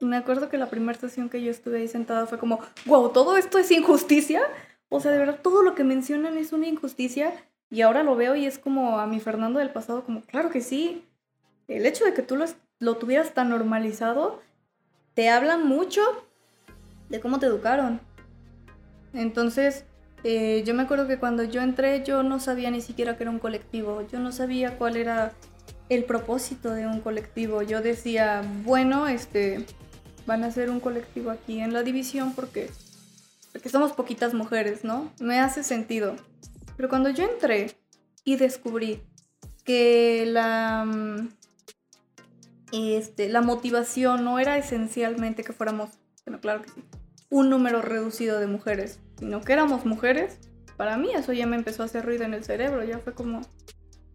Y 0.00 0.06
me 0.06 0.16
acuerdo 0.16 0.48
que 0.48 0.58
la 0.58 0.68
primera 0.68 0.98
sesión 0.98 1.28
que 1.28 1.42
yo 1.42 1.50
estuve 1.50 1.78
ahí 1.78 1.88
sentada 1.88 2.26
fue 2.26 2.38
como, 2.38 2.60
wow, 2.86 3.10
¿todo 3.10 3.36
esto 3.36 3.58
es 3.58 3.70
injusticia? 3.70 4.42
O 4.90 5.00
sea, 5.00 5.10
de 5.10 5.18
verdad, 5.18 5.40
todo 5.42 5.62
lo 5.62 5.74
que 5.74 5.84
mencionan 5.84 6.36
es 6.36 6.52
una 6.52 6.66
injusticia. 6.66 7.32
Y 7.70 7.80
ahora 7.80 8.02
lo 8.02 8.16
veo 8.16 8.36
y 8.36 8.44
es 8.44 8.58
como 8.58 8.98
a 8.98 9.06
mi 9.06 9.20
Fernando 9.20 9.58
del 9.58 9.70
pasado, 9.70 10.04
como, 10.04 10.20
claro 10.22 10.50
que 10.50 10.60
sí. 10.60 11.06
El 11.68 11.86
hecho 11.86 12.04
de 12.04 12.12
que 12.12 12.22
tú 12.22 12.36
lo, 12.36 12.44
lo 12.80 12.96
tuvieras 12.96 13.32
tan 13.32 13.48
normalizado, 13.48 14.42
te 15.14 15.30
hablan 15.30 15.66
mucho 15.66 16.02
de 17.08 17.20
cómo 17.20 17.38
te 17.38 17.46
educaron. 17.46 18.00
Entonces, 19.14 19.84
eh, 20.22 20.62
yo 20.66 20.74
me 20.74 20.82
acuerdo 20.82 21.06
que 21.06 21.18
cuando 21.18 21.44
yo 21.44 21.62
entré 21.62 22.04
yo 22.04 22.22
no 22.22 22.40
sabía 22.40 22.70
ni 22.70 22.80
siquiera 22.80 23.16
que 23.16 23.24
era 23.24 23.30
un 23.30 23.38
colectivo, 23.38 24.06
yo 24.10 24.18
no 24.18 24.32
sabía 24.32 24.76
cuál 24.76 24.96
era 24.96 25.32
el 25.88 26.04
propósito 26.04 26.72
de 26.72 26.86
un 26.86 27.00
colectivo. 27.00 27.62
Yo 27.62 27.80
decía, 27.80 28.42
bueno, 28.64 29.08
este, 29.08 29.64
van 30.26 30.44
a 30.44 30.50
ser 30.50 30.70
un 30.70 30.80
colectivo 30.80 31.30
aquí 31.30 31.60
en 31.60 31.72
la 31.72 31.82
división 31.82 32.32
porque, 32.34 32.70
porque 33.52 33.68
somos 33.68 33.92
poquitas 33.92 34.34
mujeres, 34.34 34.84
¿no? 34.84 35.12
Me 35.20 35.38
hace 35.38 35.62
sentido. 35.62 36.16
Pero 36.76 36.88
cuando 36.88 37.10
yo 37.10 37.24
entré 37.24 37.76
y 38.24 38.36
descubrí 38.36 39.02
que 39.64 40.24
la, 40.26 40.84
mm, 40.84 41.28
este, 42.72 43.28
la 43.28 43.42
motivación 43.42 44.24
no 44.24 44.38
era 44.38 44.56
esencialmente 44.58 45.44
que 45.44 45.52
fuéramos, 45.52 45.90
bueno, 46.24 46.40
claro 46.40 46.62
que 46.62 46.70
sí, 46.70 46.84
un 47.28 47.50
número 47.50 47.82
reducido 47.82 48.40
de 48.40 48.46
mujeres, 48.46 49.00
sino 49.18 49.40
que 49.40 49.52
éramos 49.52 49.84
mujeres, 49.84 50.38
para 50.76 50.96
mí 50.96 51.10
eso 51.14 51.32
ya 51.32 51.46
me 51.46 51.56
empezó 51.56 51.82
a 51.82 51.86
hacer 51.86 52.04
ruido 52.04 52.24
en 52.24 52.34
el 52.34 52.44
cerebro, 52.44 52.82
ya 52.84 52.98
fue 52.98 53.14
como, 53.14 53.42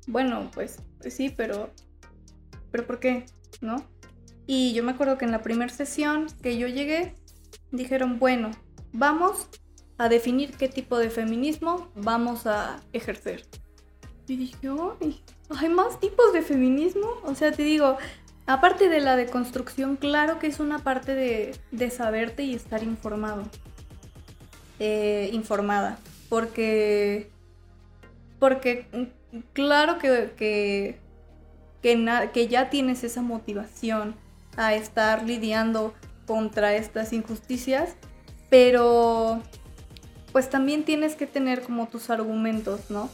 bueno, 0.08 0.50
pues, 0.54 0.80
pues 1.00 1.14
sí, 1.14 1.30
pero, 1.30 1.72
pero 2.72 2.88
¿por 2.88 3.00
qué? 3.00 3.26
¿No? 3.62 3.86
Y 4.48 4.74
yo 4.74 4.84
me 4.84 4.92
acuerdo 4.92 5.18
que 5.18 5.26
en 5.26 5.32
la 5.32 5.42
primera 5.42 5.72
sesión 5.72 6.28
que 6.42 6.58
yo 6.58 6.68
llegué, 6.68 7.16
dijeron, 7.72 8.20
bueno, 8.20 8.52
vamos 8.98 9.48
a 9.98 10.10
definir 10.10 10.58
qué 10.58 10.68
tipo 10.68 10.98
de 10.98 11.10
feminismo 11.10 11.90
vamos 11.96 12.46
a 12.48 12.82
ejercer. 12.94 13.46
Y 14.28 14.38
dije, 14.38 14.70
¡ay! 15.02 15.22
¿Hay 15.50 15.70
más 15.70 16.00
tipos 16.00 16.34
de 16.34 16.42
feminismo? 16.42 17.08
O 17.24 17.36
sea, 17.36 17.52
te 17.52 17.64
digo, 17.64 17.98
Aparte 18.48 18.90
de 18.90 19.02
la 19.02 19.16
deconstrucción, 19.16 19.96
claro 19.96 20.38
que 20.38 20.46
es 20.48 20.60
una 20.60 20.80
parte 20.80 21.16
de, 21.16 21.90
saberte 21.90 22.44
y 22.44 22.54
estar 22.54 22.84
informado. 22.84 23.44
Eh, 24.80 25.30
informada. 25.34 25.98
Porque. 26.30 27.32
Porque 28.38 28.88
claro 29.54 29.98
que, 29.98 30.34
que, 30.38 31.00
que, 31.82 32.48
ya 32.48 32.70
tienes 32.70 33.04
esa 33.04 33.22
motivación 33.22 34.16
a 34.58 34.76
estar 34.76 35.24
lidiando 35.24 35.96
contra 36.28 36.76
estas 36.76 37.14
injusticias. 37.14 37.96
Pero. 38.56 39.44
Pues 40.32 40.50
también 40.50 40.86
tienes 40.86 41.16
que 41.16 41.28
tener 41.28 41.62
como 41.62 41.88
tus 41.88 42.10
argumentos, 42.10 42.90
¿no? 42.90 43.10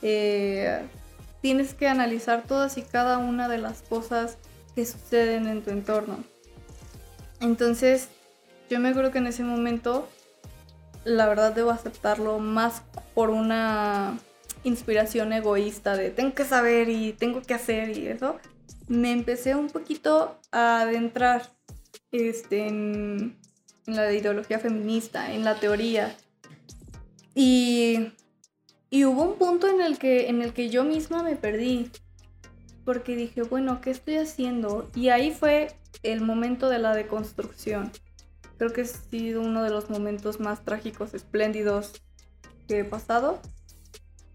Eh, 0.00 0.80
tienes 1.42 1.74
que 1.74 1.86
analizar 1.86 2.44
todas 2.46 2.78
y 2.78 2.82
cada 2.82 3.18
una 3.18 3.46
de 3.48 3.58
las 3.58 3.82
cosas 3.82 4.38
que 4.74 4.86
suceden 4.86 5.48
en 5.48 5.62
tu 5.62 5.70
entorno. 5.70 6.24
Entonces, 7.40 8.08
yo 8.70 8.78
me 8.78 8.88
acuerdo 8.88 9.10
que 9.10 9.18
en 9.18 9.26
ese 9.26 9.42
momento, 9.42 10.08
la 11.04 11.26
verdad 11.26 11.54
debo 11.54 11.70
aceptarlo 11.70 12.38
más 12.38 12.82
por 13.14 13.28
una 13.28 14.18
inspiración 14.64 15.32
egoísta 15.32 15.96
de 15.96 16.10
tengo 16.10 16.34
que 16.34 16.44
saber 16.44 16.88
y 16.88 17.12
tengo 17.12 17.42
que 17.42 17.54
hacer 17.54 17.96
y 17.96 18.08
eso, 18.08 18.38
me 18.88 19.12
empecé 19.12 19.54
un 19.54 19.68
poquito 19.68 20.38
a 20.52 20.80
adentrar 20.80 21.52
este, 22.12 22.66
en, 22.66 23.38
en 23.86 23.96
la 23.96 24.12
ideología 24.12 24.58
feminista, 24.58 25.32
en 25.32 25.44
la 25.44 25.58
teoría. 25.60 26.16
Y, 27.34 28.12
y 28.90 29.04
hubo 29.04 29.22
un 29.22 29.38
punto 29.38 29.68
en 29.68 29.80
el, 29.80 29.98
que, 29.98 30.28
en 30.28 30.42
el 30.42 30.52
que 30.52 30.68
yo 30.68 30.84
misma 30.84 31.22
me 31.22 31.36
perdí 31.36 31.90
porque 32.86 33.16
dije, 33.16 33.42
bueno, 33.42 33.80
¿qué 33.80 33.90
estoy 33.90 34.16
haciendo? 34.16 34.88
Y 34.94 35.08
ahí 35.08 35.32
fue 35.32 35.76
el 36.04 36.20
momento 36.20 36.68
de 36.68 36.78
la 36.78 36.94
deconstrucción. 36.94 37.90
Creo 38.58 38.72
que 38.72 38.82
ha 38.82 38.86
sido 38.86 39.42
uno 39.42 39.64
de 39.64 39.70
los 39.70 39.90
momentos 39.90 40.38
más 40.38 40.64
trágicos, 40.64 41.12
espléndidos 41.12 42.00
que 42.68 42.80
he 42.80 42.84
pasado, 42.84 43.40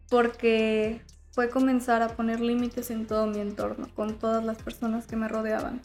porque 0.09 1.01
fue 1.31 1.49
comenzar 1.49 2.01
a 2.01 2.09
poner 2.09 2.41
límites 2.41 2.91
en 2.91 3.07
todo 3.07 3.25
mi 3.25 3.39
entorno, 3.39 3.87
con 3.95 4.19
todas 4.19 4.43
las 4.43 4.61
personas 4.61 5.07
que 5.07 5.15
me 5.15 5.29
rodeaban. 5.29 5.81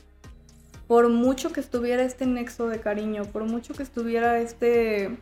Por 0.87 1.09
mucho 1.09 1.53
que 1.53 1.61
estuviera 1.61 2.03
este 2.03 2.27
nexo 2.27 2.69
de 2.69 2.81
cariño, 2.81 3.25
por 3.25 3.45
mucho 3.45 3.75
que 3.75 3.83
estuviera 3.83 4.39
este, 4.39 5.19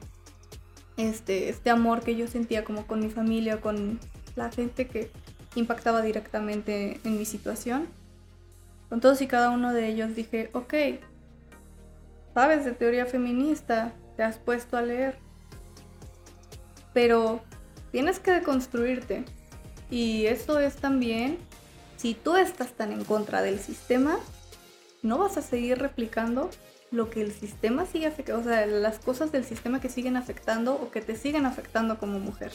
este, 0.97 1.49
este 1.49 1.71
amor 1.71 2.03
que 2.03 2.17
yo 2.17 2.27
sentía 2.27 2.65
como 2.65 2.87
con 2.87 3.01
mi 3.01 3.09
familia, 3.09 3.61
con 3.61 3.99
la 4.37 4.51
gente 4.51 4.87
que, 4.87 5.11
impactaba 5.55 6.03
directamente 6.03 7.01
en 7.05 7.19
mi 7.19 7.25
situación. 7.25 7.89
Con 8.89 9.01
todos 9.01 9.21
y 9.23 9.27
cada 9.27 9.51
uno 9.51 9.73
de 9.73 9.89
ellos 9.89 10.15
dije, 10.15 10.51
ok, 10.53 10.75
sabes 12.35 12.65
de 12.65 12.73
teoría 12.73 13.07
feminista, 13.07 13.93
te 14.17 14.23
has 14.23 14.37
puesto 14.37 14.77
a 14.77 14.83
leer, 14.83 15.17
pero 16.93 17.41
tienes 17.91 18.19
que 18.19 18.33
deconstruirte. 18.33 19.25
Y 19.91 20.27
esto 20.27 20.59
es 20.59 20.77
también, 20.77 21.39
si 21.97 22.15
tú 22.15 22.37
estás 22.37 22.73
tan 22.73 22.93
en 22.93 23.05
contra 23.05 23.43
del 23.43 23.59
sistema, 23.59 24.19
no 25.05 25.19
vas 25.19 25.37
a 25.37 25.43
seguir 25.43 25.79
replicando 25.79 26.51
lo 26.91 27.11
que 27.11 27.23
el 27.23 27.33
sistema 27.33 27.87
sigue 27.87 28.07
afectando, 28.07 28.41
o 28.41 28.45
sea, 28.45 28.67
las 28.67 28.99
cosas 28.99 29.31
del 29.31 29.45
sistema 29.45 29.81
que 29.81 29.89
siguen 29.89 30.17
afectando 30.17 30.75
o 30.75 30.91
que 30.91 31.01
te 31.01 31.17
siguen 31.17 31.47
afectando 31.47 31.99
como 31.99 32.19
mujer. 32.19 32.53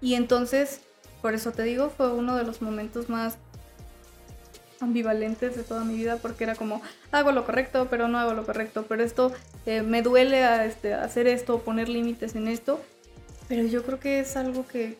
Y 0.00 0.14
entonces 0.14 0.80
por 1.22 1.34
eso 1.34 1.50
te 1.52 1.64
digo, 1.64 1.90
fue 1.90 2.12
uno 2.12 2.36
de 2.36 2.44
los 2.44 2.62
momentos 2.62 3.08
más 3.08 3.36
ambivalentes 4.80 5.56
de 5.56 5.62
toda 5.62 5.84
mi 5.84 5.96
vida 5.96 6.18
porque 6.18 6.44
era 6.44 6.54
como 6.54 6.82
hago 7.10 7.32
lo 7.32 7.46
correcto 7.46 7.88
pero 7.90 8.08
no 8.08 8.18
hago 8.18 8.34
lo 8.34 8.44
correcto 8.44 8.84
pero 8.86 9.02
esto 9.02 9.32
eh, 9.64 9.82
me 9.82 10.02
duele 10.02 10.66
este, 10.66 10.92
hacer 10.92 11.26
esto 11.26 11.60
poner 11.60 11.88
límites 11.88 12.36
en 12.36 12.46
esto 12.46 12.80
pero 13.48 13.64
yo 13.64 13.82
creo 13.84 13.98
que 13.98 14.20
es 14.20 14.36
algo 14.36 14.68
que, 14.68 14.98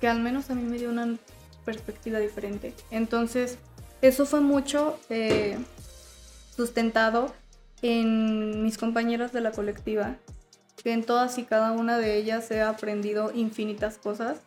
que 0.00 0.06
al 0.06 0.20
menos 0.20 0.50
a 0.50 0.54
mí 0.54 0.62
me 0.62 0.76
dio 0.78 0.90
una 0.90 1.16
perspectiva 1.64 2.18
diferente 2.18 2.74
entonces 2.90 3.58
eso 4.02 4.26
fue 4.26 4.40
mucho 4.40 4.98
eh, 5.08 5.58
sustentado 6.56 7.32
en 7.82 8.62
mis 8.62 8.78
compañeras 8.78 9.32
de 9.32 9.40
la 9.40 9.52
colectiva 9.52 10.16
que 10.82 10.92
en 10.92 11.04
todas 11.04 11.38
y 11.38 11.44
cada 11.44 11.72
una 11.72 11.98
de 11.98 12.16
ellas 12.16 12.50
he 12.50 12.62
aprendido 12.62 13.32
infinitas 13.34 13.98
cosas 13.98 14.40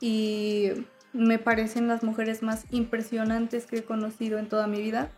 y 0.00 0.72
me 1.12 1.38
parecen 1.38 1.88
las 1.88 2.02
mujeres 2.02 2.42
más 2.42 2.64
impresionantes 2.70 3.66
que 3.66 3.78
he 3.78 3.84
conocido 3.84 4.38
en 4.38 4.48
toda 4.48 4.66
mi 4.66 4.80
vida. 4.80 5.10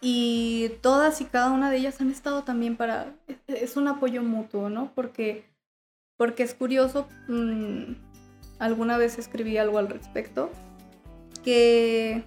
Y 0.00 0.70
todas 0.82 1.20
y 1.20 1.24
cada 1.24 1.50
una 1.50 1.70
de 1.70 1.78
ellas 1.78 2.00
han 2.00 2.10
estado 2.10 2.44
también 2.44 2.76
para... 2.76 3.14
Es 3.46 3.76
un 3.76 3.88
apoyo 3.88 4.22
mutuo, 4.22 4.68
¿no? 4.68 4.92
Porque, 4.94 5.44
porque 6.16 6.42
es 6.42 6.54
curioso, 6.54 7.08
mm, 7.28 7.94
alguna 8.58 8.98
vez 8.98 9.18
escribí 9.18 9.56
algo 9.56 9.78
al 9.78 9.88
respecto, 9.88 10.50
que, 11.42 12.22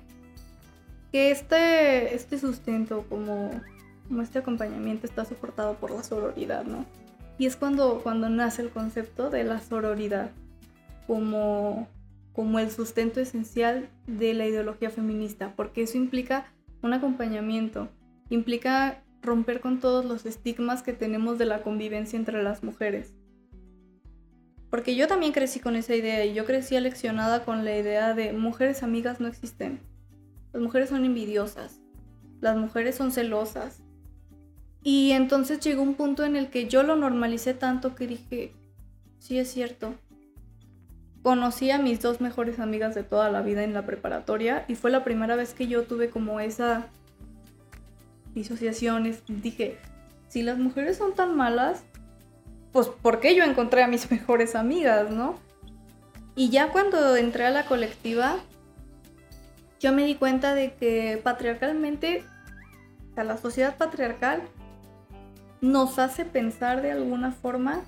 que 1.12 1.32
este, 1.32 2.16
este 2.16 2.38
sustento 2.38 3.06
como, 3.10 3.52
como 4.08 4.22
este 4.22 4.40
acompañamiento 4.40 5.06
está 5.06 5.26
soportado 5.26 5.76
por 5.76 5.92
la 5.92 6.04
sororidad, 6.04 6.64
¿no? 6.64 6.86
Y 7.38 7.46
es 7.46 7.56
cuando, 7.56 8.02
cuando 8.02 8.30
nace 8.30 8.62
el 8.62 8.70
concepto 8.70 9.30
de 9.30 9.44
la 9.44 9.60
sororidad 9.60 10.32
como, 11.06 11.88
como 12.34 12.60
el 12.60 12.72
sustento 12.72 13.20
esencial 13.20 13.90
de 14.08 14.34
la 14.34 14.46
ideología 14.46 14.90
feminista, 14.90 15.54
porque 15.56 15.84
eso 15.84 15.98
implica 15.98 16.46
un 16.82 16.94
acompañamiento, 16.94 17.90
implica 18.30 19.04
romper 19.22 19.62
con 19.62 19.80
todos 19.80 20.06
los 20.06 20.26
estigmas 20.26 20.84
que 20.84 20.94
tenemos 20.94 21.38
de 21.38 21.46
la 21.46 21.62
convivencia 21.62 22.18
entre 22.18 22.42
las 22.44 22.64
mujeres. 22.64 23.14
Porque 24.70 24.96
yo 24.96 25.08
también 25.08 25.32
crecí 25.32 25.60
con 25.60 25.76
esa 25.76 25.96
idea 25.96 26.26
y 26.26 26.34
yo 26.34 26.46
crecí 26.46 26.76
aleccionada 26.76 27.46
con 27.46 27.64
la 27.64 27.78
idea 27.78 28.14
de 28.14 28.34
mujeres 28.34 28.84
amigas 28.84 29.20
no 29.20 29.28
existen. 29.28 29.80
Las 30.58 30.64
mujeres 30.64 30.90
son 30.90 31.06
envidiosas, 31.06 31.80
las 32.42 32.58
mujeres 32.58 32.96
son 32.96 33.12
celosas. 33.12 33.84
Y 34.82 35.12
entonces 35.12 35.60
llegó 35.60 35.84
un 35.84 35.94
punto 35.94 36.26
en 36.26 36.36
el 36.36 36.50
que 36.50 36.68
yo 36.68 36.82
lo 36.82 36.96
normalicé 36.96 37.54
tanto 37.54 37.94
que 37.94 38.08
dije, 38.08 38.54
sí 39.20 39.38
es 39.38 39.52
cierto. 39.52 39.94
Conocí 41.22 41.70
a 41.70 41.78
mis 41.78 42.02
dos 42.02 42.22
mejores 42.22 42.58
amigas 42.58 42.96
de 42.96 43.04
toda 43.04 43.30
la 43.30 43.44
vida 43.44 43.64
en 43.64 43.76
la 43.76 43.86
preparatoria 43.86 44.66
y 44.68 44.74
fue 44.74 44.90
la 44.90 45.04
primera 45.04 45.36
vez 45.36 45.54
que 45.54 45.68
yo 45.68 45.84
tuve 45.84 46.10
como 46.10 46.40
esa 46.40 46.88
disociación. 48.34 49.16
Dije, 49.28 49.78
si 50.28 50.42
las 50.42 50.58
mujeres 50.58 50.98
son 50.98 51.14
tan 51.14 51.38
malas, 51.38 51.84
pues 52.72 52.88
¿por 52.88 53.20
qué 53.20 53.36
yo 53.36 53.44
encontré 53.44 53.84
a 53.84 53.88
mis 53.88 54.10
mejores 54.12 54.56
amigas, 54.56 55.12
no? 55.12 55.36
Y 56.36 56.50
ya 56.50 56.72
cuando 56.72 57.16
entré 57.16 57.46
a 57.46 57.52
la 57.52 57.68
colectiva, 57.68 58.38
yo 59.80 59.94
me 59.94 60.06
di 60.06 60.16
cuenta 60.16 60.56
de 60.56 60.74
que 60.74 61.20
patriarcalmente, 61.24 62.24
o 63.16 63.24
la 63.24 63.38
sociedad 63.38 63.78
patriarcal 63.78 64.42
nos 65.62 66.00
hace 66.00 66.26
pensar 66.26 66.82
de 66.82 66.92
alguna 66.92 67.32
forma, 67.32 67.82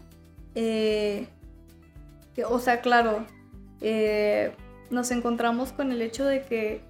eh, 0.56 1.28
que, 2.34 2.46
o 2.46 2.60
sea, 2.60 2.82
claro, 2.82 3.26
eh, 3.82 4.52
nos 4.90 5.12
encontramos 5.12 5.72
con 5.72 5.92
el 5.92 6.02
hecho 6.02 6.26
de 6.26 6.44
que 6.44 6.82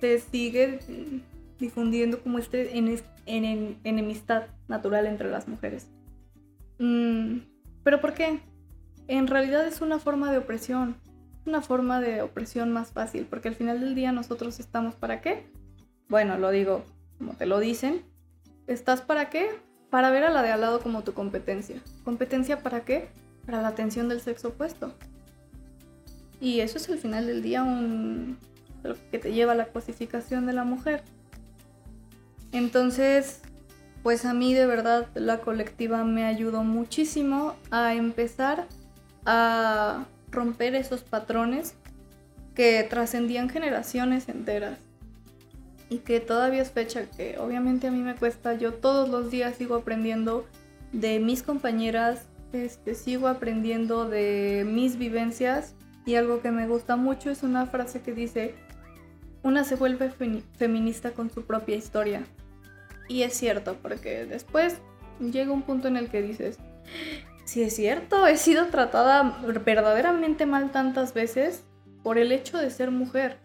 se 0.00 0.18
sigue 0.20 0.80
difundiendo 1.58 2.20
como 2.22 2.38
este 2.38 2.76
en, 2.76 3.78
enemistad 3.84 4.44
natural 4.68 5.06
entre 5.06 5.30
las 5.30 5.48
mujeres. 5.48 5.88
Mm, 6.78 7.38
¿Pero 7.84 8.00
por 8.00 8.14
qué? 8.14 8.40
En 9.08 9.26
realidad 9.26 9.66
es 9.66 9.80
una 9.80 9.98
forma 9.98 10.30
de 10.32 10.38
opresión, 10.38 10.96
una 11.46 11.62
forma 11.62 12.00
de 12.00 12.22
opresión 12.22 12.72
más 12.72 12.92
fácil, 12.92 13.26
porque 13.28 13.48
al 13.48 13.54
final 13.54 13.80
del 13.80 13.94
día 13.94 14.12
nosotros 14.12 14.60
estamos 14.60 14.94
para 14.94 15.20
qué? 15.20 15.46
Bueno, 16.08 16.38
lo 16.38 16.50
digo 16.50 16.84
como 17.22 17.34
te 17.34 17.46
lo 17.46 17.60
dicen, 17.60 18.02
¿estás 18.66 19.00
para 19.00 19.30
qué? 19.30 19.48
Para 19.90 20.10
ver 20.10 20.24
a 20.24 20.30
la 20.30 20.42
de 20.42 20.50
al 20.50 20.60
lado 20.60 20.80
como 20.80 21.04
tu 21.04 21.14
competencia. 21.14 21.80
¿Competencia 22.04 22.58
para 22.64 22.84
qué? 22.84 23.10
Para 23.46 23.62
la 23.62 23.68
atención 23.68 24.08
del 24.08 24.20
sexo 24.20 24.48
opuesto. 24.48 24.92
Y 26.40 26.58
eso 26.58 26.78
es 26.78 26.88
al 26.88 26.98
final 26.98 27.28
del 27.28 27.42
día 27.42 27.64
lo 28.82 28.96
que 29.12 29.20
te 29.20 29.32
lleva 29.32 29.52
a 29.52 29.54
la 29.54 29.66
cosificación 29.66 30.46
de 30.46 30.52
la 30.52 30.64
mujer. 30.64 31.04
Entonces, 32.50 33.40
pues 34.02 34.24
a 34.24 34.34
mí 34.34 34.52
de 34.52 34.66
verdad 34.66 35.06
la 35.14 35.38
colectiva 35.38 36.02
me 36.02 36.24
ayudó 36.24 36.64
muchísimo 36.64 37.54
a 37.70 37.94
empezar 37.94 38.66
a 39.24 40.06
romper 40.32 40.74
esos 40.74 41.02
patrones 41.02 41.74
que 42.54 42.82
trascendían 42.88 43.48
generaciones 43.48 44.28
enteras. 44.28 44.78
Y 45.88 45.98
que 45.98 46.20
todavía 46.20 46.62
es 46.62 46.70
fecha 46.70 47.04
que 47.10 47.38
obviamente 47.38 47.86
a 47.86 47.90
mí 47.90 48.00
me 48.00 48.14
cuesta, 48.14 48.54
yo 48.54 48.72
todos 48.72 49.08
los 49.08 49.30
días 49.30 49.56
sigo 49.56 49.74
aprendiendo 49.74 50.46
de 50.92 51.20
mis 51.20 51.42
compañeras, 51.42 52.26
este, 52.52 52.94
sigo 52.94 53.28
aprendiendo 53.28 54.08
de 54.08 54.64
mis 54.66 54.96
vivencias. 54.96 55.74
Y 56.04 56.16
algo 56.16 56.40
que 56.40 56.50
me 56.50 56.66
gusta 56.66 56.96
mucho 56.96 57.30
es 57.30 57.42
una 57.42 57.66
frase 57.66 58.00
que 58.00 58.12
dice, 58.12 58.54
una 59.42 59.64
se 59.64 59.76
vuelve 59.76 60.10
feminista 60.56 61.12
con 61.12 61.30
su 61.30 61.44
propia 61.44 61.76
historia. 61.76 62.24
Y 63.08 63.22
es 63.22 63.34
cierto, 63.34 63.76
porque 63.82 64.24
después 64.24 64.78
llega 65.20 65.52
un 65.52 65.62
punto 65.62 65.88
en 65.88 65.96
el 65.96 66.08
que 66.08 66.22
dices, 66.22 66.58
si 67.44 67.62
es 67.62 67.74
cierto, 67.74 68.26
he 68.26 68.36
sido 68.36 68.66
tratada 68.66 69.40
verdaderamente 69.64 70.46
mal 70.46 70.70
tantas 70.70 71.14
veces 71.14 71.64
por 72.02 72.18
el 72.18 72.32
hecho 72.32 72.58
de 72.58 72.70
ser 72.70 72.90
mujer. 72.90 73.38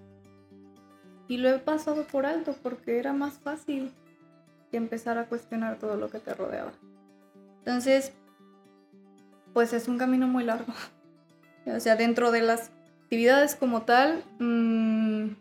Y 1.28 1.38
lo 1.38 1.50
he 1.50 1.60
pasado 1.60 2.06
por 2.06 2.26
alto 2.26 2.56
porque 2.62 3.00
era 3.00 3.14
más 3.14 3.40
fácil 3.40 3.92
que 4.72 4.78
empezar 4.78 5.18
a 5.18 5.26
cuestionar 5.26 5.78
todo 5.78 5.98
lo 5.98 6.10
que 6.10 6.20
te 6.20 6.34
rodeaba. 6.34 6.72
Entonces, 7.60 8.14
pues 9.54 9.74
es 9.74 9.88
un 9.88 9.98
camino 9.98 10.28
muy 10.28 10.44
largo. 10.44 10.74
O 11.66 11.82
sea, 11.82 11.98
dentro 11.98 12.32
de 12.32 12.42
las 12.42 12.72
actividades 13.04 13.56
como 13.56 13.82
tal, 13.82 14.24
mmm, 14.40 15.32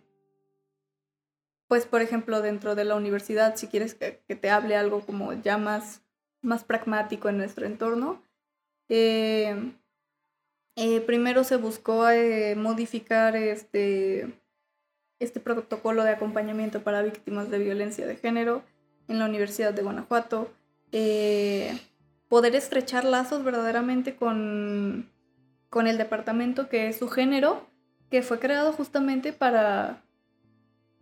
pues 1.68 1.86
por 1.86 2.02
ejemplo 2.02 2.42
dentro 2.42 2.74
de 2.74 2.84
la 2.84 2.96
universidad, 2.96 3.56
si 3.56 3.68
quieres 3.68 3.94
que, 3.94 4.10
te 4.12 4.50
hable 4.50 4.76
algo 4.76 5.00
como 5.00 5.32
ya 5.32 5.58
más, 5.58 6.02
más 6.42 6.64
pragmático 6.64 7.28
en 7.28 7.38
nuestro 7.38 7.66
entorno, 7.66 8.22
eh, 8.88 9.72
eh, 10.76 11.00
primero 11.00 11.44
se 11.44 11.56
buscó 11.56 12.08
eh, 12.08 12.54
modificar 12.56 13.36
este, 13.36 14.32
este 15.18 15.40
protocolo 15.40 16.04
de 16.04 16.10
acompañamiento 16.10 16.82
para 16.82 17.02
víctimas 17.02 17.50
de 17.50 17.58
violencia 17.58 18.06
de 18.06 18.16
género 18.16 18.62
en 19.08 19.18
la 19.18 19.26
Universidad 19.26 19.72
de 19.72 19.82
Guanajuato, 19.82 20.50
poder 22.28 22.56
estrechar 22.56 23.04
lazos 23.04 23.44
verdaderamente 23.44 24.16
con, 24.16 25.08
con 25.70 25.86
el 25.86 25.98
departamento 25.98 26.68
que 26.68 26.88
es 26.88 26.96
su 26.96 27.08
género, 27.08 27.66
que 28.10 28.22
fue 28.22 28.38
creado 28.38 28.72
justamente 28.72 29.32
para 29.32 30.02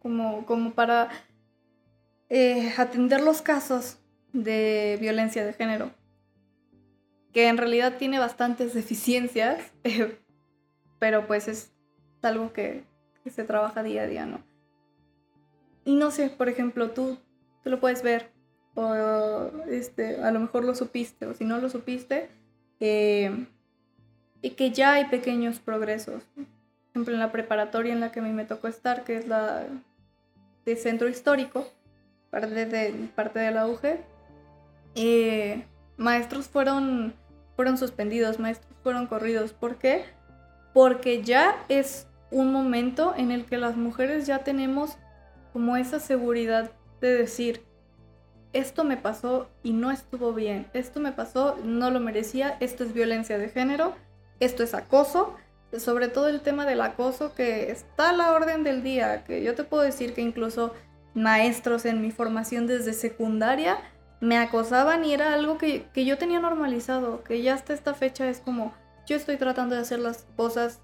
como, 0.04 0.72
para 0.74 1.08
eh, 2.28 2.72
atender 2.76 3.22
los 3.22 3.40
casos 3.40 3.96
de 4.32 4.98
violencia 5.00 5.44
de 5.46 5.54
género, 5.54 5.90
que 7.34 7.48
en 7.48 7.58
realidad 7.58 7.98
tiene 7.98 8.18
bastantes 8.18 8.72
deficiencias, 8.72 9.60
pero 10.98 11.26
pues 11.26 11.48
es 11.48 11.72
algo 12.22 12.52
que, 12.52 12.84
se 13.26 13.44
trabaja 13.44 13.82
día 13.82 14.02
a 14.02 14.06
día, 14.06 14.26
¿no? 14.26 14.42
Y 15.84 15.96
no 15.96 16.10
sé, 16.10 16.30
por 16.30 16.48
ejemplo, 16.48 16.90
tú, 16.90 17.18
tú 17.62 17.70
lo 17.70 17.80
puedes 17.80 18.02
ver, 18.02 18.30
o 18.74 19.50
este, 19.68 20.22
a 20.22 20.30
lo 20.30 20.40
mejor 20.40 20.64
lo 20.64 20.74
supiste, 20.74 21.26
o 21.26 21.34
si 21.34 21.44
no 21.44 21.58
lo 21.58 21.68
supiste, 21.68 22.28
eh, 22.80 23.46
y 24.42 24.50
que 24.50 24.70
ya 24.70 24.94
hay 24.94 25.06
pequeños 25.06 25.58
progresos. 25.58 26.22
Por 26.34 26.44
ejemplo, 26.90 27.14
en 27.14 27.20
la 27.20 27.32
preparatoria 27.32 27.92
en 27.92 28.00
la 28.00 28.12
que 28.12 28.20
a 28.20 28.22
mí 28.22 28.30
me 28.30 28.44
tocó 28.44 28.68
estar, 28.68 29.04
que 29.04 29.16
es 29.16 29.26
la 29.26 29.66
de 30.64 30.76
centro 30.76 31.08
histórico, 31.08 31.66
parte 32.30 32.66
de, 32.66 33.08
parte 33.14 33.38
de 33.38 33.50
la 33.50 33.62
auge, 33.62 34.00
eh, 34.94 35.64
maestros 35.96 36.48
fueron, 36.48 37.14
fueron 37.56 37.78
suspendidos, 37.78 38.38
maestros 38.38 38.72
fueron 38.82 39.06
corridos. 39.06 39.52
¿Por 39.52 39.76
qué? 39.76 40.04
Porque 40.72 41.22
ya 41.22 41.56
es 41.68 42.06
un 42.30 42.52
momento 42.52 43.14
en 43.16 43.30
el 43.30 43.44
que 43.44 43.58
las 43.58 43.76
mujeres 43.76 44.26
ya 44.26 44.40
tenemos 44.40 44.96
como 45.52 45.76
esa 45.76 46.00
seguridad 46.00 46.72
de 47.00 47.14
decir, 47.14 47.64
esto 48.52 48.84
me 48.84 48.96
pasó 48.96 49.48
y 49.62 49.72
no 49.72 49.90
estuvo 49.90 50.32
bien, 50.32 50.66
esto 50.72 51.00
me 51.00 51.12
pasó, 51.12 51.56
no 51.64 51.90
lo 51.90 52.00
merecía, 52.00 52.56
esto 52.60 52.84
es 52.84 52.92
violencia 52.92 53.38
de 53.38 53.48
género, 53.48 53.94
esto 54.40 54.62
es 54.62 54.74
acoso, 54.74 55.34
sobre 55.78 56.08
todo 56.08 56.28
el 56.28 56.40
tema 56.40 56.66
del 56.66 56.80
acoso 56.80 57.34
que 57.34 57.70
está 57.70 58.10
a 58.10 58.12
la 58.12 58.32
orden 58.32 58.64
del 58.64 58.82
día, 58.82 59.24
que 59.24 59.42
yo 59.42 59.54
te 59.54 59.64
puedo 59.64 59.82
decir 59.82 60.14
que 60.14 60.22
incluso 60.22 60.72
maestros 61.14 61.84
en 61.84 62.00
mi 62.00 62.10
formación 62.10 62.66
desde 62.66 62.92
secundaria 62.92 63.78
me 64.24 64.38
acosaban 64.38 65.04
y 65.04 65.12
era 65.12 65.34
algo 65.34 65.58
que, 65.58 65.86
yo 65.94 66.16
tenía 66.16 66.40
normalizado, 66.40 67.22
que 67.24 67.42
ya 67.42 67.54
hasta 67.54 67.74
esta 67.74 67.92
fecha 67.92 68.28
es 68.28 68.40
como 68.40 68.72
yo 69.06 69.16
estoy 69.16 69.36
tratando 69.36 69.74
de 69.74 69.82
hacer 69.82 69.98
las 69.98 70.26
cosas 70.34 70.80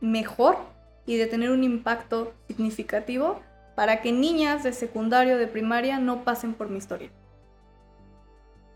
mejor 0.00 0.56
y 1.04 1.16
de 1.16 1.26
tener 1.26 1.50
un 1.50 1.64
impacto 1.64 2.32
significativo 2.46 3.40
para 3.74 4.00
que 4.00 4.12
niñas 4.12 4.62
de 4.62 4.72
secundario, 4.72 5.38
de 5.38 5.48
primaria, 5.48 5.98
no 5.98 6.22
pasen 6.22 6.54
por 6.54 6.70
mi 6.70 6.78
historia. 6.78 7.10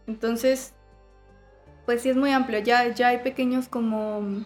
Entonces, 0.09 0.75
pues 1.87 2.03
sí 2.03 2.09
es 2.09 2.17
muy 2.17 2.33
amplio, 2.33 2.59
ya, 2.59 2.89
ya 2.89 3.09
hay 3.09 3.19
pequeños 3.19 3.69
como 3.69 4.45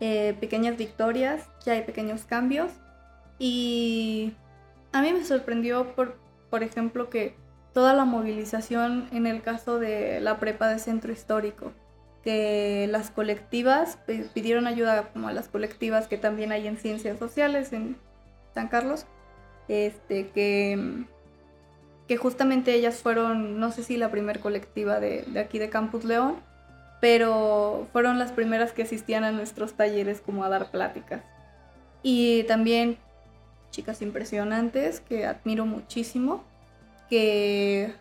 eh, 0.00 0.34
pequeñas 0.40 0.78
victorias, 0.78 1.50
ya 1.66 1.74
hay 1.74 1.82
pequeños 1.82 2.24
cambios. 2.24 2.72
Y 3.38 4.32
a 4.92 5.02
mí 5.02 5.12
me 5.12 5.24
sorprendió 5.24 5.94
por, 5.94 6.16
por 6.48 6.62
ejemplo, 6.62 7.10
que 7.10 7.36
toda 7.74 7.92
la 7.92 8.04
movilización 8.04 9.08
en 9.12 9.26
el 9.26 9.42
caso 9.42 9.78
de 9.78 10.20
la 10.20 10.38
prepa 10.38 10.68
de 10.68 10.78
centro 10.78 11.12
histórico, 11.12 11.72
que 12.22 12.86
las 12.90 13.10
colectivas 13.10 13.98
pidieron 14.32 14.66
ayuda 14.66 15.10
como 15.12 15.28
a 15.28 15.32
las 15.32 15.48
colectivas 15.48 16.06
que 16.06 16.16
también 16.16 16.52
hay 16.52 16.66
en 16.66 16.78
ciencias 16.78 17.18
sociales 17.18 17.74
en 17.74 17.96
San 18.54 18.68
Carlos, 18.68 19.04
este, 19.68 20.28
que, 20.28 21.04
que 22.08 22.16
justamente 22.16 22.72
ellas 22.72 23.02
fueron, 23.02 23.58
no 23.58 23.72
sé 23.72 23.82
si 23.82 23.96
la 23.96 24.10
primer 24.10 24.40
colectiva 24.40 25.00
de, 25.00 25.24
de 25.26 25.40
aquí 25.40 25.58
de 25.58 25.68
Campus 25.68 26.04
León, 26.04 26.36
pero 27.00 27.88
fueron 27.92 28.18
las 28.18 28.32
primeras 28.32 28.72
que 28.72 28.84
asistían 28.84 29.24
a 29.24 29.32
nuestros 29.32 29.74
talleres 29.74 30.20
como 30.20 30.44
a 30.44 30.48
dar 30.48 30.70
pláticas. 30.70 31.22
Y 32.02 32.44
también 32.44 32.98
chicas 33.70 34.00
impresionantes 34.00 35.00
que 35.00 35.26
admiro 35.26 35.66
muchísimo, 35.66 36.44
que 37.14 37.94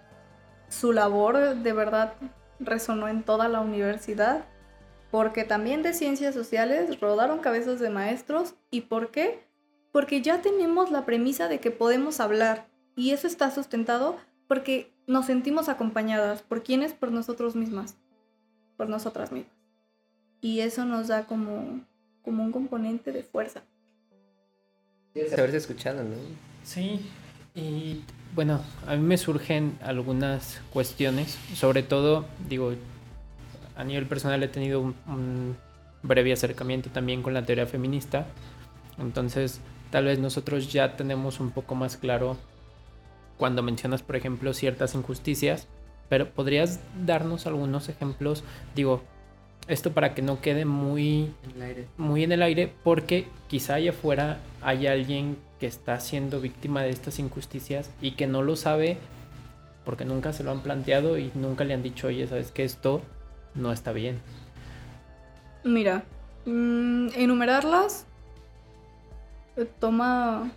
su 0.69 0.91
labor 0.91 1.57
de 1.57 1.71
verdad 1.71 2.15
resonó 2.59 3.07
en 3.07 3.21
toda 3.21 3.47
la 3.47 3.59
universidad, 3.59 4.43
porque 5.11 5.43
también 5.43 5.83
de 5.83 5.93
ciencias 5.93 6.33
sociales 6.33 6.99
rodaron 6.99 7.37
cabezas 7.37 7.79
de 7.79 7.91
maestros. 7.91 8.55
¿Y 8.71 8.81
por 8.81 9.11
qué? 9.11 9.45
Porque 9.91 10.23
ya 10.23 10.41
tenemos 10.41 10.89
la 10.89 11.05
premisa 11.05 11.47
de 11.47 11.59
que 11.59 11.69
podemos 11.69 12.19
hablar 12.19 12.65
y 12.95 13.11
eso 13.11 13.27
está 13.27 13.51
sustentado 13.51 14.17
porque 14.47 14.91
nos 15.05 15.27
sentimos 15.27 15.69
acompañadas. 15.69 16.41
¿Por 16.41 16.63
quiénes? 16.63 16.93
Por 16.93 17.11
nosotros 17.11 17.55
mismas. 17.55 17.95
Por 18.77 18.89
nosotras 18.89 19.31
mismas. 19.31 19.53
Y 20.41 20.61
eso 20.61 20.85
nos 20.85 21.09
da 21.09 21.27
como, 21.27 21.81
como 22.23 22.43
un 22.43 22.51
componente 22.51 23.11
de 23.11 23.21
fuerza. 23.21 23.61
Haberse 25.15 25.57
escuchado, 25.57 26.03
¿no? 26.03 26.15
Sí, 26.63 26.99
y 27.53 28.01
bueno, 28.35 28.61
a 28.87 28.95
mí 28.95 29.01
me 29.01 29.17
surgen 29.17 29.77
algunas 29.81 30.61
cuestiones, 30.71 31.37
sobre 31.53 31.83
todo, 31.83 32.25
digo, 32.49 32.73
a 33.75 33.83
nivel 33.83 34.05
personal 34.05 34.41
he 34.43 34.47
tenido 34.47 34.81
un, 34.81 35.55
breve 36.01 36.33
acercamiento 36.33 36.89
también 36.89 37.21
con 37.21 37.33
la 37.33 37.43
teoría 37.43 37.65
feminista, 37.65 38.25
entonces 38.99 39.61
tal 39.89 40.05
vez 40.05 40.19
nosotros 40.19 40.71
ya 40.73 40.97
tenemos 40.97 41.39
un 41.39 41.51
poco 41.51 41.75
más 41.75 41.95
claro 41.95 42.35
cuando 43.37 43.63
mencionas, 43.63 44.01
por 44.01 44.17
ejemplo, 44.17 44.53
ciertas 44.53 44.95
injusticias, 44.95 45.67
pero 46.09 46.29
podrías 46.29 46.81
darnos 47.05 47.47
algunos 47.47 47.87
ejemplos, 47.87 48.43
digo, 48.75 49.01
esto 49.67 49.93
para 49.93 50.13
que 50.13 50.21
no 50.21 50.41
quede 50.41 50.65
muy 50.65 51.31
en 51.43 51.51
el 51.55 51.61
aire. 51.61 51.87
muy 51.97 52.23
en 52.23 52.33
el 52.33 52.41
aire, 52.41 52.73
porque 52.83 53.27
quizá 53.47 53.75
allá 53.75 53.91
afuera 53.91 54.39
hay 54.61 54.87
alguien 54.87 55.37
que 55.63 55.67
está 55.67 55.97
siendo 56.01 56.41
víctima 56.41 56.81
de 56.81 56.89
estas 56.89 57.19
injusticias 57.19 57.89
y 58.01 58.17
que 58.17 58.27
no 58.27 58.41
lo 58.41 58.57
sabe 58.57 58.97
porque 59.85 60.03
nunca 60.03 60.33
se 60.33 60.43
lo 60.43 60.51
han 60.51 60.59
planteado 60.59 61.17
y 61.17 61.31
nunca 61.35 61.63
le 61.63 61.73
han 61.73 61.81
dicho, 61.81 62.07
oye, 62.07 62.27
sabes 62.27 62.51
que 62.51 62.65
esto 62.65 63.01
no 63.55 63.71
está 63.71 63.93
bien. 63.93 64.19
Mira, 65.63 66.03
mm, 66.45 67.11
enumerarlas 67.15 68.05
toma 69.79 70.51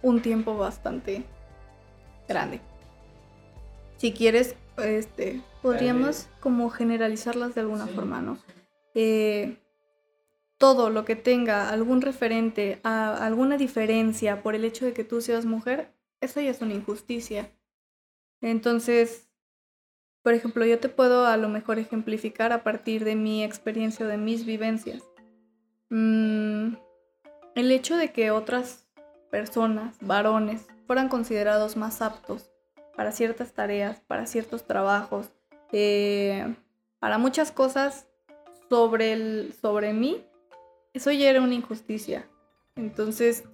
un 0.00 0.22
tiempo 0.22 0.56
bastante 0.56 1.22
grande. 2.26 2.62
Si 3.98 4.14
quieres, 4.14 4.56
este, 4.78 5.42
podríamos 5.60 6.28
como 6.40 6.70
generalizarlas 6.70 7.54
de 7.54 7.60
alguna 7.60 7.86
forma, 7.88 8.22
¿no? 8.22 8.38
Eh, 8.94 9.58
todo 10.58 10.90
lo 10.90 11.04
que 11.04 11.16
tenga 11.16 11.70
algún 11.70 12.02
referente 12.02 12.80
a 12.82 13.24
alguna 13.24 13.56
diferencia 13.56 14.42
por 14.42 14.54
el 14.54 14.64
hecho 14.64 14.84
de 14.84 14.92
que 14.92 15.04
tú 15.04 15.20
seas 15.20 15.44
mujer, 15.44 15.92
eso 16.20 16.40
ya 16.40 16.50
es 16.50 16.60
una 16.60 16.74
injusticia. 16.74 17.50
Entonces, 18.40 19.28
por 20.22 20.34
ejemplo, 20.34 20.66
yo 20.66 20.78
te 20.80 20.88
puedo 20.88 21.26
a 21.26 21.36
lo 21.36 21.48
mejor 21.48 21.78
ejemplificar 21.78 22.52
a 22.52 22.64
partir 22.64 23.04
de 23.04 23.14
mi 23.14 23.44
experiencia 23.44 24.04
o 24.04 24.08
de 24.08 24.18
mis 24.18 24.44
vivencias. 24.44 25.02
Mm, 25.90 26.74
el 27.54 27.72
hecho 27.72 27.96
de 27.96 28.12
que 28.12 28.30
otras 28.30 28.86
personas, 29.30 29.96
varones, 30.00 30.66
fueran 30.86 31.08
considerados 31.08 31.76
más 31.76 32.02
aptos 32.02 32.50
para 32.96 33.12
ciertas 33.12 33.52
tareas, 33.52 34.00
para 34.00 34.26
ciertos 34.26 34.66
trabajos, 34.66 35.30
eh, 35.70 36.54
para 36.98 37.18
muchas 37.18 37.52
cosas 37.52 38.08
sobre, 38.68 39.12
el, 39.12 39.54
sobre 39.60 39.92
mí, 39.92 40.24
eso 40.98 41.12
ya 41.12 41.30
era 41.30 41.40
una 41.40 41.54
injusticia. 41.54 42.28
Entonces, 42.74 43.44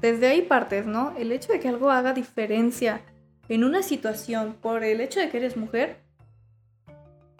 desde 0.00 0.26
ahí 0.26 0.42
partes, 0.42 0.84
¿no? 0.84 1.14
El 1.16 1.30
hecho 1.30 1.52
de 1.52 1.60
que 1.60 1.68
algo 1.68 1.90
haga 1.90 2.12
diferencia 2.12 3.00
en 3.48 3.62
una 3.62 3.82
situación 3.84 4.56
por 4.60 4.82
el 4.82 5.00
hecho 5.00 5.20
de 5.20 5.28
que 5.28 5.36
eres 5.36 5.56
mujer, 5.56 6.02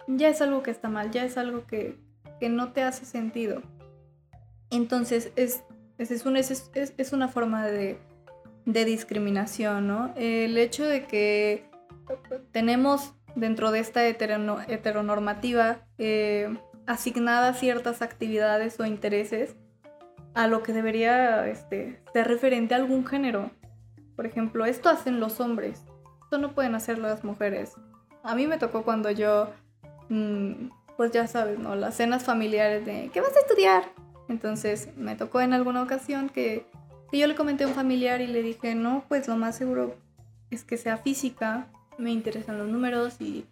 ya 0.07 0.29
es 0.29 0.41
algo 0.41 0.63
que 0.63 0.71
está 0.71 0.87
mal, 0.87 1.11
ya 1.11 1.25
es 1.25 1.37
algo 1.37 1.65
que, 1.65 1.97
que 2.39 2.47
no 2.47 2.71
te 2.71 2.83
hace 2.83 3.05
sentido. 3.05 3.61
Entonces, 4.69 5.33
es, 5.35 5.63
es, 5.97 6.11
es, 6.11 6.25
un, 6.25 6.37
es, 6.37 6.71
es 6.73 7.13
una 7.13 7.27
forma 7.27 7.67
de, 7.67 7.97
de 8.65 8.85
discriminación, 8.85 9.87
¿no? 9.87 10.13
El 10.15 10.57
hecho 10.57 10.85
de 10.85 11.05
que 11.05 11.65
tenemos 12.53 13.13
dentro 13.35 13.71
de 13.71 13.79
esta 13.79 14.07
heteronormativa 14.07 15.85
eh, 15.97 16.57
asignadas 16.87 17.59
ciertas 17.59 18.01
actividades 18.01 18.79
o 18.79 18.85
intereses 18.85 19.55
a 20.33 20.47
lo 20.47 20.63
que 20.63 20.73
debería 20.73 21.47
este, 21.47 22.01
ser 22.13 22.27
referente 22.27 22.73
a 22.73 22.77
algún 22.77 23.05
género. 23.05 23.51
Por 24.15 24.25
ejemplo, 24.25 24.65
esto 24.65 24.89
hacen 24.89 25.19
los 25.19 25.39
hombres, 25.39 25.83
esto 26.23 26.37
no 26.37 26.53
pueden 26.53 26.75
hacer 26.75 26.97
las 26.97 27.23
mujeres. 27.23 27.73
A 28.23 28.35
mí 28.35 28.47
me 28.47 28.57
tocó 28.57 28.83
cuando 28.83 29.11
yo, 29.11 29.49
mm, 30.09 30.69
pues 30.97 31.11
ya 31.11 31.27
sabes, 31.27 31.59
¿no? 31.59 31.75
Las 31.75 31.95
cenas 31.95 32.23
familiares 32.23 32.85
de, 32.85 33.09
¿qué 33.13 33.21
vas 33.21 33.35
a 33.35 33.39
estudiar? 33.39 33.83
Entonces 34.29 34.89
me 34.95 35.15
tocó 35.15 35.41
en 35.41 35.53
alguna 35.53 35.83
ocasión 35.83 36.29
que 36.29 36.65
y 37.13 37.19
yo 37.19 37.27
le 37.27 37.35
comenté 37.35 37.63
a 37.63 37.67
un 37.67 37.75
familiar 37.75 38.21
y 38.21 38.27
le 38.27 38.41
dije, 38.41 38.73
no, 38.73 39.05
pues 39.07 39.27
lo 39.27 39.37
más 39.37 39.55
seguro 39.55 39.95
es 40.49 40.63
que 40.63 40.77
sea 40.77 40.97
física, 40.97 41.67
me 41.99 42.09
interesan 42.09 42.57
los 42.57 42.67
números 42.67 43.21
y 43.21 43.45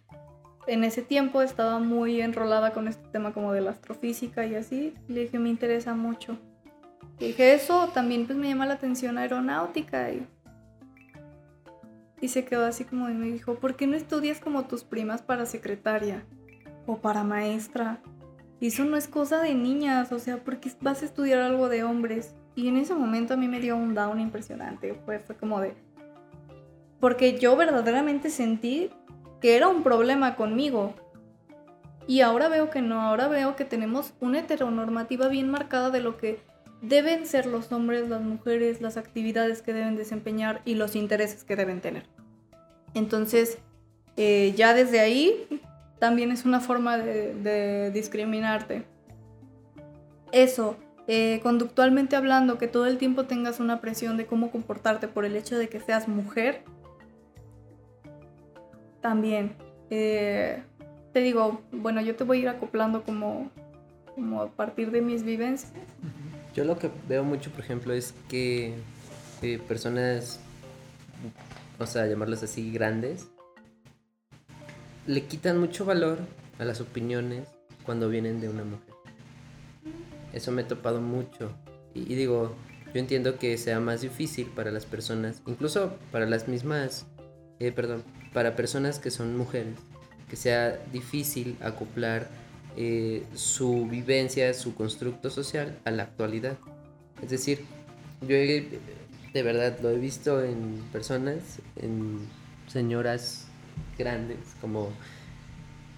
en 0.66 0.84
ese 0.84 1.02
tiempo 1.02 1.42
estaba 1.42 1.78
muy 1.78 2.20
enrolada 2.20 2.72
con 2.72 2.88
este 2.88 3.06
tema 3.08 3.32
como 3.32 3.52
de 3.52 3.60
la 3.60 3.70
astrofísica 3.70 4.46
y 4.46 4.54
así. 4.54 4.94
Le 5.08 5.22
dije, 5.22 5.38
me 5.38 5.48
interesa 5.48 5.94
mucho. 5.94 6.38
Y 7.18 7.28
dije, 7.28 7.54
eso 7.54 7.88
también 7.92 8.26
pues 8.26 8.38
me 8.38 8.48
llama 8.48 8.66
la 8.66 8.74
atención 8.74 9.18
aeronáutica 9.18 10.10
y, 10.10 10.26
y 12.20 12.28
se 12.28 12.44
quedó 12.44 12.64
así 12.64 12.84
como 12.84 13.08
y 13.08 13.14
me 13.14 13.26
dijo, 13.26 13.56
¿por 13.56 13.76
qué 13.76 13.86
no 13.86 13.96
estudias 13.96 14.40
como 14.40 14.64
tus 14.64 14.84
primas 14.84 15.22
para 15.22 15.46
secretaria 15.46 16.24
o 16.86 16.98
para 16.98 17.24
maestra? 17.24 18.00
Y 18.60 18.68
eso 18.68 18.84
no 18.84 18.96
es 18.96 19.08
cosa 19.08 19.42
de 19.42 19.54
niñas, 19.54 20.12
o 20.12 20.20
sea, 20.20 20.36
¿por 20.38 20.60
qué 20.60 20.70
vas 20.80 21.02
a 21.02 21.04
estudiar 21.04 21.40
algo 21.40 21.68
de 21.68 21.82
hombres? 21.82 22.36
Y 22.54 22.68
en 22.68 22.76
ese 22.76 22.94
momento 22.94 23.34
a 23.34 23.36
mí 23.36 23.48
me 23.48 23.60
dio 23.60 23.76
un 23.76 23.94
down 23.94 24.20
impresionante. 24.20 24.94
Fue 25.04 25.20
como 25.38 25.60
de... 25.60 25.74
Porque 27.00 27.38
yo 27.38 27.56
verdaderamente 27.56 28.30
sentí 28.30 28.90
que 29.42 29.56
era 29.56 29.68
un 29.68 29.82
problema 29.82 30.36
conmigo. 30.36 30.94
Y 32.06 32.20
ahora 32.20 32.48
veo 32.48 32.70
que 32.70 32.80
no, 32.80 33.00
ahora 33.00 33.28
veo 33.28 33.56
que 33.56 33.64
tenemos 33.64 34.14
una 34.20 34.38
heteronormativa 34.38 35.28
bien 35.28 35.50
marcada 35.50 35.90
de 35.90 36.00
lo 36.00 36.16
que 36.16 36.40
deben 36.80 37.26
ser 37.26 37.46
los 37.46 37.70
hombres, 37.72 38.08
las 38.08 38.22
mujeres, 38.22 38.80
las 38.80 38.96
actividades 38.96 39.60
que 39.60 39.72
deben 39.72 39.96
desempeñar 39.96 40.62
y 40.64 40.76
los 40.76 40.96
intereses 40.96 41.44
que 41.44 41.56
deben 41.56 41.80
tener. 41.80 42.04
Entonces, 42.94 43.58
eh, 44.16 44.52
ya 44.56 44.74
desde 44.74 45.00
ahí 45.00 45.46
también 45.98 46.30
es 46.32 46.44
una 46.44 46.60
forma 46.60 46.98
de, 46.98 47.90
discriminarte. 47.92 48.84
Eso, 50.32 50.76
eh, 51.06 51.40
conductualmente 51.42 52.16
hablando, 52.16 52.58
que 52.58 52.68
todo 52.68 52.86
el 52.86 52.98
tiempo 52.98 53.24
tengas 53.24 53.60
una 53.60 53.80
presión 53.80 54.16
de 54.16 54.26
cómo 54.26 54.50
comportarte 54.50 55.08
por 55.08 55.24
el 55.24 55.36
hecho 55.36 55.56
de 55.58 55.68
que 55.68 55.80
seas 55.80 56.08
mujer, 56.08 56.62
también. 59.02 59.54
Eh, 59.90 60.62
te 61.12 61.20
digo, 61.20 61.60
bueno, 61.72 62.00
yo 62.00 62.16
te 62.16 62.24
voy 62.24 62.38
a 62.38 62.40
ir 62.40 62.48
acoplando 62.48 63.02
como, 63.02 63.50
como 64.14 64.42
a 64.42 64.48
partir 64.48 64.90
de 64.90 65.02
mis 65.02 65.22
vivencias. 65.22 65.72
Yo 66.54 66.64
lo 66.64 66.78
que 66.78 66.90
veo 67.08 67.24
mucho, 67.24 67.50
por 67.50 67.60
ejemplo, 67.60 67.92
es 67.92 68.14
que 68.28 68.74
eh, 69.42 69.58
personas, 69.68 70.40
o 71.78 71.86
sea, 71.86 72.06
llamarlas 72.06 72.42
así, 72.42 72.72
grandes, 72.72 73.28
le 75.06 75.24
quitan 75.24 75.58
mucho 75.58 75.84
valor 75.84 76.18
a 76.58 76.64
las 76.64 76.80
opiniones 76.80 77.48
cuando 77.84 78.08
vienen 78.08 78.40
de 78.40 78.48
una 78.48 78.64
mujer. 78.64 78.94
Eso 80.32 80.52
me 80.52 80.62
he 80.62 80.64
topado 80.64 81.00
mucho. 81.00 81.52
Y, 81.94 82.14
digo, 82.14 82.54
yo 82.94 83.00
entiendo 83.00 83.38
que 83.38 83.58
sea 83.58 83.80
más 83.80 84.00
difícil 84.00 84.46
para 84.46 84.70
las 84.70 84.86
personas, 84.86 85.42
incluso 85.46 85.96
para 86.10 86.26
las 86.26 86.48
mismas, 86.48 87.06
eh, 87.58 87.72
perdón, 87.72 88.02
para 88.32 88.56
personas 88.56 88.98
que 88.98 89.10
son 89.10 89.36
mujeres, 89.36 89.74
que 90.28 90.36
sea 90.36 90.78
difícil 90.92 91.56
acoplar 91.60 92.28
eh, 92.76 93.24
su 93.34 93.86
vivencia, 93.86 94.54
su 94.54 94.74
constructo 94.74 95.30
social 95.30 95.78
a 95.84 95.90
la 95.90 96.04
actualidad. 96.04 96.58
Es 97.22 97.30
decir, 97.30 97.64
yo 98.22 98.36
he 98.36 98.80
de 99.32 99.42
verdad, 99.42 99.78
lo 99.80 99.90
he 99.90 99.98
visto 99.98 100.42
en 100.42 100.82
personas, 100.92 101.60
en 101.76 102.18
señoras 102.68 103.46
grandes, 103.98 104.38
como 104.60 104.90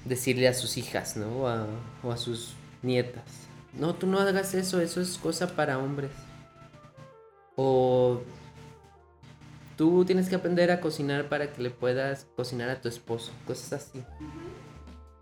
decirle 0.05 0.49
a 0.49 0.55
sus 0.55 0.77
hijas, 0.77 1.17
¿no? 1.17 1.41
O 1.41 1.49
a, 1.49 1.67
o 2.03 2.13
a 2.13 2.17
sus 2.17 2.55
nietas. 2.83 3.25
No, 3.73 3.95
tú 3.95 4.07
no 4.07 4.21
hagas 4.21 4.55
eso, 4.55 4.81
eso 4.81 5.01
es 5.01 5.19
cosa 5.19 5.57
para 5.57 5.79
hombres. 5.79 6.13
O 7.57 8.21
tú 9.77 10.05
tienes 10.05 10.29
que 10.29 10.37
aprender 10.37 10.71
a 10.71 10.81
cocinar 10.81 11.29
para 11.29 11.53
que 11.53 11.63
le 11.63 11.71
puedas 11.71 12.27
cocinar 12.37 12.71
a 12.71 12.81
tu 12.81 12.89
esposo, 12.89 13.33
cosas 13.47 13.73
así. 13.73 14.03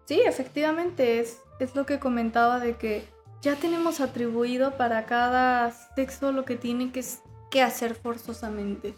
Sí, 0.05 0.21
efectivamente, 0.25 1.21
es, 1.21 1.41
es 1.59 1.75
lo 1.75 1.87
que 1.87 1.99
comentaba 1.99 2.61
de 2.61 2.77
que 2.77 3.05
ya 3.41 3.57
tenemos 3.57 4.01
atribuido 4.01 4.77
para 4.77 5.05
cada 5.07 5.73
sexo 5.95 6.33
lo 6.33 6.45
que 6.45 6.57
tiene 6.57 6.93
que, 6.93 7.05
que 7.51 7.63
hacer 7.63 7.95
forzosamente. 7.95 8.95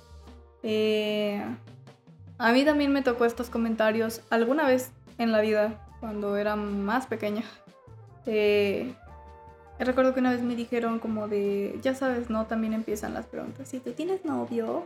Eh, 0.62 1.42
a 2.38 2.52
mí 2.52 2.64
también 2.64 2.92
me 2.92 3.02
tocó 3.02 3.24
estos 3.24 3.50
comentarios 3.50 4.22
alguna 4.30 4.66
vez 4.66 4.90
en 5.18 5.32
la 5.32 5.40
vida, 5.40 5.86
cuando 6.00 6.36
era 6.36 6.56
más 6.56 7.06
pequeña. 7.06 7.44
Eh, 8.26 8.94
recuerdo 9.78 10.14
que 10.14 10.20
una 10.20 10.32
vez 10.32 10.42
me 10.42 10.56
dijeron 10.56 10.98
como 10.98 11.28
de, 11.28 11.78
ya 11.82 11.94
sabes, 11.94 12.30
¿no? 12.30 12.46
También 12.46 12.72
empiezan 12.72 13.14
las 13.14 13.26
preguntas. 13.26 13.68
¿Si 13.68 13.80
tú 13.80 13.92
tienes 13.92 14.24
novio? 14.24 14.84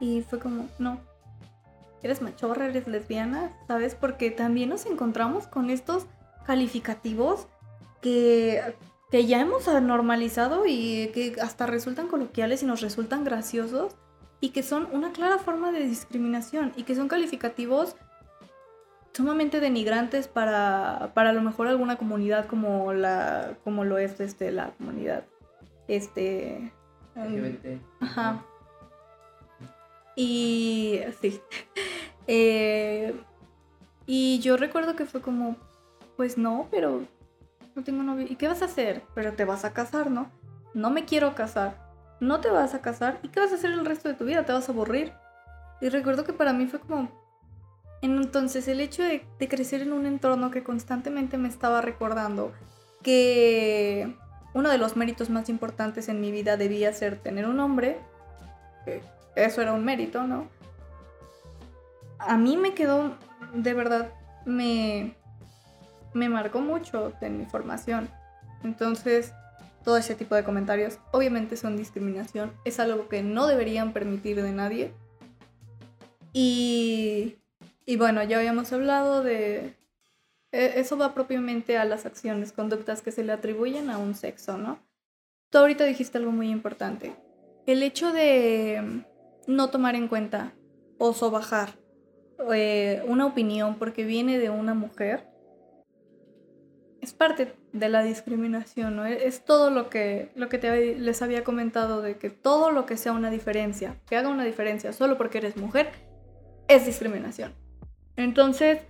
Y 0.00 0.22
fue 0.22 0.38
como, 0.38 0.68
no. 0.78 1.00
¿Eres 2.02 2.22
machorra? 2.22 2.66
¿Eres 2.66 2.86
lesbiana? 2.86 3.50
¿Sabes? 3.66 3.94
Porque 3.94 4.30
también 4.30 4.68
nos 4.68 4.86
encontramos 4.86 5.46
con 5.46 5.70
estos 5.70 6.06
calificativos 6.46 7.46
que, 8.00 8.62
que 9.10 9.26
ya 9.26 9.40
hemos 9.40 9.66
normalizado 9.82 10.64
y 10.66 11.08
que 11.08 11.36
hasta 11.42 11.66
resultan 11.66 12.08
coloquiales 12.08 12.62
y 12.62 12.66
nos 12.66 12.80
resultan 12.80 13.24
graciosos 13.24 13.96
y 14.40 14.50
que 14.50 14.62
son 14.62 14.88
una 14.92 15.12
clara 15.12 15.38
forma 15.38 15.72
de 15.72 15.80
discriminación 15.80 16.72
y 16.76 16.84
que 16.84 16.94
son 16.94 17.08
calificativos 17.08 17.96
sumamente 19.12 19.58
denigrantes 19.58 20.28
para, 20.28 21.10
para 21.14 21.30
a 21.30 21.32
lo 21.32 21.42
mejor 21.42 21.66
alguna 21.66 21.96
comunidad 21.96 22.46
como 22.46 22.92
la 22.92 23.56
como 23.64 23.84
lo 23.84 23.98
es 23.98 24.20
este 24.20 24.52
la 24.52 24.70
comunidad 24.78 25.24
este 25.88 26.72
LGBT. 27.16 27.82
ajá 28.00 28.44
y 30.18 31.00
sí. 31.20 31.40
Eh, 32.30 33.18
y 34.04 34.38
yo 34.40 34.58
recuerdo 34.58 34.94
que 34.94 35.06
fue 35.06 35.22
como 35.22 35.56
pues 36.18 36.36
no 36.36 36.68
pero 36.70 37.06
no 37.74 37.82
tengo 37.82 38.02
novio. 38.02 38.26
Y 38.28 38.36
qué 38.36 38.46
vas 38.46 38.60
a 38.60 38.66
hacer 38.66 39.02
pero 39.14 39.32
te 39.32 39.46
vas 39.46 39.64
a 39.64 39.72
casar 39.72 40.10
no 40.10 40.30
no 40.74 40.90
me 40.90 41.04
quiero 41.04 41.34
casar. 41.34 41.76
No 42.20 42.40
te 42.40 42.50
vas 42.50 42.74
a 42.74 42.82
casar. 42.82 43.18
Y 43.22 43.28
qué 43.28 43.40
vas 43.40 43.52
a 43.52 43.54
hacer 43.54 43.70
el 43.70 43.86
resto 43.86 44.08
de 44.08 44.14
tu 44.14 44.24
vida 44.24 44.44
te 44.44 44.52
vas 44.52 44.68
a 44.68 44.72
aburrir. 44.72 45.12
Y 45.80 45.88
recuerdo 45.88 46.24
que 46.24 46.32
para 46.32 46.52
mí 46.52 46.66
fue 46.66 46.80
como 46.80 47.08
entonces 48.02 48.68
el 48.68 48.80
hecho 48.80 49.02
de, 49.02 49.24
crecer 49.48 49.82
en 49.82 49.92
un 49.92 50.06
entorno 50.06 50.50
que 50.50 50.62
constantemente 50.62 51.36
me 51.36 51.48
estaba 51.48 51.80
recordando 51.80 52.52
que 53.02 54.14
uno 54.54 54.70
de 54.70 54.78
los 54.78 54.96
méritos 54.96 55.30
más 55.30 55.48
importantes 55.48 56.08
en 56.08 56.20
mi 56.20 56.30
vida 56.30 56.56
debía 56.56 56.92
ser 56.92 57.18
tener 57.18 57.46
un 57.46 57.58
hombre, 57.58 57.98
eso 59.44 59.62
era 59.62 59.72
un 59.72 59.84
mérito, 59.84 60.24
¿no? 60.24 60.48
A 62.18 62.36
mí 62.36 62.56
me 62.56 62.74
quedó, 62.74 63.16
de 63.54 63.74
verdad, 63.74 64.12
me, 64.44 65.14
me 66.14 66.28
marcó 66.28 66.60
mucho 66.60 67.12
en 67.20 67.38
mi 67.38 67.46
formación. 67.46 68.08
Entonces, 68.64 69.32
todo 69.84 69.96
ese 69.96 70.14
tipo 70.14 70.34
de 70.34 70.44
comentarios 70.44 70.98
obviamente 71.12 71.56
son 71.56 71.76
discriminación, 71.76 72.52
es 72.64 72.80
algo 72.80 73.08
que 73.08 73.22
no 73.22 73.46
deberían 73.46 73.92
permitir 73.92 74.42
de 74.42 74.52
nadie. 74.52 74.92
Y 76.32 77.38
y 77.88 77.96
bueno, 77.96 78.22
ya 78.22 78.36
habíamos 78.36 78.70
hablado 78.74 79.22
de... 79.22 79.72
E, 80.52 80.72
eso 80.76 80.98
va 80.98 81.14
propiamente 81.14 81.78
a 81.78 81.86
las 81.86 82.04
acciones, 82.04 82.52
conductas 82.52 83.00
que 83.00 83.12
se 83.12 83.24
le 83.24 83.32
atribuyen 83.32 83.88
a 83.88 83.96
un 83.96 84.14
sexo, 84.14 84.58
¿no? 84.58 84.78
Tú 85.48 85.56
ahorita 85.56 85.84
dijiste 85.84 86.18
algo 86.18 86.30
muy 86.30 86.50
importante. 86.50 87.16
El 87.64 87.82
hecho 87.82 88.12
de 88.12 89.04
no 89.48 89.70
tomar 89.70 89.96
en 89.96 90.06
cuenta 90.06 90.52
o 90.98 91.12
sobajar 91.12 91.70
eh, 92.54 93.02
una 93.08 93.26
opinión 93.26 93.76
porque 93.78 94.04
viene 94.04 94.38
de 94.38 94.50
una 94.50 94.74
mujer 94.74 95.26
es 97.00 97.12
parte 97.12 97.54
de 97.72 97.88
la 97.88 98.02
discriminación, 98.02 98.96
¿no? 98.96 99.06
Es 99.06 99.44
todo 99.44 99.70
lo 99.70 99.88
que, 99.88 100.30
lo 100.34 100.48
que 100.48 100.58
te, 100.58 100.96
les 100.96 101.22
había 101.22 101.44
comentado 101.44 102.02
de 102.02 102.18
que 102.18 102.28
todo 102.28 102.70
lo 102.70 102.86
que 102.86 102.96
sea 102.96 103.12
una 103.12 103.30
diferencia, 103.30 103.96
que 104.06 104.16
haga 104.16 104.28
una 104.28 104.44
diferencia 104.44 104.92
solo 104.92 105.16
porque 105.16 105.38
eres 105.38 105.56
mujer, 105.56 105.90
es 106.66 106.86
discriminación. 106.86 107.54
Entonces, 108.16 108.80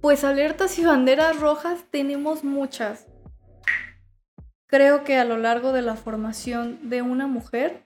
pues 0.00 0.24
alertas 0.24 0.78
y 0.78 0.84
banderas 0.84 1.40
rojas 1.40 1.84
tenemos 1.90 2.44
muchas. 2.44 3.06
Creo 4.66 5.04
que 5.04 5.16
a 5.16 5.24
lo 5.24 5.38
largo 5.38 5.72
de 5.72 5.82
la 5.82 5.94
formación 5.94 6.90
de 6.90 7.02
una 7.02 7.26
mujer 7.26 7.84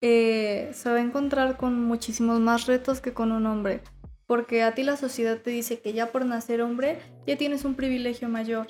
eh, 0.00 0.70
se 0.72 0.90
va 0.90 0.96
a 0.96 1.00
encontrar 1.00 1.56
con 1.56 1.82
muchísimos 1.82 2.40
más 2.40 2.66
retos 2.66 3.00
que 3.00 3.12
con 3.12 3.32
un 3.32 3.46
hombre. 3.46 3.82
Porque 4.26 4.62
a 4.62 4.74
ti 4.74 4.82
la 4.82 4.96
sociedad 4.96 5.38
te 5.38 5.50
dice 5.50 5.80
que 5.80 5.92
ya 5.92 6.10
por 6.10 6.24
nacer 6.24 6.60
hombre 6.60 6.98
ya 7.26 7.36
tienes 7.36 7.64
un 7.64 7.74
privilegio 7.74 8.28
mayor. 8.28 8.68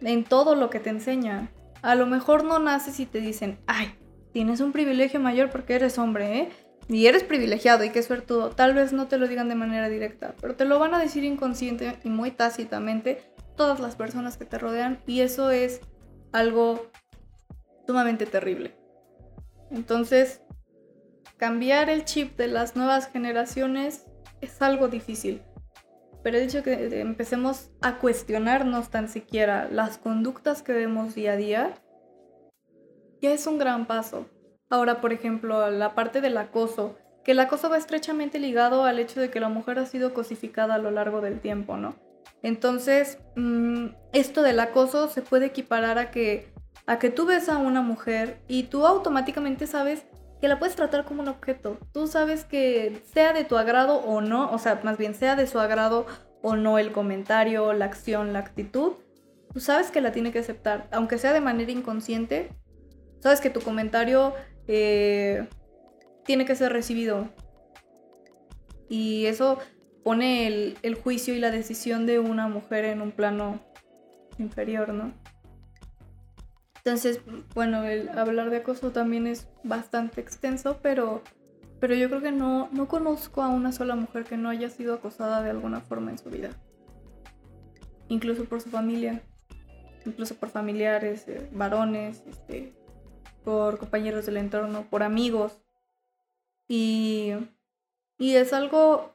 En 0.00 0.24
todo 0.24 0.54
lo 0.54 0.70
que 0.70 0.80
te 0.80 0.90
enseñan. 0.90 1.50
A 1.82 1.94
lo 1.94 2.06
mejor 2.06 2.44
no 2.44 2.58
naces 2.58 3.00
y 3.00 3.06
te 3.06 3.20
dicen, 3.20 3.58
ay, 3.66 3.94
tienes 4.32 4.60
un 4.60 4.72
privilegio 4.72 5.20
mayor 5.20 5.50
porque 5.50 5.74
eres 5.74 5.98
hombre, 5.98 6.38
¿eh? 6.38 6.48
y 6.88 7.06
eres 7.06 7.24
privilegiado 7.24 7.84
y 7.84 7.90
qué 7.90 8.02
suertudo, 8.02 8.50
tal 8.50 8.74
vez 8.74 8.92
no 8.92 9.08
te 9.08 9.18
lo 9.18 9.26
digan 9.26 9.48
de 9.48 9.54
manera 9.54 9.88
directa, 9.88 10.34
pero 10.40 10.54
te 10.54 10.64
lo 10.64 10.78
van 10.78 10.94
a 10.94 10.98
decir 10.98 11.24
inconsciente 11.24 11.96
y 12.04 12.08
muy 12.08 12.30
tácitamente 12.30 13.22
todas 13.56 13.80
las 13.80 13.96
personas 13.96 14.36
que 14.36 14.44
te 14.44 14.58
rodean 14.58 15.00
y 15.06 15.20
eso 15.20 15.50
es 15.50 15.80
algo 16.32 16.90
sumamente 17.86 18.26
terrible. 18.26 18.76
Entonces, 19.70 20.42
cambiar 21.36 21.90
el 21.90 22.04
chip 22.04 22.36
de 22.36 22.48
las 22.48 22.76
nuevas 22.76 23.08
generaciones 23.08 24.06
es 24.40 24.60
algo 24.62 24.88
difícil. 24.88 25.42
Pero 26.22 26.38
el 26.38 26.44
hecho 26.44 26.62
que 26.62 27.00
empecemos 27.00 27.70
a 27.80 27.98
cuestionarnos 27.98 28.90
tan 28.90 29.08
siquiera 29.08 29.68
las 29.70 29.98
conductas 29.98 30.62
que 30.62 30.72
vemos 30.72 31.14
día 31.14 31.32
a 31.32 31.36
día, 31.36 31.74
ya 33.20 33.32
es 33.32 33.46
un 33.46 33.58
gran 33.58 33.86
paso. 33.86 34.26
Ahora, 34.68 35.00
por 35.00 35.12
ejemplo, 35.12 35.70
la 35.70 35.94
parte 35.94 36.20
del 36.20 36.36
acoso, 36.36 36.98
que 37.24 37.32
el 37.32 37.40
acoso 37.40 37.70
va 37.70 37.76
estrechamente 37.76 38.40
ligado 38.40 38.84
al 38.84 38.98
hecho 38.98 39.20
de 39.20 39.30
que 39.30 39.40
la 39.40 39.48
mujer 39.48 39.78
ha 39.78 39.86
sido 39.86 40.14
cosificada 40.14 40.74
a 40.74 40.78
lo 40.78 40.90
largo 40.90 41.20
del 41.20 41.40
tiempo, 41.40 41.76
¿no? 41.76 41.94
Entonces, 42.42 43.18
mm, 43.36 43.86
esto 44.12 44.42
del 44.42 44.60
acoso 44.60 45.08
se 45.08 45.22
puede 45.22 45.46
equiparar 45.46 45.98
a 45.98 46.10
que, 46.10 46.52
a 46.86 46.98
que 46.98 47.10
tú 47.10 47.26
ves 47.26 47.48
a 47.48 47.58
una 47.58 47.82
mujer 47.82 48.40
y 48.48 48.64
tú 48.64 48.86
automáticamente 48.86 49.66
sabes 49.66 50.06
que 50.40 50.48
la 50.48 50.58
puedes 50.58 50.76
tratar 50.76 51.04
como 51.04 51.22
un 51.22 51.28
objeto. 51.28 51.78
Tú 51.92 52.06
sabes 52.06 52.44
que 52.44 53.02
sea 53.12 53.32
de 53.32 53.44
tu 53.44 53.56
agrado 53.56 53.96
o 53.96 54.20
no, 54.20 54.50
o 54.52 54.58
sea, 54.58 54.80
más 54.84 54.98
bien 54.98 55.14
sea 55.14 55.34
de 55.36 55.46
su 55.46 55.58
agrado 55.58 56.06
o 56.42 56.56
no 56.56 56.78
el 56.78 56.92
comentario, 56.92 57.72
la 57.72 57.86
acción, 57.86 58.32
la 58.32 58.40
actitud, 58.40 58.92
tú 59.52 59.60
sabes 59.60 59.90
que 59.90 60.00
la 60.00 60.12
tiene 60.12 60.32
que 60.32 60.38
aceptar, 60.38 60.86
aunque 60.92 61.18
sea 61.18 61.32
de 61.32 61.40
manera 61.40 61.72
inconsciente. 61.72 62.50
Sabes 63.20 63.40
que 63.40 63.50
tu 63.50 63.60
comentario 63.60 64.34
eh, 64.68 65.48
tiene 66.24 66.44
que 66.44 66.54
ser 66.54 66.72
recibido. 66.72 67.28
Y 68.88 69.26
eso 69.26 69.58
pone 70.04 70.46
el, 70.82 70.94
juicio 70.94 71.34
y 71.34 71.40
la 71.40 71.50
decisión 71.50 72.06
de 72.06 72.18
una 72.18 72.48
mujer 72.48 72.84
en 72.84 73.00
un 73.00 73.12
plano 73.12 73.58
inferior, 74.38 74.90
¿no? 74.92 75.14
Entonces, 76.86 77.20
bueno, 77.52 77.82
el 77.82 78.08
hablar 78.10 78.48
de 78.48 78.58
acoso 78.58 78.92
también 78.92 79.26
es 79.26 79.48
bastante 79.64 80.20
extenso, 80.20 80.78
pero, 80.82 81.20
pero 81.80 81.96
yo 81.96 82.08
creo 82.08 82.22
que 82.22 82.30
no, 82.30 82.68
no 82.70 82.86
conozco 82.86 83.42
a 83.42 83.48
una 83.48 83.72
sola 83.72 83.96
mujer 83.96 84.22
que 84.22 84.36
no 84.36 84.50
haya 84.50 84.70
sido 84.70 84.94
acosada 84.94 85.42
de 85.42 85.50
alguna 85.50 85.80
forma 85.80 86.12
en 86.12 86.18
su 86.18 86.30
vida. 86.30 86.50
Incluso 88.06 88.44
por 88.44 88.60
su 88.60 88.70
familia, 88.70 89.20
incluso 90.04 90.36
por 90.36 90.48
familiares, 90.50 91.26
eh, 91.26 91.50
varones, 91.50 92.22
este, 92.28 92.72
por 93.42 93.78
compañeros 93.80 94.24
del 94.26 94.36
entorno, 94.36 94.86
por 94.88 95.02
amigos. 95.02 95.58
Y, 96.68 97.32
y 98.16 98.36
es 98.36 98.52
algo, 98.52 99.12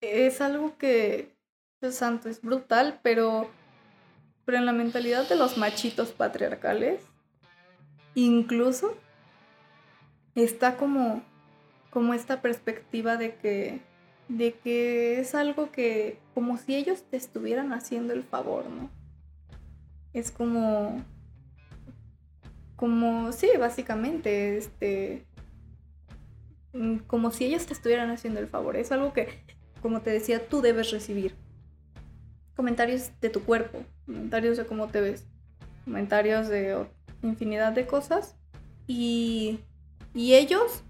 es 0.00 0.40
algo 0.40 0.76
que 0.76 1.36
es 1.82 1.94
santo, 1.94 2.28
es 2.28 2.42
brutal, 2.42 2.98
pero, 3.04 3.48
pero 4.46 4.58
en 4.58 4.64
la 4.64 4.72
mentalidad 4.72 5.28
de 5.28 5.34
los 5.34 5.58
machitos 5.58 6.12
patriarcales, 6.12 7.02
incluso 8.14 8.96
está 10.36 10.76
como, 10.76 11.22
como 11.90 12.14
esta 12.14 12.40
perspectiva 12.40 13.16
de 13.16 13.34
que, 13.34 13.80
de 14.28 14.54
que 14.54 15.18
es 15.18 15.34
algo 15.34 15.72
que, 15.72 16.20
como 16.32 16.58
si 16.58 16.76
ellos 16.76 17.02
te 17.10 17.16
estuvieran 17.16 17.72
haciendo 17.72 18.12
el 18.12 18.22
favor, 18.22 18.64
¿no? 18.70 18.88
Es 20.12 20.30
como, 20.30 21.04
como, 22.76 23.32
sí, 23.32 23.50
básicamente, 23.58 24.58
este, 24.58 25.26
mm, 26.72 26.98
como 27.08 27.32
si 27.32 27.46
ellas 27.46 27.66
te 27.66 27.72
estuvieran 27.74 28.10
haciendo 28.10 28.38
el 28.38 28.46
favor. 28.46 28.76
Es 28.76 28.92
algo 28.92 29.12
que, 29.12 29.28
como 29.82 30.02
te 30.02 30.10
decía, 30.10 30.48
tú 30.48 30.60
debes 30.60 30.92
recibir. 30.92 31.34
Comentarios 32.56 33.10
de 33.20 33.30
tu 33.30 33.42
cuerpo, 33.42 33.84
comentarios 34.06 34.56
de 34.56 34.66
cómo 34.66 34.88
te 34.88 35.00
ves, 35.00 35.26
comentarios 35.84 36.48
de 36.48 36.86
infinidad 37.22 37.72
de 37.72 37.86
cosas. 37.86 38.34
Y, 38.86 39.60
y 40.14 40.34
ellos 40.34 40.82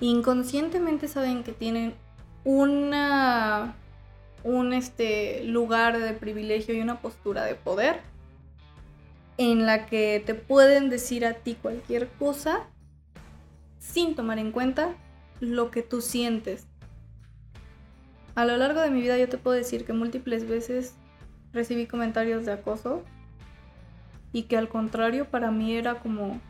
inconscientemente 0.00 1.08
saben 1.08 1.42
que 1.42 1.52
tienen 1.52 1.94
una 2.44 3.76
un 4.44 4.72
este 4.72 5.44
lugar 5.44 5.98
de 5.98 6.12
privilegio 6.12 6.74
y 6.74 6.80
una 6.80 7.00
postura 7.00 7.44
de 7.44 7.54
poder 7.54 8.00
en 9.36 9.66
la 9.66 9.86
que 9.86 10.22
te 10.24 10.34
pueden 10.34 10.90
decir 10.90 11.24
a 11.24 11.34
ti 11.34 11.54
cualquier 11.54 12.08
cosa 12.08 12.68
sin 13.78 14.14
tomar 14.14 14.38
en 14.38 14.52
cuenta 14.52 14.94
lo 15.40 15.70
que 15.70 15.82
tú 15.82 16.00
sientes. 16.00 16.66
A 18.34 18.44
lo 18.44 18.56
largo 18.56 18.80
de 18.80 18.90
mi 18.90 19.00
vida 19.00 19.16
yo 19.18 19.28
te 19.28 19.38
puedo 19.38 19.56
decir 19.56 19.84
que 19.84 19.92
múltiples 19.92 20.48
veces 20.48 20.94
recibí 21.52 21.86
comentarios 21.86 22.44
de 22.46 22.52
acoso 22.52 23.02
y 24.32 24.44
que 24.44 24.56
al 24.56 24.68
contrario 24.68 25.26
para 25.26 25.50
mí 25.50 25.72
era 25.74 25.96
como, 25.96 26.40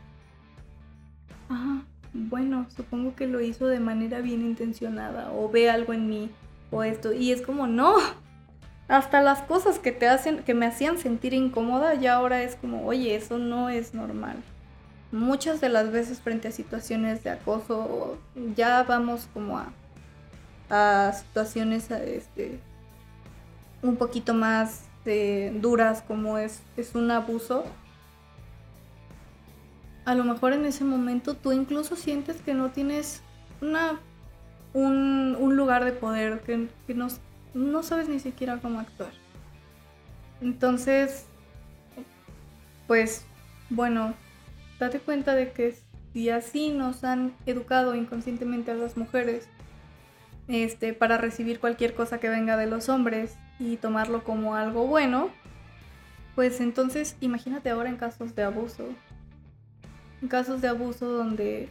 ah, 1.49 1.81
bueno, 2.13 2.65
supongo 2.75 3.15
que 3.15 3.27
lo 3.27 3.41
hizo 3.41 3.67
de 3.67 3.79
manera 3.79 4.19
bien 4.21 4.41
intencionada 4.41 5.31
o 5.31 5.49
ve 5.49 5.69
algo 5.69 5.93
en 5.93 6.09
mí 6.09 6.29
o 6.71 6.83
esto 6.83 7.13
y 7.13 7.31
es 7.31 7.41
como, 7.41 7.67
no, 7.67 7.95
hasta 8.87 9.21
las 9.21 9.41
cosas 9.43 9.79
que 9.79 9.91
te 9.91 10.07
hacen, 10.07 10.43
que 10.43 10.53
me 10.53 10.65
hacían 10.65 10.97
sentir 10.97 11.33
incómoda, 11.33 11.93
ya 11.93 12.15
ahora 12.15 12.41
es 12.41 12.55
como, 12.55 12.85
oye, 12.85 13.15
eso 13.15 13.37
no 13.37 13.69
es 13.69 13.93
normal. 13.93 14.37
Muchas 15.11 15.61
de 15.61 15.69
las 15.69 15.91
veces 15.91 16.19
frente 16.19 16.47
a 16.47 16.51
situaciones 16.51 17.23
de 17.23 17.31
acoso, 17.31 18.17
ya 18.55 18.83
vamos 18.83 19.27
como 19.33 19.57
a, 19.57 19.71
a 20.69 21.13
situaciones 21.13 21.89
este, 21.89 22.59
un 23.81 23.95
poquito 23.95 24.33
más 24.33 24.88
eh, 25.05 25.51
duras 25.61 26.01
como 26.01 26.37
es, 26.37 26.61
es 26.77 26.95
un 26.95 27.11
abuso. 27.11 27.65
A 30.05 30.15
lo 30.15 30.23
mejor 30.23 30.53
en 30.53 30.65
ese 30.65 30.83
momento 30.83 31.35
tú 31.35 31.51
incluso 31.51 31.95
sientes 31.95 32.37
que 32.41 32.53
no 32.53 32.71
tienes 32.71 33.21
una, 33.61 33.99
un, 34.73 35.35
un 35.39 35.55
lugar 35.55 35.85
de 35.85 35.91
poder, 35.91 36.41
que, 36.41 36.67
que 36.87 36.93
no, 36.93 37.07
no 37.53 37.83
sabes 37.83 38.09
ni 38.09 38.19
siquiera 38.19 38.59
cómo 38.59 38.79
actuar. 38.79 39.11
Entonces, 40.41 41.25
pues 42.87 43.25
bueno, 43.69 44.13
date 44.79 44.99
cuenta 44.99 45.35
de 45.35 45.51
que 45.51 45.77
si 46.13 46.29
así 46.29 46.69
nos 46.69 47.03
han 47.03 47.35
educado 47.45 47.93
inconscientemente 47.93 48.71
a 48.71 48.75
las 48.75 48.97
mujeres, 48.97 49.47
este, 50.47 50.93
para 50.93 51.17
recibir 51.17 51.59
cualquier 51.59 51.93
cosa 51.93 52.19
que 52.19 52.29
venga 52.29 52.57
de 52.57 52.65
los 52.65 52.89
hombres 52.89 53.37
y 53.59 53.77
tomarlo 53.77 54.23
como 54.23 54.55
algo 54.55 54.87
bueno, 54.87 55.29
pues 56.35 56.61
entonces 56.61 57.17
imagínate 57.19 57.69
ahora 57.69 57.89
en 57.89 57.97
casos 57.97 58.35
de 58.35 58.43
abuso. 58.43 58.85
En 60.21 60.27
casos 60.27 60.61
de 60.61 60.69
abuso 60.69 61.07
donde 61.07 61.69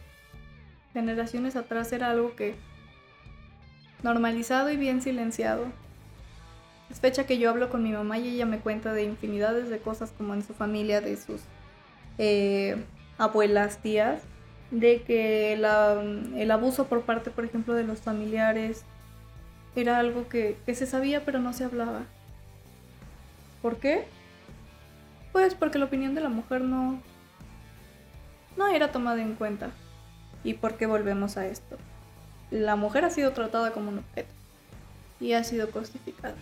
generaciones 0.93 1.55
atrás 1.55 1.91
era 1.91 2.11
algo 2.11 2.35
que 2.35 2.55
normalizado 4.03 4.69
y 4.69 4.77
bien 4.77 5.01
silenciado. 5.01 5.65
Es 6.89 6.99
que 6.99 7.37
yo 7.37 7.49
hablo 7.49 7.69
con 7.69 7.83
mi 7.83 7.91
mamá 7.91 8.17
y 8.17 8.29
ella 8.29 8.45
me 8.45 8.59
cuenta 8.59 8.93
de 8.93 9.03
infinidades 9.03 9.69
de 9.69 9.79
cosas 9.79 10.11
como 10.17 10.33
en 10.33 10.43
su 10.43 10.53
familia, 10.53 11.01
de 11.01 11.17
sus 11.17 11.41
eh, 12.17 12.83
abuelas, 13.17 13.77
tías, 13.77 14.23
de 14.71 15.03
que 15.03 15.53
el 15.53 16.51
abuso 16.51 16.87
por 16.87 17.01
parte, 17.01 17.29
por 17.29 17.45
ejemplo, 17.45 17.73
de 17.75 17.83
los 17.83 17.99
familiares 17.99 18.85
era 19.75 19.99
algo 19.99 20.27
que, 20.27 20.57
que 20.65 20.75
se 20.75 20.85
sabía 20.85 21.25
pero 21.25 21.39
no 21.39 21.53
se 21.53 21.65
hablaba. 21.65 22.03
¿Por 23.61 23.77
qué? 23.77 24.05
Pues 25.31 25.53
porque 25.53 25.79
la 25.79 25.85
opinión 25.85 26.15
de 26.15 26.21
la 26.21 26.29
mujer 26.29 26.61
no, 26.61 27.01
no 28.57 28.67
era 28.67 28.91
tomada 28.91 29.21
en 29.21 29.35
cuenta. 29.35 29.71
¿Y 30.43 30.53
por 30.53 30.77
qué 30.77 30.85
volvemos 30.85 31.37
a 31.37 31.47
esto? 31.47 31.77
la 32.51 32.75
mujer 32.75 33.05
ha 33.05 33.09
sido 33.09 33.31
tratada 33.31 33.71
como 33.71 33.89
un 33.89 33.99
objeto 33.99 34.29
y 35.19 35.33
ha 35.33 35.43
sido 35.43 35.69
cosificada. 35.71 36.35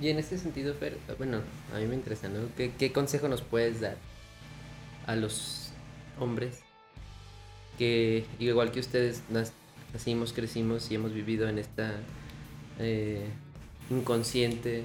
Y 0.00 0.08
en 0.08 0.18
ese 0.18 0.38
sentido, 0.38 0.74
Fer, 0.74 0.98
bueno, 1.18 1.40
a 1.74 1.78
mí 1.78 1.86
me 1.86 1.94
interesa, 1.94 2.28
¿no? 2.28 2.48
¿Qué, 2.56 2.92
consejo 2.92 3.28
nos 3.28 3.42
puedes 3.42 3.80
dar 3.80 3.96
a 5.06 5.16
los 5.16 5.70
hombres 6.18 6.60
que, 7.78 8.24
igual 8.38 8.72
que 8.72 8.80
ustedes, 8.80 9.22
nacimos, 9.92 10.32
crecimos 10.32 10.90
y 10.90 10.94
hemos 10.94 11.12
vivido 11.12 11.48
en 11.48 11.58
esta 11.58 11.92
eh, 12.78 13.26
inconsciente, 13.90 14.84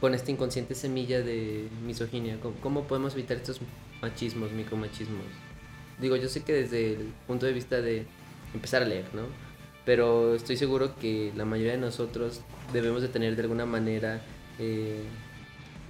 con 0.00 0.14
esta 0.14 0.30
inconsciente 0.30 0.74
semilla 0.74 1.20
de 1.20 1.68
misoginia? 1.84 2.38
¿Cómo 2.62 2.84
podemos 2.84 3.14
evitar 3.14 3.36
estos 3.36 3.60
machismos, 4.00 4.52
micromachismos? 4.52 5.26
Digo, 6.00 6.16
yo 6.16 6.28
sé 6.28 6.42
que 6.42 6.52
desde 6.52 6.94
el 6.94 7.12
punto 7.26 7.46
de 7.46 7.52
vista 7.52 7.80
de 7.80 8.06
empezar 8.54 8.82
a 8.82 8.86
leer, 8.86 9.06
¿no? 9.14 9.22
Pero 9.84 10.34
estoy 10.34 10.56
seguro 10.56 10.96
que 10.96 11.32
la 11.36 11.44
mayoría 11.44 11.72
de 11.72 11.78
nosotros 11.78 12.40
debemos 12.72 13.02
de 13.02 13.08
tener 13.08 13.36
de 13.36 13.42
alguna 13.42 13.66
manera 13.66 14.22
eh, 14.58 15.02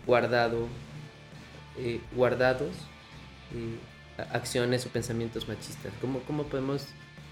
guardado, 0.07 0.67
eh, 1.79 2.01
guardados 2.15 2.71
acciones 4.33 4.87
o 4.87 4.91
pensamientos 4.91 5.49
machistas. 5.49 5.93
¿Cómo, 6.01 6.21
cómo 6.21 6.45
podemos 6.45 6.87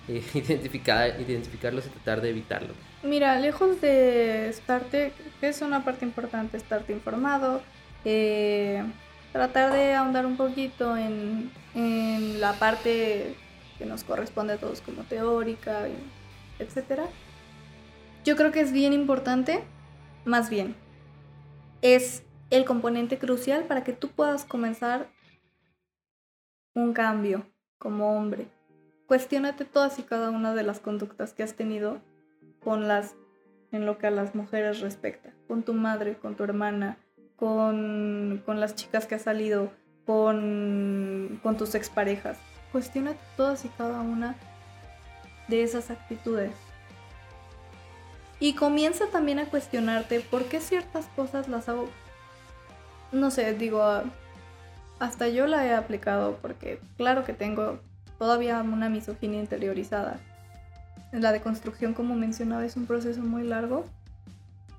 identificar, 0.35 1.20
identificarlos 1.20 1.86
y 1.86 1.90
tratar 1.90 2.20
de 2.20 2.30
evitarlos? 2.30 2.76
Mira, 3.02 3.39
lejos 3.39 3.80
de 3.80 4.48
estarte, 4.48 5.12
es 5.43 5.62
una 5.62 5.85
parte 5.85 6.05
importante, 6.05 6.56
estarte 6.56 6.93
informado, 6.93 7.62
tratar 9.32 9.72
de 9.72 9.94
ahondar 9.94 10.26
un 10.26 10.36
poquito 10.36 10.97
en, 10.97 11.51
en 11.74 12.40
la 12.40 12.55
parte 12.55 13.36
que 13.78 13.86
nos 13.86 14.02
corresponde 14.02 14.55
a 14.55 14.56
todos 14.56 14.80
como 14.80 15.02
teórica, 15.02 15.86
etc. 16.59 17.02
Yo 18.24 18.36
creo 18.36 18.51
que 18.51 18.60
es 18.60 18.72
bien 18.72 18.93
importante, 18.93 19.62
más 20.24 20.51
bien, 20.51 20.74
es 21.82 22.24
el 22.51 22.64
componente 22.64 23.18
crucial 23.18 23.64
para 23.64 23.85
que 23.85 23.93
tú 23.93 24.09
puedas 24.09 24.44
comenzar 24.44 25.09
un 26.74 26.93
cambio 26.93 27.47
como 27.78 28.16
hombre. 28.16 28.48
Cuestiónate 29.09 29.64
todas 29.64 29.98
y 29.98 30.02
cada 30.02 30.28
una 30.28 30.55
de 30.55 30.62
las 30.62 30.80
conductas 30.80 31.32
que 31.32 31.43
has 31.43 31.55
tenido 31.55 32.02
con 32.62 32.89
las 32.89 33.14
en 33.72 33.86
lo 33.86 33.97
que 33.97 34.06
a 34.06 34.10
las 34.10 34.35
mujeres 34.35 34.80
respecta, 34.80 35.30
con 35.47 35.62
tu 35.62 35.72
madre, 35.72 36.18
con 36.18 36.35
tu 36.36 36.44
hermana, 36.44 36.98
con, 37.36 38.43
con 38.44 38.60
las 38.60 38.74
chicas 38.74 39.06
que 39.06 39.14
has 39.14 39.22
salido, 39.22 39.72
con, 40.05 41.40
con 41.43 41.56
tus 41.56 41.74
exparejas. 41.74 42.39
Cuestiona 42.70 43.14
todas 43.39 43.64
y 43.64 43.68
cada 43.70 44.02
una 44.02 44.36
de 45.48 45.62
esas 45.62 45.90
actitudes. 45.90 46.52
Y 48.40 48.52
comienza 48.52 49.06
también 49.06 49.39
a 49.39 49.47
cuestionarte 49.47 50.20
por 50.20 50.44
qué 50.44 50.60
ciertas 50.60 51.06
cosas 51.16 51.48
las 51.48 51.70
hago. 51.70 51.89
No 53.10 53.30
sé, 53.30 53.55
digo, 53.55 53.82
hasta 54.98 55.28
yo 55.28 55.47
la 55.47 55.64
he 55.66 55.74
aplicado 55.74 56.36
porque 56.43 56.78
claro 56.98 57.24
que 57.24 57.32
tengo 57.32 57.80
todavía 58.19 58.61
una 58.62 58.89
misoginia 58.89 59.40
interiorizada. 59.40 60.19
La 61.12 61.32
deconstrucción, 61.32 61.95
como 61.95 62.15
mencionaba, 62.15 62.65
es 62.65 62.77
un 62.77 62.86
proceso 62.86 63.20
muy 63.20 63.45
largo. 63.45 63.85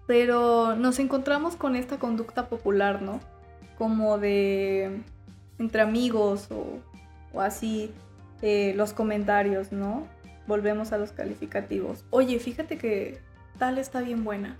Pero 0.07 0.75
nos 0.75 0.99
encontramos 0.99 1.55
con 1.55 1.75
esta 1.75 1.97
conducta 1.97 2.47
popular, 2.47 3.01
¿no? 3.01 3.19
Como 3.77 4.17
de 4.17 5.01
entre 5.59 5.81
amigos 5.81 6.47
o 6.51 6.79
o 7.33 7.41
así 7.41 7.91
eh, 8.41 8.73
los 8.75 8.93
comentarios, 8.93 9.71
¿no? 9.71 10.07
Volvemos 10.47 10.91
a 10.91 10.97
los 10.97 11.11
calificativos. 11.11 12.03
Oye, 12.09 12.39
fíjate 12.39 12.77
que 12.77 13.19
tal 13.57 13.77
está 13.77 14.01
bien 14.01 14.23
buena. 14.23 14.57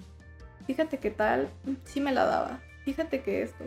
Fíjate 0.68 0.98
que 1.00 1.10
tal 1.10 1.50
sí 1.86 2.00
me 2.00 2.12
la 2.12 2.26
daba. 2.26 2.60
Fíjate 2.86 3.22
que 3.22 3.42
esto. 3.42 3.64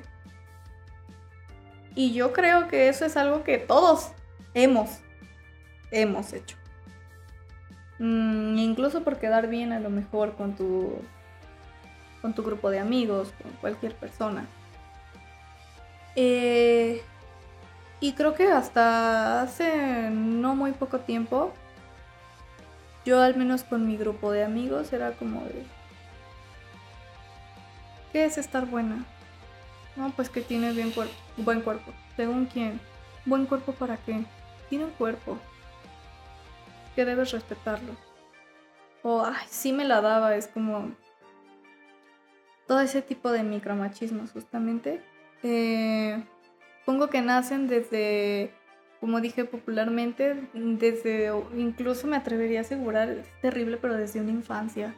Y 1.95 2.13
yo 2.13 2.33
creo 2.33 2.69
que 2.69 2.89
eso 2.89 3.05
es 3.05 3.17
algo 3.17 3.43
que 3.43 3.59
todos 3.59 4.13
hemos, 4.55 4.99
hemos 5.91 6.33
hecho. 6.33 6.57
Mm, 7.99 8.59
incluso 8.59 9.05
por 9.05 9.19
quedar 9.19 9.49
bien 9.49 9.73
a 9.73 9.81
lo 9.81 9.91
mejor 9.91 10.35
con 10.35 10.57
tu, 10.57 10.99
con 12.21 12.35
tu 12.35 12.43
grupo 12.43 12.71
de 12.71 12.81
amigos, 12.81 13.33
con 13.43 13.53
cualquier 13.61 13.95
persona. 13.95 14.47
Eh, 16.17 17.03
y 18.01 18.13
creo 18.15 18.35
que 18.35 18.51
hasta 18.51 19.43
hace 19.43 20.11
no 20.11 20.57
muy 20.57 20.73
poco 20.73 20.99
tiempo, 20.99 21.53
yo 23.05 23.21
al 23.21 23.37
menos 23.37 23.65
con 23.65 23.87
mi 23.87 23.97
grupo 23.97 24.33
de 24.33 24.45
amigos 24.45 24.93
era 24.93 25.13
como 25.13 25.45
de... 25.45 25.65
¿Qué 28.13 28.25
es 28.25 28.39
estar 28.39 28.67
buena? 28.67 29.05
No, 29.97 30.11
pues 30.11 30.29
que 30.29 30.41
tiene 30.41 30.73
bien 30.73 30.91
cuerpo, 30.91 31.15
buen 31.37 31.61
cuerpo. 31.63 31.93
¿Según 32.17 32.47
quién? 32.47 32.81
¿Buen 33.25 33.47
cuerpo 33.47 33.73
para 33.73 33.97
qué? 33.97 34.25
Tiene 34.73 34.87
un 34.87 34.93
cuerpo. 34.93 35.37
Que 36.97 37.05
debes 37.05 37.31
respetarlo. 37.31 37.95
O, 39.03 39.23
ay, 39.23 39.45
sí 39.47 39.71
me 39.71 39.85
la 39.85 40.01
daba, 40.01 40.35
es 40.35 40.47
como... 40.47 40.93
Todo 42.67 42.81
ese 42.81 43.03
tipo 43.03 43.31
de 43.31 43.43
micromachismos, 43.43 44.31
justamente. 44.33 45.03
Eh, 45.43 46.25
pongo 46.87 47.11
que 47.11 47.21
nacen 47.21 47.69
desde, 47.69 48.55
como 48.99 49.21
dije 49.21 49.45
popularmente, 49.45 50.49
desde, 50.55 51.31
incluso 51.55 52.07
me 52.07 52.17
atrevería 52.17 52.61
a 52.61 52.63
asegurar, 52.63 53.11
es 53.11 53.27
terrible, 53.43 53.77
pero 53.77 53.99
desde 53.99 54.23
una 54.23 54.31
infancia. 54.31 54.95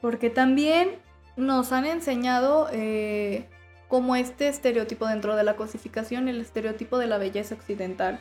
Porque 0.00 0.30
también 0.30 0.90
nos 1.36 1.72
han 1.72 1.86
enseñado 1.86 2.68
eh, 2.70 3.48
como 3.88 4.16
este 4.16 4.48
estereotipo 4.48 5.06
dentro 5.06 5.34
de 5.34 5.44
la 5.44 5.56
cosificación, 5.56 6.28
el 6.28 6.40
estereotipo 6.40 6.98
de 6.98 7.06
la 7.06 7.18
belleza 7.18 7.54
occidental. 7.54 8.18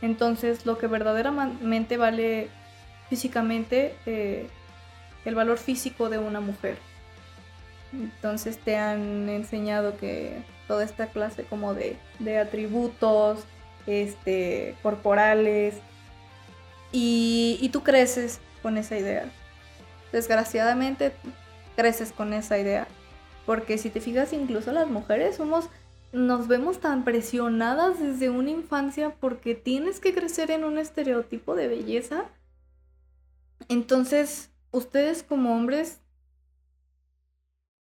Entonces, 0.00 0.66
lo 0.66 0.78
que 0.78 0.86
verdaderamente 0.86 1.96
vale 1.96 2.48
físicamente, 3.08 3.94
eh, 4.06 4.48
el 5.24 5.34
valor 5.34 5.58
físico 5.58 6.08
de 6.08 6.18
una 6.18 6.40
mujer. 6.40 6.78
Entonces 7.92 8.58
te 8.58 8.76
han 8.76 9.28
enseñado 9.28 9.98
que 9.98 10.42
toda 10.66 10.82
esta 10.82 11.08
clase 11.08 11.44
como 11.44 11.74
de, 11.74 11.98
atributos 12.38 13.40
este, 13.86 14.76
corporales 14.82 15.74
y 16.90 17.68
tú 17.70 17.82
creces 17.82 18.40
con 18.62 18.78
esa 18.78 18.96
idea. 18.96 19.30
Desgraciadamente 20.10 21.12
creces 21.76 22.12
con 22.12 22.32
esa 22.32 22.58
idea. 22.58 22.86
Porque 23.46 23.78
si 23.78 23.90
te 23.90 24.00
fijas, 24.00 24.32
incluso 24.32 24.72
las 24.72 24.88
mujeres 24.88 25.36
somos, 25.36 25.68
nos 26.12 26.48
vemos 26.48 26.78
tan 26.78 27.04
presionadas 27.04 27.98
desde 27.98 28.30
una 28.30 28.50
infancia 28.50 29.16
porque 29.18 29.54
tienes 29.54 30.00
que 30.00 30.14
crecer 30.14 30.50
en 30.50 30.64
un 30.64 30.78
estereotipo 30.78 31.54
de 31.54 31.68
belleza. 31.68 32.26
Entonces, 33.68 34.50
ustedes 34.70 35.22
como 35.22 35.54
hombres, 35.54 36.00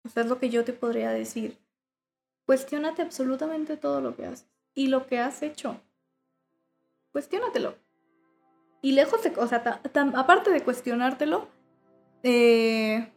eso 0.04 0.22
es 0.22 0.28
lo 0.28 0.40
que 0.40 0.50
yo 0.50 0.64
te 0.64 0.74
podría 0.74 1.12
decir. 1.12 1.58
Cuestiónate 2.46 3.02
absolutamente 3.02 3.78
todo 3.78 4.02
lo 4.02 4.16
que 4.16 4.26
haces 4.26 4.48
y 4.74 4.88
lo 4.88 5.06
que 5.06 5.20
has 5.20 5.42
hecho. 5.44 5.80
Cuestiónatelo. 7.12 7.76
Y 8.82 8.94
lejos 8.94 9.22
de, 9.24 9.32
o 9.38 9.48
sea, 9.48 9.82
aparte 10.16 10.50
de 10.50 10.64
cuestionártelo, 10.64 11.48
eh, 12.24 13.12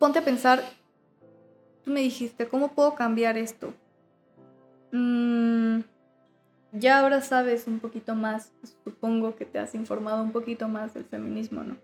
ponte 0.00 0.18
a 0.18 0.24
pensar, 0.24 0.64
tú 1.84 1.90
me 1.90 2.00
dijiste, 2.00 2.48
¿cómo 2.48 2.72
puedo 2.72 2.94
cambiar 2.94 3.36
esto? 3.36 3.74
Mm, 4.92 5.80
ya 6.72 7.00
ahora 7.00 7.20
sabes 7.20 7.66
un 7.66 7.80
poquito 7.80 8.14
más, 8.14 8.50
supongo 8.82 9.36
que 9.36 9.44
te 9.44 9.58
has 9.58 9.74
informado 9.74 10.22
un 10.22 10.32
poquito 10.32 10.68
más 10.68 10.94
del 10.94 11.04
feminismo, 11.04 11.62
¿no? 11.62 11.76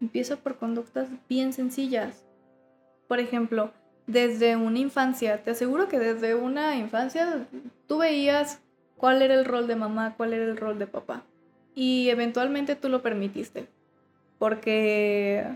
Empieza 0.00 0.34
por 0.36 0.56
conductas 0.58 1.08
bien 1.28 1.52
sencillas. 1.52 2.24
Por 3.06 3.20
ejemplo, 3.20 3.70
desde 4.08 4.56
una 4.56 4.80
infancia, 4.80 5.44
te 5.44 5.52
aseguro 5.52 5.86
que 5.86 6.00
desde 6.00 6.34
una 6.34 6.76
infancia 6.76 7.46
tú 7.86 7.98
veías 7.98 8.60
cuál 8.96 9.22
era 9.22 9.34
el 9.34 9.44
rol 9.44 9.68
de 9.68 9.76
mamá, 9.76 10.14
cuál 10.16 10.32
era 10.32 10.44
el 10.44 10.56
rol 10.56 10.80
de 10.80 10.88
papá. 10.88 11.22
Y 11.76 12.08
eventualmente 12.10 12.74
tú 12.74 12.88
lo 12.88 13.00
permitiste. 13.00 13.68
Porque 14.38 15.46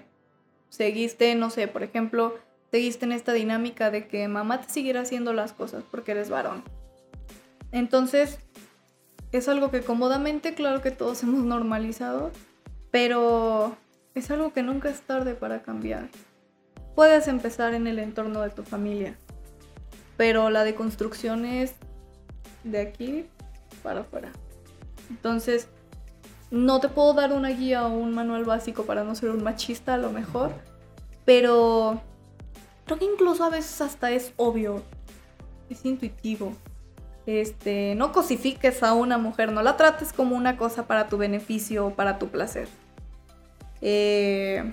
seguiste, 0.69 1.35
no 1.35 1.51
sé, 1.51 1.69
por 1.69 1.83
ejemplo, 1.83 2.35
seguiste 2.71 3.05
en 3.05 3.13
esta 3.13 3.33
dinámica 3.33 3.91
de 3.91 4.09
que 4.09 4.29
mamá 4.29 4.61
te 4.61 4.73
siguiera 4.73 5.03
haciendo 5.03 5.33
las 5.33 5.53
cosas 5.53 5.85
porque 5.91 6.13
eres 6.13 6.31
varón. 6.31 6.63
Entonces, 7.73 8.39
es 9.33 9.49
algo 9.49 9.71
que 9.71 9.83
cómodamente, 9.83 10.55
claro 10.55 10.83
que 10.83 10.91
todos 10.91 11.23
hemos 11.23 11.45
normalizado, 11.45 12.31
pero 12.91 13.77
es 14.15 14.31
algo 14.31 14.53
que 14.53 14.63
nunca 14.63 14.89
es 14.91 15.03
tarde 15.03 15.35
para 15.35 15.63
cambiar. 15.63 16.09
Puedes 16.95 17.29
empezar 17.29 17.75
en 17.75 17.87
el 17.87 17.99
entorno 17.99 18.43
de 18.43 18.51
tu 18.51 18.65
familia, 18.65 19.17
pero 20.17 20.51
la 20.51 20.65
deconstrucción 20.65 21.45
es 21.45 21.75
de 22.65 22.81
aquí 22.81 23.27
para 23.83 24.01
afuera. 24.01 24.33
Entonces, 25.11 25.69
no 26.51 26.81
te 26.81 26.89
puedo 26.89 27.15
dar 27.15 27.33
una 27.33 27.51
guía 27.51 27.87
o 27.87 27.91
un 27.91 28.15
manual 28.15 28.45
básico 28.45 28.85
para 28.85 29.05
no 29.05 29.15
ser 29.15 29.31
un 29.31 29.43
machista 29.43 29.95
a 29.95 29.99
lo 29.99 30.11
mejor, 30.11 30.53
pero 31.25 32.01
creo 32.87 32.99
que 32.99 33.05
incluso 33.05 33.45
a 33.45 33.51
veces 33.51 33.81
hasta 33.81 34.11
es 34.11 34.33
obvio, 34.37 34.83
es 35.69 35.85
intuitivo. 35.85 36.55
Este, 37.27 37.95
no 37.95 38.13
cosifiques 38.13 38.83
a 38.83 38.95
una 38.95 39.19
mujer, 39.19 39.53
no 39.53 39.63
la 39.63 39.77
trates 39.77 40.15
como 40.15 40.35
una 40.35 40.57
cosa 40.57 40.87
para 40.87 41.09
tu 41.09 41.19
beneficio 41.19 41.89
o 41.89 41.91
para 41.95 42.19
tu 42.19 42.29
placer. 42.29 42.69
Eh, 43.83 44.73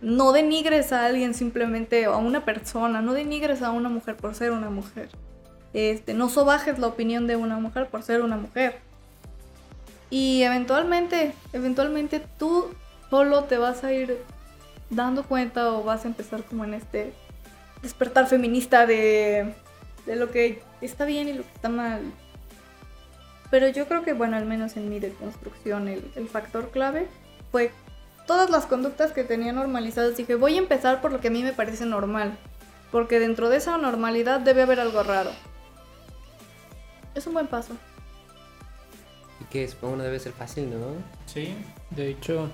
no 0.00 0.32
denigres 0.32 0.92
a 0.92 1.06
alguien 1.06 1.32
simplemente, 1.32 2.06
a 2.06 2.16
una 2.16 2.44
persona, 2.44 3.00
no 3.00 3.12
denigres 3.12 3.62
a 3.62 3.70
una 3.70 3.88
mujer 3.88 4.16
por 4.16 4.34
ser 4.34 4.50
una 4.50 4.68
mujer. 4.68 5.08
Este, 5.72 6.14
no 6.14 6.28
sobajes 6.28 6.78
la 6.78 6.88
opinión 6.88 7.26
de 7.26 7.36
una 7.36 7.58
mujer 7.58 7.88
por 7.88 8.02
ser 8.02 8.22
una 8.22 8.36
mujer. 8.36 8.80
Y 10.10 10.42
eventualmente, 10.42 11.34
eventualmente 11.52 12.20
tú 12.38 12.70
solo 13.10 13.44
te 13.44 13.58
vas 13.58 13.82
a 13.84 13.92
ir 13.92 14.22
dando 14.90 15.24
cuenta 15.24 15.72
o 15.72 15.82
vas 15.82 16.04
a 16.04 16.08
empezar 16.08 16.44
como 16.44 16.64
en 16.64 16.74
este 16.74 17.12
despertar 17.82 18.28
feminista 18.28 18.86
de, 18.86 19.54
de 20.06 20.16
lo 20.16 20.30
que 20.30 20.62
está 20.80 21.04
bien 21.04 21.28
y 21.28 21.32
lo 21.32 21.42
que 21.42 21.52
está 21.54 21.68
mal. 21.68 22.00
Pero 23.50 23.68
yo 23.68 23.86
creo 23.86 24.02
que, 24.02 24.12
bueno, 24.12 24.36
al 24.36 24.46
menos 24.46 24.76
en 24.76 24.88
mi 24.88 24.98
deconstrucción, 24.98 25.88
el, 25.88 26.10
el 26.16 26.28
factor 26.28 26.70
clave 26.70 27.08
fue 27.50 27.70
todas 28.26 28.50
las 28.50 28.66
conductas 28.66 29.12
que 29.12 29.24
tenía 29.24 29.52
normalizadas. 29.52 30.16
Dije, 30.16 30.34
voy 30.34 30.56
a 30.56 30.58
empezar 30.58 31.00
por 31.00 31.12
lo 31.12 31.20
que 31.20 31.28
a 31.28 31.30
mí 31.30 31.42
me 31.42 31.52
parece 31.52 31.86
normal. 31.86 32.36
Porque 32.90 33.18
dentro 33.18 33.48
de 33.48 33.56
esa 33.56 33.76
normalidad 33.78 34.40
debe 34.40 34.62
haber 34.62 34.80
algo 34.80 35.02
raro. 35.02 35.30
Es 37.14 37.26
un 37.26 37.34
buen 37.34 37.46
paso 37.46 37.74
que 39.44 39.68
supongo 39.68 39.96
no 39.96 40.02
debe 40.04 40.18
ser 40.18 40.32
fácil, 40.32 40.70
¿no? 40.70 40.94
Sí, 41.26 41.54
de 41.90 42.10
hecho, 42.10 42.48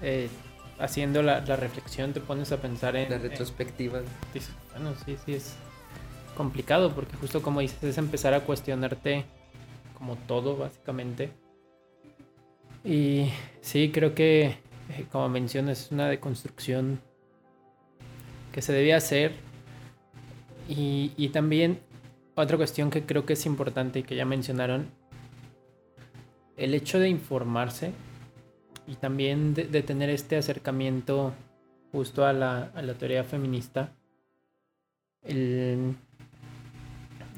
eh, 0.00 0.28
haciendo 0.78 1.22
la, 1.22 1.40
reflexión 1.40 2.12
te 2.12 2.20
pones 2.20 2.52
a 2.52 2.60
pensar 2.60 2.96
en... 2.96 3.10
La 3.10 3.18
retrospectiva. 3.18 4.00
bueno, 4.72 4.94
sí, 5.04 5.16
sí, 5.24 5.34
es 5.34 5.54
complicado 6.36 6.94
porque 6.94 7.16
justo 7.16 7.42
como 7.42 7.60
dices, 7.60 7.82
es 7.82 7.98
empezar 7.98 8.34
a 8.34 8.40
cuestionarte 8.40 9.24
como 9.98 10.16
todo, 10.16 10.56
básicamente. 10.56 11.30
Y 12.84 13.30
sí, 13.62 13.90
creo 13.92 14.14
que, 14.14 14.46
eh, 14.90 15.06
como 15.10 15.28
mencionas, 15.28 15.86
es 15.86 15.92
una 15.92 16.08
deconstrucción 16.08 17.00
que 18.52 18.62
se 18.62 18.72
debía 18.72 18.98
hacer. 18.98 19.32
Y, 20.68 21.12
y 21.16 21.30
también 21.30 21.80
otra 22.34 22.56
cuestión 22.56 22.90
que 22.90 23.04
creo 23.04 23.24
que 23.24 23.32
es 23.32 23.46
importante 23.46 24.00
y 24.00 24.02
que 24.02 24.14
ya 24.14 24.24
mencionaron 24.24 24.90
el 26.56 26.74
hecho 26.74 26.98
de 26.98 27.08
informarse 27.08 27.92
y 28.86 28.94
también 28.94 29.54
de, 29.54 29.82
tener 29.82 30.10
este 30.10 30.36
acercamiento 30.36 31.34
justo 31.92 32.24
a 32.24 32.32
la, 32.32 32.70
teoría 32.98 33.24
feminista. 33.24 33.92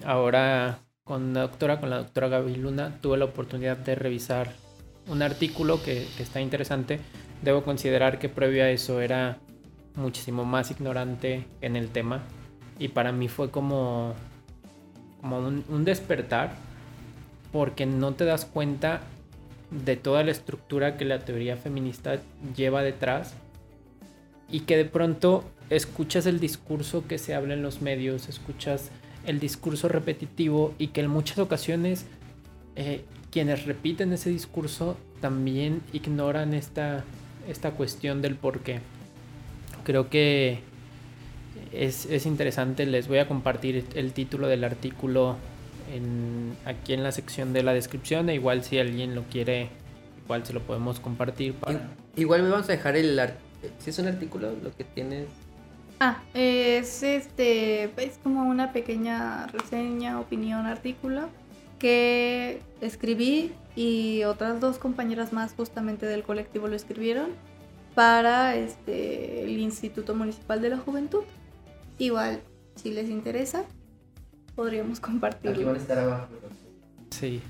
ahora 0.05 0.81
con 1.05 1.33
la 1.33 1.41
doctora, 1.43 1.81
con 1.81 1.91
la 1.91 1.99
doctora 1.99 2.29
Gaby 2.29 2.57
Luna, 2.57 2.99
tuve 3.01 3.17
la 3.17 3.25
oportunidad 3.25 3.79
de 3.79 3.95
revisar 3.95 4.53
un 5.07 5.23
artículo 5.23 5.83
que, 5.83 6.07
está 6.19 6.41
interesante. 6.41 7.01
Debo 7.43 7.63
considerar 7.65 8.19
que 8.19 8.29
previo 8.29 8.63
a 8.65 8.71
eso 8.71 9.01
era 9.01 9.39
muchísimo 9.95 10.45
más 10.45 10.71
ignorante 10.71 11.47
en 11.61 11.77
el 11.77 11.89
tema 11.89 12.23
y 12.79 12.89
para 12.89 13.11
mí 13.11 13.27
fue 13.29 13.51
como, 13.51 14.15
como 15.21 15.39
un 15.39 15.85
despertar 15.85 16.68
porque 17.53 17.87
no 17.87 18.15
te 18.15 18.25
das 18.25 18.45
cuenta 18.45 19.03
de 19.71 19.97
toda 19.97 20.23
la 20.23 20.31
estructura 20.31 20.97
que 20.97 21.05
la 21.05 21.21
teoría 21.21 21.57
feminista 21.57 22.21
lleva 22.57 22.83
detrás 22.83 23.35
y 24.51 24.61
que 24.61 24.77
de 24.77 24.85
pronto 24.85 25.45
escuchas 25.71 26.27
el 26.27 26.41
discurso 26.41 27.07
que 27.07 27.19
se 27.19 27.35
habla 27.35 27.55
en 27.55 27.63
los 27.63 27.83
medios, 27.83 28.29
escuchas 28.29 28.91
el 29.27 29.41
discurso 29.41 29.89
repetitivo 29.89 30.75
y 30.79 30.89
que 30.89 31.03
en 31.03 31.11
muchas 31.11 31.39
ocasiones 31.39 32.07
eh, 32.77 33.05
quienes 33.31 33.67
repiten 33.67 34.13
ese 34.13 34.31
discurso 34.31 34.97
también 35.21 35.83
ignoran 35.93 36.55
esta, 36.55 37.05
esta 37.47 37.73
cuestión 37.73 38.23
del 38.23 38.37
por 38.37 38.61
qué. 38.61 38.81
Creo 39.85 40.09
que 40.09 40.61
es, 41.73 42.07
es 42.07 42.25
interesante, 42.25 42.87
les 42.87 43.09
voy 43.09 43.19
a 43.19 43.29
compartir 43.29 43.85
el 43.95 44.13
título 44.13 44.49
del 44.49 44.65
artículo 44.65 45.37
aquí 46.65 46.93
en 46.93 47.03
la 47.03 47.13
sección 47.13 47.53
de 47.53 47.63
la 47.63 47.73
descripción. 47.73 48.29
E 48.29 48.35
igual 48.35 48.65
si 48.65 48.79
alguien 48.79 49.15
lo 49.15 49.23
quiere, 49.25 49.71
igual 50.25 50.45
se 50.45 50.53
lo 50.53 50.63
podemos 50.63 51.01
compartir. 51.01 51.55
Igual 52.17 52.43
me 52.43 52.51
vamos 52.51 52.69
a 52.69 52.73
dejar 52.73 52.97
el... 52.97 53.21
Si 53.79 53.91
es 53.91 53.99
un 53.99 54.07
artículo, 54.07 54.53
lo 54.63 54.75
que 54.77 54.85
tienes... 54.85 55.27
Ah, 56.01 56.23
es 56.33 57.03
este, 57.03 57.85
es 57.97 58.19
como 58.23 58.43
una 58.43 58.73
pequeña 58.73 59.49
reseña, 59.49 60.21
opinión, 60.21 60.67
artículo 60.67 61.29
que 61.79 62.61
escribí 62.81 63.53
y 63.77 64.25
otras 64.25 64.61
dos 64.61 64.79
compañeras 64.79 65.33
más 65.33 65.55
justamente 65.55 66.07
del 66.07 66.23
colectivo 66.23 66.69
lo 66.69 66.77
escribieron 66.77 67.31
para 67.95 68.57
este, 68.57 69.45
el 69.45 69.59
Instituto 69.59 70.15
Municipal 70.15 70.61
de 70.61 70.71
la 70.71 70.79
Juventud. 70.79 71.23
Igual, 71.99 72.43
si 72.77 72.91
les 72.91 73.09
interesa, 73.09 73.65
podríamos 74.63 74.99
compartirlo. 74.99 75.53
Aquí 75.57 75.63
van 75.65 75.77
a 75.77 75.79
estar 75.79 75.99
abajo. 76.01 76.27
Sí. 77.11 77.41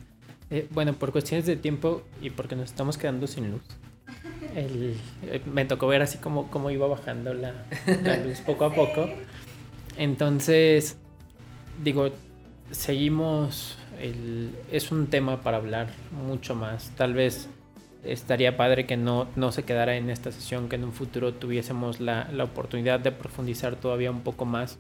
Eh, 0.50 0.66
bueno, 0.70 0.92
por 0.92 1.10
cuestiones 1.10 1.46
de 1.46 1.56
tiempo 1.56 2.02
y 2.20 2.28
porque 2.28 2.54
nos 2.54 2.66
estamos 2.66 2.98
quedando 2.98 3.26
sin 3.26 3.50
luz, 3.50 3.62
el- 4.54 4.94
eh, 5.22 5.40
me 5.46 5.64
tocó 5.64 5.86
ver 5.86 6.02
así 6.02 6.18
como, 6.18 6.50
como 6.50 6.70
iba 6.70 6.86
bajando 6.86 7.32
la, 7.32 7.64
la 8.02 8.16
luz 8.24 8.40
poco 8.40 8.66
a 8.66 8.74
poco. 8.74 9.08
Entonces, 9.96 10.98
digo, 11.82 12.10
seguimos. 12.70 13.78
el- 14.00 14.50
es 14.70 14.92
un 14.92 15.06
tema 15.06 15.40
para 15.40 15.56
hablar 15.56 15.88
mucho 16.12 16.54
más. 16.54 16.90
Tal 16.94 17.14
vez 17.14 17.48
estaría 18.04 18.56
padre 18.58 18.84
que 18.86 18.96
no, 18.98 19.28
no 19.34 19.50
se 19.50 19.62
quedara 19.64 19.96
en 19.96 20.10
esta 20.10 20.30
sesión, 20.30 20.68
que 20.68 20.76
en 20.76 20.84
un 20.84 20.92
futuro 20.92 21.32
tuviésemos 21.32 22.00
la, 22.00 22.28
la 22.32 22.44
oportunidad 22.44 23.00
de 23.00 23.12
profundizar 23.12 23.76
todavía 23.76 24.10
un 24.10 24.20
poco 24.20 24.44
más. 24.44 24.76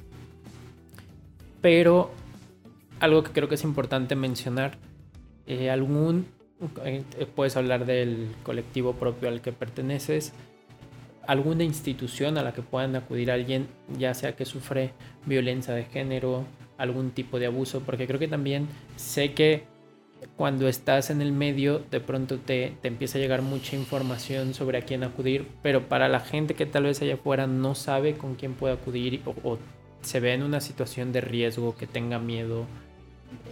Pero 1.60 2.10
algo 3.00 3.22
que 3.22 3.32
creo 3.32 3.48
que 3.48 3.56
es 3.56 3.64
importante 3.64 4.16
mencionar, 4.16 4.78
eh, 5.46 5.70
algún, 5.70 6.26
eh, 6.84 7.02
puedes 7.34 7.56
hablar 7.56 7.86
del 7.86 8.28
colectivo 8.42 8.94
propio 8.94 9.28
al 9.28 9.40
que 9.40 9.52
perteneces, 9.52 10.32
alguna 11.26 11.64
institución 11.64 12.38
a 12.38 12.42
la 12.42 12.52
que 12.52 12.62
puedan 12.62 12.96
acudir 12.96 13.30
alguien, 13.30 13.68
ya 13.98 14.14
sea 14.14 14.34
que 14.34 14.44
sufre 14.44 14.92
violencia 15.26 15.74
de 15.74 15.84
género, 15.84 16.44
algún 16.78 17.10
tipo 17.10 17.38
de 17.38 17.46
abuso, 17.46 17.80
porque 17.80 18.06
creo 18.06 18.18
que 18.18 18.28
también 18.28 18.68
sé 18.96 19.34
que 19.34 19.64
cuando 20.36 20.68
estás 20.68 21.10
en 21.10 21.20
el 21.20 21.32
medio 21.32 21.80
de 21.90 22.00
pronto 22.00 22.38
te, 22.38 22.76
te 22.80 22.88
empieza 22.88 23.18
a 23.18 23.20
llegar 23.20 23.42
mucha 23.42 23.76
información 23.76 24.54
sobre 24.54 24.78
a 24.78 24.82
quién 24.82 25.04
acudir, 25.04 25.46
pero 25.62 25.88
para 25.88 26.08
la 26.08 26.20
gente 26.20 26.54
que 26.54 26.66
tal 26.66 26.84
vez 26.84 27.02
allá 27.02 27.14
afuera 27.14 27.46
no 27.46 27.74
sabe 27.74 28.16
con 28.16 28.34
quién 28.34 28.54
puede 28.54 28.74
acudir 28.74 29.20
o, 29.26 29.34
o 29.48 29.58
se 30.02 30.20
ve 30.20 30.34
en 30.34 30.42
una 30.42 30.60
situación 30.60 31.12
de 31.12 31.20
riesgo, 31.20 31.76
que 31.76 31.86
tenga 31.86 32.18
miedo, 32.18 32.66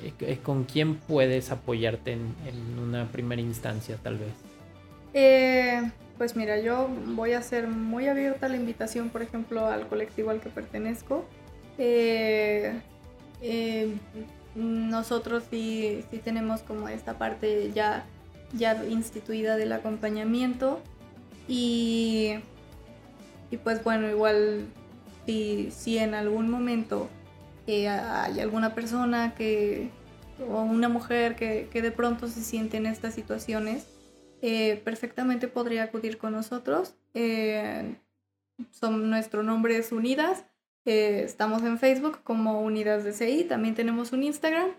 eh, 0.02 0.12
eh, 0.20 0.38
¿con 0.42 0.64
quién 0.64 0.96
puedes 0.96 1.50
apoyarte 1.50 2.12
en, 2.12 2.34
en 2.46 2.78
una 2.78 3.06
primera 3.08 3.42
instancia 3.42 3.96
tal 4.02 4.18
vez? 4.18 4.32
Eh, 5.14 5.90
pues 6.18 6.36
mira, 6.36 6.60
yo 6.60 6.88
voy 7.08 7.32
a 7.32 7.42
ser 7.42 7.68
muy 7.68 8.08
abierta 8.08 8.48
la 8.48 8.56
invitación, 8.56 9.10
por 9.10 9.22
ejemplo, 9.22 9.66
al 9.66 9.86
colectivo 9.88 10.30
al 10.30 10.40
que 10.40 10.48
pertenezco. 10.48 11.24
Nosotros 14.56 15.44
sí, 15.50 16.02
sí 16.10 16.16
tenemos 16.16 16.62
como 16.62 16.88
esta 16.88 17.18
parte 17.18 17.70
ya, 17.74 18.06
ya 18.54 18.82
instituida 18.86 19.58
del 19.58 19.72
acompañamiento 19.72 20.80
y, 21.46 22.36
y 23.50 23.58
pues 23.58 23.84
bueno, 23.84 24.08
igual 24.08 24.64
si, 25.26 25.70
si 25.70 25.98
en 25.98 26.14
algún 26.14 26.48
momento 26.50 27.08
eh, 27.66 27.88
hay 27.88 28.40
alguna 28.40 28.74
persona 28.74 29.34
que 29.34 29.90
o 30.50 30.60
una 30.62 30.88
mujer 30.88 31.34
que, 31.36 31.68
que 31.72 31.82
de 31.82 31.90
pronto 31.90 32.28
se 32.28 32.42
siente 32.42 32.76
en 32.76 32.86
estas 32.86 33.14
situaciones, 33.14 33.86
eh, 34.42 34.80
perfectamente 34.84 35.48
podría 35.48 35.84
acudir 35.84 36.18
con 36.18 36.32
nosotros. 36.32 36.94
Son, 38.70 39.10
nuestro 39.10 39.42
nombre 39.42 39.76
es 39.78 39.92
Unidas. 39.92 40.44
eh, 40.84 41.22
estamos 41.24 41.62
en 41.64 41.78
Facebook 41.78 42.20
como 42.22 42.60
Unidas 42.62 43.02
de 43.04 43.12
CI. 43.12 43.44
También 43.44 43.74
tenemos 43.74 44.12
un 44.12 44.22
Instagram. 44.22 44.70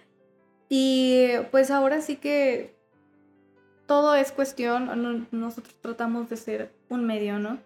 Y 0.70 1.28
pues 1.52 1.72
ahora 1.72 2.02
sí 2.02 2.16
que 2.18 2.76
todo 3.88 4.16
es 4.16 4.32
cuestión. 4.32 4.86
no- 5.02 5.26
nosotros 5.32 5.76
tratamos 5.82 6.30
de 6.30 6.38
ser 6.38 6.72
un 6.90 7.06
medio, 7.06 7.40
¿no? 7.40 7.58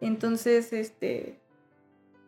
Entonces, 0.00 0.72
este, 0.72 1.38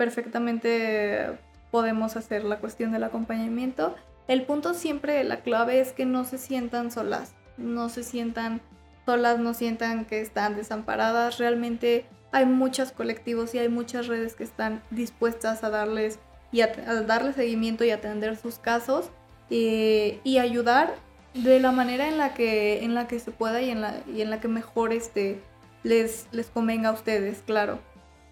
perfectamente 0.01 1.39
podemos 1.71 2.17
hacer 2.17 2.45
la 2.45 2.59
cuestión 2.59 2.91
del 2.91 3.05
acompañamiento. 3.05 3.95
El 4.29 4.47
punto 4.47 4.73
siempre, 4.73 5.23
la 5.25 5.43
clave 5.43 5.79
es 5.79 5.93
que 5.93 6.07
no 6.07 6.25
se 6.25 6.39
sientan 6.39 6.91
solas, 6.91 7.35
no 7.59 7.91
se 7.91 8.03
sientan 8.03 8.63
solas, 9.05 9.39
no 9.39 9.53
sientan 9.53 10.07
que 10.07 10.23
están 10.23 10.57
desamparadas. 10.57 11.37
Realmente 11.37 12.07
hay 12.33 12.47
muchos 12.47 12.93
colectivos 12.93 13.55
y 13.55 13.59
hay 13.59 13.69
muchas 13.69 14.07
redes 14.07 14.35
que 14.35 14.43
están 14.43 14.83
dispuestas 14.91 15.65
a 15.65 15.69
darles 15.69 16.19
y 16.51 16.63
a, 16.63 16.73
a 16.87 17.33
seguimiento 17.35 17.85
y 17.85 17.91
atender 17.91 18.39
sus 18.39 18.59
casos 18.59 19.11
eh, 19.51 20.19
y 20.25 20.39
ayudar 20.39 20.95
de 21.35 21.61
la 21.61 21.73
manera 21.73 22.09
en 22.09 22.17
la 22.17 22.33
que 22.33 22.85
en 22.85 22.95
la 22.95 23.07
que 23.07 23.21
se 23.21 23.33
pueda 23.33 23.61
y 23.61 23.69
en 23.69 23.83
la 23.83 23.97
y 24.11 24.23
en 24.23 24.31
la 24.31 24.41
que 24.41 24.49
mejor 24.49 24.95
este 24.95 25.43
les 25.83 26.27
les 26.33 26.47
convenga 26.47 26.89
a 26.89 26.93
ustedes, 26.93 27.43
claro. 27.45 27.81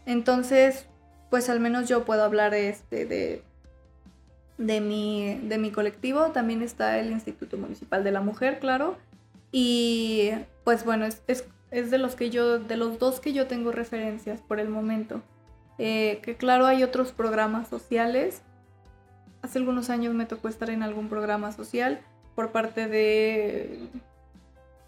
Entonces, 0.07 0.89
pues 1.31 1.49
al 1.49 1.61
menos 1.61 1.89
yo 1.89 2.05
puedo 2.05 2.25
hablar 2.25 2.55
este 2.55 3.07
de 3.07 3.43
de 4.59 4.81
mi, 4.81 5.39
de 5.45 5.57
mi 5.57 5.71
colectivo. 5.71 6.27
También 6.33 6.63
está 6.63 6.99
el 6.99 7.11
Instituto 7.11 7.57
Municipal 7.57 8.05
de 8.05 8.11
la 8.11 8.21
Mujer, 8.21 8.59
claro. 8.59 8.97
Y 9.51 10.31
pues 10.65 10.85
bueno, 10.85 11.07
es, 11.07 11.23
es, 11.27 11.47
es 11.71 11.91
de 11.91 11.99
los 11.99 12.15
que 12.17 12.29
yo, 12.29 12.59
de 12.59 12.77
los 12.77 12.99
dos 12.99 13.21
que 13.21 13.33
yo 13.33 13.47
tengo 13.47 13.73
referencias 13.73 14.41
por 14.43 14.61
el 14.61 14.69
momento. 14.69 15.23
Eh, 15.79 16.21
que 16.23 16.37
claro, 16.37 16.67
hay 16.67 16.83
otros 16.83 17.13
programas 17.13 17.69
sociales. 17.69 18.43
Hace 19.41 19.59
algunos 19.59 19.89
años 19.89 20.15
me 20.15 20.27
tocó 20.27 20.49
estar 20.49 20.69
en 20.71 20.83
algún 20.83 21.09
programa 21.09 21.53
social 21.53 22.01
por 22.35 22.51
parte 22.51 22.89
de... 22.89 23.89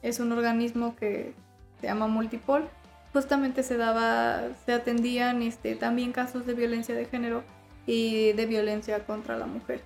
Es 0.02 0.18
un 0.18 0.32
organismo 0.32 0.96
que 0.96 1.34
se 1.80 1.86
llama 1.86 2.08
Multipol. 2.08 2.68
Justamente 3.12 3.62
se 3.62 3.76
daba, 3.76 4.42
se 4.64 4.72
atendían 4.72 5.42
este, 5.42 5.74
también 5.74 6.12
casos 6.12 6.46
de 6.46 6.54
violencia 6.54 6.94
de 6.94 7.06
género 7.06 7.42
y 7.86 8.32
de 8.32 8.46
violencia 8.46 9.04
contra 9.04 9.36
la 9.36 9.46
mujer. 9.46 9.82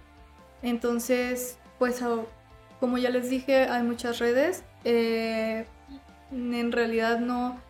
Entonces, 0.62 1.58
pues 1.78 2.02
como 2.80 2.98
ya 2.98 3.10
les 3.10 3.30
dije, 3.30 3.64
hay 3.64 3.82
muchas 3.82 4.18
redes. 4.18 4.64
eh, 4.84 5.66
en 6.30 6.72
realidad 6.72 7.20
no... 7.20 7.60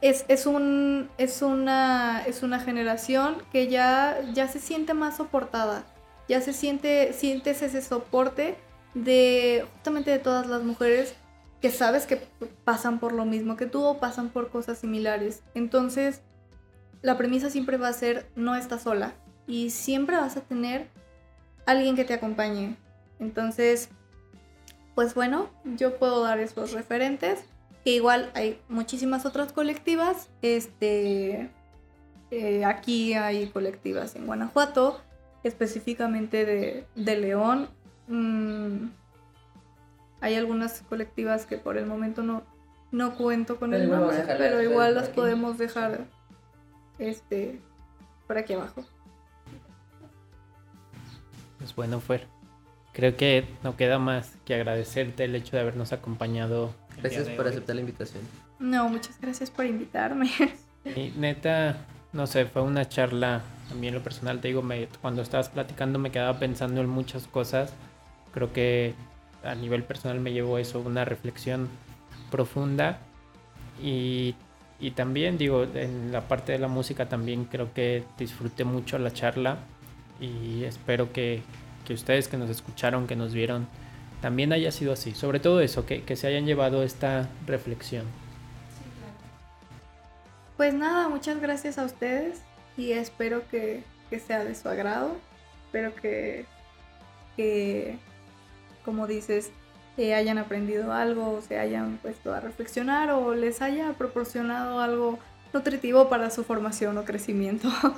Es, 0.00 0.24
es, 0.28 0.46
un, 0.46 1.08
es, 1.18 1.42
una, 1.42 2.22
es 2.24 2.44
una 2.44 2.60
generación 2.60 3.42
que 3.50 3.66
ya, 3.66 4.20
ya 4.32 4.46
se 4.46 4.60
siente 4.60 4.94
más 4.94 5.16
soportada. 5.16 5.84
Ya 6.28 6.40
se 6.40 6.52
siente, 6.52 7.12
sientes 7.12 7.62
ese 7.62 7.82
soporte 7.82 8.56
de 8.94 9.66
justamente 9.72 10.10
de 10.10 10.18
todas 10.18 10.46
las 10.46 10.62
mujeres 10.62 11.14
que 11.60 11.70
sabes 11.70 12.06
que 12.06 12.22
pasan 12.64 13.00
por 13.00 13.12
lo 13.12 13.24
mismo 13.24 13.56
que 13.56 13.66
tú 13.66 13.84
o 13.84 13.98
pasan 13.98 14.28
por 14.28 14.50
cosas 14.50 14.78
similares. 14.78 15.42
Entonces, 15.54 16.22
la 17.02 17.16
premisa 17.16 17.50
siempre 17.50 17.76
va 17.76 17.88
a 17.88 17.92
ser 17.92 18.28
no 18.36 18.54
estás 18.54 18.82
sola 18.82 19.12
y 19.46 19.70
siempre 19.70 20.16
vas 20.16 20.36
a 20.36 20.42
tener 20.42 20.88
alguien 21.66 21.96
que 21.96 22.04
te 22.04 22.14
acompañe. 22.14 22.76
Entonces, 23.18 23.88
pues 24.94 25.14
bueno, 25.14 25.48
yo 25.64 25.98
puedo 25.98 26.22
dar 26.22 26.38
esos 26.38 26.72
referentes, 26.72 27.44
que 27.84 27.92
igual 27.92 28.30
hay 28.34 28.60
muchísimas 28.68 29.26
otras 29.26 29.52
colectivas. 29.52 30.28
Este, 30.42 31.50
eh, 32.30 32.64
aquí 32.64 33.14
hay 33.14 33.48
colectivas 33.48 34.16
en 34.16 34.26
Guanajuato, 34.26 35.00
específicamente 35.44 36.44
de, 36.44 36.86
de 36.94 37.16
León. 37.16 37.68
Mm, 38.08 38.88
hay 40.20 40.34
algunas 40.34 40.82
colectivas 40.88 41.46
que 41.46 41.58
por 41.58 41.76
el 41.76 41.86
momento 41.86 42.22
no, 42.22 42.42
no 42.90 43.14
cuento 43.14 43.58
con 43.58 43.70
Pero 43.70 43.82
el 43.82 43.90
nombre, 43.90 44.24
pero 44.26 44.62
igual 44.62 44.94
las 44.94 45.08
podemos 45.08 45.58
dejar 45.58 46.06
este, 46.98 47.60
por 48.26 48.38
aquí 48.38 48.54
abajo. 48.54 48.84
Pues 51.58 51.74
bueno, 51.74 52.00
Fer, 52.00 52.26
creo 52.92 53.16
que 53.16 53.44
no 53.62 53.76
queda 53.76 53.98
más 53.98 54.36
que 54.44 54.54
agradecerte 54.54 55.24
el 55.24 55.34
hecho 55.34 55.56
de 55.56 55.62
habernos 55.62 55.92
acompañado. 55.92 56.74
Gracias 56.96 57.28
por 57.28 57.46
hoy. 57.46 57.52
aceptar 57.52 57.76
la 57.76 57.80
invitación. 57.82 58.22
No, 58.58 58.88
muchas 58.88 59.20
gracias 59.20 59.50
por 59.50 59.64
invitarme. 59.66 60.30
Y 60.84 61.12
neta, 61.18 61.76
no 62.12 62.26
sé, 62.26 62.46
fue 62.46 62.62
una 62.62 62.88
charla, 62.88 63.42
también 63.68 63.92
lo 63.92 64.02
personal, 64.02 64.40
te 64.40 64.48
digo, 64.48 64.62
me, 64.62 64.88
cuando 65.02 65.20
estabas 65.20 65.50
platicando 65.50 65.98
me 65.98 66.10
quedaba 66.10 66.38
pensando 66.38 66.80
en 66.80 66.88
muchas 66.88 67.26
cosas. 67.26 67.74
Creo 68.32 68.52
que 68.52 68.94
a 69.42 69.54
nivel 69.54 69.84
personal 69.84 70.20
me 70.20 70.32
llevó 70.32 70.58
eso, 70.58 70.80
una 70.80 71.04
reflexión 71.04 71.68
profunda. 72.30 72.98
Y, 73.82 74.34
y 74.80 74.92
también, 74.92 75.38
digo, 75.38 75.64
en 75.64 76.12
la 76.12 76.22
parte 76.22 76.52
de 76.52 76.58
la 76.58 76.68
música 76.68 77.08
también 77.08 77.44
creo 77.44 77.72
que 77.72 78.04
disfruté 78.18 78.64
mucho 78.64 78.98
la 78.98 79.12
charla. 79.12 79.58
Y 80.20 80.64
espero 80.64 81.12
que, 81.12 81.42
que 81.86 81.94
ustedes 81.94 82.28
que 82.28 82.36
nos 82.36 82.50
escucharon, 82.50 83.06
que 83.06 83.16
nos 83.16 83.32
vieron, 83.32 83.68
también 84.20 84.52
haya 84.52 84.72
sido 84.72 84.92
así. 84.92 85.14
Sobre 85.14 85.40
todo 85.40 85.60
eso, 85.60 85.86
que, 85.86 86.02
que 86.02 86.16
se 86.16 86.26
hayan 86.26 86.46
llevado 86.46 86.82
esta 86.82 87.28
reflexión. 87.46 88.04
Pues 90.56 90.74
nada, 90.74 91.08
muchas 91.08 91.40
gracias 91.40 91.78
a 91.78 91.84
ustedes 91.84 92.42
y 92.76 92.90
espero 92.90 93.46
que, 93.48 93.84
que 94.10 94.18
sea 94.18 94.44
de 94.44 94.56
su 94.56 94.68
agrado. 94.68 95.16
Espero 95.66 95.94
que, 95.94 96.46
que 97.36 97.98
como 98.88 99.06
dices, 99.06 99.50
eh, 99.98 100.14
hayan 100.14 100.38
aprendido 100.38 100.94
algo, 100.94 101.42
se 101.46 101.58
hayan 101.58 101.98
puesto 101.98 102.32
a 102.32 102.40
reflexionar 102.40 103.10
o 103.10 103.34
les 103.34 103.60
haya 103.60 103.92
proporcionado 103.92 104.80
algo 104.80 105.18
nutritivo 105.52 106.08
para 106.08 106.30
su 106.30 106.42
formación 106.42 106.96
o 106.96 107.04
crecimiento. 107.04 107.68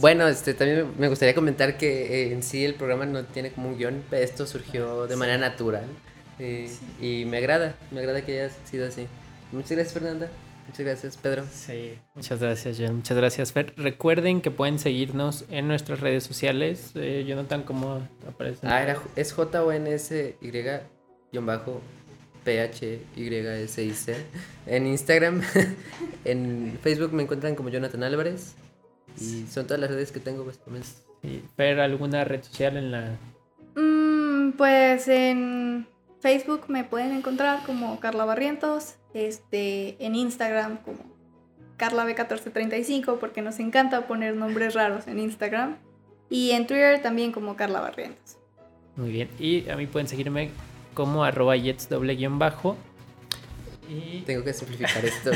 Bueno, 0.00 0.28
este, 0.28 0.54
también 0.54 0.92
me 0.96 1.08
gustaría 1.08 1.34
comentar 1.34 1.76
que 1.76 2.28
eh, 2.28 2.32
en 2.32 2.44
sí 2.44 2.64
el 2.64 2.74
programa 2.74 3.04
no 3.04 3.24
tiene 3.24 3.50
como 3.50 3.70
un 3.70 3.76
guion, 3.76 4.04
esto 4.12 4.46
surgió 4.46 5.08
de 5.08 5.16
manera 5.16 5.38
natural 5.38 5.86
eh, 6.38 6.70
y 7.00 7.24
me 7.24 7.38
agrada, 7.38 7.74
me 7.90 7.98
agrada 7.98 8.24
que 8.24 8.40
haya 8.40 8.54
sido 8.64 8.86
así. 8.86 9.08
Muchas 9.50 9.72
gracias 9.72 9.94
Fernanda, 9.94 10.28
muchas 10.68 10.86
gracias 10.86 11.16
Pedro. 11.16 11.44
Sí, 11.50 11.98
muchas 12.14 12.40
gracias 12.40 12.78
John, 12.78 12.96
muchas 12.96 13.16
gracias 13.16 13.52
Fer. 13.52 13.74
Recuerden 13.76 14.40
que 14.40 14.50
pueden 14.50 14.78
seguirnos 14.78 15.44
en 15.50 15.66
nuestras 15.66 16.00
redes 16.00 16.24
sociales, 16.24 16.92
eh, 16.94 17.24
Jonathan, 17.26 17.64
¿cómo 17.64 18.06
aparece? 18.28 18.66
Ah, 18.66 18.82
era, 18.82 18.98
es 19.16 19.32
J-O-N-S-Y 19.32 21.38
bajo 21.38 21.80
P-H-Y-S-I-C 22.44 24.16
en 24.66 24.86
Instagram, 24.86 25.42
en 26.24 26.78
Facebook 26.82 27.12
me 27.12 27.24
encuentran 27.24 27.54
como 27.54 27.68
Jonathan 27.68 28.04
Álvarez 28.04 28.54
y 29.20 29.46
son 29.46 29.66
todas 29.66 29.80
las 29.80 29.90
redes 29.90 30.12
que 30.12 30.20
tengo 30.20 30.44
básicamente. 30.44 30.88
Sí. 31.22 31.44
¿Pero 31.56 31.82
alguna 31.82 32.24
red 32.24 32.42
social 32.42 32.76
en 32.76 32.92
la...? 32.92 33.18
Mm, 33.74 34.52
pues 34.52 35.08
en 35.08 35.86
Facebook 36.20 36.64
me 36.68 36.84
pueden 36.84 37.12
encontrar 37.12 37.62
como 37.64 38.00
Carla 38.00 38.24
Barrientos, 38.24 38.96
este, 39.14 39.96
en 40.04 40.14
Instagram 40.14 40.78
como 40.78 40.98
CarlaB1435 41.78 43.18
porque 43.18 43.40
nos 43.40 43.58
encanta 43.60 44.06
poner 44.06 44.34
nombres 44.34 44.74
raros 44.74 45.06
en 45.06 45.20
Instagram 45.20 45.76
y 46.28 46.50
en 46.50 46.66
Twitter 46.66 47.00
también 47.00 47.32
como 47.32 47.56
Carla 47.56 47.80
Barrientos. 47.80 48.36
Muy 48.96 49.12
bien, 49.12 49.28
y 49.38 49.68
a 49.68 49.76
mí 49.76 49.86
pueden 49.86 50.08
seguirme 50.08 50.50
como 50.94 51.22
arroba 51.22 51.56
jets 51.56 51.88
doble 51.88 52.16
guion 52.16 52.38
bajo. 52.38 52.76
Y... 53.88 54.22
Tengo 54.22 54.42
que 54.42 54.52
simplificar 54.52 55.04
esto. 55.04 55.30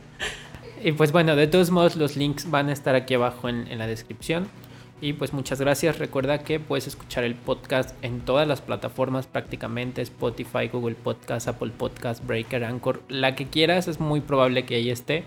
y 0.84 0.92
pues 0.92 1.10
bueno, 1.10 1.34
de 1.34 1.46
todos 1.46 1.70
modos 1.70 1.96
los 1.96 2.16
links 2.16 2.50
van 2.50 2.68
a 2.68 2.72
estar 2.72 2.94
aquí 2.94 3.14
abajo 3.14 3.48
en, 3.48 3.66
en 3.68 3.78
la 3.78 3.86
descripción. 3.86 4.48
Y 5.00 5.14
pues 5.14 5.32
muchas 5.32 5.60
gracias. 5.60 5.98
Recuerda 5.98 6.38
que 6.38 6.60
puedes 6.60 6.86
escuchar 6.86 7.24
el 7.24 7.34
podcast 7.34 7.94
en 8.02 8.20
todas 8.20 8.48
las 8.48 8.60
plataformas 8.60 9.26
prácticamente. 9.26 10.02
Spotify, 10.02 10.68
Google 10.72 10.94
Podcast, 10.94 11.48
Apple 11.48 11.72
Podcast, 11.76 12.24
Breaker, 12.24 12.64
Anchor. 12.64 13.02
La 13.08 13.34
que 13.34 13.46
quieras 13.46 13.88
es 13.88 14.00
muy 14.00 14.20
probable 14.20 14.64
que 14.64 14.76
ahí 14.76 14.90
esté. 14.90 15.24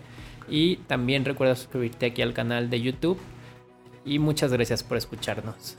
Y 0.49 0.77
también 0.88 1.26
recuerda 1.26 1.56
suscribirte 1.56 2.07
aquí 2.07 2.22
al 2.22 2.34
canal 2.34 2.69
de 2.69 2.81
YouTube. 2.81 3.19
Y 4.06 4.19
muchas 4.19 4.52
gracias 4.52 4.84
por 4.84 4.98
escucharnos. 4.98 5.77